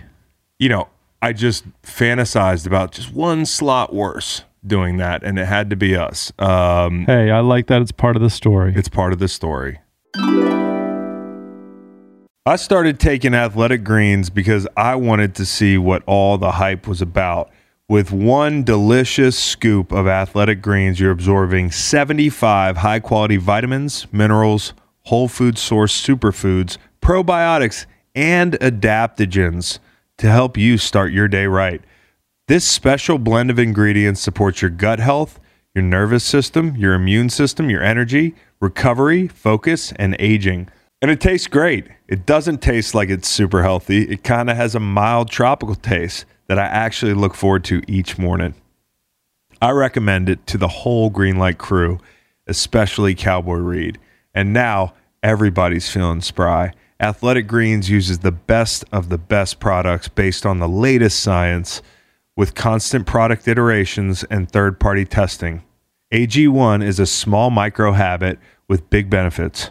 You 0.60 0.70
know, 0.70 0.88
I 1.22 1.34
just 1.34 1.66
fantasized 1.82 2.66
about 2.66 2.92
just 2.94 3.14
one 3.14 3.46
slot 3.46 3.94
worse. 3.94 4.44
doing 4.66 4.96
that, 4.98 5.24
and 5.24 5.38
it 5.38 5.46
had 5.46 5.70
to 5.72 5.76
be 5.76 5.94
us. 5.96 6.32
Um, 6.40 7.06
Hey, 7.06 7.30
I 7.32 7.42
like 7.42 7.68
that 7.68 7.82
it's 7.82 7.92
part 7.92 8.16
of 8.16 8.22
the 8.22 8.30
story. 8.30 8.74
it's 8.76 8.88
part 8.88 9.12
of 9.12 9.20
the 9.20 9.28
story. 9.28 9.80
I 12.46 12.58
started 12.58 13.00
taking 13.00 13.34
athletic 13.34 13.86
greens 13.86 14.30
because 14.30 14.68
I 14.76 14.96
wanted 14.96 15.34
to 15.36 15.46
see 15.46 15.78
what 15.78 16.04
all 16.06 16.38
the 16.38 16.52
hype 16.52 16.90
was 16.90 17.02
about. 17.02 17.50
With 17.88 18.12
one 18.12 18.66
delicious 18.66 19.40
scoop 19.40 19.94
of 19.94 20.10
athletic 20.10 20.62
greens, 20.62 21.00
you're 21.00 21.12
absorbing 21.12 21.72
75 21.72 22.76
high 22.76 23.00
quality 23.00 23.38
vitamins, 23.38 24.08
minerals, 24.12 24.74
whole 25.04 25.30
food 25.30 25.58
source 25.58 26.06
superfoods, 26.06 26.78
probiotics, 27.02 27.86
and 28.14 28.60
adaptogens 28.60 29.80
to 30.18 30.28
help 30.28 30.58
you 30.58 30.78
start 30.78 31.14
your 31.14 31.30
day 31.30 31.46
right. 31.46 31.82
This 32.50 32.66
special 32.66 33.20
blend 33.20 33.52
of 33.52 33.60
ingredients 33.60 34.20
supports 34.20 34.62
your 34.62 34.72
gut 34.72 35.00
health, 35.00 35.40
your 35.74 35.86
nervous 35.86 36.26
system, 36.26 36.76
your 36.76 36.94
immune 36.94 37.30
system, 37.30 37.70
your 37.70 37.82
energy, 37.82 38.36
recovery, 38.60 39.30
focus, 39.30 39.94
and 39.96 40.18
aging. 40.20 40.68
And 41.04 41.12
it 41.12 41.20
tastes 41.20 41.48
great. 41.48 41.88
It 42.08 42.26
doesn't 42.26 42.62
taste 42.62 42.96
like 42.96 43.10
it's 43.10 43.28
super 43.28 43.62
healthy. 43.62 44.04
It 44.04 44.24
kind 44.24 44.50
of 44.50 44.56
has 44.56 44.74
a 44.74 44.80
mild 44.80 45.30
tropical 45.30 45.76
taste 45.76 46.24
that 46.48 46.58
I 46.58 46.64
actually 46.64 47.14
look 47.14 47.36
forward 47.36 47.66
to 47.66 47.82
each 47.90 48.18
morning. 48.18 48.54
I 49.62 49.72
recommend 49.72 50.30
it 50.30 50.48
to 50.48 50.58
the 50.58 50.70
whole 50.70 51.12
Greenlight 51.12 51.58
crew, 51.58 52.00
especially 52.48 53.16
Cowboy 53.16 53.58
Reed. 53.58 54.00
And 54.34 54.54
now 54.54 54.94
everybody's 55.22 55.92
feeling 55.92 56.22
spry. 56.22 56.72
Athletic 57.02 57.48
Greens 57.48 57.90
uses 57.90 58.20
the 58.20 58.32
best 58.32 58.86
of 58.94 59.10
the 59.10 59.18
best 59.18 59.60
products 59.60 60.08
based 60.08 60.46
on 60.46 60.60
the 60.60 60.70
latest 60.70 61.20
science 61.20 61.82
with 62.38 62.56
constant 62.56 63.06
product 63.06 63.46
iterations 63.46 64.24
and 64.32 64.50
third 64.50 64.80
party 64.80 65.04
testing. 65.04 65.64
AG1 66.14 66.82
is 66.82 66.98
a 66.98 67.06
small 67.06 67.50
micro 67.50 67.92
habit 67.92 68.40
with 68.70 68.90
big 68.90 69.10
benefits. 69.10 69.70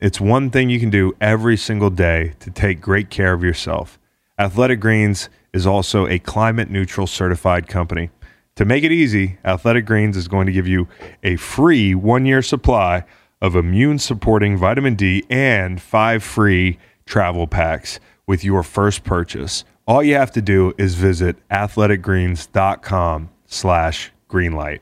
It's 0.00 0.18
one 0.18 0.48
thing 0.48 0.70
you 0.70 0.80
can 0.80 0.88
do 0.88 1.14
every 1.20 1.58
single 1.58 1.90
day 1.90 2.32
to 2.40 2.50
take 2.50 2.80
great 2.80 3.10
care 3.10 3.34
of 3.34 3.44
yourself. 3.44 3.98
Athletic 4.38 4.80
Greens 4.80 5.28
is 5.52 5.66
also 5.66 6.06
a 6.06 6.18
climate 6.18 6.70
neutral 6.70 7.06
certified 7.06 7.68
company. 7.68 8.08
To 8.56 8.64
make 8.64 8.82
it 8.82 8.92
easy, 8.92 9.36
Athletic 9.44 9.84
Greens 9.84 10.16
is 10.16 10.26
going 10.26 10.46
to 10.46 10.52
give 10.52 10.66
you 10.66 10.88
a 11.22 11.36
free 11.36 11.94
one 11.94 12.24
year 12.24 12.40
supply 12.40 13.04
of 13.42 13.54
immune 13.54 13.98
supporting 13.98 14.56
vitamin 14.56 14.94
D 14.94 15.24
and 15.28 15.82
five 15.82 16.22
free 16.22 16.78
travel 17.04 17.46
packs 17.46 18.00
with 18.26 18.42
your 18.42 18.62
first 18.62 19.04
purchase. 19.04 19.64
All 19.86 20.02
you 20.02 20.14
have 20.14 20.30
to 20.32 20.40
do 20.40 20.72
is 20.78 20.94
visit 20.94 21.36
athleticgreens.com 21.50 23.28
slash 23.44 24.12
greenlight. 24.30 24.80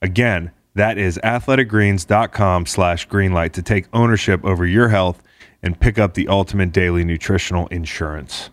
Again, 0.00 0.52
that 0.74 0.98
is 0.98 1.18
athleticgreens.com 1.22 2.66
slash 2.66 3.08
greenlight 3.08 3.52
to 3.52 3.62
take 3.62 3.86
ownership 3.92 4.44
over 4.44 4.66
your 4.66 4.88
health 4.88 5.22
and 5.62 5.78
pick 5.78 5.98
up 5.98 6.14
the 6.14 6.28
ultimate 6.28 6.72
daily 6.72 7.04
nutritional 7.04 7.66
insurance. 7.68 8.50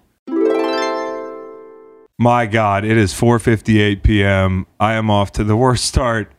My 2.22 2.46
God, 2.46 2.84
it 2.84 2.98
is 2.98 3.14
4:58 3.14 4.04
p.m. 4.04 4.68
I 4.80 4.94
am 4.94 5.10
off 5.10 5.32
to 5.34 5.44
the 5.46 5.56
worst 5.56 5.86
start 5.86 6.30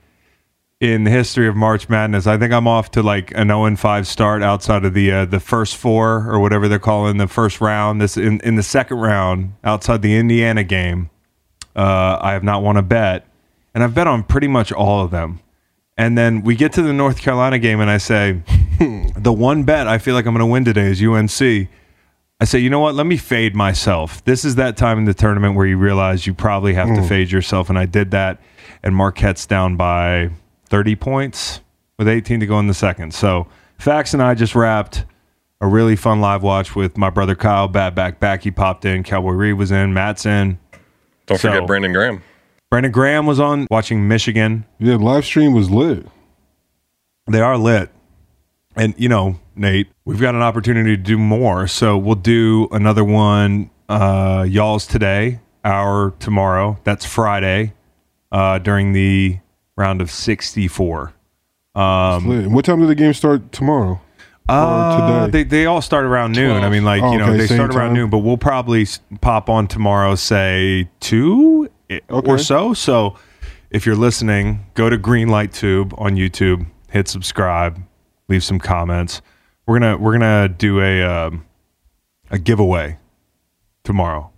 in 0.78 1.04
the 1.04 1.10
history 1.10 1.48
of 1.48 1.56
March 1.56 1.88
Madness. 1.88 2.26
I 2.26 2.36
think 2.36 2.52
I'm 2.52 2.68
off 2.68 2.90
to 2.92 3.02
like 3.02 3.32
an 3.34 3.48
0 3.48 3.76
5 3.76 4.06
start 4.06 4.42
outside 4.42 4.84
of 4.84 4.92
the 4.92 5.10
uh, 5.10 5.24
the 5.24 5.40
first 5.40 5.78
four 5.78 6.30
or 6.30 6.38
whatever 6.38 6.68
they're 6.68 6.78
calling 6.78 7.16
the 7.16 7.26
first 7.26 7.62
round. 7.62 8.00
This 8.00 8.18
in 8.18 8.40
in 8.40 8.56
the 8.56 8.62
second 8.62 8.98
round 8.98 9.54
outside 9.64 10.02
the 10.02 10.14
Indiana 10.16 10.64
game. 10.64 11.08
Uh, 11.74 12.18
I 12.20 12.32
have 12.32 12.44
not 12.44 12.62
won 12.62 12.76
a 12.76 12.82
bet, 12.82 13.26
and 13.74 13.82
I've 13.82 13.94
bet 13.94 14.06
on 14.06 14.22
pretty 14.24 14.48
much 14.48 14.72
all 14.72 15.02
of 15.02 15.10
them. 15.10 15.40
And 16.00 16.16
then 16.16 16.40
we 16.40 16.56
get 16.56 16.72
to 16.72 16.82
the 16.82 16.94
North 16.94 17.20
Carolina 17.20 17.58
game, 17.58 17.78
and 17.78 17.90
I 17.90 17.98
say, 17.98 18.40
the 19.18 19.34
one 19.34 19.64
bet 19.64 19.86
I 19.86 19.98
feel 19.98 20.14
like 20.14 20.24
I'm 20.24 20.32
going 20.32 20.38
to 20.38 20.50
win 20.50 20.64
today 20.64 20.86
is 20.86 21.02
UNC. 21.02 21.68
I 22.40 22.44
say, 22.46 22.58
you 22.58 22.70
know 22.70 22.80
what? 22.80 22.94
Let 22.94 23.04
me 23.04 23.18
fade 23.18 23.54
myself. 23.54 24.24
This 24.24 24.46
is 24.46 24.54
that 24.54 24.78
time 24.78 24.96
in 24.96 25.04
the 25.04 25.12
tournament 25.12 25.56
where 25.56 25.66
you 25.66 25.76
realize 25.76 26.26
you 26.26 26.32
probably 26.32 26.72
have 26.72 26.88
to 26.88 27.02
mm. 27.02 27.06
fade 27.08 27.30
yourself, 27.30 27.68
and 27.68 27.78
I 27.78 27.84
did 27.84 28.12
that. 28.12 28.40
And 28.82 28.96
Marquette's 28.96 29.44
down 29.44 29.76
by 29.76 30.30
30 30.70 30.96
points 30.96 31.60
with 31.98 32.08
18 32.08 32.40
to 32.40 32.46
go 32.46 32.58
in 32.58 32.66
the 32.66 32.72
second. 32.72 33.12
So 33.12 33.46
Fax 33.76 34.14
and 34.14 34.22
I 34.22 34.34
just 34.34 34.54
wrapped 34.54 35.04
a 35.60 35.66
really 35.66 35.96
fun 35.96 36.22
live 36.22 36.42
watch 36.42 36.74
with 36.74 36.96
my 36.96 37.10
brother 37.10 37.34
Kyle. 37.34 37.68
Bad 37.68 37.94
back 37.94 38.18
back. 38.18 38.42
He 38.42 38.50
popped 38.50 38.86
in. 38.86 39.02
Cowboy 39.02 39.32
Reed 39.32 39.58
was 39.58 39.70
in. 39.70 39.92
Matt's 39.92 40.24
in. 40.24 40.58
Don't 41.26 41.36
So- 41.36 41.50
forget 41.50 41.66
Brandon 41.66 41.92
Graham. 41.92 42.22
Brandon 42.70 42.92
Graham 42.92 43.26
was 43.26 43.40
on 43.40 43.66
watching 43.68 44.06
Michigan. 44.06 44.64
Yeah, 44.78 44.94
live 44.94 45.24
stream 45.24 45.54
was 45.54 45.68
lit. 45.70 46.06
They 47.26 47.40
are 47.40 47.58
lit. 47.58 47.90
And, 48.76 48.94
you 48.96 49.08
know, 49.08 49.40
Nate, 49.56 49.88
we've 50.04 50.20
got 50.20 50.36
an 50.36 50.42
opportunity 50.42 50.96
to 50.96 51.02
do 51.02 51.18
more. 51.18 51.66
So 51.66 51.98
we'll 51.98 52.14
do 52.14 52.68
another 52.70 53.02
one, 53.02 53.70
uh, 53.88 54.46
y'all's 54.48 54.86
today, 54.86 55.40
our 55.64 56.12
tomorrow. 56.20 56.78
That's 56.84 57.04
Friday 57.04 57.72
uh, 58.30 58.60
during 58.60 58.92
the 58.92 59.40
round 59.76 60.00
of 60.00 60.08
64. 60.08 61.12
Um, 61.74 62.52
what 62.52 62.64
time 62.64 62.78
did 62.78 62.88
the 62.88 62.94
game 62.94 63.14
start 63.14 63.50
tomorrow? 63.50 64.00
Uh, 64.48 65.26
today? 65.26 65.42
They, 65.42 65.48
they 65.48 65.66
all 65.66 65.82
start 65.82 66.04
around 66.04 66.34
12. 66.34 66.48
noon. 66.48 66.62
I 66.62 66.68
mean, 66.68 66.84
like, 66.84 67.02
oh, 67.02 67.10
you 67.10 67.18
know, 67.18 67.30
okay, 67.30 67.36
they 67.36 67.46
start 67.46 67.74
around 67.74 67.94
noon, 67.94 68.10
but 68.10 68.18
we'll 68.18 68.38
probably 68.38 68.86
pop 69.20 69.48
on 69.48 69.66
tomorrow, 69.66 70.14
say 70.14 70.88
2 71.00 71.68
okay. 71.90 72.30
or 72.30 72.38
so. 72.38 72.74
So 72.74 73.16
if 73.70 73.86
you're 73.86 73.96
listening, 73.96 74.66
go 74.74 74.90
to 74.90 74.98
Greenlight 74.98 75.52
Tube 75.52 75.94
on 75.96 76.16
YouTube, 76.16 76.66
hit 76.90 77.08
subscribe, 77.08 77.80
leave 78.28 78.44
some 78.44 78.58
comments. 78.58 79.22
We're 79.66 79.78
gonna 79.78 79.96
we're 79.98 80.12
gonna 80.12 80.48
do 80.48 80.80
a 80.80 81.02
um, 81.02 81.46
a 82.30 82.38
giveaway 82.38 82.98
tomorrow. 83.84 84.30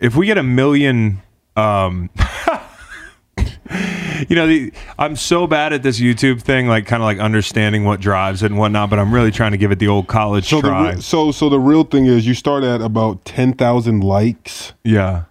If 0.00 0.16
we 0.16 0.26
get 0.26 0.38
a 0.38 0.42
million, 0.42 1.20
um, 1.56 2.08
you 3.36 4.36
know, 4.36 4.46
the, 4.46 4.72
I'm 4.98 5.16
so 5.16 5.46
bad 5.46 5.72
at 5.72 5.82
this 5.82 6.00
YouTube 6.00 6.40
thing, 6.40 6.68
like 6.68 6.86
kind 6.86 7.02
of 7.02 7.04
like 7.04 7.18
understanding 7.18 7.84
what 7.84 8.00
drives 8.00 8.42
it 8.42 8.46
and 8.46 8.58
whatnot. 8.58 8.88
But 8.88 8.98
I'm 9.00 9.12
really 9.12 9.32
trying 9.32 9.52
to 9.52 9.58
give 9.58 9.72
it 9.72 9.78
the 9.78 9.88
old 9.88 10.06
college 10.06 10.48
so 10.48 10.60
try. 10.60 10.94
The, 10.94 11.02
so 11.02 11.32
so 11.32 11.48
the 11.50 11.60
real 11.60 11.84
thing 11.84 12.06
is, 12.06 12.26
you 12.26 12.34
start 12.34 12.64
at 12.64 12.80
about 12.80 13.24
ten 13.26 13.52
thousand 13.52 14.02
likes. 14.02 14.72
Yeah 14.84 15.24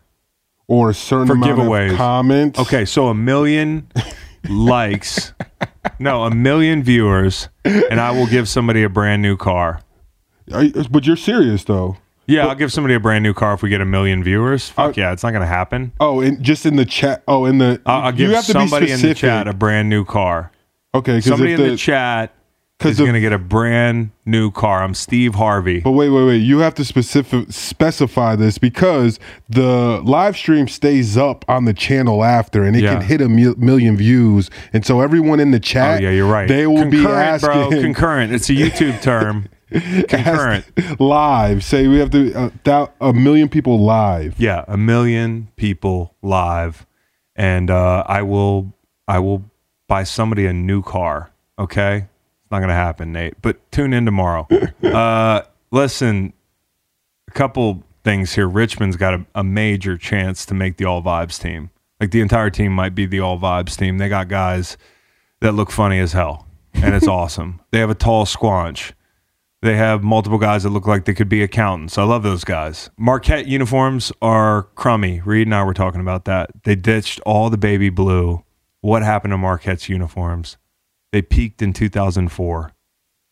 or 0.68 0.89
a 0.89 0.94
certain 0.94 1.27
For 1.27 1.34
amount 1.34 1.60
giveaways. 1.60 1.91
of 1.91 1.98
comments. 1.98 2.60
Okay, 2.60 2.85
so 2.85 3.07
a 3.07 3.14
million 3.14 3.89
likes, 4.49 5.34
no, 5.99 6.23
a 6.23 6.31
million 6.34 6.84
viewers, 6.84 7.49
and 7.64 7.99
I 7.99 8.11
will 8.11 8.27
give 8.27 8.48
somebody 8.49 8.84
a 8.84 8.89
brand 8.89 9.22
new 9.22 9.38
car. 9.38 9.81
But 10.48 11.06
you're 11.06 11.15
serious 11.15 11.64
though. 11.64 11.98
Yeah, 12.26 12.48
I'll 12.48 12.56
give 12.56 12.73
somebody 12.73 12.94
a 12.94 12.99
brand 12.99 13.23
new 13.23 13.34
car 13.34 13.53
if 13.53 13.61
we 13.64 13.69
get 13.69 13.80
a 13.80 13.85
million 13.85 14.22
viewers. 14.22 14.69
Fuck 14.69 14.98
yeah, 14.98 15.14
it's 15.14 15.23
not 15.23 15.31
gonna 15.31 15.45
happen. 15.45 15.94
Oh, 15.99 16.19
and 16.19 16.44
just 16.44 16.65
in 16.65 16.76
the 16.76 16.85
chat. 16.85 17.23
Oh, 17.27 17.45
in 17.45 17.57
the 17.57 17.81
I'll, 17.85 18.07
I'll 18.07 18.11
give 18.11 18.30
you 18.30 18.35
have 18.35 18.45
to 18.48 18.53
be 18.53 18.60
somebody 18.60 18.91
in 18.91 19.02
the 19.02 19.14
chat 19.14 19.48
a 19.48 19.53
brand 19.53 19.89
new 19.89 20.03
car. 20.03 20.52
Okay, 20.94 21.22
Somebody 21.22 21.53
in 21.53 21.61
the, 21.61 21.69
the 21.72 21.77
chat 21.77 22.34
is 22.86 22.98
the- 22.98 23.06
gonna 23.06 23.20
get 23.20 23.34
a 23.34 23.38
brand 23.40 24.12
new 24.26 24.52
car. 24.52 24.84
I'm 24.84 24.94
Steve 24.94 25.36
Harvey. 25.36 25.80
But 25.80 25.91
wait, 25.91 26.10
wait, 26.10 26.26
wait. 26.26 26.38
You 26.38 26.60
have 26.60 26.76
to 26.76 26.86
specific 26.86 27.48
specify 27.52 28.36
this 28.36 28.58
because 28.58 29.20
the 29.49 29.99
live 30.04 30.38
stream 30.38 30.68
stays 30.68 31.18
up 31.18 31.44
on 31.48 31.66
the 31.66 31.74
channel 31.74 32.24
after, 32.24 32.64
and 32.64 32.76
it 32.76 32.84
Yeah. 32.84 32.94
can 32.94 33.02
hit 33.02 33.22
a 33.22 33.30
mil- 33.30 33.56
million 33.58 33.98
views. 33.98 34.49
And 34.74 34.86
so 34.86 35.02
everyone 35.02 35.40
in 35.40 35.52
the 35.52 35.58
Oh 35.58 35.60
chat, 35.60 36.02
yeah, 36.02 36.12
you're 36.12 36.32
right. 36.32 36.48
They 36.48 36.68
will 36.68 36.86
be 36.90 37.04
asking 37.06 37.49
bro. 37.49 37.70
Concurrent. 37.82 38.32
It's 38.34 38.49
a 38.49 38.54
YouTube 38.54 39.02
term. 39.02 39.45
concurrent. 40.08 40.66
live. 40.99 41.64
Say 41.64 41.88
we 41.88 41.98
have 41.99 42.12
to 42.12 42.34
uh, 42.34 42.49
thou- 42.64 42.91
a 43.02 43.12
million 43.12 43.49
people 43.49 43.80
live. 43.84 44.36
Yeah, 44.38 44.64
a 44.68 44.78
million 44.78 45.49
people 45.58 46.14
live, 46.22 46.86
and 47.36 47.70
uh, 47.70 48.04
I 48.08 48.22
will 48.22 48.72
I 49.08 49.20
will 49.20 49.44
buy 49.88 50.04
somebody 50.04 50.45
a 50.45 50.54
new 50.54 50.82
car. 50.82 51.32
Okay, 51.60 52.06
it's 52.48 52.52
not 52.53 52.61
gonna 52.61 52.72
happen, 52.72 53.11
Nate. 53.11 53.34
But 53.41 53.69
tune 53.74 53.91
in 53.91 54.06
tomorrow. 54.06 54.48
uh, 54.84 55.41
listen, 55.69 56.32
a 57.28 57.32
couple 57.32 57.84
things 58.06 58.36
here. 58.36 58.48
Richmond's 58.48 58.95
got 58.95 59.15
a, 59.15 59.26
a 59.36 59.44
major 59.44 59.98
chance 59.98 60.45
to 60.45 60.53
make 60.53 60.78
the 60.78 60.86
all 60.86 61.03
vibes 61.03 61.41
team. 61.41 61.72
Like 61.99 62.11
the 62.11 62.22
entire 62.22 62.49
team 62.49 62.72
might 62.72 62.95
be 62.95 63.06
the 63.06 63.19
all 63.19 63.38
vibes 63.38 63.78
team. 63.78 63.98
They 63.98 64.07
got 64.07 64.30
guys 64.30 64.78
that 65.41 65.56
look 65.56 65.72
funny 65.72 65.99
as 65.99 66.14
hell, 66.14 66.48
and 66.74 66.95
it's 66.95 67.07
awesome. 67.10 67.60
They 67.72 67.80
have 67.80 67.90
a 67.90 67.95
tall 67.95 68.26
squanch. 68.26 68.94
They 69.61 69.76
have 69.76 70.02
multiple 70.02 70.38
guys 70.38 70.64
that 70.64 70.69
look 70.69 70.88
like 70.88 71.03
they 71.03 71.14
could 71.14 71.28
be 71.28 71.44
accountants. 71.44 71.98
I 71.98 72.03
love 72.03 72.24
those 72.24 72.45
guys. 72.45 72.90
Marquette 72.98 73.48
uniforms 73.48 74.14
are 74.22 74.64
crummy. 74.76 75.19
Reed 75.19 75.48
and 75.48 75.56
I 75.56 75.65
were 75.65 75.74
talking 75.74 75.99
about 75.99 76.24
that. 76.26 76.52
They 76.64 76.76
ditched 76.76 77.19
all 77.26 77.49
the 77.49 77.57
baby 77.57 77.90
blue. 77.90 78.45
What 78.80 79.03
happened 79.03 79.34
to 79.34 79.38
Marquette's 79.38 79.90
uniforms? 79.90 80.56
They 81.18 81.23
peaked 81.23 81.64
in 81.64 81.73
2004. 81.73 82.73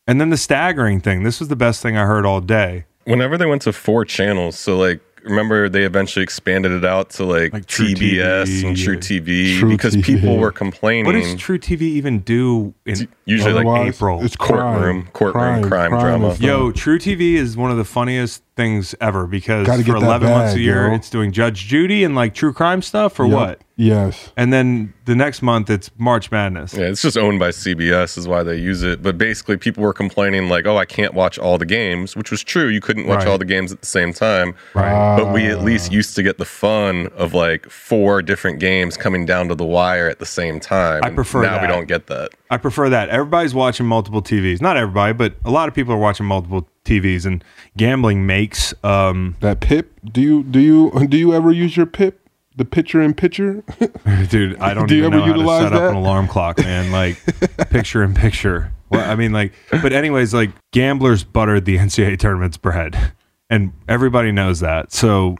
And 0.07 0.19
then 0.19 0.31
the 0.31 0.37
staggering 0.37 1.01
thing. 1.01 1.21
This 1.21 1.39
was 1.39 1.49
the 1.49 1.55
best 1.55 1.83
thing 1.83 1.95
I 1.95 2.05
heard 2.05 2.25
all 2.25 2.41
day. 2.41 2.85
Whenever 3.03 3.37
they 3.37 3.45
went 3.45 3.61
to 3.61 3.73
four 3.73 4.05
channels, 4.05 4.57
so 4.57 4.75
like 4.75 5.01
remember 5.23 5.69
they 5.69 5.83
eventually 5.83 6.23
expanded 6.23 6.71
it 6.71 6.83
out 6.83 7.11
to 7.11 7.25
like, 7.25 7.53
Like 7.53 7.67
True 7.67 7.85
TBS 7.89 8.45
TV, 8.47 8.67
and 8.67 8.75
True. 8.75 8.97
TV 8.97 9.59
True 9.59 9.69
because 9.69 9.95
TV. 9.95 10.03
people 10.03 10.37
were 10.37 10.51
complaining. 10.51 11.05
What 11.05 11.11
does 11.11 11.35
True 11.35 11.59
TV 11.59 11.81
even 11.81 12.21
do 12.21 12.73
in 12.87 13.07
usually 13.25 13.53
like 13.53 13.93
April? 13.93 14.23
It's 14.25 14.35
crime. 14.35 14.73
Courtroom- 14.73 15.07
courtroom 15.13 15.69
crime 15.69 15.91
drama. 15.91 16.35
Yo. 16.39 16.71
True 16.71 16.97
TV 16.97 17.35
is 17.35 17.55
one 17.55 17.69
of 17.69 17.77
the 17.77 17.85
funniest 17.85 18.41
things 18.55 18.95
ever 19.01 19.27
because 19.27 19.67
Gotta 19.67 19.83
for 19.83 19.93
get 19.93 19.99
that 19.99 20.05
11 20.05 20.29
months 20.29 20.53
a 20.55 20.59
year, 20.59 20.87
yo. 20.87 20.95
it's 20.95 21.09
doing 21.09 21.31
Judge 21.31 21.65
Judy 21.65 22.03
and 22.03 22.15
like 22.15 22.33
true 22.33 22.53
crime 22.53 22.81
stuff 22.81 23.19
or 23.19 23.25
Yep. 23.25 23.33
what? 23.35 23.61
Yes. 23.77 24.31
And 24.37 24.53
then 24.53 24.93
the 25.03 25.15
next 25.15 25.41
month, 25.41 25.69
it's 25.69 25.91
March 25.97 26.31
Madness. 26.31 26.73
Yeah, 26.73 26.85
it's 26.85 27.01
just 27.01 27.17
owned 27.17 27.39
by 27.39 27.49
CBS 27.49 28.17
is 28.17 28.25
why 28.25 28.41
they 28.41 28.55
use 28.55 28.83
it. 28.83 29.03
But 29.03 29.17
basically, 29.17 29.57
people 29.57 29.83
were 29.83 29.91
complaining 29.91 30.47
like, 30.47 30.65
"Oh, 30.65 30.77
I 30.77 30.85
can't 30.85 31.13
watch 31.13 31.37
all 31.37 31.57
the 31.57 31.65
games," 31.65 32.15
which 32.15 32.31
was 32.31 32.41
true. 32.41 32.67
You 32.69 32.79
couldn't 32.79 33.05
watch 33.05 33.19
Right. 33.19 33.27
all 33.27 33.37
the 33.37 33.43
games 33.43 33.73
at 33.73 33.81
the 33.81 33.85
same 33.85 34.13
time. 34.13 34.53
Right. 34.73 35.17
But 35.17 35.33
we 35.33 35.47
at 35.47 35.61
least 35.61 35.91
used 35.91 36.15
to 36.15 36.23
get 36.23 36.37
the 36.37 36.45
fun 36.45 37.09
of 37.17 37.33
like 37.33 37.69
four 37.69 38.21
different 38.21 38.59
games 38.59 38.95
coming 38.95 39.25
down 39.25 39.49
to 39.49 39.55
the 39.55 39.65
wire 39.65 40.07
at 40.07 40.19
the 40.19 40.25
same 40.25 40.61
time. 40.61 41.01
I 41.03 41.09
prefer 41.09 41.41
now 41.43 41.59
we 41.61 41.67
don't 41.67 41.89
get 41.89 42.07
that. 42.07 42.29
I 42.49 42.55
prefer 42.55 42.87
that. 42.89 43.09
Everybody's 43.09 43.53
watching 43.53 43.85
multiple 43.87 44.21
TVs. 44.21 44.61
Not 44.61 44.77
everybody, 44.77 45.11
but 45.11 45.33
a 45.43 45.51
lot 45.51 45.67
of 45.67 45.73
people 45.73 45.93
are 45.93 45.97
watching 45.97 46.25
multiple 46.25 46.65
TVs, 46.85 47.25
and 47.25 47.43
gambling 47.75 48.25
makes. 48.25 48.73
Um, 48.83 49.35
That 49.41 49.59
pip. 49.59 49.99
Do 50.05 50.21
you 50.21 50.43
do 50.43 50.59
you 50.59 51.07
do 51.07 51.17
you 51.17 51.33
ever 51.33 51.51
use 51.51 51.75
your 51.75 51.85
pip? 51.85 52.21
The 52.57 52.63
picture 52.65 53.01
in 53.01 53.13
picture. 53.13 53.63
dude, 54.29 54.57
I 54.59 54.73
don't 54.73 54.87
Do 54.87 54.95
even 54.95 55.13
ever 55.13 55.25
know 55.27 55.49
how 55.49 55.59
to 55.59 55.63
set 55.65 55.73
up 55.73 55.89
an 55.89 55.95
alarm 55.97 56.27
clock, 56.29 56.57
man. 56.59 56.91
Like 56.91 57.19
picture 57.69 58.01
in 58.03 58.13
picture. 58.13 58.71
Well, 58.89 59.09
I 59.09 59.15
mean, 59.15 59.33
like, 59.33 59.51
but 59.71 59.91
anyways, 59.91 60.33
like 60.33 60.51
gamblers 60.71 61.23
buttered 61.25 61.65
the 61.65 61.77
NCAA 61.77 62.17
tournament's 62.19 62.55
bread, 62.55 63.11
and 63.49 63.73
everybody 63.89 64.31
knows 64.31 64.61
that. 64.61 64.93
So, 64.93 65.35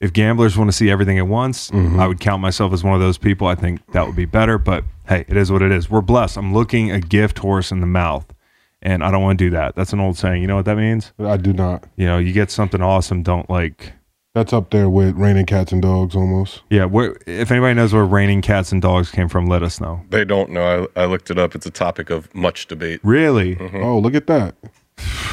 if 0.00 0.12
gamblers 0.12 0.56
want 0.56 0.68
to 0.68 0.72
see 0.76 0.90
everything 0.90 1.18
at 1.18 1.28
once, 1.28 1.70
Mm-hmm. 1.70 2.00
I 2.00 2.06
would 2.08 2.18
count 2.20 2.42
myself 2.42 2.72
as 2.72 2.82
one 2.82 2.94
of 2.94 3.00
those 3.00 3.18
people. 3.18 3.46
I 3.46 3.54
think 3.54 3.80
that 3.92 4.04
would 4.06 4.16
be 4.16 4.24
better. 4.24 4.58
But 4.58 4.82
hey, 5.06 5.24
it 5.28 5.36
is 5.36 5.52
what 5.52 5.62
it 5.62 5.70
is. 5.70 5.88
We're 5.88 6.00
blessed. 6.00 6.36
I'm 6.36 6.52
looking 6.52 6.90
a 6.90 6.98
gift 7.00 7.38
horse 7.38 7.70
in 7.70 7.80
the 7.80 7.86
mouth, 7.86 8.26
and 8.86 9.02
I 9.02 9.10
don't 9.10 9.22
want 9.22 9.36
to 9.38 9.44
do 9.44 9.50
that. 9.50 9.74
That's 9.74 9.92
an 9.92 9.98
old 9.98 10.16
saying. 10.16 10.40
You 10.40 10.46
know 10.46 10.54
what 10.54 10.64
that 10.66 10.76
means? 10.76 11.12
I 11.18 11.36
do 11.36 11.52
not. 11.52 11.84
You 11.96 12.06
know, 12.06 12.18
you 12.18 12.32
get 12.32 12.52
something 12.52 12.80
awesome. 12.80 13.22
Don't 13.24 13.50
like. 13.50 13.92
That's 14.32 14.52
up 14.52 14.70
there 14.70 14.88
with 14.88 15.16
raining 15.16 15.46
cats 15.46 15.72
and 15.72 15.82
dogs 15.82 16.14
almost. 16.14 16.62
Yeah, 16.70 16.84
where, 16.84 17.16
if 17.26 17.50
anybody 17.50 17.74
knows 17.74 17.92
where 17.92 18.04
raining 18.04 18.42
cats 18.42 18.70
and 18.70 18.80
dogs 18.80 19.10
came 19.10 19.28
from, 19.28 19.46
let 19.46 19.62
us 19.62 19.80
know. 19.80 20.02
They 20.10 20.24
don't 20.24 20.50
know. 20.50 20.88
I, 20.94 21.02
I 21.02 21.04
looked 21.06 21.30
it 21.30 21.38
up. 21.38 21.54
It's 21.54 21.66
a 21.66 21.70
topic 21.70 22.10
of 22.10 22.32
much 22.34 22.66
debate. 22.68 23.00
Really? 23.02 23.56
Mm-hmm. 23.56 23.82
Oh, 23.82 23.98
look 23.98 24.14
at 24.14 24.26
that. 24.28 24.54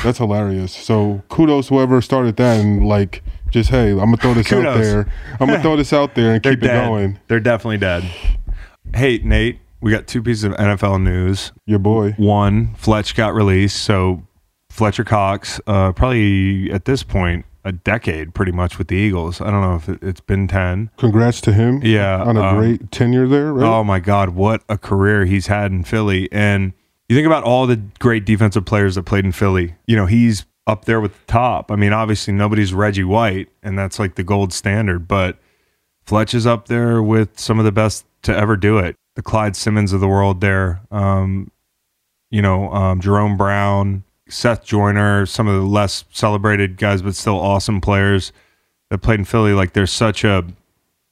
That's 0.04 0.18
hilarious. 0.18 0.74
So 0.74 1.22
kudos 1.30 1.68
whoever 1.70 2.02
started 2.02 2.38
that 2.38 2.60
and 2.60 2.88
like 2.88 3.24
just 3.52 3.70
hey, 3.70 3.92
I'm 3.92 3.98
gonna 3.98 4.18
throw 4.18 4.34
this 4.34 4.52
out 4.52 4.78
there. 4.78 5.14
I'm 5.40 5.48
gonna 5.48 5.62
throw 5.62 5.76
this 5.78 5.94
out 5.94 6.16
there 6.16 6.34
and 6.34 6.44
They're 6.44 6.54
keep 6.56 6.64
it 6.64 6.68
dead. 6.68 6.88
going. 6.88 7.20
They're 7.28 7.40
definitely 7.40 7.78
dead. 7.78 8.04
Hey, 8.96 9.20
Nate, 9.20 9.60
we 9.84 9.92
got 9.92 10.08
two 10.08 10.24
pieces 10.24 10.46
of 10.46 10.54
NFL 10.54 11.04
news. 11.04 11.52
Your 11.66 11.78
boy. 11.78 12.12
One, 12.12 12.74
Fletch 12.76 13.16
got 13.16 13.34
released. 13.34 13.84
So 13.84 14.26
Fletcher 14.70 15.04
Cox, 15.04 15.60
uh, 15.68 15.92
probably 15.92 16.72
at 16.72 16.86
this 16.86 17.04
point, 17.04 17.46
a 17.66 17.74
decade 17.74 18.34
pretty 18.34 18.54
much 18.54 18.78
with 18.78 18.88
the 18.88 18.96
Eagles. 18.96 19.42
I 19.42 19.52
don't 19.52 19.62
know 19.62 19.76
if 19.76 19.90
it, 19.90 20.00
it's 20.02 20.22
been 20.22 20.48
10. 20.48 20.90
Congrats 20.98 21.42
to 21.42 21.54
him. 21.54 21.82
Yeah, 21.84 22.24
On 22.24 22.38
a 22.38 22.42
um, 22.42 22.58
great 22.58 22.92
tenure 22.92 23.28
there, 23.28 23.54
right? 23.54 23.68
Oh 23.68 23.84
my 23.84 24.00
God, 24.00 24.30
what 24.30 24.64
a 24.70 24.78
career 24.78 25.26
he's 25.26 25.48
had 25.48 25.72
in 25.74 25.84
Philly. 25.84 26.30
And 26.32 26.72
you 27.10 27.16
think 27.16 27.28
about 27.28 27.44
all 27.44 27.68
the 27.68 27.82
great 28.00 28.26
defensive 28.26 28.64
players 28.64 28.96
that 28.96 29.04
played 29.04 29.26
in 29.26 29.34
Philly. 29.34 29.76
You 29.86 29.98
know, 29.98 30.06
he's 30.06 30.46
up 30.66 30.86
there 30.86 31.02
with 31.02 31.14
the 31.14 31.26
top. 31.26 31.72
I 31.72 31.76
mean, 31.76 31.92
obviously 31.92 32.34
nobody's 32.34 32.74
Reggie 32.74 33.04
White, 33.04 33.50
and 33.62 33.78
that's 33.78 34.00
like 34.00 34.16
the 34.16 34.24
gold 34.24 34.54
standard, 34.54 35.10
but 35.10 35.40
Fletch 36.06 36.34
is 36.34 36.48
up 36.48 36.70
there 36.70 37.04
with 37.04 37.38
some 37.38 37.60
of 37.60 37.66
the 37.66 37.72
best 37.74 38.06
to 38.24 38.36
ever 38.36 38.56
do 38.56 38.78
it. 38.78 38.96
The 39.16 39.22
Clyde 39.22 39.56
Simmons 39.56 39.94
of 39.94 40.02
the 40.02 40.08
world 40.08 40.42
there. 40.42 40.82
Um, 40.92 41.52
you 42.30 42.42
know, 42.42 42.72
um, 42.74 43.00
Jerome 43.00 43.38
Brown, 43.38 44.04
Seth 44.28 44.66
Joyner, 44.66 45.26
some 45.26 45.48
of 45.48 45.56
the 45.56 45.68
less 45.68 46.06
celebrated 46.12 46.78
guys, 46.78 47.02
but 47.02 47.16
still 47.16 47.40
awesome 47.40 47.80
players 47.80 48.32
that 48.90 49.00
played 49.00 49.20
in 49.20 49.26
Philly. 49.26 49.54
Like 49.54 49.74
there's 49.74 49.92
such 49.92 50.24
a 50.24 50.44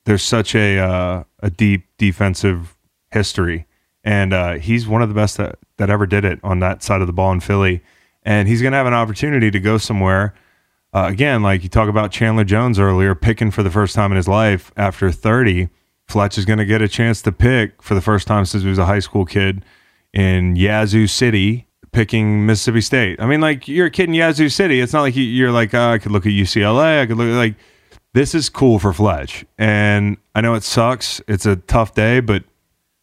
there's 0.06 0.24
such 0.24 0.56
a 0.56 0.80
uh, 0.80 1.24
a 1.40 1.50
deep 1.50 1.86
defensive 1.98 2.76
history, 3.12 3.68
and 4.04 4.34
uh, 4.34 4.54
he's 4.54 4.88
one 4.88 5.02
of 5.02 5.10
the 5.10 5.16
best 5.16 5.38
that, 5.38 5.60
that 5.78 5.90
ever 5.90 6.06
did 6.08 6.26
it 6.26 6.40
on 6.44 6.60
that 6.60 6.82
side 6.82 7.02
of 7.02 7.08
the 7.08 7.14
ball 7.14 7.32
in 7.32 7.40
Philly. 7.40 7.82
And 8.24 8.48
he's 8.48 8.62
going 8.62 8.72
to 8.72 8.78
have 8.78 8.88
an 8.88 8.94
opportunity 8.94 9.50
to 9.50 9.60
go 9.60 9.78
somewhere. 9.78 10.34
Uh, 10.94 11.06
again, 11.10 11.42
like 11.42 11.64
you 11.64 11.70
talk 11.70 11.90
about 11.90 12.12
Chandler 12.12 12.44
Jones 12.44 12.78
earlier, 12.78 13.16
picking 13.16 13.52
for 13.52 13.64
the 13.64 13.72
first 13.72 13.96
time 13.96 14.12
in 14.12 14.18
his 14.18 14.28
life 14.28 14.72
after 14.76 15.12
30. 15.12 15.70
Fletch 16.12 16.38
is 16.38 16.46
going 16.46 16.60
to 16.60 16.66
get 16.66 16.82
a 16.82 16.88
chance 16.88 17.22
to 17.24 17.32
pick 17.32 17.82
for 17.82 17.96
the 17.96 18.02
first 18.02 18.28
time 18.28 18.46
since 18.46 18.64
he 18.64 18.70
was 18.70 18.78
a 18.78 18.86
high 18.86 19.00
school 19.00 19.26
kid 19.26 19.64
in 20.14 20.56
Yazoo 20.56 21.08
City, 21.08 21.68
picking 21.92 22.46
Mississippi 22.46 22.82
State. 22.82 23.22
I 23.22 23.26
mean, 23.26 23.42
like 23.42 23.68
you're 23.68 23.88
a 23.88 23.92
kid 23.92 24.10
in 24.10 24.14
Yazoo 24.14 24.50
City. 24.50 24.82
It's 24.82 24.94
not 24.94 25.02
like 25.02 25.16
you- 25.16 25.24
you're 25.24 25.52
like, 25.52 25.74
oh, 25.74 25.92
I 25.92 25.98
could 25.98 26.12
look 26.12 26.26
at 26.26 26.32
UCLA. 26.32 27.02
I 27.02 27.06
could 27.06 27.18
look 27.18 27.34
like 27.36 27.56
this 28.14 28.36
is 28.36 28.50
cool 28.50 28.78
for 28.78 28.92
Fletch. 28.94 29.46
And 29.58 30.18
I 30.36 30.42
know 30.42 30.54
it 30.56 30.64
sucks. 30.64 31.22
It's 31.28 31.46
a 31.46 31.56
tough 31.56 31.94
day, 31.96 32.20
but 32.20 32.44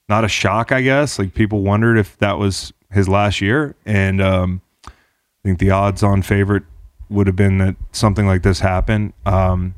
not 0.08 0.24
a 0.24 0.28
shock, 0.28 0.70
I 0.72 0.82
guess. 0.82 1.18
Like 1.18 1.34
people 1.34 1.62
wondered 1.62 1.96
if 1.98 2.18
that 2.18 2.38
was 2.38 2.72
his 2.92 3.08
last 3.08 3.40
year. 3.40 3.74
And 3.86 4.20
um, 4.20 4.60
I 4.86 4.90
think 5.44 5.58
the 5.58 5.70
odds 5.70 6.02
on 6.02 6.22
favorite 6.22 6.64
would 7.10 7.26
have 7.26 7.36
been 7.36 7.56
that 7.58 7.76
something 7.92 8.26
like 8.26 8.42
this 8.42 8.60
happened. 8.60 9.14
Um, 9.24 9.74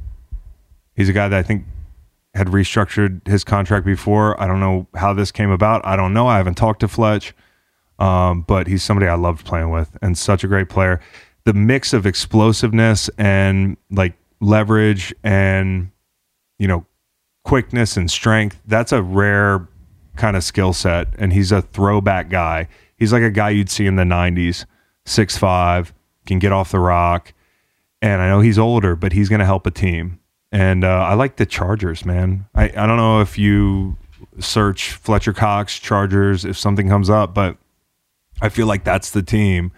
he's 0.96 1.08
a 1.08 1.12
guy 1.12 1.28
that 1.28 1.38
I 1.38 1.42
think 1.44 1.64
had 2.34 2.48
restructured 2.48 3.26
his 3.26 3.44
contract 3.44 3.84
before. 3.84 4.40
I 4.40 4.46
don't 4.46 4.60
know 4.60 4.86
how 4.94 5.12
this 5.12 5.32
came 5.32 5.50
about. 5.50 5.84
I 5.84 5.96
don't 5.96 6.12
know. 6.12 6.28
I 6.28 6.36
haven't 6.36 6.54
talked 6.54 6.80
to 6.80 6.88
Fletch, 6.88 7.34
um, 7.98 8.42
but 8.42 8.66
he's 8.66 8.82
somebody 8.82 9.08
I 9.08 9.14
loved 9.14 9.44
playing 9.44 9.70
with 9.70 9.96
and 10.00 10.16
such 10.16 10.44
a 10.44 10.48
great 10.48 10.68
player. 10.68 11.00
The 11.44 11.54
mix 11.54 11.92
of 11.92 12.06
explosiveness 12.06 13.10
and 13.18 13.76
like 13.90 14.14
leverage 14.40 15.14
and 15.22 15.90
you 16.58 16.66
know 16.66 16.86
quickness 17.44 17.96
and 17.96 18.10
strength 18.10 18.60
that's 18.66 18.92
a 18.92 19.02
rare 19.02 19.68
kind 20.16 20.36
of 20.36 20.44
skill 20.44 20.72
set 20.72 21.08
and 21.18 21.32
he's 21.32 21.52
a 21.52 21.62
throwback 21.62 22.28
guy 22.28 22.68
he's 22.96 23.12
like 23.12 23.22
a 23.22 23.30
guy 23.30 23.50
you'd 23.50 23.70
see 23.70 23.86
in 23.86 23.96
the 23.96 24.02
90s 24.02 24.64
6'5 25.06 25.92
can 26.26 26.38
get 26.38 26.52
off 26.52 26.70
the 26.70 26.78
rock 26.78 27.32
and 28.02 28.20
i 28.20 28.28
know 28.28 28.40
he's 28.40 28.58
older 28.58 28.96
but 28.96 29.12
he's 29.12 29.28
going 29.28 29.40
to 29.40 29.46
help 29.46 29.66
a 29.66 29.70
team 29.70 30.18
and 30.52 30.84
uh, 30.84 30.88
i 30.88 31.14
like 31.14 31.36
the 31.36 31.46
chargers 31.46 32.04
man. 32.04 32.46
I, 32.54 32.64
I 32.64 32.86
don't 32.86 32.96
know 32.96 33.20
if 33.20 33.38
you 33.38 33.96
search 34.38 34.92
fletcher 34.92 35.32
cox 35.32 35.78
chargers 35.78 36.44
if 36.44 36.58
something 36.58 36.88
comes 36.88 37.10
up 37.10 37.34
but 37.34 37.56
i 38.40 38.48
feel 38.48 38.66
like 38.66 38.84
that's 38.84 39.10
the 39.10 39.22
team 39.22 39.72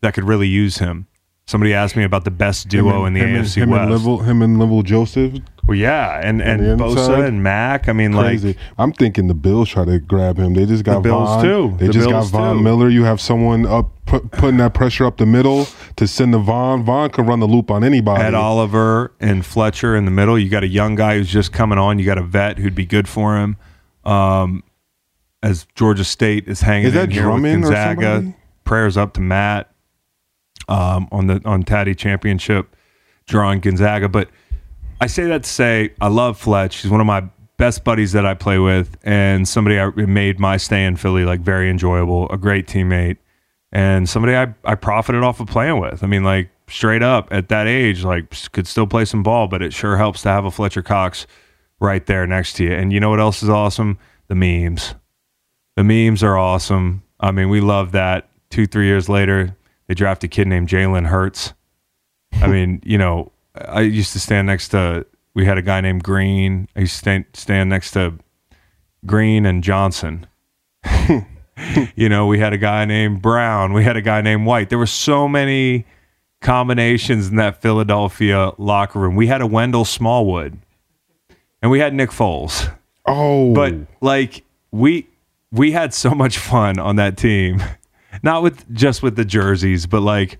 that 0.00 0.14
could 0.14 0.24
really 0.24 0.48
use 0.48 0.78
him 0.78 1.06
somebody 1.48 1.72
asked 1.74 1.96
me 1.96 2.04
about 2.04 2.24
the 2.24 2.30
best 2.30 2.68
duo 2.68 3.04
in 3.06 3.14
the 3.14 3.20
afc 3.20 3.56
and, 3.56 3.64
him 3.64 3.70
west 3.70 3.82
And 3.82 3.90
Level, 3.90 4.18
him 4.18 4.42
and 4.42 4.58
Level 4.58 4.82
Joseph. 4.82 5.34
well, 5.66 5.76
yeah, 5.76 6.20
and 6.22 6.40
and 6.42 6.62
the 6.78 6.84
Bosa 6.84 7.26
and 7.26 7.42
Mack. 7.42 7.88
I 7.88 7.92
mean, 7.92 8.12
Crazy. 8.12 8.48
like 8.48 8.56
I'm 8.78 8.92
thinking 8.92 9.26
the 9.28 9.34
Bills 9.34 9.68
try 9.70 9.84
to 9.84 9.98
grab 9.98 10.36
him. 10.38 10.54
They 10.54 10.66
just 10.66 10.84
got 10.84 11.02
Bills 11.02 11.28
Von. 11.28 11.44
too. 11.44 11.76
They 11.78 11.86
The 11.88 11.92
just 11.94 12.08
Bills 12.08 12.30
got 12.30 12.38
Von 12.38 12.56
too. 12.58 12.62
Miller. 12.62 12.88
You 12.88 13.04
have 13.04 13.20
someone 13.20 13.66
up 13.66 13.90
put, 14.06 14.30
putting 14.30 14.58
that 14.58 14.74
pressure 14.74 15.04
up 15.06 15.16
the 15.16 15.26
middle 15.26 15.66
to 15.96 16.06
send 16.06 16.32
the 16.34 16.38
Von. 16.38 16.84
Von 16.84 17.10
can 17.10 17.26
run 17.26 17.40
the 17.40 17.48
loop 17.48 17.70
on 17.70 17.82
anybody. 17.82 18.22
Ed 18.22 18.34
Oliver 18.34 19.12
and 19.20 19.44
Fletcher 19.44 19.96
in 19.96 20.04
the 20.04 20.10
middle. 20.10 20.38
You 20.38 20.48
got 20.48 20.62
a 20.62 20.68
young 20.68 20.94
guy 20.94 21.16
who's 21.18 21.28
just 21.30 21.52
coming 21.52 21.78
on. 21.78 21.98
You 21.98 22.04
got 22.04 22.18
a 22.18 22.22
vet 22.22 22.58
who'd 22.58 22.74
be 22.74 22.86
good 22.86 23.08
for 23.08 23.36
him. 23.38 23.56
Um, 24.04 24.62
as 25.42 25.66
Georgia 25.74 26.04
State 26.04 26.48
is 26.48 26.60
hanging 26.62 26.86
Is 26.88 26.92
that 26.94 27.04
in 27.04 27.10
here 27.10 27.22
with 27.30 27.42
Drummond 27.42 27.64
or 27.64 27.70
Gonzaga. 27.70 28.34
Prayers 28.64 28.96
up 28.96 29.14
to 29.14 29.20
Matt 29.20 29.70
um, 30.68 31.08
on 31.10 31.26
the 31.26 31.40
on 31.44 31.62
Taddy 31.62 31.94
Championship, 31.94 32.74
drawing 33.26 33.60
Gonzaga. 33.60 34.08
But 34.08 34.28
I 35.00 35.06
say 35.06 35.24
that 35.24 35.44
to 35.44 35.48
say 35.48 35.94
I 36.00 36.08
love 36.08 36.38
Fletch. 36.38 36.82
He's 36.82 36.90
one 36.90 37.00
of 37.00 37.06
my 37.06 37.28
best 37.56 37.84
buddies 37.84 38.12
that 38.12 38.24
I 38.24 38.34
play 38.34 38.58
with, 38.58 38.96
and 39.02 39.46
somebody 39.46 39.78
I 39.78 39.90
made 39.90 40.38
my 40.38 40.56
stay 40.56 40.84
in 40.84 40.96
Philly 40.96 41.24
like 41.24 41.40
very 41.40 41.70
enjoyable. 41.70 42.30
A 42.30 42.38
great 42.38 42.66
teammate, 42.66 43.18
and 43.72 44.08
somebody 44.08 44.36
I 44.36 44.54
I 44.64 44.74
profited 44.74 45.22
off 45.22 45.40
of 45.40 45.48
playing 45.48 45.80
with. 45.80 46.02
I 46.02 46.06
mean, 46.06 46.24
like 46.24 46.50
straight 46.68 47.02
up 47.02 47.28
at 47.30 47.48
that 47.48 47.66
age, 47.66 48.04
like 48.04 48.30
could 48.52 48.66
still 48.66 48.86
play 48.86 49.04
some 49.04 49.22
ball, 49.22 49.48
but 49.48 49.62
it 49.62 49.72
sure 49.72 49.96
helps 49.96 50.22
to 50.22 50.28
have 50.28 50.44
a 50.44 50.50
Fletcher 50.50 50.82
Cox 50.82 51.26
right 51.80 52.04
there 52.06 52.26
next 52.26 52.54
to 52.54 52.64
you. 52.64 52.72
And 52.72 52.92
you 52.92 53.00
know 53.00 53.10
what 53.10 53.20
else 53.20 53.42
is 53.42 53.48
awesome? 53.48 53.98
The 54.28 54.34
memes. 54.34 54.94
The 55.76 55.84
memes 55.84 56.22
are 56.22 56.36
awesome. 56.36 57.02
I 57.20 57.30
mean, 57.30 57.48
we 57.48 57.60
love 57.60 57.92
that. 57.92 58.28
Two, 58.50 58.66
three 58.66 58.86
years 58.86 59.08
later, 59.08 59.56
they 59.88 59.94
draft 59.94 60.22
a 60.22 60.28
kid 60.28 60.46
named 60.46 60.68
Jalen 60.68 61.06
Hurts. 61.06 61.54
I 62.34 62.46
mean, 62.48 62.80
you 62.84 62.98
know, 62.98 63.32
I 63.54 63.80
used 63.80 64.12
to 64.12 64.20
stand 64.20 64.46
next 64.46 64.68
to. 64.68 65.06
We 65.34 65.44
had 65.44 65.58
a 65.58 65.62
guy 65.62 65.80
named 65.80 66.04
Green. 66.04 66.68
I 66.76 66.80
used 66.80 66.94
to 66.94 66.98
stand, 66.98 67.24
stand 67.32 67.70
next 67.70 67.92
to 67.92 68.14
Green 69.06 69.46
and 69.46 69.62
Johnson. 69.62 70.26
you 71.96 72.08
know, 72.08 72.26
we 72.26 72.38
had 72.38 72.52
a 72.52 72.58
guy 72.58 72.84
named 72.84 73.22
Brown. 73.22 73.72
We 73.72 73.84
had 73.84 73.96
a 73.96 74.02
guy 74.02 74.20
named 74.20 74.46
White. 74.46 74.68
There 74.68 74.78
were 74.78 74.86
so 74.86 75.28
many 75.28 75.86
combinations 76.40 77.28
in 77.28 77.36
that 77.36 77.60
Philadelphia 77.60 78.52
locker 78.58 78.98
room. 78.98 79.16
We 79.16 79.26
had 79.26 79.40
a 79.40 79.46
Wendell 79.46 79.84
Smallwood, 79.84 80.58
and 81.62 81.70
we 81.70 81.78
had 81.78 81.94
Nick 81.94 82.10
Foles. 82.10 82.72
Oh, 83.06 83.54
But 83.54 83.74
like 84.00 84.44
we 84.70 85.08
we 85.50 85.72
had 85.72 85.94
so 85.94 86.10
much 86.10 86.38
fun 86.38 86.78
on 86.78 86.96
that 86.96 87.16
team. 87.16 87.62
Not 88.22 88.42
with 88.42 88.72
just 88.74 89.02
with 89.02 89.16
the 89.16 89.24
jerseys, 89.24 89.86
but 89.86 90.00
like 90.00 90.38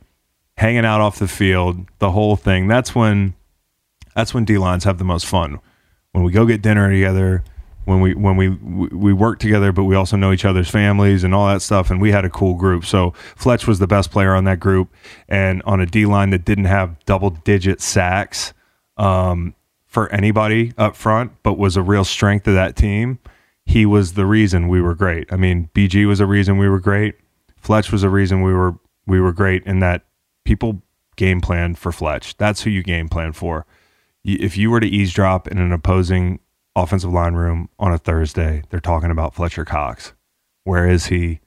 hanging 0.57 0.85
out 0.85 1.01
off 1.01 1.19
the 1.19 1.29
field, 1.29 1.87
the 1.99 2.11
whole 2.11 2.37
thing. 2.37 2.67
That's 2.69 2.95
when 2.95 3.35
that's 4.15 4.35
when 4.35 4.45
D 4.45 4.59
lines 4.59 4.85
have 4.85 4.99
the 4.99 5.05
most 5.05 5.27
fun. 5.27 5.61
When 6.13 6.25
we 6.25 6.33
go 6.33 6.47
get 6.47 6.63
dinner 6.63 6.91
together, 6.91 7.45
when 7.85 8.01
we 8.01 8.15
when 8.15 8.37
we 8.37 8.49
we 8.49 9.13
work 9.13 9.39
together, 9.39 9.73
but 9.73 9.85
we 9.85 9.95
also 9.95 10.17
know 10.17 10.33
each 10.33 10.45
other's 10.45 10.69
families 10.69 11.25
and 11.25 11.35
all 11.35 11.47
that 11.49 11.63
stuff. 11.63 11.91
And 11.91 12.01
we 12.01 12.11
had 12.11 12.25
a 12.25 12.31
cool 12.31 12.55
group. 12.55 12.85
So 12.85 13.13
Fletch 13.37 13.67
was 13.67 13.79
the 13.79 13.87
best 13.87 14.11
player 14.11 14.35
on 14.35 14.45
that 14.45 14.61
group, 14.61 14.93
and 15.29 15.63
on 15.63 15.81
a 15.81 15.87
D 15.87 16.05
line 16.05 16.31
that 16.31 16.45
didn't 16.45 16.67
have 16.67 17.03
double 17.07 17.31
digit 17.31 17.81
sacks 17.81 18.53
um, 18.99 19.55
for 19.87 20.11
anybody 20.13 20.73
up 20.77 20.97
front, 20.97 21.33
but 21.43 21.57
was 21.57 21.77
a 21.77 21.83
real 21.83 22.05
strength 22.05 22.47
of 22.47 22.55
that 22.55 22.77
team. 22.77 23.19
He 23.65 23.87
was 23.87 24.15
the 24.15 24.27
reason 24.27 24.69
we 24.69 24.83
were 24.83 24.95
great. 24.95 25.33
I 25.33 25.37
mean, 25.37 25.71
BG 25.75 26.07
was 26.07 26.21
a 26.21 26.27
reason 26.27 26.59
we 26.59 26.69
were 26.69 26.81
great. 26.81 27.15
Fletch 27.69 27.93
was 27.93 28.03
a 28.03 28.09
reason 28.09 28.41
we 28.41 28.55
were 28.55 28.77
we 29.07 29.21
were 29.21 29.31
great 29.31 29.63
in 29.67 29.81
that 29.81 30.07
people 30.47 30.81
game 31.17 31.43
plan 31.43 31.75
for 31.75 31.93
Fletch. 31.93 32.35
That's 32.39 32.63
who 32.63 32.71
you 32.71 32.83
game 32.83 33.11
plan 33.11 33.35
for. 33.35 33.67
If 34.25 34.57
you 34.57 34.71
were 34.71 34.81
to 34.81 34.87
eavesdrop 34.87 35.47
in 35.49 35.59
an 35.59 35.71
opposing 35.71 36.41
offensive 36.75 37.13
line 37.13 37.35
room 37.35 37.69
on 37.79 37.93
a 37.93 37.99
Thursday, 37.99 38.63
they're 38.71 38.81
talking 38.81 39.11
about 39.11 39.35
Fletcher 39.35 39.67
Cox. 39.67 40.15
Where 40.65 40.89
is 40.89 41.09
he? 41.09 41.41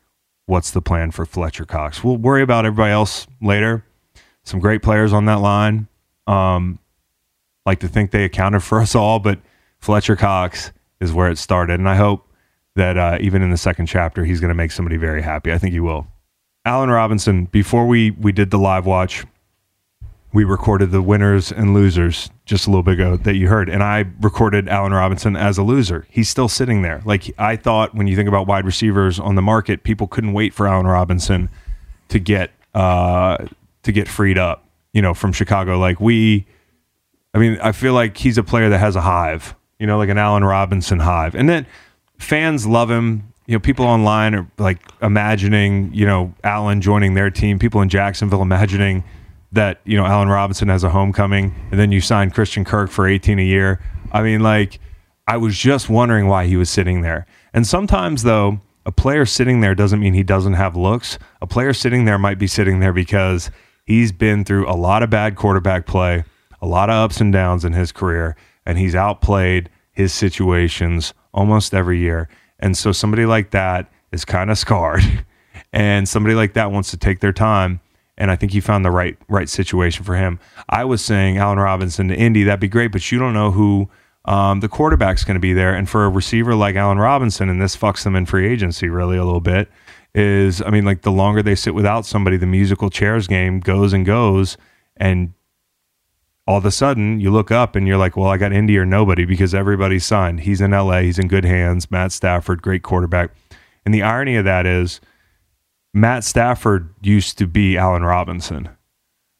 What's 0.46 0.70
the 0.70 0.80
plan 0.80 1.10
for 1.10 1.26
Fletcher 1.26 1.66
Cox? 1.66 2.04
We'll 2.04 2.18
worry 2.18 2.44
about 2.44 2.68
everybody 2.68 2.92
else 2.92 3.26
later. 3.42 3.84
Some 4.44 4.60
great 4.60 4.84
players 4.84 5.14
on 5.14 5.26
that 5.26 5.40
line. 5.40 5.88
Um, 6.28 6.78
like 7.66 7.80
to 7.80 7.88
think 7.88 8.12
they 8.12 8.26
accounted 8.26 8.62
for 8.62 8.80
us 8.84 8.94
all, 8.94 9.18
but 9.18 9.40
Fletcher 9.80 10.16
Cox 10.16 10.72
is 11.00 11.12
where 11.12 11.32
it 11.32 11.40
started. 11.40 11.80
And 11.80 11.90
I 11.90 11.96
hope 11.96 12.28
that 12.76 12.98
uh, 12.98 13.18
even 13.22 13.42
in 13.42 13.50
the 13.50 13.58
second 13.58 13.88
chapter, 13.88 14.24
he's 14.24 14.40
going 14.40 14.50
to 14.50 14.56
make 14.56 14.72
somebody 14.72 14.98
very 14.98 15.22
happy. 15.22 15.52
I 15.52 15.58
think 15.58 15.74
he 15.74 15.80
will. 15.80 16.08
Allen 16.66 16.90
Robinson, 16.90 17.46
before 17.46 17.88
we, 17.88 18.12
we 18.12 18.32
did 18.32 18.52
the 18.52 18.60
live 18.60 18.86
watch, 18.86 19.26
we 20.34 20.44
recorded 20.44 20.92
the 20.92 21.02
winners 21.02 21.52
and 21.52 21.74
losers 21.74 22.30
just 22.46 22.68
a 22.68 22.70
little 22.70 22.84
bit 22.84 22.94
ago 22.94 23.18
that 23.18 23.36
you 23.36 23.48
heard. 23.48 23.70
And 23.70 23.84
I 23.84 24.06
recorded 24.22 24.70
Allen 24.70 24.94
Robinson 24.94 25.36
as 25.36 25.58
a 25.58 25.64
loser. 25.64 26.08
He's 26.10 26.30
still 26.30 26.48
sitting 26.48 26.84
there. 26.84 27.02
Like 27.04 27.34
I 27.38 27.56
thought 27.56 27.96
when 27.96 28.08
you 28.08 28.16
think 28.16 28.30
about 28.30 28.48
wide 28.48 28.66
receivers 28.66 29.20
on 29.20 29.36
the 29.36 29.42
market, 29.42 29.84
people 29.84 30.08
couldn't 30.08 30.34
wait 30.34 30.54
for 30.54 30.68
Allen 30.68 30.88
Robinson 30.88 31.50
to 32.10 32.20
get 32.20 32.52
uh, 32.74 33.46
to 33.84 33.92
get 33.92 34.08
freed 34.08 34.38
up, 34.38 34.64
you 34.94 35.02
know, 35.02 35.14
from 35.14 35.34
Chicago. 35.34 35.78
Like 35.78 36.00
we 36.00 36.46
I 37.34 37.38
mean, 37.38 37.60
I 37.62 37.72
feel 37.72 37.94
like 37.94 38.18
he's 38.18 38.38
a 38.38 38.44
player 38.44 38.70
that 38.70 38.80
has 38.80 38.96
a 38.96 39.02
hive, 39.02 39.56
you 39.80 39.88
know, 39.88 39.98
like 39.98 40.10
an 40.10 40.18
Allen 40.18 40.44
Robinson 40.44 41.00
hive. 41.00 41.36
And 41.36 41.48
then 41.48 41.66
fans 42.18 42.68
love 42.68 42.92
him. 42.92 43.31
You 43.52 43.58
know, 43.58 43.60
people 43.60 43.86
online 43.86 44.34
are 44.34 44.50
like 44.58 44.80
imagining, 45.02 45.94
you 45.94 46.06
know, 46.06 46.34
Allen 46.42 46.80
joining 46.80 47.16
their 47.16 47.30
team. 47.30 47.60
People 47.60 47.82
in 47.82 47.90
Jacksonville 47.90 48.42
imagining 48.42 49.04
that, 49.52 49.82
you 49.84 49.98
know, 49.98 50.06
Allen 50.06 50.30
Robinson 50.30 50.70
has 50.70 50.86
a 50.86 50.90
homecoming 50.90 51.54
and 51.70 51.78
then 51.78 51.92
you 51.92 52.00
sign 52.00 52.32
Christian 52.32 52.64
Kirk 52.64 52.90
for 52.90 53.06
18 53.06 53.40
a 53.40 53.44
year. 53.44 53.82
I 54.14 54.22
mean, 54.22 54.40
like, 54.40 54.80
I 55.28 55.36
was 55.36 55.58
just 55.58 55.90
wondering 55.90 56.28
why 56.28 56.46
he 56.46 56.56
was 56.56 56.70
sitting 56.70 57.02
there. 57.02 57.26
And 57.54 57.68
sometimes, 57.68 58.24
though, 58.24 58.62
a 58.86 58.92
player 58.94 59.26
sitting 59.26 59.60
there 59.60 59.76
doesn't 59.76 60.00
mean 60.00 60.14
he 60.14 60.24
doesn't 60.24 60.54
have 60.54 60.78
looks. 60.78 61.20
A 61.42 61.46
player 61.46 61.74
sitting 61.74 62.06
there 62.06 62.18
might 62.18 62.40
be 62.40 62.48
sitting 62.48 62.80
there 62.80 62.94
because 62.94 63.52
he's 63.84 64.14
been 64.14 64.46
through 64.46 64.66
a 64.70 64.80
lot 64.80 65.04
of 65.04 65.10
bad 65.10 65.36
quarterback 65.36 65.86
play, 65.86 66.24
a 66.62 66.68
lot 66.68 66.90
of 66.90 66.96
ups 66.96 67.20
and 67.20 67.34
downs 67.34 67.66
in 67.66 67.74
his 67.74 67.92
career, 67.92 68.38
and 68.66 68.78
he's 68.78 68.96
outplayed 68.96 69.70
his 69.92 70.14
situations 70.14 71.14
almost 71.34 71.74
every 71.74 72.00
year. 72.00 72.30
And 72.62 72.78
so 72.78 72.92
somebody 72.92 73.26
like 73.26 73.52
that 73.52 73.92
is 74.12 74.26
kind 74.26 74.52
of 74.52 74.58
scarred. 74.58 75.04
And 75.74 76.08
somebody 76.10 76.36
like 76.36 76.54
that 76.54 76.72
wants 76.72 76.92
to 76.92 76.98
take 76.98 77.22
their 77.22 77.32
time. 77.32 77.80
And 78.18 78.30
I 78.30 78.36
think 78.36 78.52
he 78.52 78.60
found 78.60 78.84
the 78.84 78.92
right 78.92 79.18
right 79.30 79.48
situation 79.48 80.04
for 80.04 80.16
him. 80.16 80.38
I 80.68 80.84
was 80.84 81.02
saying 81.02 81.38
Allen 81.38 81.60
Robinson 81.60 82.10
to 82.10 82.16
Indy, 82.16 82.44
that'd 82.44 82.60
be 82.60 82.68
great, 82.68 82.92
but 82.92 83.10
you 83.10 83.20
don't 83.20 83.34
know 83.34 83.52
who 83.52 83.90
um, 84.26 84.60
the 84.60 84.68
quarterback's 84.68 85.24
going 85.24 85.36
to 85.36 85.42
be 85.42 85.54
there. 85.54 85.74
And 85.74 85.90
for 85.90 86.06
a 86.06 86.10
receiver 86.10 86.56
like 86.56 86.76
Allen 86.76 86.98
Robinson, 86.98 87.48
and 87.48 87.62
this 87.62 87.76
fucks 87.78 88.04
them 88.04 88.18
in 88.18 88.26
free 88.26 88.48
agency 88.48 88.90
really 88.90 89.18
a 89.18 89.24
little 89.24 89.40
bit, 89.40 89.70
is 90.14 90.62
I 90.62 90.70
mean, 90.70 90.84
like 90.84 91.04
the 91.04 91.12
longer 91.12 91.42
they 91.42 91.56
sit 91.56 91.74
without 91.74 92.06
somebody, 92.06 92.36
the 92.36 92.46
musical 92.46 92.90
chairs 92.90 93.28
game 93.28 93.62
goes 93.62 93.94
and 93.94 94.06
goes. 94.06 94.58
And 94.98 95.34
all 96.52 96.58
of 96.58 96.66
a 96.66 96.72
sudden 96.72 97.22
you 97.22 97.32
look 97.32 97.50
up 97.50 97.78
and 97.78 97.88
you're 97.88 97.98
like, 97.98 98.18
well, 98.18 98.30
I 98.30 98.36
got 98.36 98.52
Indy 98.52 98.78
or 98.78 98.86
nobody 98.86 99.24
because 99.24 99.56
everybody's 99.56 100.06
signed. 100.06 100.42
He's 100.42 100.60
in 100.60 100.72
LA, 100.72 101.00
he's 101.00 101.18
in 101.18 101.30
good 101.30 101.46
hands. 101.46 101.90
Matt 101.90 102.12
Stafford, 102.12 102.62
great 102.62 102.84
quarterback. 102.84 103.32
And 103.86 103.94
the 103.94 104.04
irony 104.04 104.36
of 104.36 104.44
that 104.44 104.66
is 104.66 105.00
Matt 105.94 106.26
Stafford 106.26 106.94
used 107.02 107.38
to 107.38 107.48
be 107.48 107.78
Allen 107.78 108.04
Robinson. 108.04 108.70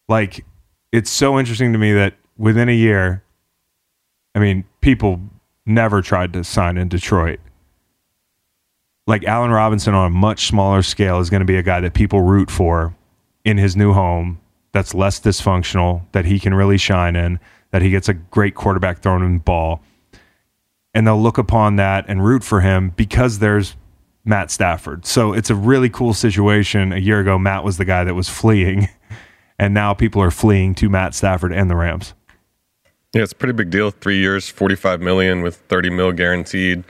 Like, 0.08 0.46
it's 0.94 1.10
so 1.10 1.38
interesting 1.38 1.74
to 1.74 1.78
me 1.78 1.92
that 1.94 2.16
within 2.38 2.70
a 2.70 2.76
year, 2.76 3.24
I 4.34 4.40
mean, 4.40 4.64
people 4.80 5.20
never 5.66 6.02
tried 6.02 6.32
to 6.34 6.46
sign 6.46 6.78
in 6.78 6.88
Detroit. 6.88 7.42
Like 9.06 9.26
Allen 9.26 9.52
Robinson 9.52 9.94
on 9.94 10.08
a 10.08 10.10
much 10.10 10.48
smaller 10.48 10.82
scale 10.82 11.20
is 11.20 11.30
going 11.30 11.42
to 11.42 11.46
be 11.46 11.58
a 11.58 11.64
guy 11.64 11.82
that 11.82 11.94
people 11.94 12.22
root 12.22 12.50
for 12.50 12.96
in 13.44 13.58
his 13.58 13.76
new 13.76 13.92
home 13.92 14.41
that's 14.72 14.94
less 14.94 15.20
dysfunctional, 15.20 16.04
that 16.12 16.26
he 16.26 16.40
can 16.40 16.54
really 16.54 16.78
shine 16.78 17.16
in, 17.16 17.40
that 17.72 17.82
he 17.82 17.90
gets 17.90 18.10
a 18.10 18.14
great 18.14 18.56
quarterback 18.56 19.00
thrown 19.00 19.24
him 19.24 19.34
the 19.36 19.44
ball. 19.44 19.82
And 20.94 21.08
they'll 21.08 21.22
look 21.22 21.38
upon 21.38 21.78
that 21.78 22.06
and 22.08 22.24
root 22.24 22.44
for 22.44 22.62
him 22.62 22.90
because 22.96 23.40
there's 23.40 23.76
Matt 24.26 24.52
Stafford. 24.52 25.06
So 25.06 25.34
it's 25.34 25.50
a 25.50 25.56
really 25.56 25.90
cool 25.90 26.14
situation. 26.14 26.92
A 26.94 26.98
year 26.98 27.20
ago, 27.20 27.40
Matt 27.40 27.64
was 27.64 27.78
the 27.78 27.86
guy 27.86 28.04
that 28.04 28.14
was 28.14 28.30
fleeing, 28.30 28.90
and 29.60 29.74
now 29.74 29.94
people 29.94 30.22
are 30.22 30.32
fleeing 30.32 30.76
to 30.76 30.90
Matt 30.90 31.16
Stafford 31.16 31.54
and 31.54 31.70
the 31.70 31.76
Rams. 31.76 32.14
Yeah, 33.14 33.24
it's 33.24 33.34
a 33.34 33.36
pretty 33.36 33.54
big 33.54 33.70
deal. 33.70 33.92
Three 33.92 34.20
years, 34.20 34.48
forty-five 34.48 35.02
million 35.02 35.42
with 35.42 35.58
thirty 35.58 35.90
mil 35.90 36.12
guaranteed. 36.14 36.84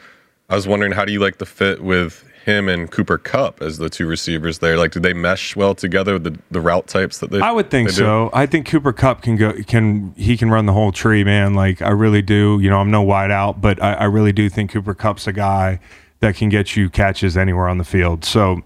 I 0.49 0.55
was 0.55 0.67
wondering, 0.67 0.91
how 0.91 1.05
do 1.05 1.13
you 1.13 1.19
like 1.19 1.37
the 1.37 1.45
fit 1.45 1.81
with 1.81 2.23
him 2.45 2.67
and 2.67 2.89
Cooper 2.89 3.17
Kupp 3.17 3.61
as 3.61 3.77
the 3.77 3.89
two 3.89 4.07
receivers 4.07 4.59
there? 4.59 4.77
Like, 4.77 4.91
do 4.91 4.99
they 4.99 5.13
mesh 5.13 5.55
well 5.55 5.75
together 5.75 6.17
the, 6.17 6.37
the 6.49 6.61
route 6.61 6.87
types 6.87 7.19
that 7.19 7.31
they? 7.31 7.39
I 7.39 7.51
would 7.51 7.69
think 7.69 7.89
so. 7.89 8.29
I 8.33 8.45
think 8.45 8.67
Cooper 8.67 8.93
Kupp 8.93 9.21
can 9.21 9.35
go 9.35 9.53
can 9.63 10.13
he 10.15 10.37
can 10.37 10.49
run 10.49 10.65
the 10.65 10.73
whole 10.73 10.91
tree, 10.91 11.23
man. 11.23 11.53
Like 11.53 11.81
I 11.81 11.89
really 11.89 12.21
do. 12.21 12.59
You 12.61 12.69
know, 12.69 12.77
I'm 12.77 12.91
no 12.91 13.01
wide 13.01 13.31
out, 13.31 13.61
but 13.61 13.81
I, 13.81 13.93
I 13.93 14.03
really 14.05 14.33
do 14.33 14.49
think 14.49 14.71
Cooper 14.71 14.93
Kupp's 14.93 15.27
a 15.27 15.33
guy 15.33 15.79
that 16.19 16.35
can 16.35 16.49
get 16.49 16.75
you 16.75 16.89
catches 16.89 17.37
anywhere 17.37 17.67
on 17.67 17.77
the 17.77 17.83
field. 17.83 18.23
So, 18.23 18.61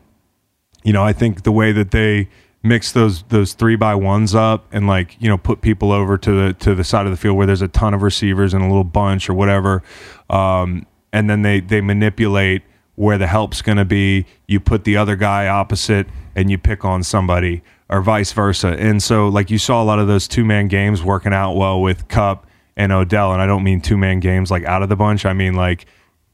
you 0.84 0.94
know, 0.94 1.04
I 1.04 1.14
think 1.14 1.44
the 1.44 1.52
way 1.52 1.72
that 1.72 1.92
they 1.92 2.30
mix 2.64 2.92
those 2.92 3.24
those 3.24 3.54
three 3.54 3.76
by 3.76 3.94
ones 3.94 4.34
up 4.34 4.66
and 4.72 4.88
like 4.88 5.16
you 5.22 5.30
know 5.30 5.38
put 5.38 5.62
people 5.62 5.92
over 5.92 6.18
to 6.18 6.32
the 6.32 6.54
to 6.54 6.74
the 6.74 6.84
side 6.84 7.06
of 7.06 7.12
the 7.12 7.18
field 7.18 7.38
where 7.38 7.46
there's 7.46 7.62
a 7.62 7.68
ton 7.68 7.94
of 7.94 8.02
receivers 8.02 8.54
and 8.54 8.64
a 8.64 8.68
little 8.68 8.84
bunch 8.84 9.30
or 9.30 9.34
whatever, 9.34 9.84
um, 10.30 10.86
and 11.14 11.30
then 11.30 11.42
they 11.42 11.60
they 11.60 11.82
manipulate 11.82 12.64
where 12.96 13.18
the 13.18 13.28
help's 13.28 13.62
going 13.62 13.78
to 13.78 13.86
be. 13.86 14.26
You 14.48 14.60
put 14.60 14.84
the 14.84 14.98
other 14.98 15.16
guy 15.16 15.48
opposite 15.48 16.08
and 16.36 16.50
you 16.50 16.58
pick 16.58 16.84
on 16.84 17.04
somebody 17.04 17.62
or 17.90 18.02
vice 18.02 18.32
versa. 18.32 18.76
And 18.80 19.02
so 19.02 19.28
like 19.28 19.50
you 19.50 19.58
saw 19.58 19.84
a 19.84 19.86
lot 19.86 20.00
of 20.00 20.08
those 20.08 20.28
two 20.28 20.46
man 20.46 20.68
games 20.68 21.04
working 21.04 21.34
out 21.34 21.54
well 21.54 21.82
with 21.82 22.08
Kupp 22.08 22.48
and 22.78 22.92
Odell, 22.92 23.32
and 23.32 23.42
I 23.42 23.46
don't 23.46 23.64
mean 23.64 23.80
two 23.80 23.98
man 23.98 24.20
games 24.20 24.52
like 24.52 24.66
out 24.66 24.84
of 24.84 24.90
the 24.90 24.96
bunch. 24.96 25.26
I 25.26 25.34
mean 25.34 25.54
like 25.54 25.86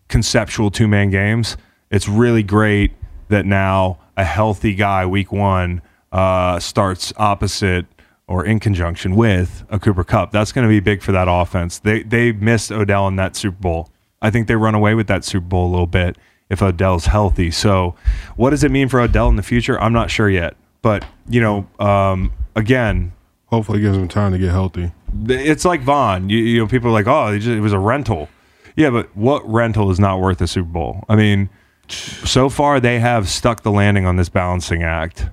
conceptual 0.08 0.72
two 0.72 0.88
man 0.88 1.10
games. 1.10 1.58
It's 1.90 2.08
really 2.08 2.44
great 2.44 2.94
that 3.28 3.46
now 3.46 4.00
a 4.18 4.24
healthy 4.24 4.76
guy 4.76 5.06
week 5.06 5.32
one 5.32 5.82
uh, 6.12 6.60
starts 6.60 7.14
opposite 7.18 7.86
or 8.28 8.46
in 8.46 8.60
conjunction 8.60 9.16
with 9.16 9.66
a 9.70 9.80
Cooper 9.80 10.04
Kupp. 10.04 10.32
That's 10.32 10.52
going 10.52 10.64
to 10.66 10.70
be 10.70 10.80
big 10.80 11.02
for 11.02 11.12
that 11.12 11.28
offense. 11.30 11.80
They 11.80 12.04
they 12.04 12.32
missed 12.32 12.72
Odell 12.72 13.08
in 13.08 13.18
that 13.18 13.36
Super 13.36 13.58
Bowl. 13.58 13.90
I 14.22 14.30
think 14.30 14.48
they 14.48 14.56
run 14.56 14.76
away 14.76 14.94
with 14.96 15.08
that 15.08 15.26
Super 15.26 15.48
Bowl 15.48 15.68
a 15.68 15.72
little 15.72 15.88
bit 15.88 16.18
if 16.52 16.62
Odell's 16.62 17.06
healthy. 17.06 17.50
So, 17.50 17.96
what 18.36 18.52
does 18.52 18.64
it 18.64 18.70
mean 18.70 18.90
for 18.90 19.00
Odell 19.00 19.30
in 19.30 19.38
the 19.38 19.44
future? 19.44 19.80
I'm 19.82 19.94
not 19.94 20.12
sure 20.12 20.30
yet. 20.30 20.56
But 20.82 21.06
you 21.30 21.42
know, 21.42 21.68
um, 21.80 22.32
again, 22.56 23.14
Hopefully, 23.52 23.80
it 23.80 23.82
gives 23.82 23.98
him 23.98 24.08
time 24.08 24.32
to 24.32 24.38
get 24.38 24.50
healthy. 24.50 24.92
it's 25.28 25.66
like 25.66 25.82
Von. 25.82 26.30
You, 26.30 26.38
you 26.38 26.60
know, 26.60 26.68
people 26.68 26.90
are 26.90 26.94
like, 26.94 27.08
"Oh, 27.08 27.28
it, 27.34 27.40
just, 27.40 27.50
it 27.50 27.60
was 27.60 27.74
a 27.74 27.80
rental." 27.80 28.30
Yeah, 28.78 28.90
but 28.90 29.16
what 29.16 29.48
rental 29.48 29.92
is 29.92 30.00
not 30.00 30.22
worth 30.22 30.40
a 30.40 30.48
Super 30.48 30.70
Bowl? 30.70 31.04
I 31.10 31.18
mean, 31.18 31.50
so 31.90 32.48
far 32.48 32.80
they 32.80 33.00
have 33.00 33.28
stuck 33.28 33.64
the 33.64 33.72
landing 33.72 34.06
on 34.06 34.16
this 34.16 34.30
balancing 34.30 34.84
act. 34.84 35.28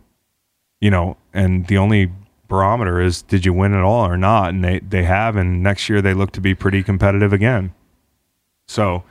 You 0.81 0.90
know, 0.90 1.16
and 1.32 1.69
the 1.69 1.78
only 1.78 2.11
barometer 2.49 3.01
is 3.01 3.23
did 3.23 3.47
you 3.47 3.53
win 3.53 3.73
at 3.73 3.82
all 3.85 4.05
or 4.05 4.16
not? 4.16 4.49
And 4.49 4.65
they 4.65 4.81
they 4.81 5.05
have, 5.05 5.36
and 5.36 5.62
next 5.62 5.89
year 5.89 6.03
they 6.03 6.12
look 6.12 6.32
to 6.32 6.40
be 6.40 6.57
pretty 6.57 6.82
competitive 6.82 7.32
again. 7.32 7.73
So 8.66 9.05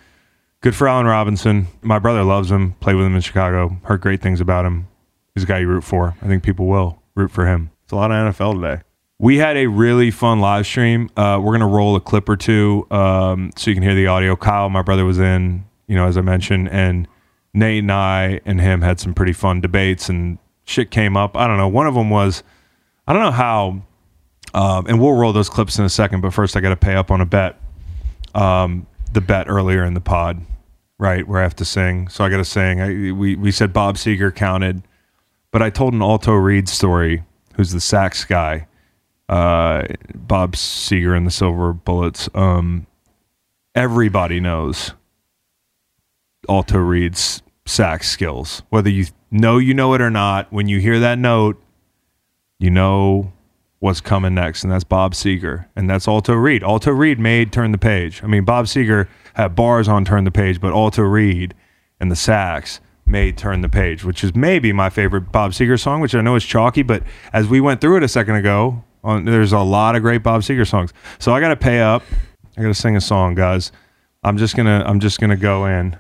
good 0.62 0.76
for 0.76 0.88
Allen 0.88 1.06
Robinson. 1.06 1.68
My 1.82 2.00
brother 2.00 2.24
loves 2.24 2.52
him. 2.52 2.74
Played 2.74 2.96
with 2.96 3.06
him 3.06 3.16
in 3.16 3.22
Chicago. 3.22 3.78
Heard 3.84 4.02
great 4.02 4.22
things 4.22 4.42
about 4.42 4.66
him. 4.66 4.88
He's 5.34 5.44
a 5.44 5.48
guy 5.48 5.60
you 5.60 5.68
root 5.68 5.84
for. 5.84 6.16
I 6.22 6.28
think 6.28 6.44
people 6.44 6.66
will 6.68 7.02
root 7.16 7.32
for 7.32 7.46
him. 7.46 7.72
It's 7.84 7.92
a 7.92 7.96
lot 7.96 8.12
of 8.12 8.34
NFL 8.34 8.62
today. 8.62 8.84
We 9.20 9.38
had 9.38 9.58
a 9.58 9.68
really 9.68 10.12
fun 10.12 10.40
live 10.40 10.66
stream. 10.66 11.10
Uh, 11.18 11.40
we're 11.42 11.54
gonna 11.54 11.68
roll 11.68 11.96
a 11.96 12.02
clip 12.02 12.30
or 12.30 12.36
two 12.36 12.86
um, 12.92 13.52
so 13.56 13.72
you 13.72 13.76
can 13.76 13.84
hear 13.84 13.96
the 13.96 14.08
audio. 14.08 14.36
Kyle, 14.36 14.70
my 14.70 14.82
brother, 14.82 15.06
was 15.06 15.18
in. 15.18 15.66
You 15.88 15.96
know, 15.96 16.06
as 16.06 16.18
I 16.18 16.22
mentioned, 16.22 16.70
and 16.70 17.08
Nate 17.54 17.84
and 17.84 17.92
I 17.92 18.42
and 18.46 18.60
him 18.60 18.82
had 18.82 19.00
some 19.00 19.14
pretty 19.14 19.34
fun 19.34 19.62
debates 19.62 20.10
and 20.10 20.38
shit 20.66 20.92
came 20.92 21.18
up. 21.18 21.36
I 21.36 21.48
don't 21.48 21.58
know. 21.58 21.68
One 21.68 21.88
of 21.88 21.96
them 21.96 22.10
was, 22.10 22.44
I 23.08 23.14
don't 23.14 23.24
know 23.24 23.32
how, 23.32 23.82
um, 24.54 24.86
and 24.88 25.00
we'll 25.02 25.14
roll 25.14 25.34
those 25.34 25.50
clips 25.50 25.80
in 25.80 25.86
a 25.86 25.90
second. 25.90 26.22
But 26.22 26.34
first, 26.34 26.56
I 26.56 26.60
got 26.60 26.70
to 26.70 26.76
pay 26.76 26.96
up 26.96 27.10
on 27.10 27.22
a 27.22 27.26
bet. 27.26 27.60
Um, 28.36 28.86
the 29.14 29.22
bet 29.22 29.48
earlier 29.50 29.84
in 29.84 29.94
the 29.94 30.02
pod, 30.02 30.42
right, 30.98 31.28
where 31.28 31.40
I 31.40 31.44
have 31.44 31.56
to 31.58 31.66
sing. 31.66 32.08
So 32.08 32.24
I 32.24 32.30
got 32.30 32.38
to 32.38 32.46
sing. 32.46 32.82
I, 32.82 33.12
we 33.12 33.36
we 33.36 33.52
said 33.52 33.74
Bob 33.74 33.96
Seger 33.96 34.34
counted, 34.34 34.84
but 35.52 35.62
I 35.62 35.70
told 35.70 35.94
an 35.94 36.02
Alto 36.02 36.34
Reed 36.34 36.70
story. 36.70 37.24
Who's 37.56 37.72
the 37.72 37.82
sax 37.82 38.26
guy? 38.26 38.68
Uh, 39.28 39.84
Bob 40.16 40.56
Seger 40.56 41.16
and 41.16 41.28
the 41.28 41.32
Silver 41.32 41.74
Bullets. 41.74 42.30
Um, 42.34 42.88
everybody 43.76 44.40
knows 44.40 44.94
Alto 46.48 46.78
Reed's 46.78 47.42
sax 47.66 48.10
skills. 48.10 48.62
Whether 48.70 48.90
you 48.90 49.06
know 49.32 49.58
you 49.58 49.74
know 49.74 49.94
it 49.94 50.02
or 50.02 50.10
not, 50.10 50.52
when 50.52 50.68
you 50.68 50.80
hear 50.80 51.00
that 51.00 51.18
note, 51.18 51.62
you 52.60 52.70
know 52.70 53.34
what's 53.80 54.02
coming 54.02 54.34
next, 54.34 54.64
and 54.64 54.72
that's 54.72 54.84
Bob 54.84 55.14
Seger, 55.14 55.66
and 55.76 55.90
that's 55.90 56.08
Alto 56.08 56.34
Reed. 56.34 56.64
Alto 56.64 56.92
Reed 56.92 57.20
made 57.20 57.52
Turn 57.52 57.72
the 57.72 57.78
Page. 57.78 58.24
I 58.24 58.28
mean, 58.28 58.44
Bob 58.44 58.66
Seger 58.66 59.08
had 59.36 59.56
bars 59.56 59.88
on 59.88 60.06
Turn 60.06 60.24
the 60.24 60.32
Page, 60.32 60.60
but 60.60 60.74
Alto 60.74 61.04
Reed 61.04 61.54
and 62.00 62.12
the 62.12 62.16
sax 62.16 62.80
made 63.06 63.38
Turn 63.38 63.62
the 63.62 63.70
Page, 63.70 64.04
which 64.04 64.24
is 64.24 64.36
maybe 64.36 64.74
my 64.74 64.90
favorite 64.90 65.32
Bob 65.32 65.52
Seger 65.52 65.80
song, 65.80 66.02
which 66.02 66.16
I 66.16 66.22
know 66.22 66.36
is 66.36 66.44
chalky, 66.44 66.82
but 66.84 67.04
as 67.34 67.48
we 67.48 67.62
went 67.62 67.82
through 67.82 67.98
it 67.98 68.04
a 68.04 68.08
second 68.08 68.36
ago, 68.36 68.84
on, 69.04 69.26
there's 69.26 69.54
a 69.54 69.60
lot 69.60 69.96
of 69.96 70.02
great 70.02 70.24
Bob 70.24 70.42
Seger 70.42 70.68
songs. 70.68 70.92
So 71.20 71.32
I 71.34 71.40
got 71.40 71.50
to 71.50 71.56
pay 71.56 71.80
up. 71.80 72.04
I 72.58 72.62
got 72.62 72.68
to 72.68 72.74
sing 72.74 72.96
a 72.96 73.02
song, 73.02 73.36
guys. 73.36 73.72
I'm 74.24 74.38
just 74.38 74.56
gonna 74.58 74.84
I'm 74.86 75.00
just 75.00 75.20
gonna 75.20 75.38
go 75.38 75.68
in. 75.68 75.96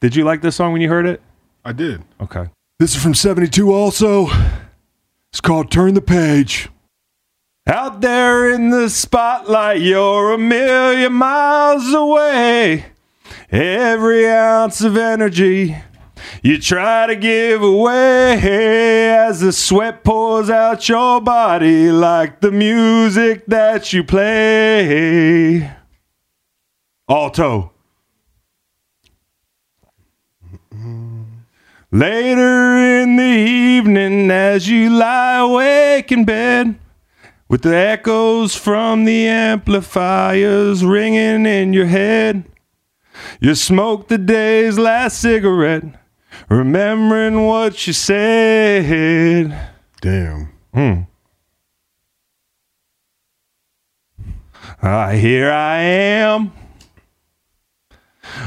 Did 0.00 0.16
you 0.16 0.24
like 0.24 0.40
this 0.40 0.56
song 0.56 0.72
when 0.72 0.80
you 0.80 0.88
heard 0.88 1.06
it? 1.06 1.20
I 1.64 1.72
did. 1.72 2.02
Okay. 2.20 2.46
This 2.78 2.96
is 2.96 3.02
from 3.02 3.14
72 3.14 3.72
also. 3.72 4.28
It's 5.30 5.40
called 5.42 5.70
Turn 5.70 5.94
the 5.94 6.00
Page. 6.00 6.68
Out 7.66 8.00
there 8.00 8.50
in 8.50 8.70
the 8.70 8.88
spotlight, 8.88 9.80
you're 9.80 10.32
a 10.32 10.38
million 10.38 11.12
miles 11.12 11.92
away. 11.92 12.86
Every 13.50 14.28
ounce 14.28 14.80
of 14.80 14.96
energy 14.96 15.76
you 16.42 16.58
try 16.58 17.06
to 17.06 17.16
give 17.16 17.62
away 17.62 19.10
as 19.10 19.40
the 19.40 19.52
sweat 19.52 20.04
pours 20.04 20.48
out 20.48 20.88
your 20.88 21.20
body 21.20 21.90
like 21.90 22.40
the 22.40 22.50
music 22.50 23.44
that 23.46 23.92
you 23.92 24.04
play. 24.04 25.70
Alto. 27.08 27.72
Later 31.92 32.76
in 33.02 33.16
the 33.16 33.22
evening, 33.22 34.30
as 34.30 34.68
you 34.68 34.90
lie 34.90 35.38
awake 35.38 36.12
in 36.12 36.24
bed, 36.24 36.78
with 37.50 37.62
the 37.62 37.76
echoes 37.76 38.54
from 38.54 39.04
the 39.04 39.26
amplifiers 39.26 40.84
ringing 40.84 41.44
in 41.44 41.72
your 41.72 41.86
head, 41.86 42.44
you 43.40 43.56
smoke 43.56 44.06
the 44.06 44.16
day's 44.16 44.78
last 44.78 45.20
cigarette, 45.20 45.82
remembering 46.48 47.44
what 47.44 47.88
you 47.88 47.92
said. 47.92 49.68
Damn. 50.00 51.08
Ah, 54.80 55.10
here 55.10 55.50
I 55.50 55.80
am 55.80 56.52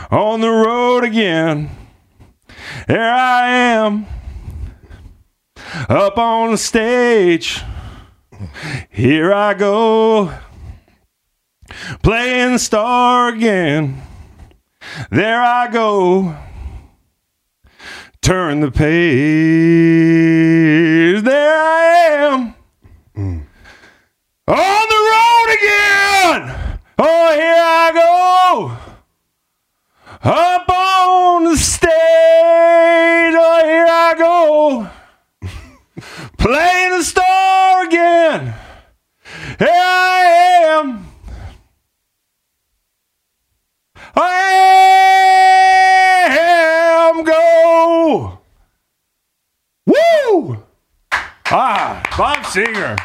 on 0.10 0.40
the 0.40 0.50
road 0.50 1.04
again. 1.04 1.70
Here 2.88 3.02
I 3.02 3.50
am 3.50 4.06
up 5.90 6.18
on 6.18 6.52
the 6.52 6.58
stage. 6.58 7.62
Here 8.90 9.34
I 9.34 9.54
go 9.54 10.34
playing 12.02 12.58
star 12.58 13.30
again. 13.30 14.02
There 15.10 15.42
I 15.42 15.68
go. 15.72 16.36
Turn 18.22 18.62
the 18.62 18.72
page. 18.72 18.94
There 21.24 21.58
I 21.58 21.84
am 22.32 22.56
on 23.16 24.88
the 24.90 25.02
road 25.12 25.50
again. 25.58 26.80
Oh, 27.00 27.34
here 27.34 27.56
I 27.58 27.92
go. 27.94 28.78
Up 30.24 30.70
on 30.70 31.44
the 31.46 31.58
stage. 31.58 31.92
Oh, 33.36 33.62
here 33.66 33.88
I 33.88 34.16
go. 34.18 34.90
Playing 36.44 36.98
the 36.98 37.04
star 37.06 37.86
again. 37.86 38.54
Here 39.58 39.70
I 39.70 40.74
am. 40.82 41.08
I 44.14 44.44
am 47.08 47.24
go. 47.24 48.40
Woo! 49.86 50.64
Ah, 51.46 52.04
Bob 52.18 52.46
Singer. 52.48 52.98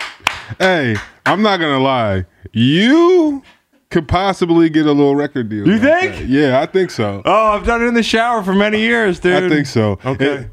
Hey, 0.58 0.96
I'm 1.24 1.40
not 1.40 1.60
gonna 1.60 1.78
lie. 1.78 2.24
You 2.52 3.44
could 3.90 4.08
possibly 4.08 4.68
get 4.68 4.86
a 4.86 4.92
little 4.92 5.14
record 5.14 5.48
deal. 5.48 5.64
You 5.64 5.74
like 5.74 5.82
think? 5.82 6.16
that. 6.16 6.26
Yeah, 6.26 6.60
I 6.60 6.66
think 6.66 6.90
so. 6.90 7.22
Oh, 7.24 7.46
I've 7.52 7.64
done 7.64 7.84
it 7.84 7.86
in 7.86 7.94
the 7.94 8.02
shower 8.02 8.42
for 8.42 8.52
many 8.52 8.80
years, 8.80 9.20
dude. 9.20 9.44
I 9.44 9.48
think 9.48 9.68
so. 9.68 10.00
Okay. 10.04 10.38
And 10.38 10.50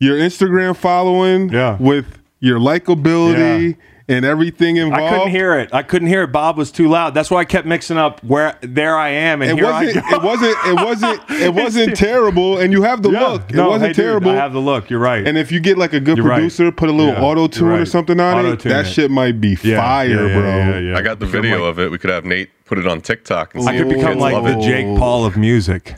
your 0.00 0.16
Instagram 0.16 0.76
following, 0.76 1.48
Yeah. 1.50 1.76
with 1.80 2.06
your 2.40 2.58
likability 2.58 3.76
and 4.10 4.24
everything 4.24 4.76
involved. 4.76 5.02
I 5.04 5.10
couldn't 5.10 5.30
hear 5.32 5.58
it. 5.58 5.68
I 5.74 5.82
couldn't 5.82 6.08
hear 6.08 6.22
it. 6.22 6.32
Bob 6.32 6.56
was 6.56 6.70
too 6.70 6.88
loud. 6.88 7.12
That's 7.14 7.30
why 7.30 7.40
I 7.40 7.44
kept 7.44 7.66
mixing 7.66 7.98
up 7.98 8.22
where 8.24 8.56
there 8.62 8.96
I 8.96 9.08
am 9.10 9.42
and 9.42 9.50
It 9.50 9.56
here 9.56 9.64
wasn't. 9.64 9.96
I 10.06 10.10
go. 10.10 10.16
It 10.16 10.22
wasn't. 10.22 10.56
It 10.66 10.74
wasn't. 10.76 11.20
It 11.30 11.54
wasn't 11.54 11.96
terrible. 12.08 12.58
And 12.58 12.72
you 12.72 12.82
have 12.82 13.02
the 13.02 13.10
Yeah. 13.10 13.26
look. 13.26 13.50
It 13.50 13.56
No, 13.56 13.68
wasn't 13.70 13.88
hey, 13.88 13.92
dude, 13.94 14.04
terrible. 14.04 14.30
I 14.30 14.36
have 14.36 14.52
the 14.52 14.60
look. 14.60 14.88
You're 14.88 15.00
right. 15.00 15.26
and 15.26 15.36
if 15.36 15.50
you 15.52 15.58
get 15.60 15.76
like 15.76 15.92
a 15.92 16.00
good 16.00 16.16
You're 16.16 16.26
right. 16.26 16.36
producer, 16.36 16.70
put 16.72 16.88
a 16.88 16.92
little 16.92 17.12
Yeah, 17.14 17.20
auto 17.20 17.40
you're 17.40 17.48
tune 17.48 17.68
or 17.72 17.84
something 17.84 18.18
on 18.20 18.46
it. 18.46 18.48
Auto-tune 18.50 18.70
That 18.72 18.86
it. 18.86 18.88
shit 18.90 19.10
might 19.10 19.40
be 19.40 19.58
Yeah, 19.62 19.80
fire, 19.80 20.08
yeah, 20.08 20.26
yeah, 20.26 20.34
bro. 20.40 20.56
yeah, 20.56 20.78
yeah. 20.78 20.96
I 20.96 21.02
got 21.02 21.18
the 21.18 21.26
video 21.26 21.62
like- 21.64 21.70
of 21.70 21.78
it. 21.80 21.90
We 21.90 21.98
could 21.98 22.10
have 22.10 22.24
Nate 22.24 22.50
put 22.64 22.78
it 22.78 22.86
on 22.86 23.00
TikTok. 23.02 23.56
And 23.56 23.68
I 23.68 23.76
could 23.76 23.88
become 23.88 24.18
like 24.18 24.42
the. 24.44 24.58
Jake 24.60 24.96
Paul 24.96 25.26
of 25.26 25.36
music. 25.36 25.96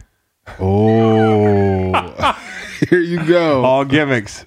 Oh, 0.59 1.93
here 2.89 3.01
you 3.01 3.25
go. 3.27 3.65
All 3.65 3.85
gimmicks. 3.85 4.47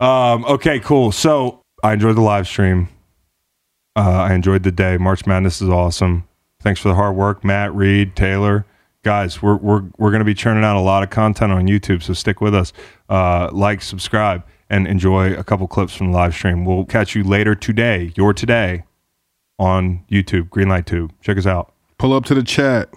Um, 0.00 0.44
okay, 0.46 0.80
cool. 0.80 1.12
So 1.12 1.62
I 1.82 1.92
enjoyed 1.92 2.16
the 2.16 2.22
live 2.22 2.48
stream. 2.48 2.88
Uh, 3.94 4.00
I 4.00 4.34
enjoyed 4.34 4.62
the 4.62 4.72
day. 4.72 4.96
March 4.96 5.26
Madness 5.26 5.62
is 5.62 5.68
awesome. 5.68 6.26
Thanks 6.60 6.80
for 6.80 6.88
the 6.88 6.94
hard 6.94 7.14
work, 7.14 7.44
Matt, 7.44 7.74
Reed, 7.74 8.16
Taylor. 8.16 8.66
Guys, 9.04 9.42
we're 9.42 9.56
we're 9.56 9.82
we're 9.98 10.12
gonna 10.12 10.24
be 10.24 10.34
churning 10.34 10.64
out 10.64 10.76
a 10.76 10.80
lot 10.80 11.02
of 11.02 11.10
content 11.10 11.52
on 11.52 11.66
YouTube, 11.66 12.02
so 12.02 12.12
stick 12.12 12.40
with 12.40 12.54
us. 12.54 12.72
Uh, 13.08 13.50
like, 13.52 13.82
subscribe, 13.82 14.44
and 14.70 14.86
enjoy 14.86 15.34
a 15.34 15.44
couple 15.44 15.66
clips 15.66 15.94
from 15.94 16.12
the 16.12 16.16
live 16.16 16.34
stream. 16.34 16.64
We'll 16.64 16.84
catch 16.84 17.14
you 17.14 17.24
later 17.24 17.54
today, 17.54 18.12
your 18.16 18.32
today, 18.32 18.84
on 19.58 20.04
YouTube, 20.10 20.48
Greenlight 20.48 20.86
Tube. 20.86 21.12
Check 21.20 21.36
us 21.36 21.46
out. 21.46 21.74
Pull 21.98 22.12
up 22.12 22.24
to 22.26 22.34
the 22.34 22.44
chat. 22.44 22.88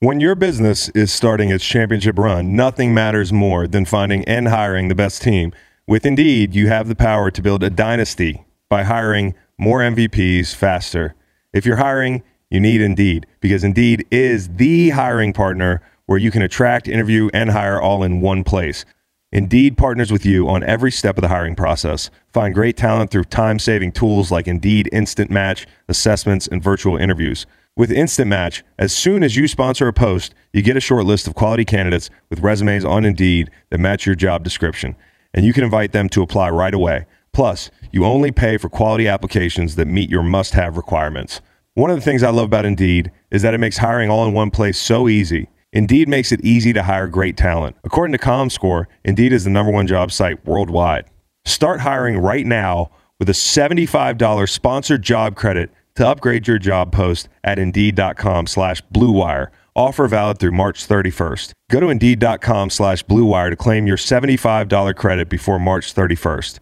When 0.00 0.20
your 0.20 0.36
business 0.36 0.90
is 0.90 1.12
starting 1.12 1.50
its 1.50 1.64
championship 1.64 2.20
run, 2.20 2.54
nothing 2.54 2.94
matters 2.94 3.32
more 3.32 3.66
than 3.66 3.84
finding 3.84 4.24
and 4.26 4.46
hiring 4.46 4.86
the 4.86 4.94
best 4.94 5.22
team. 5.22 5.52
With 5.88 6.06
Indeed, 6.06 6.54
you 6.54 6.68
have 6.68 6.86
the 6.86 6.94
power 6.94 7.32
to 7.32 7.42
build 7.42 7.64
a 7.64 7.70
dynasty 7.70 8.44
by 8.68 8.84
hiring 8.84 9.34
more 9.58 9.80
MVPs 9.80 10.54
faster. 10.54 11.16
If 11.52 11.66
you're 11.66 11.78
hiring, 11.78 12.22
you 12.48 12.60
need 12.60 12.80
Indeed 12.80 13.26
because 13.40 13.64
Indeed 13.64 14.06
is 14.08 14.48
the 14.50 14.90
hiring 14.90 15.32
partner 15.32 15.82
where 16.06 16.16
you 16.16 16.30
can 16.30 16.42
attract, 16.42 16.86
interview, 16.86 17.28
and 17.34 17.50
hire 17.50 17.82
all 17.82 18.04
in 18.04 18.20
one 18.20 18.44
place. 18.44 18.84
Indeed 19.32 19.76
partners 19.76 20.12
with 20.12 20.24
you 20.24 20.48
on 20.48 20.62
every 20.62 20.92
step 20.92 21.18
of 21.18 21.22
the 21.22 21.28
hiring 21.28 21.56
process. 21.56 22.08
Find 22.32 22.54
great 22.54 22.76
talent 22.76 23.10
through 23.10 23.24
time 23.24 23.58
saving 23.58 23.90
tools 23.90 24.30
like 24.30 24.46
Indeed 24.46 24.88
Instant 24.92 25.28
Match, 25.28 25.66
assessments, 25.88 26.46
and 26.46 26.62
virtual 26.62 26.96
interviews. 26.96 27.46
With 27.78 27.92
Instant 27.92 28.26
Match, 28.26 28.64
as 28.76 28.92
soon 28.92 29.22
as 29.22 29.36
you 29.36 29.46
sponsor 29.46 29.86
a 29.86 29.92
post, 29.92 30.34
you 30.52 30.62
get 30.62 30.76
a 30.76 30.80
short 30.80 31.04
list 31.04 31.28
of 31.28 31.36
quality 31.36 31.64
candidates 31.64 32.10
with 32.28 32.40
resumes 32.40 32.84
on 32.84 33.04
Indeed 33.04 33.50
that 33.70 33.78
match 33.78 34.04
your 34.04 34.16
job 34.16 34.42
description, 34.42 34.96
and 35.32 35.46
you 35.46 35.52
can 35.52 35.62
invite 35.62 35.92
them 35.92 36.08
to 36.08 36.22
apply 36.22 36.50
right 36.50 36.74
away. 36.74 37.06
Plus, 37.32 37.70
you 37.92 38.04
only 38.04 38.32
pay 38.32 38.56
for 38.56 38.68
quality 38.68 39.06
applications 39.06 39.76
that 39.76 39.86
meet 39.86 40.10
your 40.10 40.24
must 40.24 40.54
have 40.54 40.76
requirements. 40.76 41.40
One 41.74 41.88
of 41.88 41.96
the 41.96 42.02
things 42.02 42.24
I 42.24 42.30
love 42.30 42.46
about 42.46 42.66
Indeed 42.66 43.12
is 43.30 43.42
that 43.42 43.54
it 43.54 43.58
makes 43.58 43.76
hiring 43.76 44.10
all 44.10 44.26
in 44.26 44.34
one 44.34 44.50
place 44.50 44.76
so 44.76 45.08
easy. 45.08 45.48
Indeed 45.72 46.08
makes 46.08 46.32
it 46.32 46.44
easy 46.44 46.72
to 46.72 46.82
hire 46.82 47.06
great 47.06 47.36
talent. 47.36 47.76
According 47.84 48.18
to 48.18 48.18
ComScore, 48.18 48.86
Indeed 49.04 49.32
is 49.32 49.44
the 49.44 49.50
number 49.50 49.70
one 49.70 49.86
job 49.86 50.10
site 50.10 50.44
worldwide. 50.44 51.04
Start 51.44 51.78
hiring 51.78 52.18
right 52.18 52.44
now 52.44 52.90
with 53.20 53.28
a 53.28 53.32
$75 53.32 54.48
sponsored 54.48 55.02
job 55.02 55.36
credit 55.36 55.70
to 55.98 56.06
upgrade 56.06 56.46
your 56.46 56.60
job 56.60 56.92
post 56.92 57.28
at 57.42 57.58
Indeed.com 57.58 58.46
slash 58.46 58.82
BlueWire. 58.94 59.48
Offer 59.74 60.06
valid 60.06 60.38
through 60.38 60.52
March 60.52 60.86
31st. 60.86 61.50
Go 61.70 61.80
to 61.80 61.88
Indeed.com 61.88 62.70
slash 62.70 63.04
BlueWire 63.04 63.50
to 63.50 63.56
claim 63.56 63.88
your 63.88 63.96
$75 63.96 64.94
credit 64.94 65.28
before 65.28 65.58
March 65.58 65.92
31st. 65.92 66.60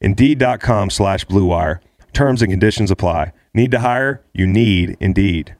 Indeed.com 0.00 0.88
slash 0.88 1.26
BlueWire. 1.26 1.80
Terms 2.14 2.40
and 2.40 2.50
conditions 2.50 2.90
apply. 2.90 3.32
Need 3.52 3.72
to 3.72 3.80
hire? 3.80 4.24
You 4.32 4.46
need 4.46 4.96
Indeed. 5.00 5.57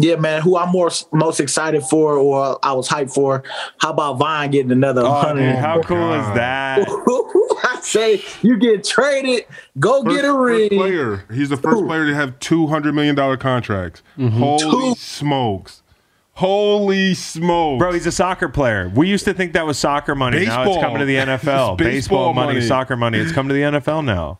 Yeah, 0.00 0.16
man. 0.16 0.42
Who 0.42 0.56
I'm 0.56 0.68
more 0.70 0.90
most 1.12 1.40
excited 1.40 1.82
for, 1.82 2.16
or 2.16 2.58
I 2.62 2.72
was 2.72 2.88
hyped 2.88 3.12
for. 3.12 3.42
How 3.78 3.90
about 3.90 4.18
Von 4.18 4.50
getting 4.50 4.70
another 4.70 5.02
Oh, 5.02 5.12
hundred? 5.12 5.46
dude, 5.52 5.56
how 5.56 5.78
oh 5.78 5.82
cool 5.82 6.12
is 6.14 6.26
that? 6.34 6.86
I 7.64 7.80
say 7.82 8.22
you 8.42 8.56
get 8.58 8.84
traded, 8.84 9.46
go 9.78 10.04
First, 10.04 10.14
get 10.16 10.24
a 10.24 10.28
first 10.28 10.70
ring. 10.70 10.78
player. 10.78 11.24
He's 11.32 11.48
the 11.48 11.56
first 11.56 11.84
player 11.84 12.06
to 12.06 12.14
have 12.14 12.38
two 12.38 12.66
hundred 12.68 12.94
million 12.94 13.14
dollar 13.16 13.36
contracts. 13.36 14.02
Mm-hmm. 14.16 14.38
Holy 14.38 14.90
Two. 14.90 14.94
smokes! 14.96 15.82
Holy 16.34 17.14
smokes! 17.14 17.78
Bro, 17.80 17.92
he's 17.92 18.06
a 18.06 18.12
soccer 18.12 18.48
player. 18.48 18.92
We 18.94 19.08
used 19.08 19.24
to 19.24 19.34
think 19.34 19.54
that 19.54 19.66
was 19.66 19.76
soccer 19.78 20.14
money. 20.14 20.44
Now 20.46 20.70
it's 20.70 20.80
coming 20.80 21.00
to 21.00 21.04
the 21.04 21.16
NFL. 21.16 21.38
Baseball, 21.42 21.76
baseball 21.76 22.34
money, 22.34 22.54
money. 22.54 22.66
soccer 22.66 22.96
money. 22.96 23.18
It's 23.18 23.32
come 23.32 23.48
to 23.48 23.54
the 23.54 23.62
NFL 23.62 24.04
now. 24.04 24.38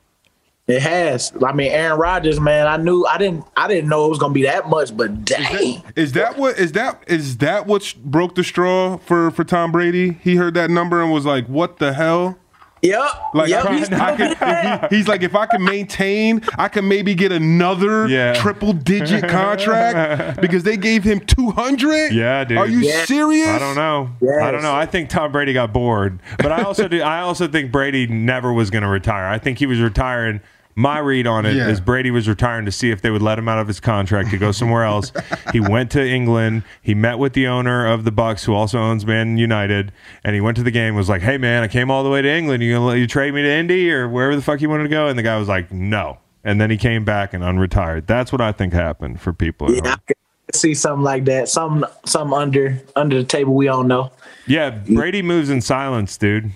It 0.69 0.83
has. 0.83 1.33
I 1.45 1.53
mean, 1.53 1.73
Aaron 1.73 1.99
Rodgers, 1.99 2.39
man. 2.39 2.67
I 2.67 2.77
knew. 2.77 3.05
I 3.07 3.17
didn't. 3.17 3.45
I 3.57 3.67
didn't 3.69 3.89
know 3.89 4.05
it 4.05 4.11
was 4.11 4.19
gonna 4.19 4.35
be 4.35 4.43
that 4.43 4.69
much, 4.69 4.95
but 4.95 5.25
dang. 5.25 5.83
Is 5.97 6.13
that 6.13 6.37
what 6.37 6.59
is 6.59 6.73
that 6.73 7.03
is 7.07 7.39
that 7.39 7.67
what 7.67 7.95
broke 8.05 8.35
the 8.35 8.45
straw 8.45 8.99
for 8.99 9.31
for 9.31 9.45
Tom 9.45 9.73
Brady? 9.73 10.19
He 10.23 10.37
heard 10.37 10.53
that 10.55 10.69
number 10.71 11.03
and 11.03 11.11
was 11.11 11.25
like, 11.25 11.47
"What 11.47 11.79
the 11.79 11.95
hell?" 11.95 12.37
Yep. 12.81 13.09
Like 13.35 13.49
yep. 13.49 13.65
I, 13.65 13.77
he's 13.77 13.91
I 13.93 14.17
can, 14.17 14.89
he- 14.91 14.97
he's 14.99 15.09
like, 15.09 15.23
if 15.25 15.35
I 15.35 15.47
can 15.47 15.65
maintain, 15.65 16.43
I 16.59 16.69
can 16.69 16.87
maybe 16.87 17.13
get 17.17 17.33
another 17.33 18.07
Yeah. 18.07 18.35
triple 18.35 18.73
digit 18.73 19.27
contract 19.29 20.41
because 20.41 20.63
they 20.63 20.77
gave 20.77 21.03
him 21.03 21.19
two 21.19 21.51
hundred. 21.51 22.13
Yeah, 22.13 22.45
dude. 22.45 22.57
Are 22.59 22.69
you 22.69 22.79
Yeah. 22.81 23.05
serious? 23.05 23.49
I 23.49 23.59
don't 23.59 23.75
know. 23.75 24.11
Yes. 24.21 24.43
I 24.43 24.51
don't 24.53 24.63
know. 24.63 24.75
I 24.77 24.87
think 24.87 25.09
Tom 25.09 25.33
Brady 25.33 25.53
got 25.55 25.73
bored, 25.73 26.21
but 26.37 26.53
I 26.53 26.63
also 26.63 26.87
do. 26.87 27.01
I 27.03 27.23
also 27.23 27.49
think 27.49 27.73
Brady 27.73 28.07
never 28.07 28.53
was 28.53 28.71
going 28.71 28.83
to 28.83 28.89
retire. 28.89 29.27
I 29.27 29.39
think 29.39 29.59
he 29.59 29.67
was 29.67 29.81
retiring. 29.81 30.41
My 30.79 30.99
read 31.01 31.27
on 31.27 31.45
it 31.45 31.57
is 31.57 31.79
Yeah. 31.79 31.85
Brady 31.85 32.13
was 32.13 32.29
retiring 32.29 32.65
to 32.65 32.71
see 32.71 32.91
if 32.93 33.03
they 33.03 33.11
would 33.11 33.21
let 33.21 33.37
him 33.37 33.49
out 33.49 33.59
of 33.59 33.67
his 33.67 33.81
contract 33.81 34.31
to 34.31 34.39
go 34.39 34.53
somewhere 34.53 34.85
else. 34.85 35.11
he 35.53 35.59
went 35.59 35.91
to 35.91 36.07
England. 36.09 36.63
He 36.81 36.95
met 36.95 37.19
with 37.19 37.33
the 37.33 37.49
owner 37.49 37.85
of 37.85 38.05
the 38.05 38.13
Bucks, 38.13 38.45
who 38.45 38.55
also 38.55 38.79
owns 38.79 39.05
Man 39.05 39.37
United, 39.39 39.91
and 40.23 40.37
he 40.37 40.41
went 40.41 40.57
to 40.59 40.63
the 40.63 40.71
game. 40.71 40.95
Was 40.95 41.09
like, 41.09 41.23
"Hey, 41.23 41.37
man, 41.37 41.65
I 41.65 41.69
came 41.69 41.91
all 41.91 42.05
the 42.05 42.11
way 42.11 42.23
to 42.23 42.31
England. 42.31 42.63
You 42.63 42.75
gonna 42.75 42.87
let 42.87 42.99
you 42.99 43.09
trade 43.09 43.35
me 43.35 43.43
to 43.43 43.51
Indy 43.51 43.91
or 43.91 44.09
wherever 44.09 44.37
the 44.37 44.43
fuck 44.43 44.61
you 44.61 44.69
wanted 44.69 44.85
to 44.85 44.89
go?" 44.89 45.09
And 45.09 45.19
the 45.19 45.25
guy 45.25 45.37
was 45.37 45.49
like, 45.49 45.73
"No." 45.73 46.19
And 46.45 46.61
then 46.61 46.71
he 46.71 46.77
came 46.77 47.05
back 47.05 47.35
and 47.35 47.43
unretired. 47.43 48.07
That's 48.07 48.31
what 48.31 48.41
I 48.41 48.53
think 48.53 48.73
happened 48.73 49.21
for 49.21 49.33
people. 49.33 49.67
at 49.77 49.85
Yeah, 49.85 49.91
home. 49.91 49.99
could 50.07 50.17
see 50.55 50.75
something 50.75 51.03
like 51.03 51.25
that. 51.25 51.49
Some 51.49 51.85
some 52.07 52.33
under 52.33 52.81
under 52.95 53.19
the 53.19 53.25
table 53.25 53.55
we 53.55 53.67
don't 53.67 53.89
know. 53.89 54.13
Yeah, 54.47 54.71
Brady 54.71 55.23
moves 55.23 55.51
in 55.51 55.61
silence, 55.61 56.17
dude. 56.17 56.53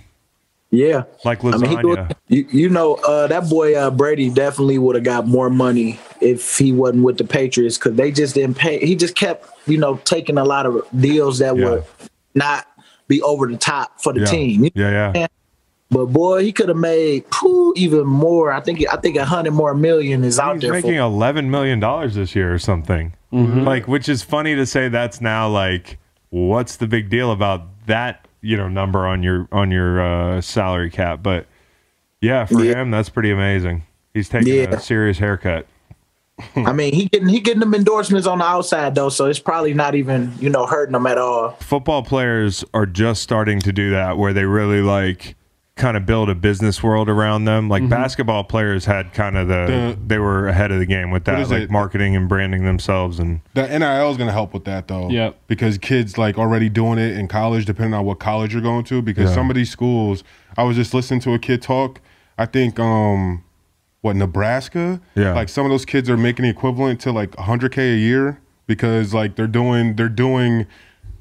Yeah. 0.73 1.05
Like 1.24 1.44
I 1.44 1.59
mean, 1.59 1.78
he 1.78 1.85
would- 1.85 2.16
you, 2.28 2.47
you 2.51 2.69
know, 2.70 2.94
uh, 2.94 3.27
that 3.28 3.49
boy 3.49 3.77
uh, 3.77 3.90
Brady 3.90 4.31
definitely 4.31 4.78
would 4.78 4.94
have 4.97 5.05
got 5.05 5.28
more 5.28 5.51
money 5.51 6.01
if 6.23 6.57
he 6.57 6.73
wasn't 6.73 7.05
with 7.05 7.19
the 7.19 7.24
Patriots 7.24 7.77
because 7.78 7.94
they 7.94 8.11
just 8.11 8.35
didn't 8.35 8.57
pay. 8.57 8.78
He 8.85 8.97
just 8.97 9.15
kept, 9.15 9.47
you 9.66 9.77
know, 9.77 9.97
taking 10.05 10.39
a 10.39 10.44
lot 10.44 10.65
of 10.65 10.82
deals 10.99 11.39
that 11.40 11.57
Yeah. 11.57 11.70
would 11.70 11.85
not 12.35 12.66
be 13.07 13.20
over 13.20 13.47
the 13.49 13.59
top 13.59 14.01
for 14.01 14.15
the 14.15 14.20
yeah. 14.20 14.27
team. 14.27 14.65
Yeah, 14.74 15.12
yeah. 15.15 15.27
But 15.90 16.07
boy, 16.07 16.43
he 16.43 16.53
could 16.53 16.69
have 16.70 16.78
made 16.78 17.24
phew, 17.39 17.74
even 17.77 18.07
more. 18.07 18.51
I 18.51 18.61
think 18.62 18.82
I 18.90 18.97
think 18.97 19.19
a 19.19 19.27
hundred 19.27 19.51
more 19.53 19.74
million 19.74 20.24
is 20.24 20.39
out 20.39 20.55
He's 20.55 20.62
there. 20.62 20.73
making 20.73 20.93
For, 20.93 21.01
eleven 21.01 21.51
million 21.51 21.81
dollars 21.81 22.15
this 22.15 22.35
year 22.35 22.51
or 22.53 22.59
something. 22.59 23.12
Like, 23.31 23.86
which 23.89 24.09
is 24.09 24.23
funny 24.23 24.55
to 24.55 24.65
say. 24.65 24.89
That's 24.89 25.20
now 25.20 25.49
like, 25.51 25.99
what's 26.31 26.77
the 26.77 26.86
big 26.86 27.11
deal 27.11 27.31
about 27.31 27.86
that? 27.86 28.22
You 28.43 28.56
know, 28.56 28.69
number 28.69 29.06
on 29.06 29.23
your 29.23 29.48
on 29.52 29.70
your 29.70 30.01
uh, 30.02 30.40
salary 30.40 30.90
cap. 30.90 31.23
But 31.23 31.47
yeah, 32.20 32.44
for 32.44 32.62
Yeah. 32.64 32.81
him, 32.82 32.90
that's 32.90 33.09
pretty 33.09 33.31
amazing. 33.31 33.85
He's 34.12 34.28
taking 34.28 34.52
Yeah. 34.55 34.70
a 34.74 34.81
serious 34.81 35.19
haircut. 35.19 35.66
I 36.56 36.73
mean, 36.73 36.93
he 36.93 37.06
getting 37.06 37.28
he 37.28 37.40
getting 37.40 37.60
them 37.60 37.74
endorsements 37.74 38.27
on 38.27 38.39
the 38.39 38.44
outside 38.44 38.94
though, 38.94 39.09
so 39.10 39.27
it's 39.27 39.39
probably 39.39 39.74
not 39.74 39.94
even 39.94 40.32
you 40.40 40.51
know 40.51 40.66
hurting 40.66 40.94
him 40.94 41.06
at 41.06 41.19
all. 41.19 41.52
Football 41.60 42.02
players 42.02 42.64
are 42.74 42.86
just 42.86 43.23
starting 43.23 43.60
to 43.60 43.73
do 43.73 43.90
that, 43.90 44.19
where 44.19 44.32
they 44.32 44.44
really 44.44 44.81
like 44.82 45.36
kind 45.74 45.97
of 45.97 46.05
build 46.05 46.28
a 46.28 46.35
business 46.35 46.82
world 46.82 47.09
around 47.09 47.47
them. 47.47 47.69
Like 47.69 47.89
basketball 47.89 48.44
players 48.44 48.85
had 48.85 49.15
kind 49.15 49.36
of 49.39 49.49
the, 49.49 49.66
The- 49.66 49.99
they 50.07 50.19
were 50.19 50.47
ahead 50.49 50.70
of 50.70 50.78
the 50.78 50.86
game 50.86 51.11
with 51.11 51.24
that, 51.24 51.49
like 51.49 51.62
it? 51.62 51.70
marketing 51.70 52.15
and 52.15 52.28
branding 52.28 52.65
themselves 52.65 53.19
and 53.19 53.40
The 53.55 53.66
NIL 53.66 54.11
is 54.11 54.16
going 54.19 54.28
to 54.28 54.32
help 54.32 54.53
with 54.53 54.65
that 54.65 54.89
though. 54.89 55.09
Yep. 55.09 55.39
Because 55.47 55.78
kids 55.78 56.19
like 56.19 56.36
already 56.36 56.69
doing 56.69 56.99
it 56.99 57.16
in 57.16 57.27
college, 57.27 57.65
depending 57.65 57.94
on 57.94 58.05
what 58.05 58.19
college 58.20 58.53
you're 58.53 58.62
going 58.62 58.85
to. 58.85 59.01
Because 59.01 59.31
Yeah. 59.31 59.35
some 59.36 59.49
of 59.51 59.57
these 59.57 59.70
schools, 59.70 60.23
I 60.59 60.62
was 60.65 60.77
just 60.77 60.93
listening 60.93 61.20
to 61.20 61.32
a 61.32 61.39
kid 61.39 61.62
talk. 61.62 62.01
I 62.36 62.44
think, 62.47 62.78
um, 62.78 63.43
what 64.03 64.16
Nebraska? 64.16 65.01
Yeah. 65.15 65.32
Like 65.32 65.49
some 65.49 65.65
of 65.65 65.70
those 65.70 65.85
kids 65.86 66.11
are 66.11 66.16
making 66.16 66.43
the 66.43 66.51
equivalent 66.51 67.01
to 67.03 67.12
like 67.12 67.31
100k 67.36 67.94
a 67.94 67.97
year 67.97 68.40
because 68.66 69.15
like 69.15 69.36
they're 69.36 69.47
doing 69.47 69.97
they're 69.97 70.09
doing 70.09 70.66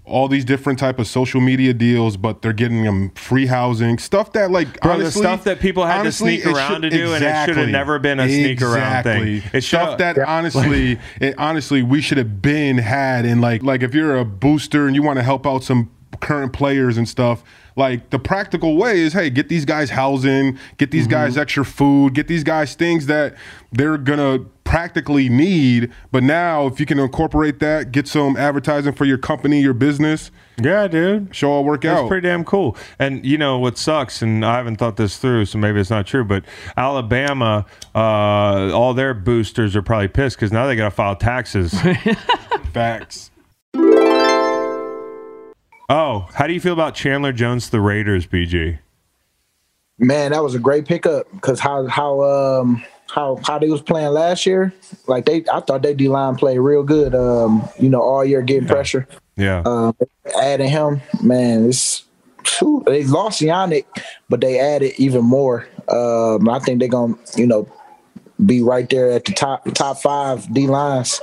all 0.04 0.28
these 0.28 0.44
different 0.44 0.80
type 0.80 1.00
of 1.00 1.08
social 1.08 1.40
media 1.40 1.74
deals, 1.74 2.18
but 2.18 2.42
they're 2.42 2.54
getting 2.54 2.84
them 2.84 3.12
free 3.12 3.46
housing 3.46 3.98
stuff 4.00 4.34
that 4.34 4.52
like 4.52 4.82
Bro, 4.82 4.94
honestly, 4.94 5.22
the 5.22 5.28
stuff 5.28 5.44
that 5.44 5.60
people 5.60 5.86
had 5.86 6.00
honestly, 6.00 6.38
to 6.38 6.44
sneak 6.44 6.56
around 6.56 6.74
should- 6.74 6.82
to 6.82 6.90
do, 6.90 7.14
and 7.14 7.24
it 7.24 7.46
should 7.46 7.58
have 7.58 7.70
never 7.70 8.00
been 8.00 8.20
a 8.20 8.28
sneak 8.28 8.62
around 8.62 9.04
thing. 9.04 9.28
Exactly. 9.28 9.58
It 9.58 9.62
stuff 9.64 9.90
should- 9.92 10.00
that 10.00 10.20
honestly, 10.20 11.00
it, 11.22 11.36
honestly, 11.38 11.84
we 11.84 12.02
should 12.02 12.18
have 12.18 12.42
been 12.42 12.78
had. 12.80 13.26
And 13.26 13.42
like, 13.42 13.64
like 13.64 13.84
if 13.84 13.94
you're 13.94 14.18
a 14.18 14.26
booster 14.26 14.88
and 14.88 14.96
you 14.96 15.04
want 15.04 15.18
to 15.18 15.24
help 15.24 15.46
out 15.46 15.64
some 15.64 15.92
current 16.20 16.52
players 16.52 16.98
and 16.98 17.08
stuff, 17.08 17.44
like 17.76 18.10
the 18.10 18.20
practical 18.20 18.76
way 18.76 19.00
is, 19.00 19.14
hey, 19.14 19.30
get 19.30 19.50
these 19.50 19.66
guys 19.66 19.92
housing, 19.92 20.58
get 20.78 20.92
these 20.92 21.04
mm-hmm. 21.04 21.12
guys 21.12 21.38
extra 21.38 21.64
food, 21.64 22.14
get 22.14 22.28
these 22.28 22.44
guys 22.44 22.76
things 22.76 23.06
that 23.06 23.36
they're 23.72 23.98
gonna 23.98 24.46
practically 24.72 25.28
need. 25.28 25.92
But 26.14 26.24
now, 26.24 26.66
if 26.66 26.80
you 26.80 26.86
can 26.86 26.98
incorporate 26.98 27.60
that, 27.60 27.92
get 27.92 28.08
some 28.08 28.38
advertising 28.38 28.94
for 28.94 29.04
your 29.04 29.18
company, 29.18 29.60
your 29.60 29.74
business, 29.74 30.32
yeah, 30.58 30.88
dude. 30.88 31.36
show 31.36 31.52
all 31.52 31.66
work 31.66 31.84
out. 31.84 31.96
That's 31.96 32.04
out. 32.04 32.08
pretty 32.08 32.26
damn 32.30 32.46
cool. 32.46 32.78
And 32.98 33.26
you 33.26 33.38
know 33.38 33.60
what 33.60 33.78
sucks, 33.78 34.22
and 34.22 34.46
I 34.46 34.56
haven't 34.56 34.78
thought 34.78 34.96
this 34.96 35.18
through, 35.18 35.44
so 35.48 35.58
maybe 35.58 35.82
it's 35.82 35.90
not 35.90 36.08
true. 36.08 36.24
But 36.24 36.46
Alabama, 36.78 37.66
uh, 37.94 38.72
all 38.74 38.94
their 38.94 39.14
boosters 39.14 39.76
are 39.76 39.82
probably 39.82 40.08
pissed 40.08 40.38
because 40.38 40.54
now 40.54 40.68
they 40.68 40.78
got 40.78 40.86
to 40.86 40.92
file 40.92 41.18
taxes. 41.18 41.78
Facts. 42.72 43.30
oh, 45.90 46.30
how 46.34 46.48
do 46.48 46.54
you 46.54 46.62
feel 46.62 46.72
about 46.72 46.96
Chandler 46.96 47.34
Jones 47.34 47.70
the 47.70 47.82
Raiders, 47.82 48.26
BG? 48.26 48.80
Man, 49.98 50.32
that 50.32 50.42
was 50.42 50.56
a 50.56 50.60
great 50.60 50.86
pickup 50.86 51.30
because 51.34 51.60
how 51.60 51.88
how 51.88 52.22
um 52.22 52.86
how 53.14 53.40
how 53.44 53.60
they 53.60 53.70
was 53.70 53.82
playing 53.82 54.14
last 54.14 54.46
year, 54.46 54.74
like 55.08 55.26
they 55.26 55.44
I 55.52 55.60
thought 55.60 55.82
they 55.82 55.94
D 55.94 56.08
line 56.08 56.36
played 56.36 56.60
real 56.60 56.84
good. 56.84 57.14
Um, 57.14 57.68
you 57.78 57.90
know, 57.90 58.02
all 58.02 58.24
year 58.24 58.42
getting 58.42 58.68
pressure. 58.68 59.08
Yeah, 59.36 59.64
Um, 59.66 59.96
adding 60.42 60.70
him, 60.70 61.02
man, 61.22 61.68
it's 61.68 62.06
phew, 62.46 62.84
they 62.86 63.04
lost 63.04 63.42
Yannick, 63.42 63.86
but 64.30 64.42
they 64.42 64.60
added 64.60 64.94
even 64.98 65.24
more. 65.24 65.68
Um, 65.90 66.48
I 66.50 66.60
think 66.60 66.80
they're 66.80 66.88
gonna 66.90 67.16
you 67.36 67.48
know 67.48 67.68
be 68.46 68.62
right 68.62 68.90
there 68.90 69.12
at 69.12 69.26
the 69.26 69.34
top 69.34 69.66
top 69.74 69.98
five 70.02 70.52
D 70.54 70.68
lines. 70.68 71.20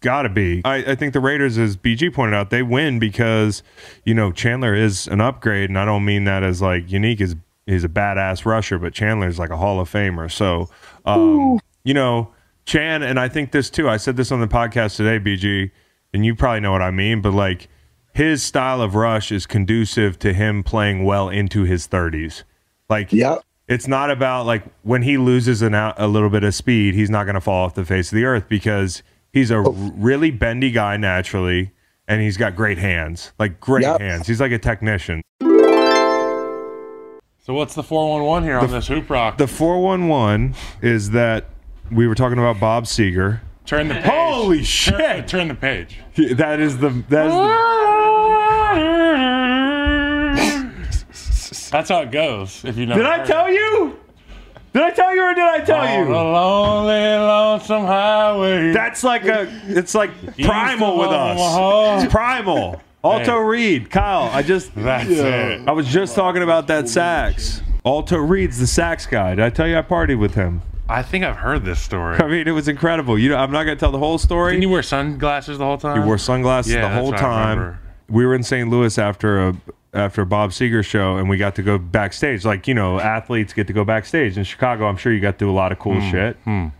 gotta 0.00 0.28
be. 0.28 0.62
I, 0.64 0.76
I 0.76 0.94
think 0.94 1.12
the 1.12 1.20
Raiders, 1.20 1.56
as 1.56 1.76
BG 1.76 2.12
pointed 2.12 2.34
out, 2.34 2.50
they 2.50 2.62
win 2.62 2.98
because 2.98 3.62
you 4.04 4.14
know 4.14 4.32
Chandler 4.32 4.74
is 4.74 5.06
an 5.06 5.20
upgrade, 5.20 5.70
and 5.70 5.78
I 5.78 5.84
don't 5.84 6.04
mean 6.04 6.24
that 6.24 6.42
as 6.42 6.60
like 6.60 6.90
unique 6.90 7.20
as 7.20 7.36
he's 7.68 7.84
a 7.84 7.88
badass 7.88 8.44
rusher, 8.44 8.78
but 8.78 8.92
Chandler 8.92 9.28
is 9.28 9.38
like 9.38 9.50
a 9.50 9.56
Hall 9.56 9.80
of 9.80 9.90
Famer. 9.90 10.30
So, 10.30 10.68
um, 11.04 11.60
you 11.84 11.94
know, 11.94 12.32
Chan, 12.64 13.02
and 13.02 13.18
I 13.18 13.28
think 13.28 13.52
this 13.52 13.70
too. 13.70 13.88
I 13.88 13.96
said 13.96 14.16
this 14.16 14.30
on 14.32 14.40
the 14.40 14.48
podcast 14.48 14.96
today, 14.96 15.18
BG, 15.18 15.70
and 16.12 16.24
you 16.24 16.34
probably 16.34 16.60
know 16.60 16.72
what 16.72 16.82
I 16.82 16.90
mean, 16.90 17.20
but 17.22 17.32
like 17.32 17.68
his 18.14 18.42
style 18.42 18.82
of 18.82 18.94
rush 18.94 19.30
is 19.32 19.46
conducive 19.46 20.18
to 20.20 20.32
him 20.32 20.62
playing 20.62 21.04
well 21.04 21.28
into 21.28 21.62
his 21.64 21.86
thirties. 21.86 22.44
Like, 22.88 23.12
Yep. 23.12 23.42
it's 23.68 23.86
not 23.86 24.10
about 24.10 24.46
like 24.46 24.64
when 24.82 25.02
he 25.02 25.16
loses 25.18 25.62
an 25.62 25.74
out, 25.74 25.94
a 25.98 26.08
little 26.08 26.30
bit 26.30 26.44
of 26.44 26.54
speed, 26.54 26.94
he's 26.94 27.10
not 27.10 27.24
going 27.24 27.34
to 27.34 27.40
fall 27.40 27.66
off 27.66 27.74
the 27.74 27.84
face 27.84 28.10
of 28.12 28.16
the 28.16 28.24
earth 28.24 28.48
because 28.48 29.02
he's 29.32 29.50
a 29.50 29.56
r- 29.58 29.70
really 29.70 30.30
bendy 30.30 30.70
guy 30.70 30.96
naturally, 30.96 31.70
and 32.06 32.20
he's 32.22 32.36
got 32.38 32.56
great 32.56 32.78
hands, 32.78 33.32
like 33.38 33.60
great 33.60 33.82
Yep. 33.82 34.00
hands. 34.00 34.26
He's 34.26 34.40
like 34.40 34.52
a 34.52 34.58
technician. 34.58 35.22
So 37.48 37.54
what's 37.54 37.74
the 37.74 37.82
411 37.82 38.46
here 38.46 38.58
on 38.58 38.70
this 38.70 38.88
hoop 38.88 39.08
rock? 39.08 39.38
The 39.38 39.46
four 39.46 39.82
one 39.82 40.08
one 40.08 40.54
is 40.82 41.12
that 41.12 41.46
we 41.90 42.06
were 42.06 42.14
talking 42.14 42.36
about 42.36 42.60
Bob 42.60 42.84
Seger. 42.84 43.40
turn 43.64 43.88
the 43.88 43.94
page. 43.94 44.04
Holy 44.04 44.62
shit! 44.62 45.26
turn 45.26 45.48
the 45.48 45.54
page. 45.54 45.98
That 46.34 46.60
is 46.60 46.76
the 46.76 46.90
that 47.08 47.28
is 47.28 47.32
the, 47.32 47.48
That's 51.72 51.88
how 51.88 52.02
it 52.02 52.10
goes. 52.10 52.66
If 52.66 52.76
you 52.76 52.84
know. 52.84 52.96
Did 52.96 53.06
I 53.06 53.24
tell 53.24 53.50
you? 53.50 53.98
Did 54.74 54.82
I 54.82 54.90
tell 54.90 55.14
you 55.14 55.22
or 55.22 55.32
did 55.32 55.44
I 55.44 55.60
tell 55.60 55.80
On 55.80 56.06
you? 56.06 56.14
a 56.14 56.20
lonely, 56.20 56.92
lonesome 56.92 57.86
highway. 57.86 58.72
That's 58.72 59.02
like 59.02 59.24
a. 59.24 59.48
It's 59.68 59.94
like 59.94 60.10
primal 60.36 60.98
with 60.98 61.08
us. 61.08 62.04
It's 62.04 62.12
primal. 62.12 62.82
Alto 63.04 63.24
Hey. 63.42 63.48
Reed, 63.48 63.90
Kyle. 63.90 64.30
I 64.32 64.42
just. 64.42 64.74
That's 64.76 65.08
it. 65.08 65.68
I 65.68 65.72
was 65.72 65.86
just 65.86 66.14
talking 66.14 66.42
about 66.42 66.66
that 66.68 66.88
sax. 66.88 67.62
Alto 67.84 68.16
Reed's 68.18 68.58
the 68.58 68.66
sax 68.66 69.06
guy. 69.06 69.34
Did 69.36 69.44
I 69.44 69.50
tell 69.50 69.66
you 69.66 69.78
I 69.78 69.82
partied 69.82 70.18
with 70.18 70.34
him? 70.34 70.62
I 70.90 71.02
think 71.02 71.24
I've 71.24 71.36
heard 71.36 71.64
this 71.64 71.80
story. 71.80 72.16
I 72.18 72.26
mean, 72.26 72.48
it 72.48 72.52
was 72.52 72.66
incredible. 72.66 73.18
You 73.18 73.28
know, 73.30 73.36
I'm 73.36 73.50
not 73.52 73.64
gonna 73.64 73.76
tell 73.76 73.92
the 73.92 73.98
whole 73.98 74.18
story. 74.18 74.52
Didn't 74.52 74.62
you 74.62 74.68
wear 74.70 74.82
sunglasses 74.82 75.58
the 75.58 75.64
whole 75.64 75.78
time? 75.78 76.00
You 76.00 76.06
wore 76.06 76.18
sunglasses 76.18 76.72
Yeah, 76.72 76.88
the 76.88 76.94
whole 77.00 77.12
time. 77.12 77.78
We 78.08 78.24
were 78.24 78.34
in 78.34 78.42
St. 78.42 78.68
Louis 78.70 78.96
after 78.98 79.48
a 79.48 79.54
after 79.98 80.24
Bob 80.24 80.50
Seger 80.50 80.84
show, 80.84 81.16
and 81.16 81.28
we 81.28 81.36
got 81.36 81.54
to 81.56 81.62
go 81.62 81.78
backstage. 81.78 82.44
Like 82.44 82.66
you 82.68 82.74
know, 82.74 82.98
athletes 83.00 83.52
get 83.52 83.66
to 83.66 83.72
go 83.72 83.84
backstage 83.84 84.38
in 84.38 84.44
Chicago. 84.44 84.86
I'm 84.86 84.96
sure 84.96 85.12
you 85.12 85.20
got 85.20 85.32
to 85.32 85.44
do 85.44 85.50
a 85.50 85.52
lot 85.52 85.72
of 85.72 85.78
cool 85.78 86.00
Hmm, 86.00 86.10
shit. 86.10 86.36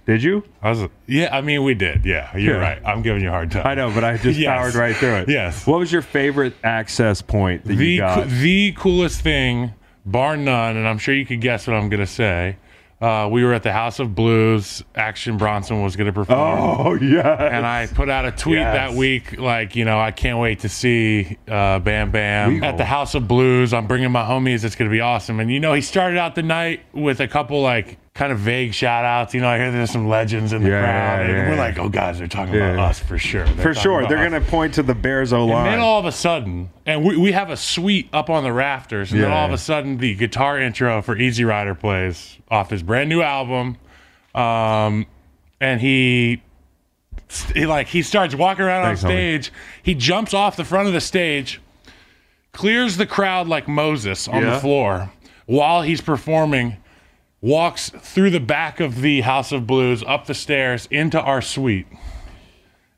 Did 0.07 0.23
you? 0.23 0.45
I 0.62 0.70
was, 0.70 0.86
yeah, 1.07 1.35
I 1.36 1.40
mean, 1.40 1.62
we 1.65 1.74
did. 1.74 2.05
Yeah, 2.05 2.35
you're 2.36 2.57
Yeah. 2.57 2.61
right. 2.61 2.82
I'm 2.85 3.03
giving 3.03 3.23
you 3.23 3.28
a 3.28 3.32
hard 3.32 3.51
time. 3.51 3.66
I 3.66 3.74
know, 3.74 3.90
but 3.93 4.05
I 4.05 4.16
just 4.16 4.39
Yes. 4.40 4.57
powered 4.59 4.74
right 4.74 4.97
through 4.97 5.16
it. 5.16 5.28
Yes. 5.28 5.66
What 5.66 5.78
was 5.81 5.93
your 5.93 6.03
favorite 6.03 6.55
access 6.65 7.20
point 7.23 7.65
that 7.65 7.74
the 7.77 7.86
you 7.86 7.99
got? 7.99 8.24
coo- 8.24 8.31
the 8.31 8.73
coolest 8.73 9.20
thing, 9.20 9.73
bar 10.07 10.36
none, 10.36 10.77
and 10.77 10.86
I'm 10.89 10.99
sure 10.99 11.15
you 11.15 11.27
could 11.27 11.40
guess 11.40 11.66
what 11.66 11.77
I'm 11.77 11.89
gonna 11.89 12.07
say. 12.07 12.57
Uh, 13.01 13.29
we 13.31 13.45
were 13.45 13.55
at 13.55 13.62
the 13.62 13.73
House 13.73 14.01
of 14.01 14.15
Blues. 14.16 14.83
Action 14.97 15.37
Bronson 15.37 15.83
was 15.83 15.95
gonna 15.95 16.12
perform. 16.12 16.39
oh 16.41 16.95
yeah. 17.01 17.57
And 17.57 17.65
I 17.65 17.87
put 17.87 18.09
out 18.09 18.25
a 18.25 18.33
tweet 18.33 18.57
Yes. 18.59 18.75
that 18.75 18.97
week, 18.99 19.39
like, 19.39 19.77
you 19.77 19.85
know, 19.85 20.01
I 20.01 20.11
can't 20.11 20.39
wait 20.41 20.61
to 20.61 20.69
see 20.69 21.37
uh, 21.47 21.79
Bam 21.79 22.11
Bam 22.11 22.55
Legal. 22.55 22.69
at 22.69 22.77
the 22.77 22.85
House 22.85 23.15
of 23.15 23.29
Blues. 23.29 23.73
I'm 23.73 23.87
bringing 23.87 24.11
my 24.11 24.25
homies. 24.25 24.65
It's 24.65 24.75
going 24.75 24.91
to 24.91 24.93
be 24.95 25.01
awesome. 25.01 25.39
And, 25.39 25.49
you 25.53 25.61
know, 25.61 25.75
he 25.75 25.81
started 25.81 26.19
out 26.19 26.35
the 26.35 26.43
night 26.43 26.81
with 26.93 27.20
a 27.20 27.29
couple, 27.29 27.62
like, 27.62 27.99
kind 28.19 28.32
of 28.32 28.39
vague 28.40 28.74
shout 28.74 29.05
outs. 29.05 29.32
You 29.32 29.40
know, 29.40 29.49
I 29.49 29.59
hear 29.59 29.70
there's 29.70 29.93
some 29.93 30.09
legends 30.09 30.53
in 30.53 30.62
the 30.65 30.70
Yeah, 30.70 30.81
crowd. 30.82 30.90
yeah, 30.90 31.20
and 31.23 31.32
yeah, 31.32 31.49
we're 31.49 31.55
yeah. 31.55 31.61
like, 31.61 31.78
oh, 31.78 31.89
guys, 31.89 32.19
they're 32.19 32.27
talking 32.27 32.57
about 32.57 32.77
us 32.78 32.99
for 32.99 33.16
sure. 33.16 33.45
They're 33.45 33.62
For 33.73 33.74
sure, 33.74 34.07
they're 34.09 34.23
gonna 34.28 34.40
point 34.40 34.74
to 34.74 34.82
the 34.82 34.95
Bears 34.95 35.32
O 35.32 35.43
And 35.45 35.51
line. 35.53 35.65
then 35.70 35.78
all 35.78 36.01
of 36.01 36.05
a 36.05 36.11
sudden, 36.11 36.69
and 36.85 37.05
we, 37.05 37.16
we 37.16 37.31
have 37.32 37.49
a 37.49 37.57
suite 37.57 38.09
up 38.12 38.28
on 38.28 38.43
the 38.43 38.53
rafters, 38.53 39.12
and 39.12 39.23
then 39.23 39.31
all 39.31 39.47
of 39.47 39.53
a 39.53 39.59
sudden, 39.59 39.99
the 39.99 40.15
guitar 40.16 40.59
intro 40.61 41.01
for 41.01 41.16
Easy 41.16 41.45
Rider 41.45 41.77
plays 41.77 42.36
off 42.51 42.70
his 42.70 42.82
brand 42.82 43.09
new 43.09 43.23
album. 43.23 43.77
Um, 44.35 45.07
and 45.61 45.81
he, 45.81 46.43
he 47.55 47.66
like 47.66 47.86
he 47.86 48.03
starts 48.03 48.35
walking 48.35 48.65
around 48.65 48.85
Thanks, 48.85 49.05
on 49.05 49.11
homie. 49.11 49.15
stage. 49.45 49.53
He 49.82 49.95
jumps 49.95 50.35
off 50.35 50.57
the 50.57 50.65
front 50.65 50.89
of 50.89 50.93
the 50.95 51.01
stage, 51.01 51.61
clears 52.53 52.97
the 52.97 53.07
crowd 53.07 53.47
like 53.47 53.69
Moses 53.69 54.27
on 54.28 54.43
Yeah. 54.43 54.55
the 54.55 54.59
floor 54.61 55.11
while 55.47 55.82
he's 55.82 56.01
performing. 56.01 56.77
Walks 57.40 57.90
through 57.90 58.31
the 58.31 58.40
back 58.40 58.81
of 58.81 59.01
the 59.01 59.20
House 59.20 59.52
of 59.52 59.66
Blues, 59.66 60.02
up 60.06 60.27
the 60.27 60.35
stairs 60.35 60.89
into 60.90 61.20
our 61.20 61.40
suite, 61.40 61.86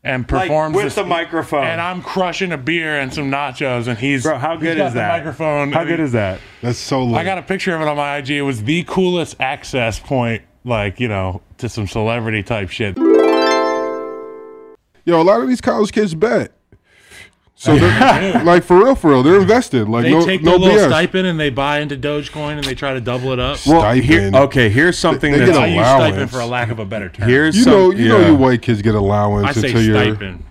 and 0.02 0.22
Like, 0.32 0.44
performs 0.48 0.74
with 0.74 0.84
this- 0.84 0.94
the 0.94 1.04
microphone. 1.04 1.64
and 1.66 1.78
I'm 1.78 2.00
crushing 2.00 2.50
a 2.50 2.56
beer 2.56 2.98
and 2.98 3.12
some 3.12 3.30
nachos, 3.30 3.86
and 3.86 3.98
he's 3.98 4.22
Bro, 4.22 4.38
how 4.38 4.52
he's 4.54 4.62
good 4.62 4.78
got 4.78 4.86
is 4.88 4.92
the 4.94 5.00
that? 5.00 5.18
Microphone. 5.18 5.72
How 5.72 5.84
good 5.84 6.00
is 6.00 6.12
that? 6.12 6.38
That's 6.62 6.78
so 6.78 7.04
lit. 7.04 7.18
I 7.20 7.24
got 7.24 7.36
a 7.36 7.42
picture 7.42 7.74
of 7.74 7.82
it 7.82 7.88
on 7.88 7.98
my 7.98 8.16
IG. 8.16 8.30
It 8.38 8.42
was 8.42 8.64
the 8.64 8.82
coolest 8.84 9.36
access 9.40 9.98
point, 9.98 10.40
like 10.64 10.98
you 11.00 11.08
know, 11.08 11.42
to 11.58 11.68
some 11.68 11.86
celebrity 11.86 12.42
type 12.42 12.70
shit. 12.70 12.96
Yo, 15.04 15.20
a 15.20 15.22
lot 15.22 15.42
of 15.42 15.48
these 15.48 15.60
college 15.60 15.92
kids 15.92 16.14
bet. 16.14 16.52
So 17.62 17.76
they're 17.76 18.42
like 18.44 18.64
for 18.64 18.78
real, 18.82 18.94
for 18.94 19.10
real, 19.10 19.22
they're 19.22 19.38
invested. 19.38 19.86
Like 19.86 20.04
They 20.04 20.12
no, 20.12 20.24
take 20.24 20.42
no 20.42 20.52
the 20.52 20.58
little 20.60 20.78
BS. 20.78 20.86
stipend 20.88 21.26
and 21.26 21.38
they 21.38 21.50
buy 21.50 21.80
into 21.80 21.94
Dogecoin 21.94 22.52
and 22.56 22.64
they 22.64 22.74
try 22.74 22.94
to 22.94 23.02
double 23.02 23.32
it 23.34 23.38
up. 23.38 23.58
Well, 23.66 23.82
Stipend. 23.82 24.04
here, 24.34 24.42
okay. 24.44 24.70
Here's 24.70 24.96
something 24.98 25.30
They 25.30 25.40
that's 25.40 25.50
get 25.52 25.60
I 25.60 25.66
a- 25.66 25.68
use 25.68 25.76
allowance. 25.76 26.12
stipend 26.14 26.30
for 26.30 26.40
a 26.40 26.46
lack 26.46 26.70
of 26.70 26.78
a 26.78 26.86
better 26.86 27.10
term. 27.10 27.28
here's 27.28 27.54
You 27.58 27.64
some, 27.64 27.72
know, 27.74 27.90
you 27.92 28.08
know, 28.08 28.18
yeah. 28.18 28.26
you 28.28 28.34
white 28.34 28.62
kids 28.62 28.80
get 28.80 28.94
allowance 28.94 29.48
I 29.48 29.52
say 29.52 29.66
until 29.68 29.82
you're 29.82 30.02
stipend. 30.14 30.42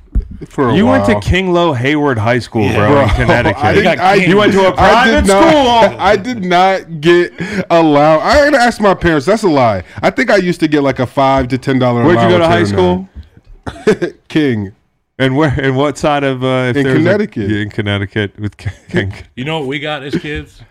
for 0.50 0.70
a 0.70 0.76
You 0.76 0.86
while. 0.86 1.02
went 1.08 1.24
to 1.24 1.28
King 1.28 1.52
Low 1.52 1.74
Heywood 1.74 2.20
High 2.20 2.38
School, 2.38 2.66
Yeah. 2.66 2.88
bro, 2.88 3.02
in 3.02 3.10
Connecticut. 3.10 3.64
I 3.64 3.74
didn't- 3.74 4.00
I- 4.00 4.14
you 4.14 4.38
went 4.38 4.54
to 4.54 4.68
a 4.68 4.72
private 4.74 5.22
did 5.22 5.28
not, 5.30 5.50
school. 5.50 6.00
I 6.00 6.16
did 6.16 6.46
not 6.46 7.02
get 7.02 7.34
allowed. 7.72 8.20
I 8.20 8.34
had 8.36 8.52
to 8.54 8.60
ask 8.60 8.80
my 8.80 8.94
parents. 8.94 9.26
That's 9.26 9.42
a 9.42 9.50
lie. 9.50 9.82
I 10.04 10.12
think 10.12 10.30
I 10.30 10.36
used 10.38 10.60
to 10.60 10.68
get 10.68 10.84
like 10.84 11.00
a 11.00 11.08
five 11.08 11.48
to 11.48 11.58
ten 11.58 11.80
dollar. 11.80 12.04
Where'd 12.06 12.22
you 12.22 12.30
go 12.30 12.38
to 12.38 12.48
high 12.48 12.66
school? 12.66 13.10
King. 14.28 14.74
And 15.20 15.36
where? 15.36 15.50
And 15.60 15.76
what 15.76 15.98
side 15.98 16.24
of? 16.24 16.44
Uh, 16.44 16.68
if 16.72 16.78
In 16.78 16.84
there's 16.84 16.96
a- 16.96 17.00
Connecticut. 17.00 17.50
yeah, 17.50 17.58
in 17.60 17.70
Connecticut 17.70 18.40
with 18.40 18.56
King. 18.58 19.14
You 19.36 19.44
know 19.46 19.60
what 19.60 19.68
we 19.68 19.80
got 19.80 20.02
as 20.04 20.16
kids? 20.16 20.62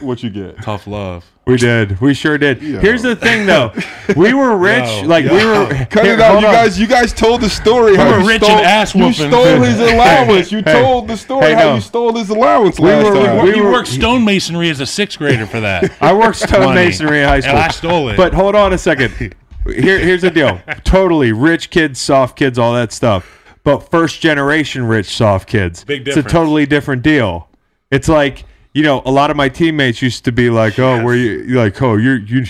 What 0.00 0.22
you 0.22 0.30
get? 0.30 0.62
Tough 0.62 0.86
love. 0.86 1.22
we 1.46 1.58
did. 1.58 2.00
We 2.00 2.14
sure 2.14 2.38
did. 2.38 2.62
Yo. 2.62 2.80
Here's 2.80 3.02
the 3.02 3.14
thing, 3.14 3.44
though. 3.46 3.72
We 4.16 4.32
were 4.32 4.56
rich. 4.72 4.84
Yo, 4.88 5.02
like 5.02 5.24
we 5.26 5.44
were. 5.44 5.66
Cut 5.90 6.04
Here, 6.04 6.14
it 6.14 6.20
out, 6.20 6.40
you 6.40 6.46
on. 6.46 6.52
guys. 6.54 6.80
You 6.80 6.86
guys 6.86 7.12
told 7.12 7.42
the 7.42 7.50
story. 7.50 7.94
how 7.96 8.10
were 8.10 8.20
you 8.20 8.28
rich 8.28 8.42
stole, 8.42 8.56
and 8.56 8.64
ass 8.66 8.94
You 8.94 9.12
stole 9.12 9.60
his 9.60 9.78
allowance. 9.92 10.50
You 10.50 10.62
Hey. 10.64 10.80
told 10.80 11.08
the 11.08 11.16
story 11.18 11.44
Hey, 11.46 11.54
how 11.54 11.64
no. 11.64 11.74
you 11.74 11.80
stole 11.82 12.16
his 12.16 12.30
allowance 12.30 12.78
last 12.78 13.04
were- 13.04 13.12
time. 13.26 13.44
we 13.44 13.56
you 13.56 13.64
were- 13.64 13.72
worked 13.72 13.90
stonemasonry 13.90 14.70
as 14.70 14.80
a 14.80 14.86
sixth 14.86 15.18
grader 15.18 15.46
for 15.46 15.60
that. 15.60 15.92
I 16.00 16.14
worked 16.14 16.40
stonemasonry 16.40 17.20
in 17.22 17.28
high 17.28 17.34
And 17.36 17.44
school. 17.44 17.56
I 17.58 17.68
stole 17.68 18.08
it. 18.10 18.16
But 18.16 18.32
hold 18.32 18.54
on 18.54 18.72
a 18.72 18.78
second. 18.78 19.10
Here, 19.66 19.98
here's 19.98 20.22
the 20.22 20.30
deal. 20.30 20.60
Totally 20.84 21.32
rich 21.32 21.68
kids, 21.70 22.00
soft 22.00 22.36
kids, 22.38 22.58
all 22.58 22.72
that 22.74 22.92
stuff. 22.92 23.42
But 23.64 23.90
first 23.90 24.20
generation 24.20 24.84
rich, 24.86 25.06
soft 25.06 25.48
kids. 25.48 25.82
Big 25.84 26.06
It's 26.06 26.16
a 26.16 26.22
totally 26.22 26.66
different 26.66 27.02
deal. 27.02 27.48
It's 27.90 28.08
like 28.08 28.44
you 28.74 28.82
know, 28.82 29.02
a 29.06 29.10
lot 29.10 29.30
of 29.30 29.36
my 29.36 29.48
teammates 29.48 30.02
used 30.02 30.24
to 30.24 30.32
be 30.32 30.50
like, 30.50 30.78
"Oh, 30.78 31.02
where 31.04 31.14
you 31.16 31.44
like, 31.56 31.80
oh, 31.82 31.96
you 31.96 32.12
you." 32.12 32.44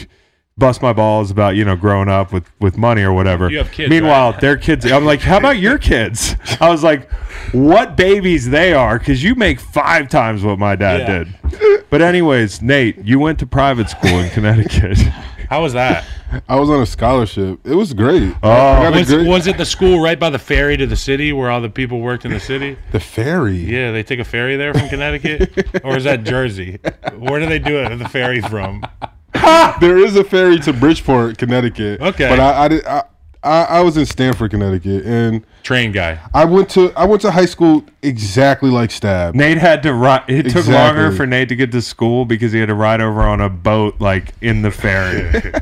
Bust 0.57 0.81
my 0.83 0.93
balls 0.93 1.33
about 1.33 1.57
you 1.57 1.65
know 1.65 1.75
growing 1.75 2.09
up 2.09 2.33
with 2.33 2.49
with 2.61 2.79
money 2.79 3.03
or 3.03 3.13
whatever. 3.13 3.51
You 3.51 3.59
have 3.59 3.73
kids, 3.73 3.91
Meanwhile, 3.91 4.31
right? 4.31 4.41
their 4.41 4.57
kids. 4.57 4.87
I'm 4.87 5.05
like, 5.05 5.19
how 5.19 5.39
about 5.39 5.59
your 5.59 5.79
kids? 5.79 6.37
I 6.61 6.71
was 6.71 6.85
like, 6.85 7.11
what 7.51 7.97
babies 7.97 8.49
they 8.49 8.73
are? 8.73 8.97
Because 8.97 9.21
you 9.21 9.35
make 9.35 9.59
five 9.59 10.09
times 10.09 10.45
what 10.45 10.61
my 10.61 10.77
dad 10.77 11.01
Yeah. 11.09 11.59
did. 11.59 11.85
But 11.91 12.03
anyways, 12.03 12.63
Nate, 12.63 12.99
you 13.05 13.19
went 13.19 13.41
to 13.41 13.47
private 13.49 13.91
school 13.91 14.11
in 14.21 14.31
Connecticut. 14.37 15.01
How 15.55 15.63
was 15.63 15.75
that? 15.75 16.05
I 16.49 16.57
was 16.57 16.69
on 16.69 16.83
a 16.83 16.87
scholarship. 16.87 17.65
It 17.65 17.77
was 17.77 17.95
great. 17.95 18.35
Oh. 18.43 18.51
I 18.51 18.83
got 18.83 18.93
a 18.93 18.97
oh. 18.97 18.99
Was, 18.99 19.09
great- 19.09 19.29
was 19.29 19.47
it 19.47 19.57
the 19.57 19.65
school 19.65 20.01
right 20.01 20.19
by 20.19 20.29
the 20.29 20.39
ferry 20.41 20.77
to 20.77 20.85
the 20.85 20.97
city 20.97 21.33
where 21.33 21.49
all 21.49 21.61
the 21.61 21.71
people 21.71 22.01
worked 22.01 22.25
in 22.25 22.33
the 22.33 22.41
city? 22.41 22.77
the 22.91 22.99
ferry. 22.99 23.59
Yeah, 23.59 23.93
they 23.93 24.03
take 24.03 24.19
a 24.19 24.25
ferry 24.25 24.57
there 24.57 24.75
from 24.75 24.89
Connecticut, 24.89 25.81
or 25.85 25.97
is 25.97 26.03
that 26.03 26.25
Jersey? 26.25 26.81
Where 27.17 27.39
do 27.39 27.47
they 27.47 27.61
do 27.61 27.79
it? 27.79 27.97
The 27.99 28.09
ferry 28.09 28.41
from? 28.41 28.85
there 29.81 29.97
is 29.97 30.17
a 30.17 30.25
ferry 30.25 30.59
to 30.59 30.73
Bridgeport, 30.73 31.39
Connecticut. 31.39 32.01
Okay. 32.01 32.29
but 32.29 32.41
I 32.41 32.65
I, 32.65 32.69
did, 32.69 32.85
I 32.85 33.05
I 33.45 33.65
I 33.65 33.81
was 33.83 33.97
in 33.97 34.07
Stamford, 34.07 34.51
Connecticut, 34.51 35.05
and 35.05 35.45
Train 35.63 35.93
guy. 35.93 36.19
I 36.33 36.45
went 36.45 36.69
to 36.71 36.93
I 36.97 37.05
went 37.05 37.23
to 37.23 37.31
high 37.31 37.47
school 37.47 37.85
exactly 38.03 38.71
like 38.71 38.91
Stab. 38.91 39.35
Nate 39.35 39.59
had 39.59 39.83
to 39.85 39.95
ride. 39.95 40.25
It 40.29 40.45
took 40.45 40.57
Exactly. 40.57 40.75
longer 41.03 41.13
for 41.17 41.27
Nate 41.27 41.49
to 41.51 41.57
get 41.57 41.71
to 41.73 41.83
school 41.83 42.25
because 42.25 42.53
he 42.53 42.59
had 42.61 42.67
to 42.67 42.75
ride 42.75 43.01
over 43.01 43.23
on 43.23 43.41
a 43.41 43.49
boat, 43.49 44.01
like 44.01 44.33
in 44.41 44.63
the 44.63 44.71
ferry. 44.71 45.31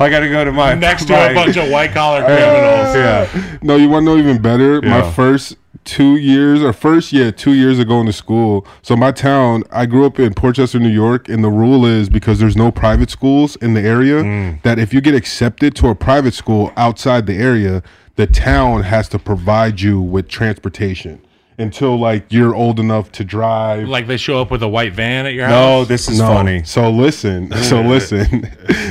I 0.00 0.08
got 0.10 0.20
to 0.20 0.28
go 0.28 0.44
to 0.44 0.52
my 0.52 0.74
Next 0.90 1.06
to 1.06 1.12
my- 1.12 1.30
a 1.30 1.34
bunch 1.34 1.56
of 1.56 1.70
white 1.70 1.92
collar 1.92 2.20
criminals. 2.24 2.94
Yeah, 2.94 3.58
No, 3.62 3.76
you 3.76 3.88
want 3.88 4.06
to 4.06 4.12
know 4.14 4.18
even 4.18 4.40
better? 4.42 4.80
Yeah. 4.82 5.00
My 5.00 5.10
first 5.12 5.56
two 5.84 6.16
years, 6.16 6.62
or 6.62 6.72
first 6.72 7.12
yeah, 7.12 7.30
two 7.30 7.52
years 7.52 7.78
ago 7.78 7.90
going 7.90 8.06
to 8.06 8.12
school. 8.12 8.66
So 8.82 8.96
my 8.96 9.12
town, 9.12 9.64
I 9.70 9.84
grew 9.86 10.06
up 10.06 10.18
in 10.18 10.32
Port 10.32 10.56
Chester, 10.56 10.78
New 10.78 10.88
York, 10.88 11.28
and 11.28 11.44
the 11.44 11.50
rule 11.50 11.84
is 11.84 12.08
because 12.08 12.38
there's 12.38 12.56
no 12.56 12.70
private 12.72 13.10
schools 13.10 13.56
in 13.56 13.74
the 13.74 13.82
area, 13.82 14.22
Mm. 14.22 14.62
that 14.62 14.78
if 14.78 14.94
you 14.94 15.00
get 15.02 15.14
accepted 15.14 15.74
to 15.76 15.88
a 15.88 15.94
private 15.94 16.32
school 16.34 16.72
outside 16.76 17.26
the 17.26 17.34
area, 17.36 17.82
the 18.16 18.26
town 18.26 18.82
has 18.84 19.08
to 19.10 19.18
provide 19.18 19.80
you 19.80 20.00
with 20.00 20.26
transportation 20.28 21.20
until 21.58 21.96
like 21.98 22.24
you're 22.32 22.54
old 22.54 22.80
enough 22.80 23.12
to 23.12 23.22
drive. 23.24 23.86
Like 23.88 24.06
they 24.06 24.16
show 24.16 24.40
up 24.40 24.50
with 24.50 24.62
a 24.62 24.68
white 24.68 24.94
van 24.94 25.26
at 25.26 25.34
your 25.34 25.46
house. 25.46 25.52
no, 25.52 25.84
this 25.84 26.08
is 26.08 26.18
No. 26.18 26.26
funny. 26.28 26.62
So 26.64 26.90
listen. 26.90 27.52
So 27.62 27.80
listen. 27.94 28.48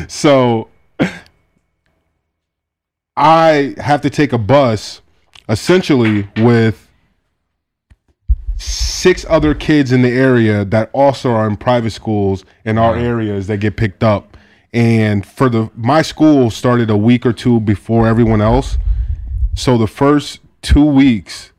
so 0.07 0.67
I 3.15 3.76
have 3.77 4.02
to 4.02 4.10
take 4.10 4.34
a 4.34 4.38
bus 4.38 5.02
essentially 5.48 6.27
with 6.38 6.90
six 8.57 9.26
other 9.27 9.53
kids 9.53 9.91
in 9.91 10.02
the 10.02 10.10
area 10.10 10.64
that 10.65 10.90
also 10.94 11.31
are 11.31 11.48
in 11.48 11.57
private 11.57 11.91
schools 11.91 12.45
in 12.65 12.77
our 12.77 12.95
areas 12.95 13.48
that 13.48 13.57
get 13.57 13.76
picked 13.76 14.03
up. 14.03 14.38
And 14.72 15.26
for 15.26 15.49
the 15.49 15.69
my 15.76 16.02
school 16.02 16.49
started 16.49 16.90
a 16.90 16.98
week 16.98 17.26
or 17.26 17.34
two 17.34 17.60
before 17.60 18.07
everyone 18.07 18.41
else. 18.41 18.77
So 19.53 19.77
the 19.77 19.88
first 19.88 20.40
two 20.61 20.85
weeks 20.85 21.52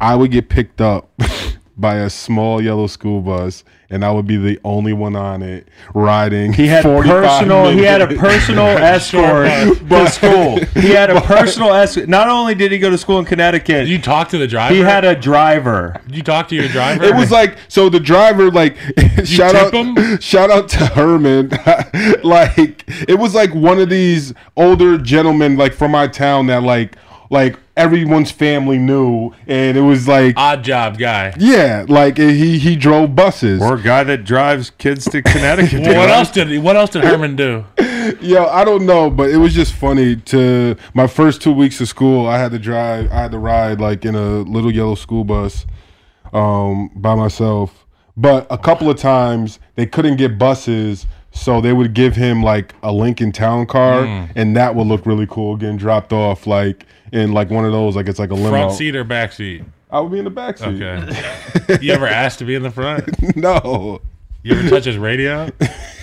I 0.00 0.16
would 0.16 0.32
get 0.32 0.48
picked 0.48 0.80
up 0.80 1.10
by 1.76 1.96
a 1.96 2.10
small 2.10 2.60
yellow 2.60 2.88
school 2.88 3.20
bus, 3.20 3.62
and 3.92 4.04
I 4.04 4.10
would 4.10 4.26
be 4.26 4.36
the 4.36 4.58
only 4.64 4.92
one 4.92 5.14
on 5.14 5.42
it 5.42 5.68
riding. 5.94 6.52
He 6.52 6.66
had 6.66 6.82
45 6.82 7.22
personal. 7.24 7.70
He 7.70 7.82
had 7.82 8.00
a 8.00 8.08
personal 8.08 8.66
escort 8.66 9.46
to 9.46 10.10
school. 10.10 10.58
He 10.80 10.90
had 10.90 11.10
a 11.10 11.20
personal 11.22 11.72
escort. 11.74 12.08
Not 12.08 12.28
only 12.28 12.54
did 12.54 12.72
he 12.72 12.78
go 12.78 12.90
to 12.90 12.98
school 12.98 13.18
in 13.18 13.24
Connecticut, 13.24 13.84
Did 13.84 13.88
you 13.88 14.00
talk 14.00 14.30
to 14.30 14.38
the 14.38 14.46
driver? 14.48 14.74
he 14.74 14.80
had 14.80 15.04
a 15.04 15.14
driver. 15.14 16.00
Did 16.06 16.16
you 16.16 16.22
talk 16.22 16.48
to 16.48 16.54
your 16.54 16.68
driver? 16.68 17.04
It 17.04 17.14
was 17.14 17.30
like 17.30 17.56
so 17.68 17.88
the 17.88 18.00
driver 18.00 18.50
like 18.50 18.76
shout 19.24 19.54
out 19.54 19.72
him? 19.74 20.18
shout 20.20 20.50
out 20.50 20.68
to 20.70 20.86
Herman 20.86 21.50
like 22.24 22.84
it 23.08 23.18
was 23.18 23.34
like 23.34 23.54
one 23.54 23.78
of 23.78 23.88
these 23.88 24.32
older 24.56 24.98
gentlemen 24.98 25.56
like 25.56 25.74
from 25.74 25.90
my 25.90 26.06
town 26.08 26.46
that 26.46 26.62
like 26.62 26.96
like 27.32 27.58
everyone's 27.76 28.30
family 28.30 28.76
knew 28.78 29.32
and 29.46 29.76
it 29.76 29.80
was 29.80 30.06
like 30.06 30.34
odd 30.36 30.62
job 30.62 30.98
guy. 30.98 31.32
yeah 31.38 31.84
like 31.88 32.18
he 32.18 32.58
he 32.58 32.76
drove 32.76 33.16
buses 33.16 33.60
Or 33.62 33.76
a 33.76 33.82
guy 33.82 34.04
that 34.04 34.24
drives 34.24 34.68
kids 34.70 35.06
to 35.06 35.22
Connecticut. 35.22 35.80
Well, 35.86 35.96
what 35.98 36.10
else 36.10 36.30
did 36.30 36.48
he, 36.48 36.58
what 36.58 36.76
else 36.76 36.90
did 36.90 37.02
Herman 37.02 37.34
do? 37.34 37.64
Yo, 38.20 38.44
I 38.46 38.64
don't 38.64 38.84
know, 38.84 39.08
but 39.10 39.30
it 39.30 39.38
was 39.38 39.54
just 39.54 39.72
funny. 39.74 40.16
To 40.16 40.76
my 40.92 41.06
first 41.06 41.40
two 41.40 41.52
weeks 41.52 41.80
of 41.80 41.88
school, 41.88 42.26
I 42.26 42.36
had 42.38 42.50
to 42.52 42.58
drive, 42.58 43.10
I 43.10 43.14
had 43.22 43.30
to 43.32 43.38
ride 43.38 43.80
like 43.80 44.04
in 44.04 44.14
a 44.14 44.40
little 44.42 44.70
yellow 44.72 44.94
school 44.96 45.24
bus, 45.24 45.64
um, 46.32 46.90
by 46.94 47.14
myself. 47.14 47.86
But 48.16 48.46
a 48.50 48.58
couple 48.58 48.90
of 48.90 48.98
times 48.98 49.58
they 49.76 49.86
couldn't 49.86 50.16
get 50.16 50.36
buses, 50.38 51.06
so 51.30 51.60
they 51.62 51.72
would 51.72 51.94
give 51.94 52.14
him 52.16 52.42
like 52.42 52.74
a 52.82 52.92
Lincoln 52.92 53.32
Town 53.32 53.64
car, 53.66 54.04
and 54.36 54.54
that 54.56 54.74
would 54.74 54.86
look 54.86 55.06
really 55.06 55.26
cool 55.26 55.56
getting 55.56 55.78
dropped 55.78 56.12
off 56.12 56.46
like 56.46 56.84
in 57.12 57.32
like 57.32 57.50
one 57.50 57.64
of 57.64 57.72
those, 57.72 57.94
like 57.94 58.08
it's 58.08 58.18
like 58.18 58.30
a 58.30 58.34
limo. 58.34 58.50
Front 58.50 58.72
seat 58.72 58.96
or 58.96 59.04
back 59.04 59.32
seat? 59.32 59.62
I 59.90 60.00
would 60.00 60.10
be 60.10 60.18
in 60.18 60.24
the 60.24 60.30
back 60.30 60.58
seat. 60.58 60.82
Okay. 60.82 61.78
you 61.82 61.92
ever 61.92 62.06
asked 62.06 62.38
to 62.40 62.44
be 62.44 62.54
in 62.54 62.62
the 62.62 62.70
front? 62.70 63.06
no, 63.36 64.00
You 64.42 64.58
ever 64.58 64.68
touch 64.68 64.86
his 64.86 64.96
radio? 64.96 65.50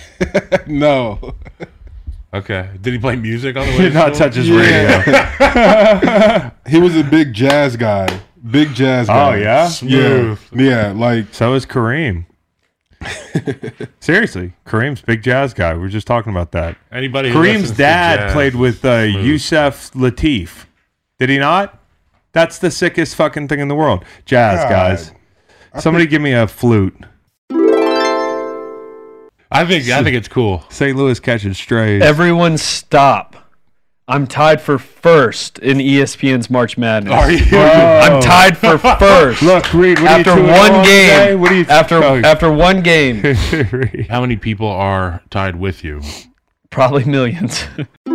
no. 0.66 1.34
Okay. 2.32 2.70
Did 2.80 2.92
he 2.92 2.98
play 3.00 3.16
music 3.16 3.56
on 3.56 3.66
the 3.66 3.72
way? 3.72 3.78
Did 3.78 3.88
to 3.88 3.94
not 3.94 4.14
school? 4.14 4.28
touch 4.28 4.36
his 4.36 4.50
radio. 4.50 5.00
He 6.68 6.78
was 6.78 6.96
a 6.96 7.02
big 7.02 7.34
jazz 7.34 7.76
guy. 7.76 8.06
Big 8.48 8.72
jazz 8.72 9.08
guy. 9.08 9.34
Oh 9.34 9.36
yeah. 9.36 9.68
Yeah, 9.82 10.36
yeah, 10.54 10.92
like 10.92 11.34
So 11.34 11.54
is 11.54 11.66
Kareem. 11.66 12.26
Seriously, 13.98 14.52
Kareem's 14.66 15.02
big 15.02 15.22
jazz 15.22 15.52
guy. 15.54 15.74
We 15.74 15.80
were 15.80 15.88
just 15.88 16.06
talking 16.06 16.30
about 16.30 16.52
that. 16.52 16.76
Anybody? 16.92 17.30
Kareem's 17.30 17.70
dad 17.70 18.20
jazz 18.20 18.32
played 18.32 18.54
with 18.54 18.84
uh. 18.84 19.00
Yusef 19.00 19.90
Lateef. 19.92 20.66
Did 21.20 21.28
he 21.28 21.38
not? 21.38 21.78
That's 22.32 22.58
the 22.58 22.70
sickest 22.70 23.14
fucking 23.14 23.48
thing 23.48 23.60
in 23.60 23.68
the 23.68 23.74
world. 23.74 24.06
Jazz, 24.24 24.60
God. 24.60 24.70
guys. 24.70 25.12
Somebody 25.78 26.06
give 26.06 26.22
me 26.22 26.32
a 26.32 26.46
flute. 26.46 26.96
I 29.52 29.66
think 29.66 29.86
I 29.90 30.02
think 30.02 30.16
it's 30.16 30.28
cool. 30.28 30.64
St. 30.70 30.96
Louis 30.96 31.20
catching 31.20 31.52
strays. 31.52 32.02
Everyone 32.02 32.56
stop. 32.56 33.36
I'm 34.08 34.26
tied 34.26 34.62
for 34.62 34.78
first 34.78 35.58
in 35.58 35.76
ESPN's 35.76 36.48
March 36.48 36.78
Madness. 36.78 37.12
Are 37.12 37.30
you? 37.30 37.58
I'm 37.58 38.22
tied 38.22 38.56
for 38.56 38.78
first. 38.98 39.42
Look, 39.42 39.74
Reed, 39.74 40.00
what 40.00 40.10
after 40.10 40.30
are 40.30 40.38
you 40.38 40.46
two 40.46 40.50
and 40.50 40.72
one 40.72 40.84
today? 40.84 41.26
game. 41.28 41.40
What 41.40 41.48
do 41.50 41.54
you 41.56 41.66
after 41.68 42.02
oh, 42.02 42.16
after 42.24 42.50
one 42.50 42.82
game, 42.82 43.22
Reed. 43.72 44.06
How 44.08 44.22
many 44.22 44.36
people 44.36 44.68
are 44.68 45.22
tied 45.28 45.56
with 45.56 45.84
you? 45.84 46.00
probably 46.70 47.04
millions. 47.04 47.64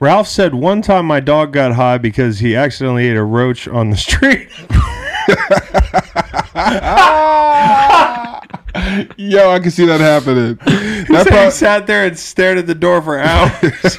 Ralph 0.00 0.28
said 0.28 0.54
one 0.54 0.80
time 0.80 1.06
my 1.06 1.18
dog 1.18 1.52
got 1.52 1.74
high 1.74 1.98
because 1.98 2.38
he 2.38 2.54
accidentally 2.54 3.08
ate 3.08 3.16
a 3.16 3.24
roach 3.24 3.66
on 3.66 3.90
the 3.90 3.96
street. 3.96 4.48
Yo, 9.16 9.50
I 9.50 9.58
can 9.58 9.70
see 9.70 9.86
that 9.86 10.00
happening. 10.00 10.58
He 11.08 11.14
That 11.14 11.26
said 11.26 11.44
he 11.46 11.50
sat 11.50 11.86
there 11.86 12.06
and 12.06 12.18
stared 12.18 12.58
at 12.58 12.66
the 12.66 12.74
door 12.74 13.00
for 13.00 13.18
hours. 13.18 13.50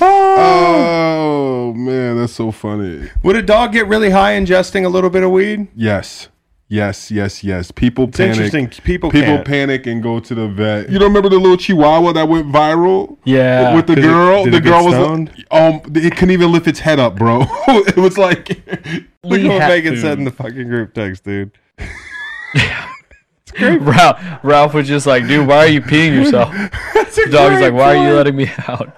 oh 0.00 1.72
man, 1.76 2.16
that's 2.16 2.32
so 2.32 2.50
funny. 2.50 3.08
Would 3.22 3.36
a 3.36 3.42
dog 3.42 3.72
get 3.72 3.86
really 3.86 4.10
high 4.10 4.32
ingesting 4.32 4.84
a 4.84 4.88
little 4.88 5.10
bit 5.10 5.22
of 5.22 5.30
weed? 5.30 5.68
Yes. 5.76 6.28
Yes, 6.72 7.10
yes, 7.10 7.42
yes. 7.42 7.72
People 7.72 8.04
It's 8.04 8.16
panic. 8.16 8.36
interesting. 8.36 8.68
People, 8.84 9.10
People 9.10 9.34
can't. 9.38 9.44
panic 9.46 9.86
and 9.88 10.00
go 10.00 10.20
to 10.20 10.34
the 10.36 10.46
vet. 10.46 10.88
You 10.88 11.00
don't 11.00 11.08
remember 11.08 11.28
the 11.28 11.36
little 11.40 11.56
chihuahua 11.56 12.12
that 12.12 12.28
went 12.28 12.46
viral? 12.46 13.18
Yeah. 13.24 13.74
With 13.74 13.88
the 13.88 13.96
Did 13.96 14.04
girl? 14.04 14.44
the 14.44 14.50
it 14.50 14.62
get 14.62 14.62
girl 14.62 14.84
was 14.84 14.94
stoned? 14.94 15.44
um 15.50 15.82
it 15.96 16.12
couldn't 16.14 16.30
even 16.30 16.52
lift 16.52 16.68
its 16.68 16.78
head 16.78 17.00
up, 17.00 17.16
bro. 17.16 17.42
it 17.68 17.96
was 17.96 18.16
like 18.16 18.50
Look 19.24 19.42
what 19.42 19.58
Megan 19.68 19.96
said 19.96 20.18
in 20.18 20.24
the 20.24 20.30
fucking 20.30 20.68
group 20.68 20.94
text, 20.94 21.24
dude. 21.24 21.50
Ralph, 23.60 24.20
Ralph 24.44 24.72
was 24.74 24.86
just 24.86 25.08
like, 25.08 25.26
dude, 25.26 25.48
why 25.48 25.56
are 25.56 25.66
you 25.66 25.80
peeing 25.82 26.14
yourself? 26.14 26.52
The 26.54 27.28
dog 27.32 27.52
is 27.54 27.60
like, 27.60 27.72
why 27.74 27.96
are 27.96 28.08
you 28.08 28.14
letting 28.14 28.36
me 28.36 28.48
out? 28.68 28.96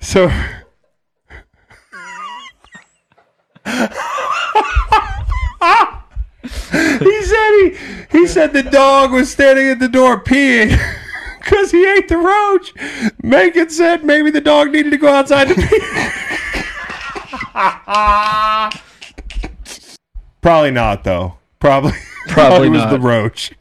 So. 0.00 0.30
he 6.98 7.22
said 7.22 7.60
he 7.60 7.76
he 8.10 8.26
said 8.26 8.52
the 8.52 8.62
dog 8.62 9.12
was 9.12 9.30
standing 9.30 9.68
at 9.68 9.80
the 9.80 9.88
door 9.88 10.22
peeing 10.22 10.68
because 11.38 11.70
he 11.70 11.86
ate 11.86 12.08
the 12.08 12.16
roach. 12.16 12.72
Megan 13.22 13.70
said 13.70 14.04
maybe 14.04 14.30
the 14.30 14.40
dog 14.40 14.70
needed 14.70 14.90
to 14.90 14.96
go 14.96 15.08
outside 15.08 15.48
to 15.48 15.54
pee. 15.54 15.62
Probably 20.40 20.70
not 20.70 21.04
though. 21.04 21.34
Probably 21.58 21.92
Probably 22.28 22.68
it 22.68 22.70
was 22.70 22.90
the 22.90 23.00
roach. 23.00 23.52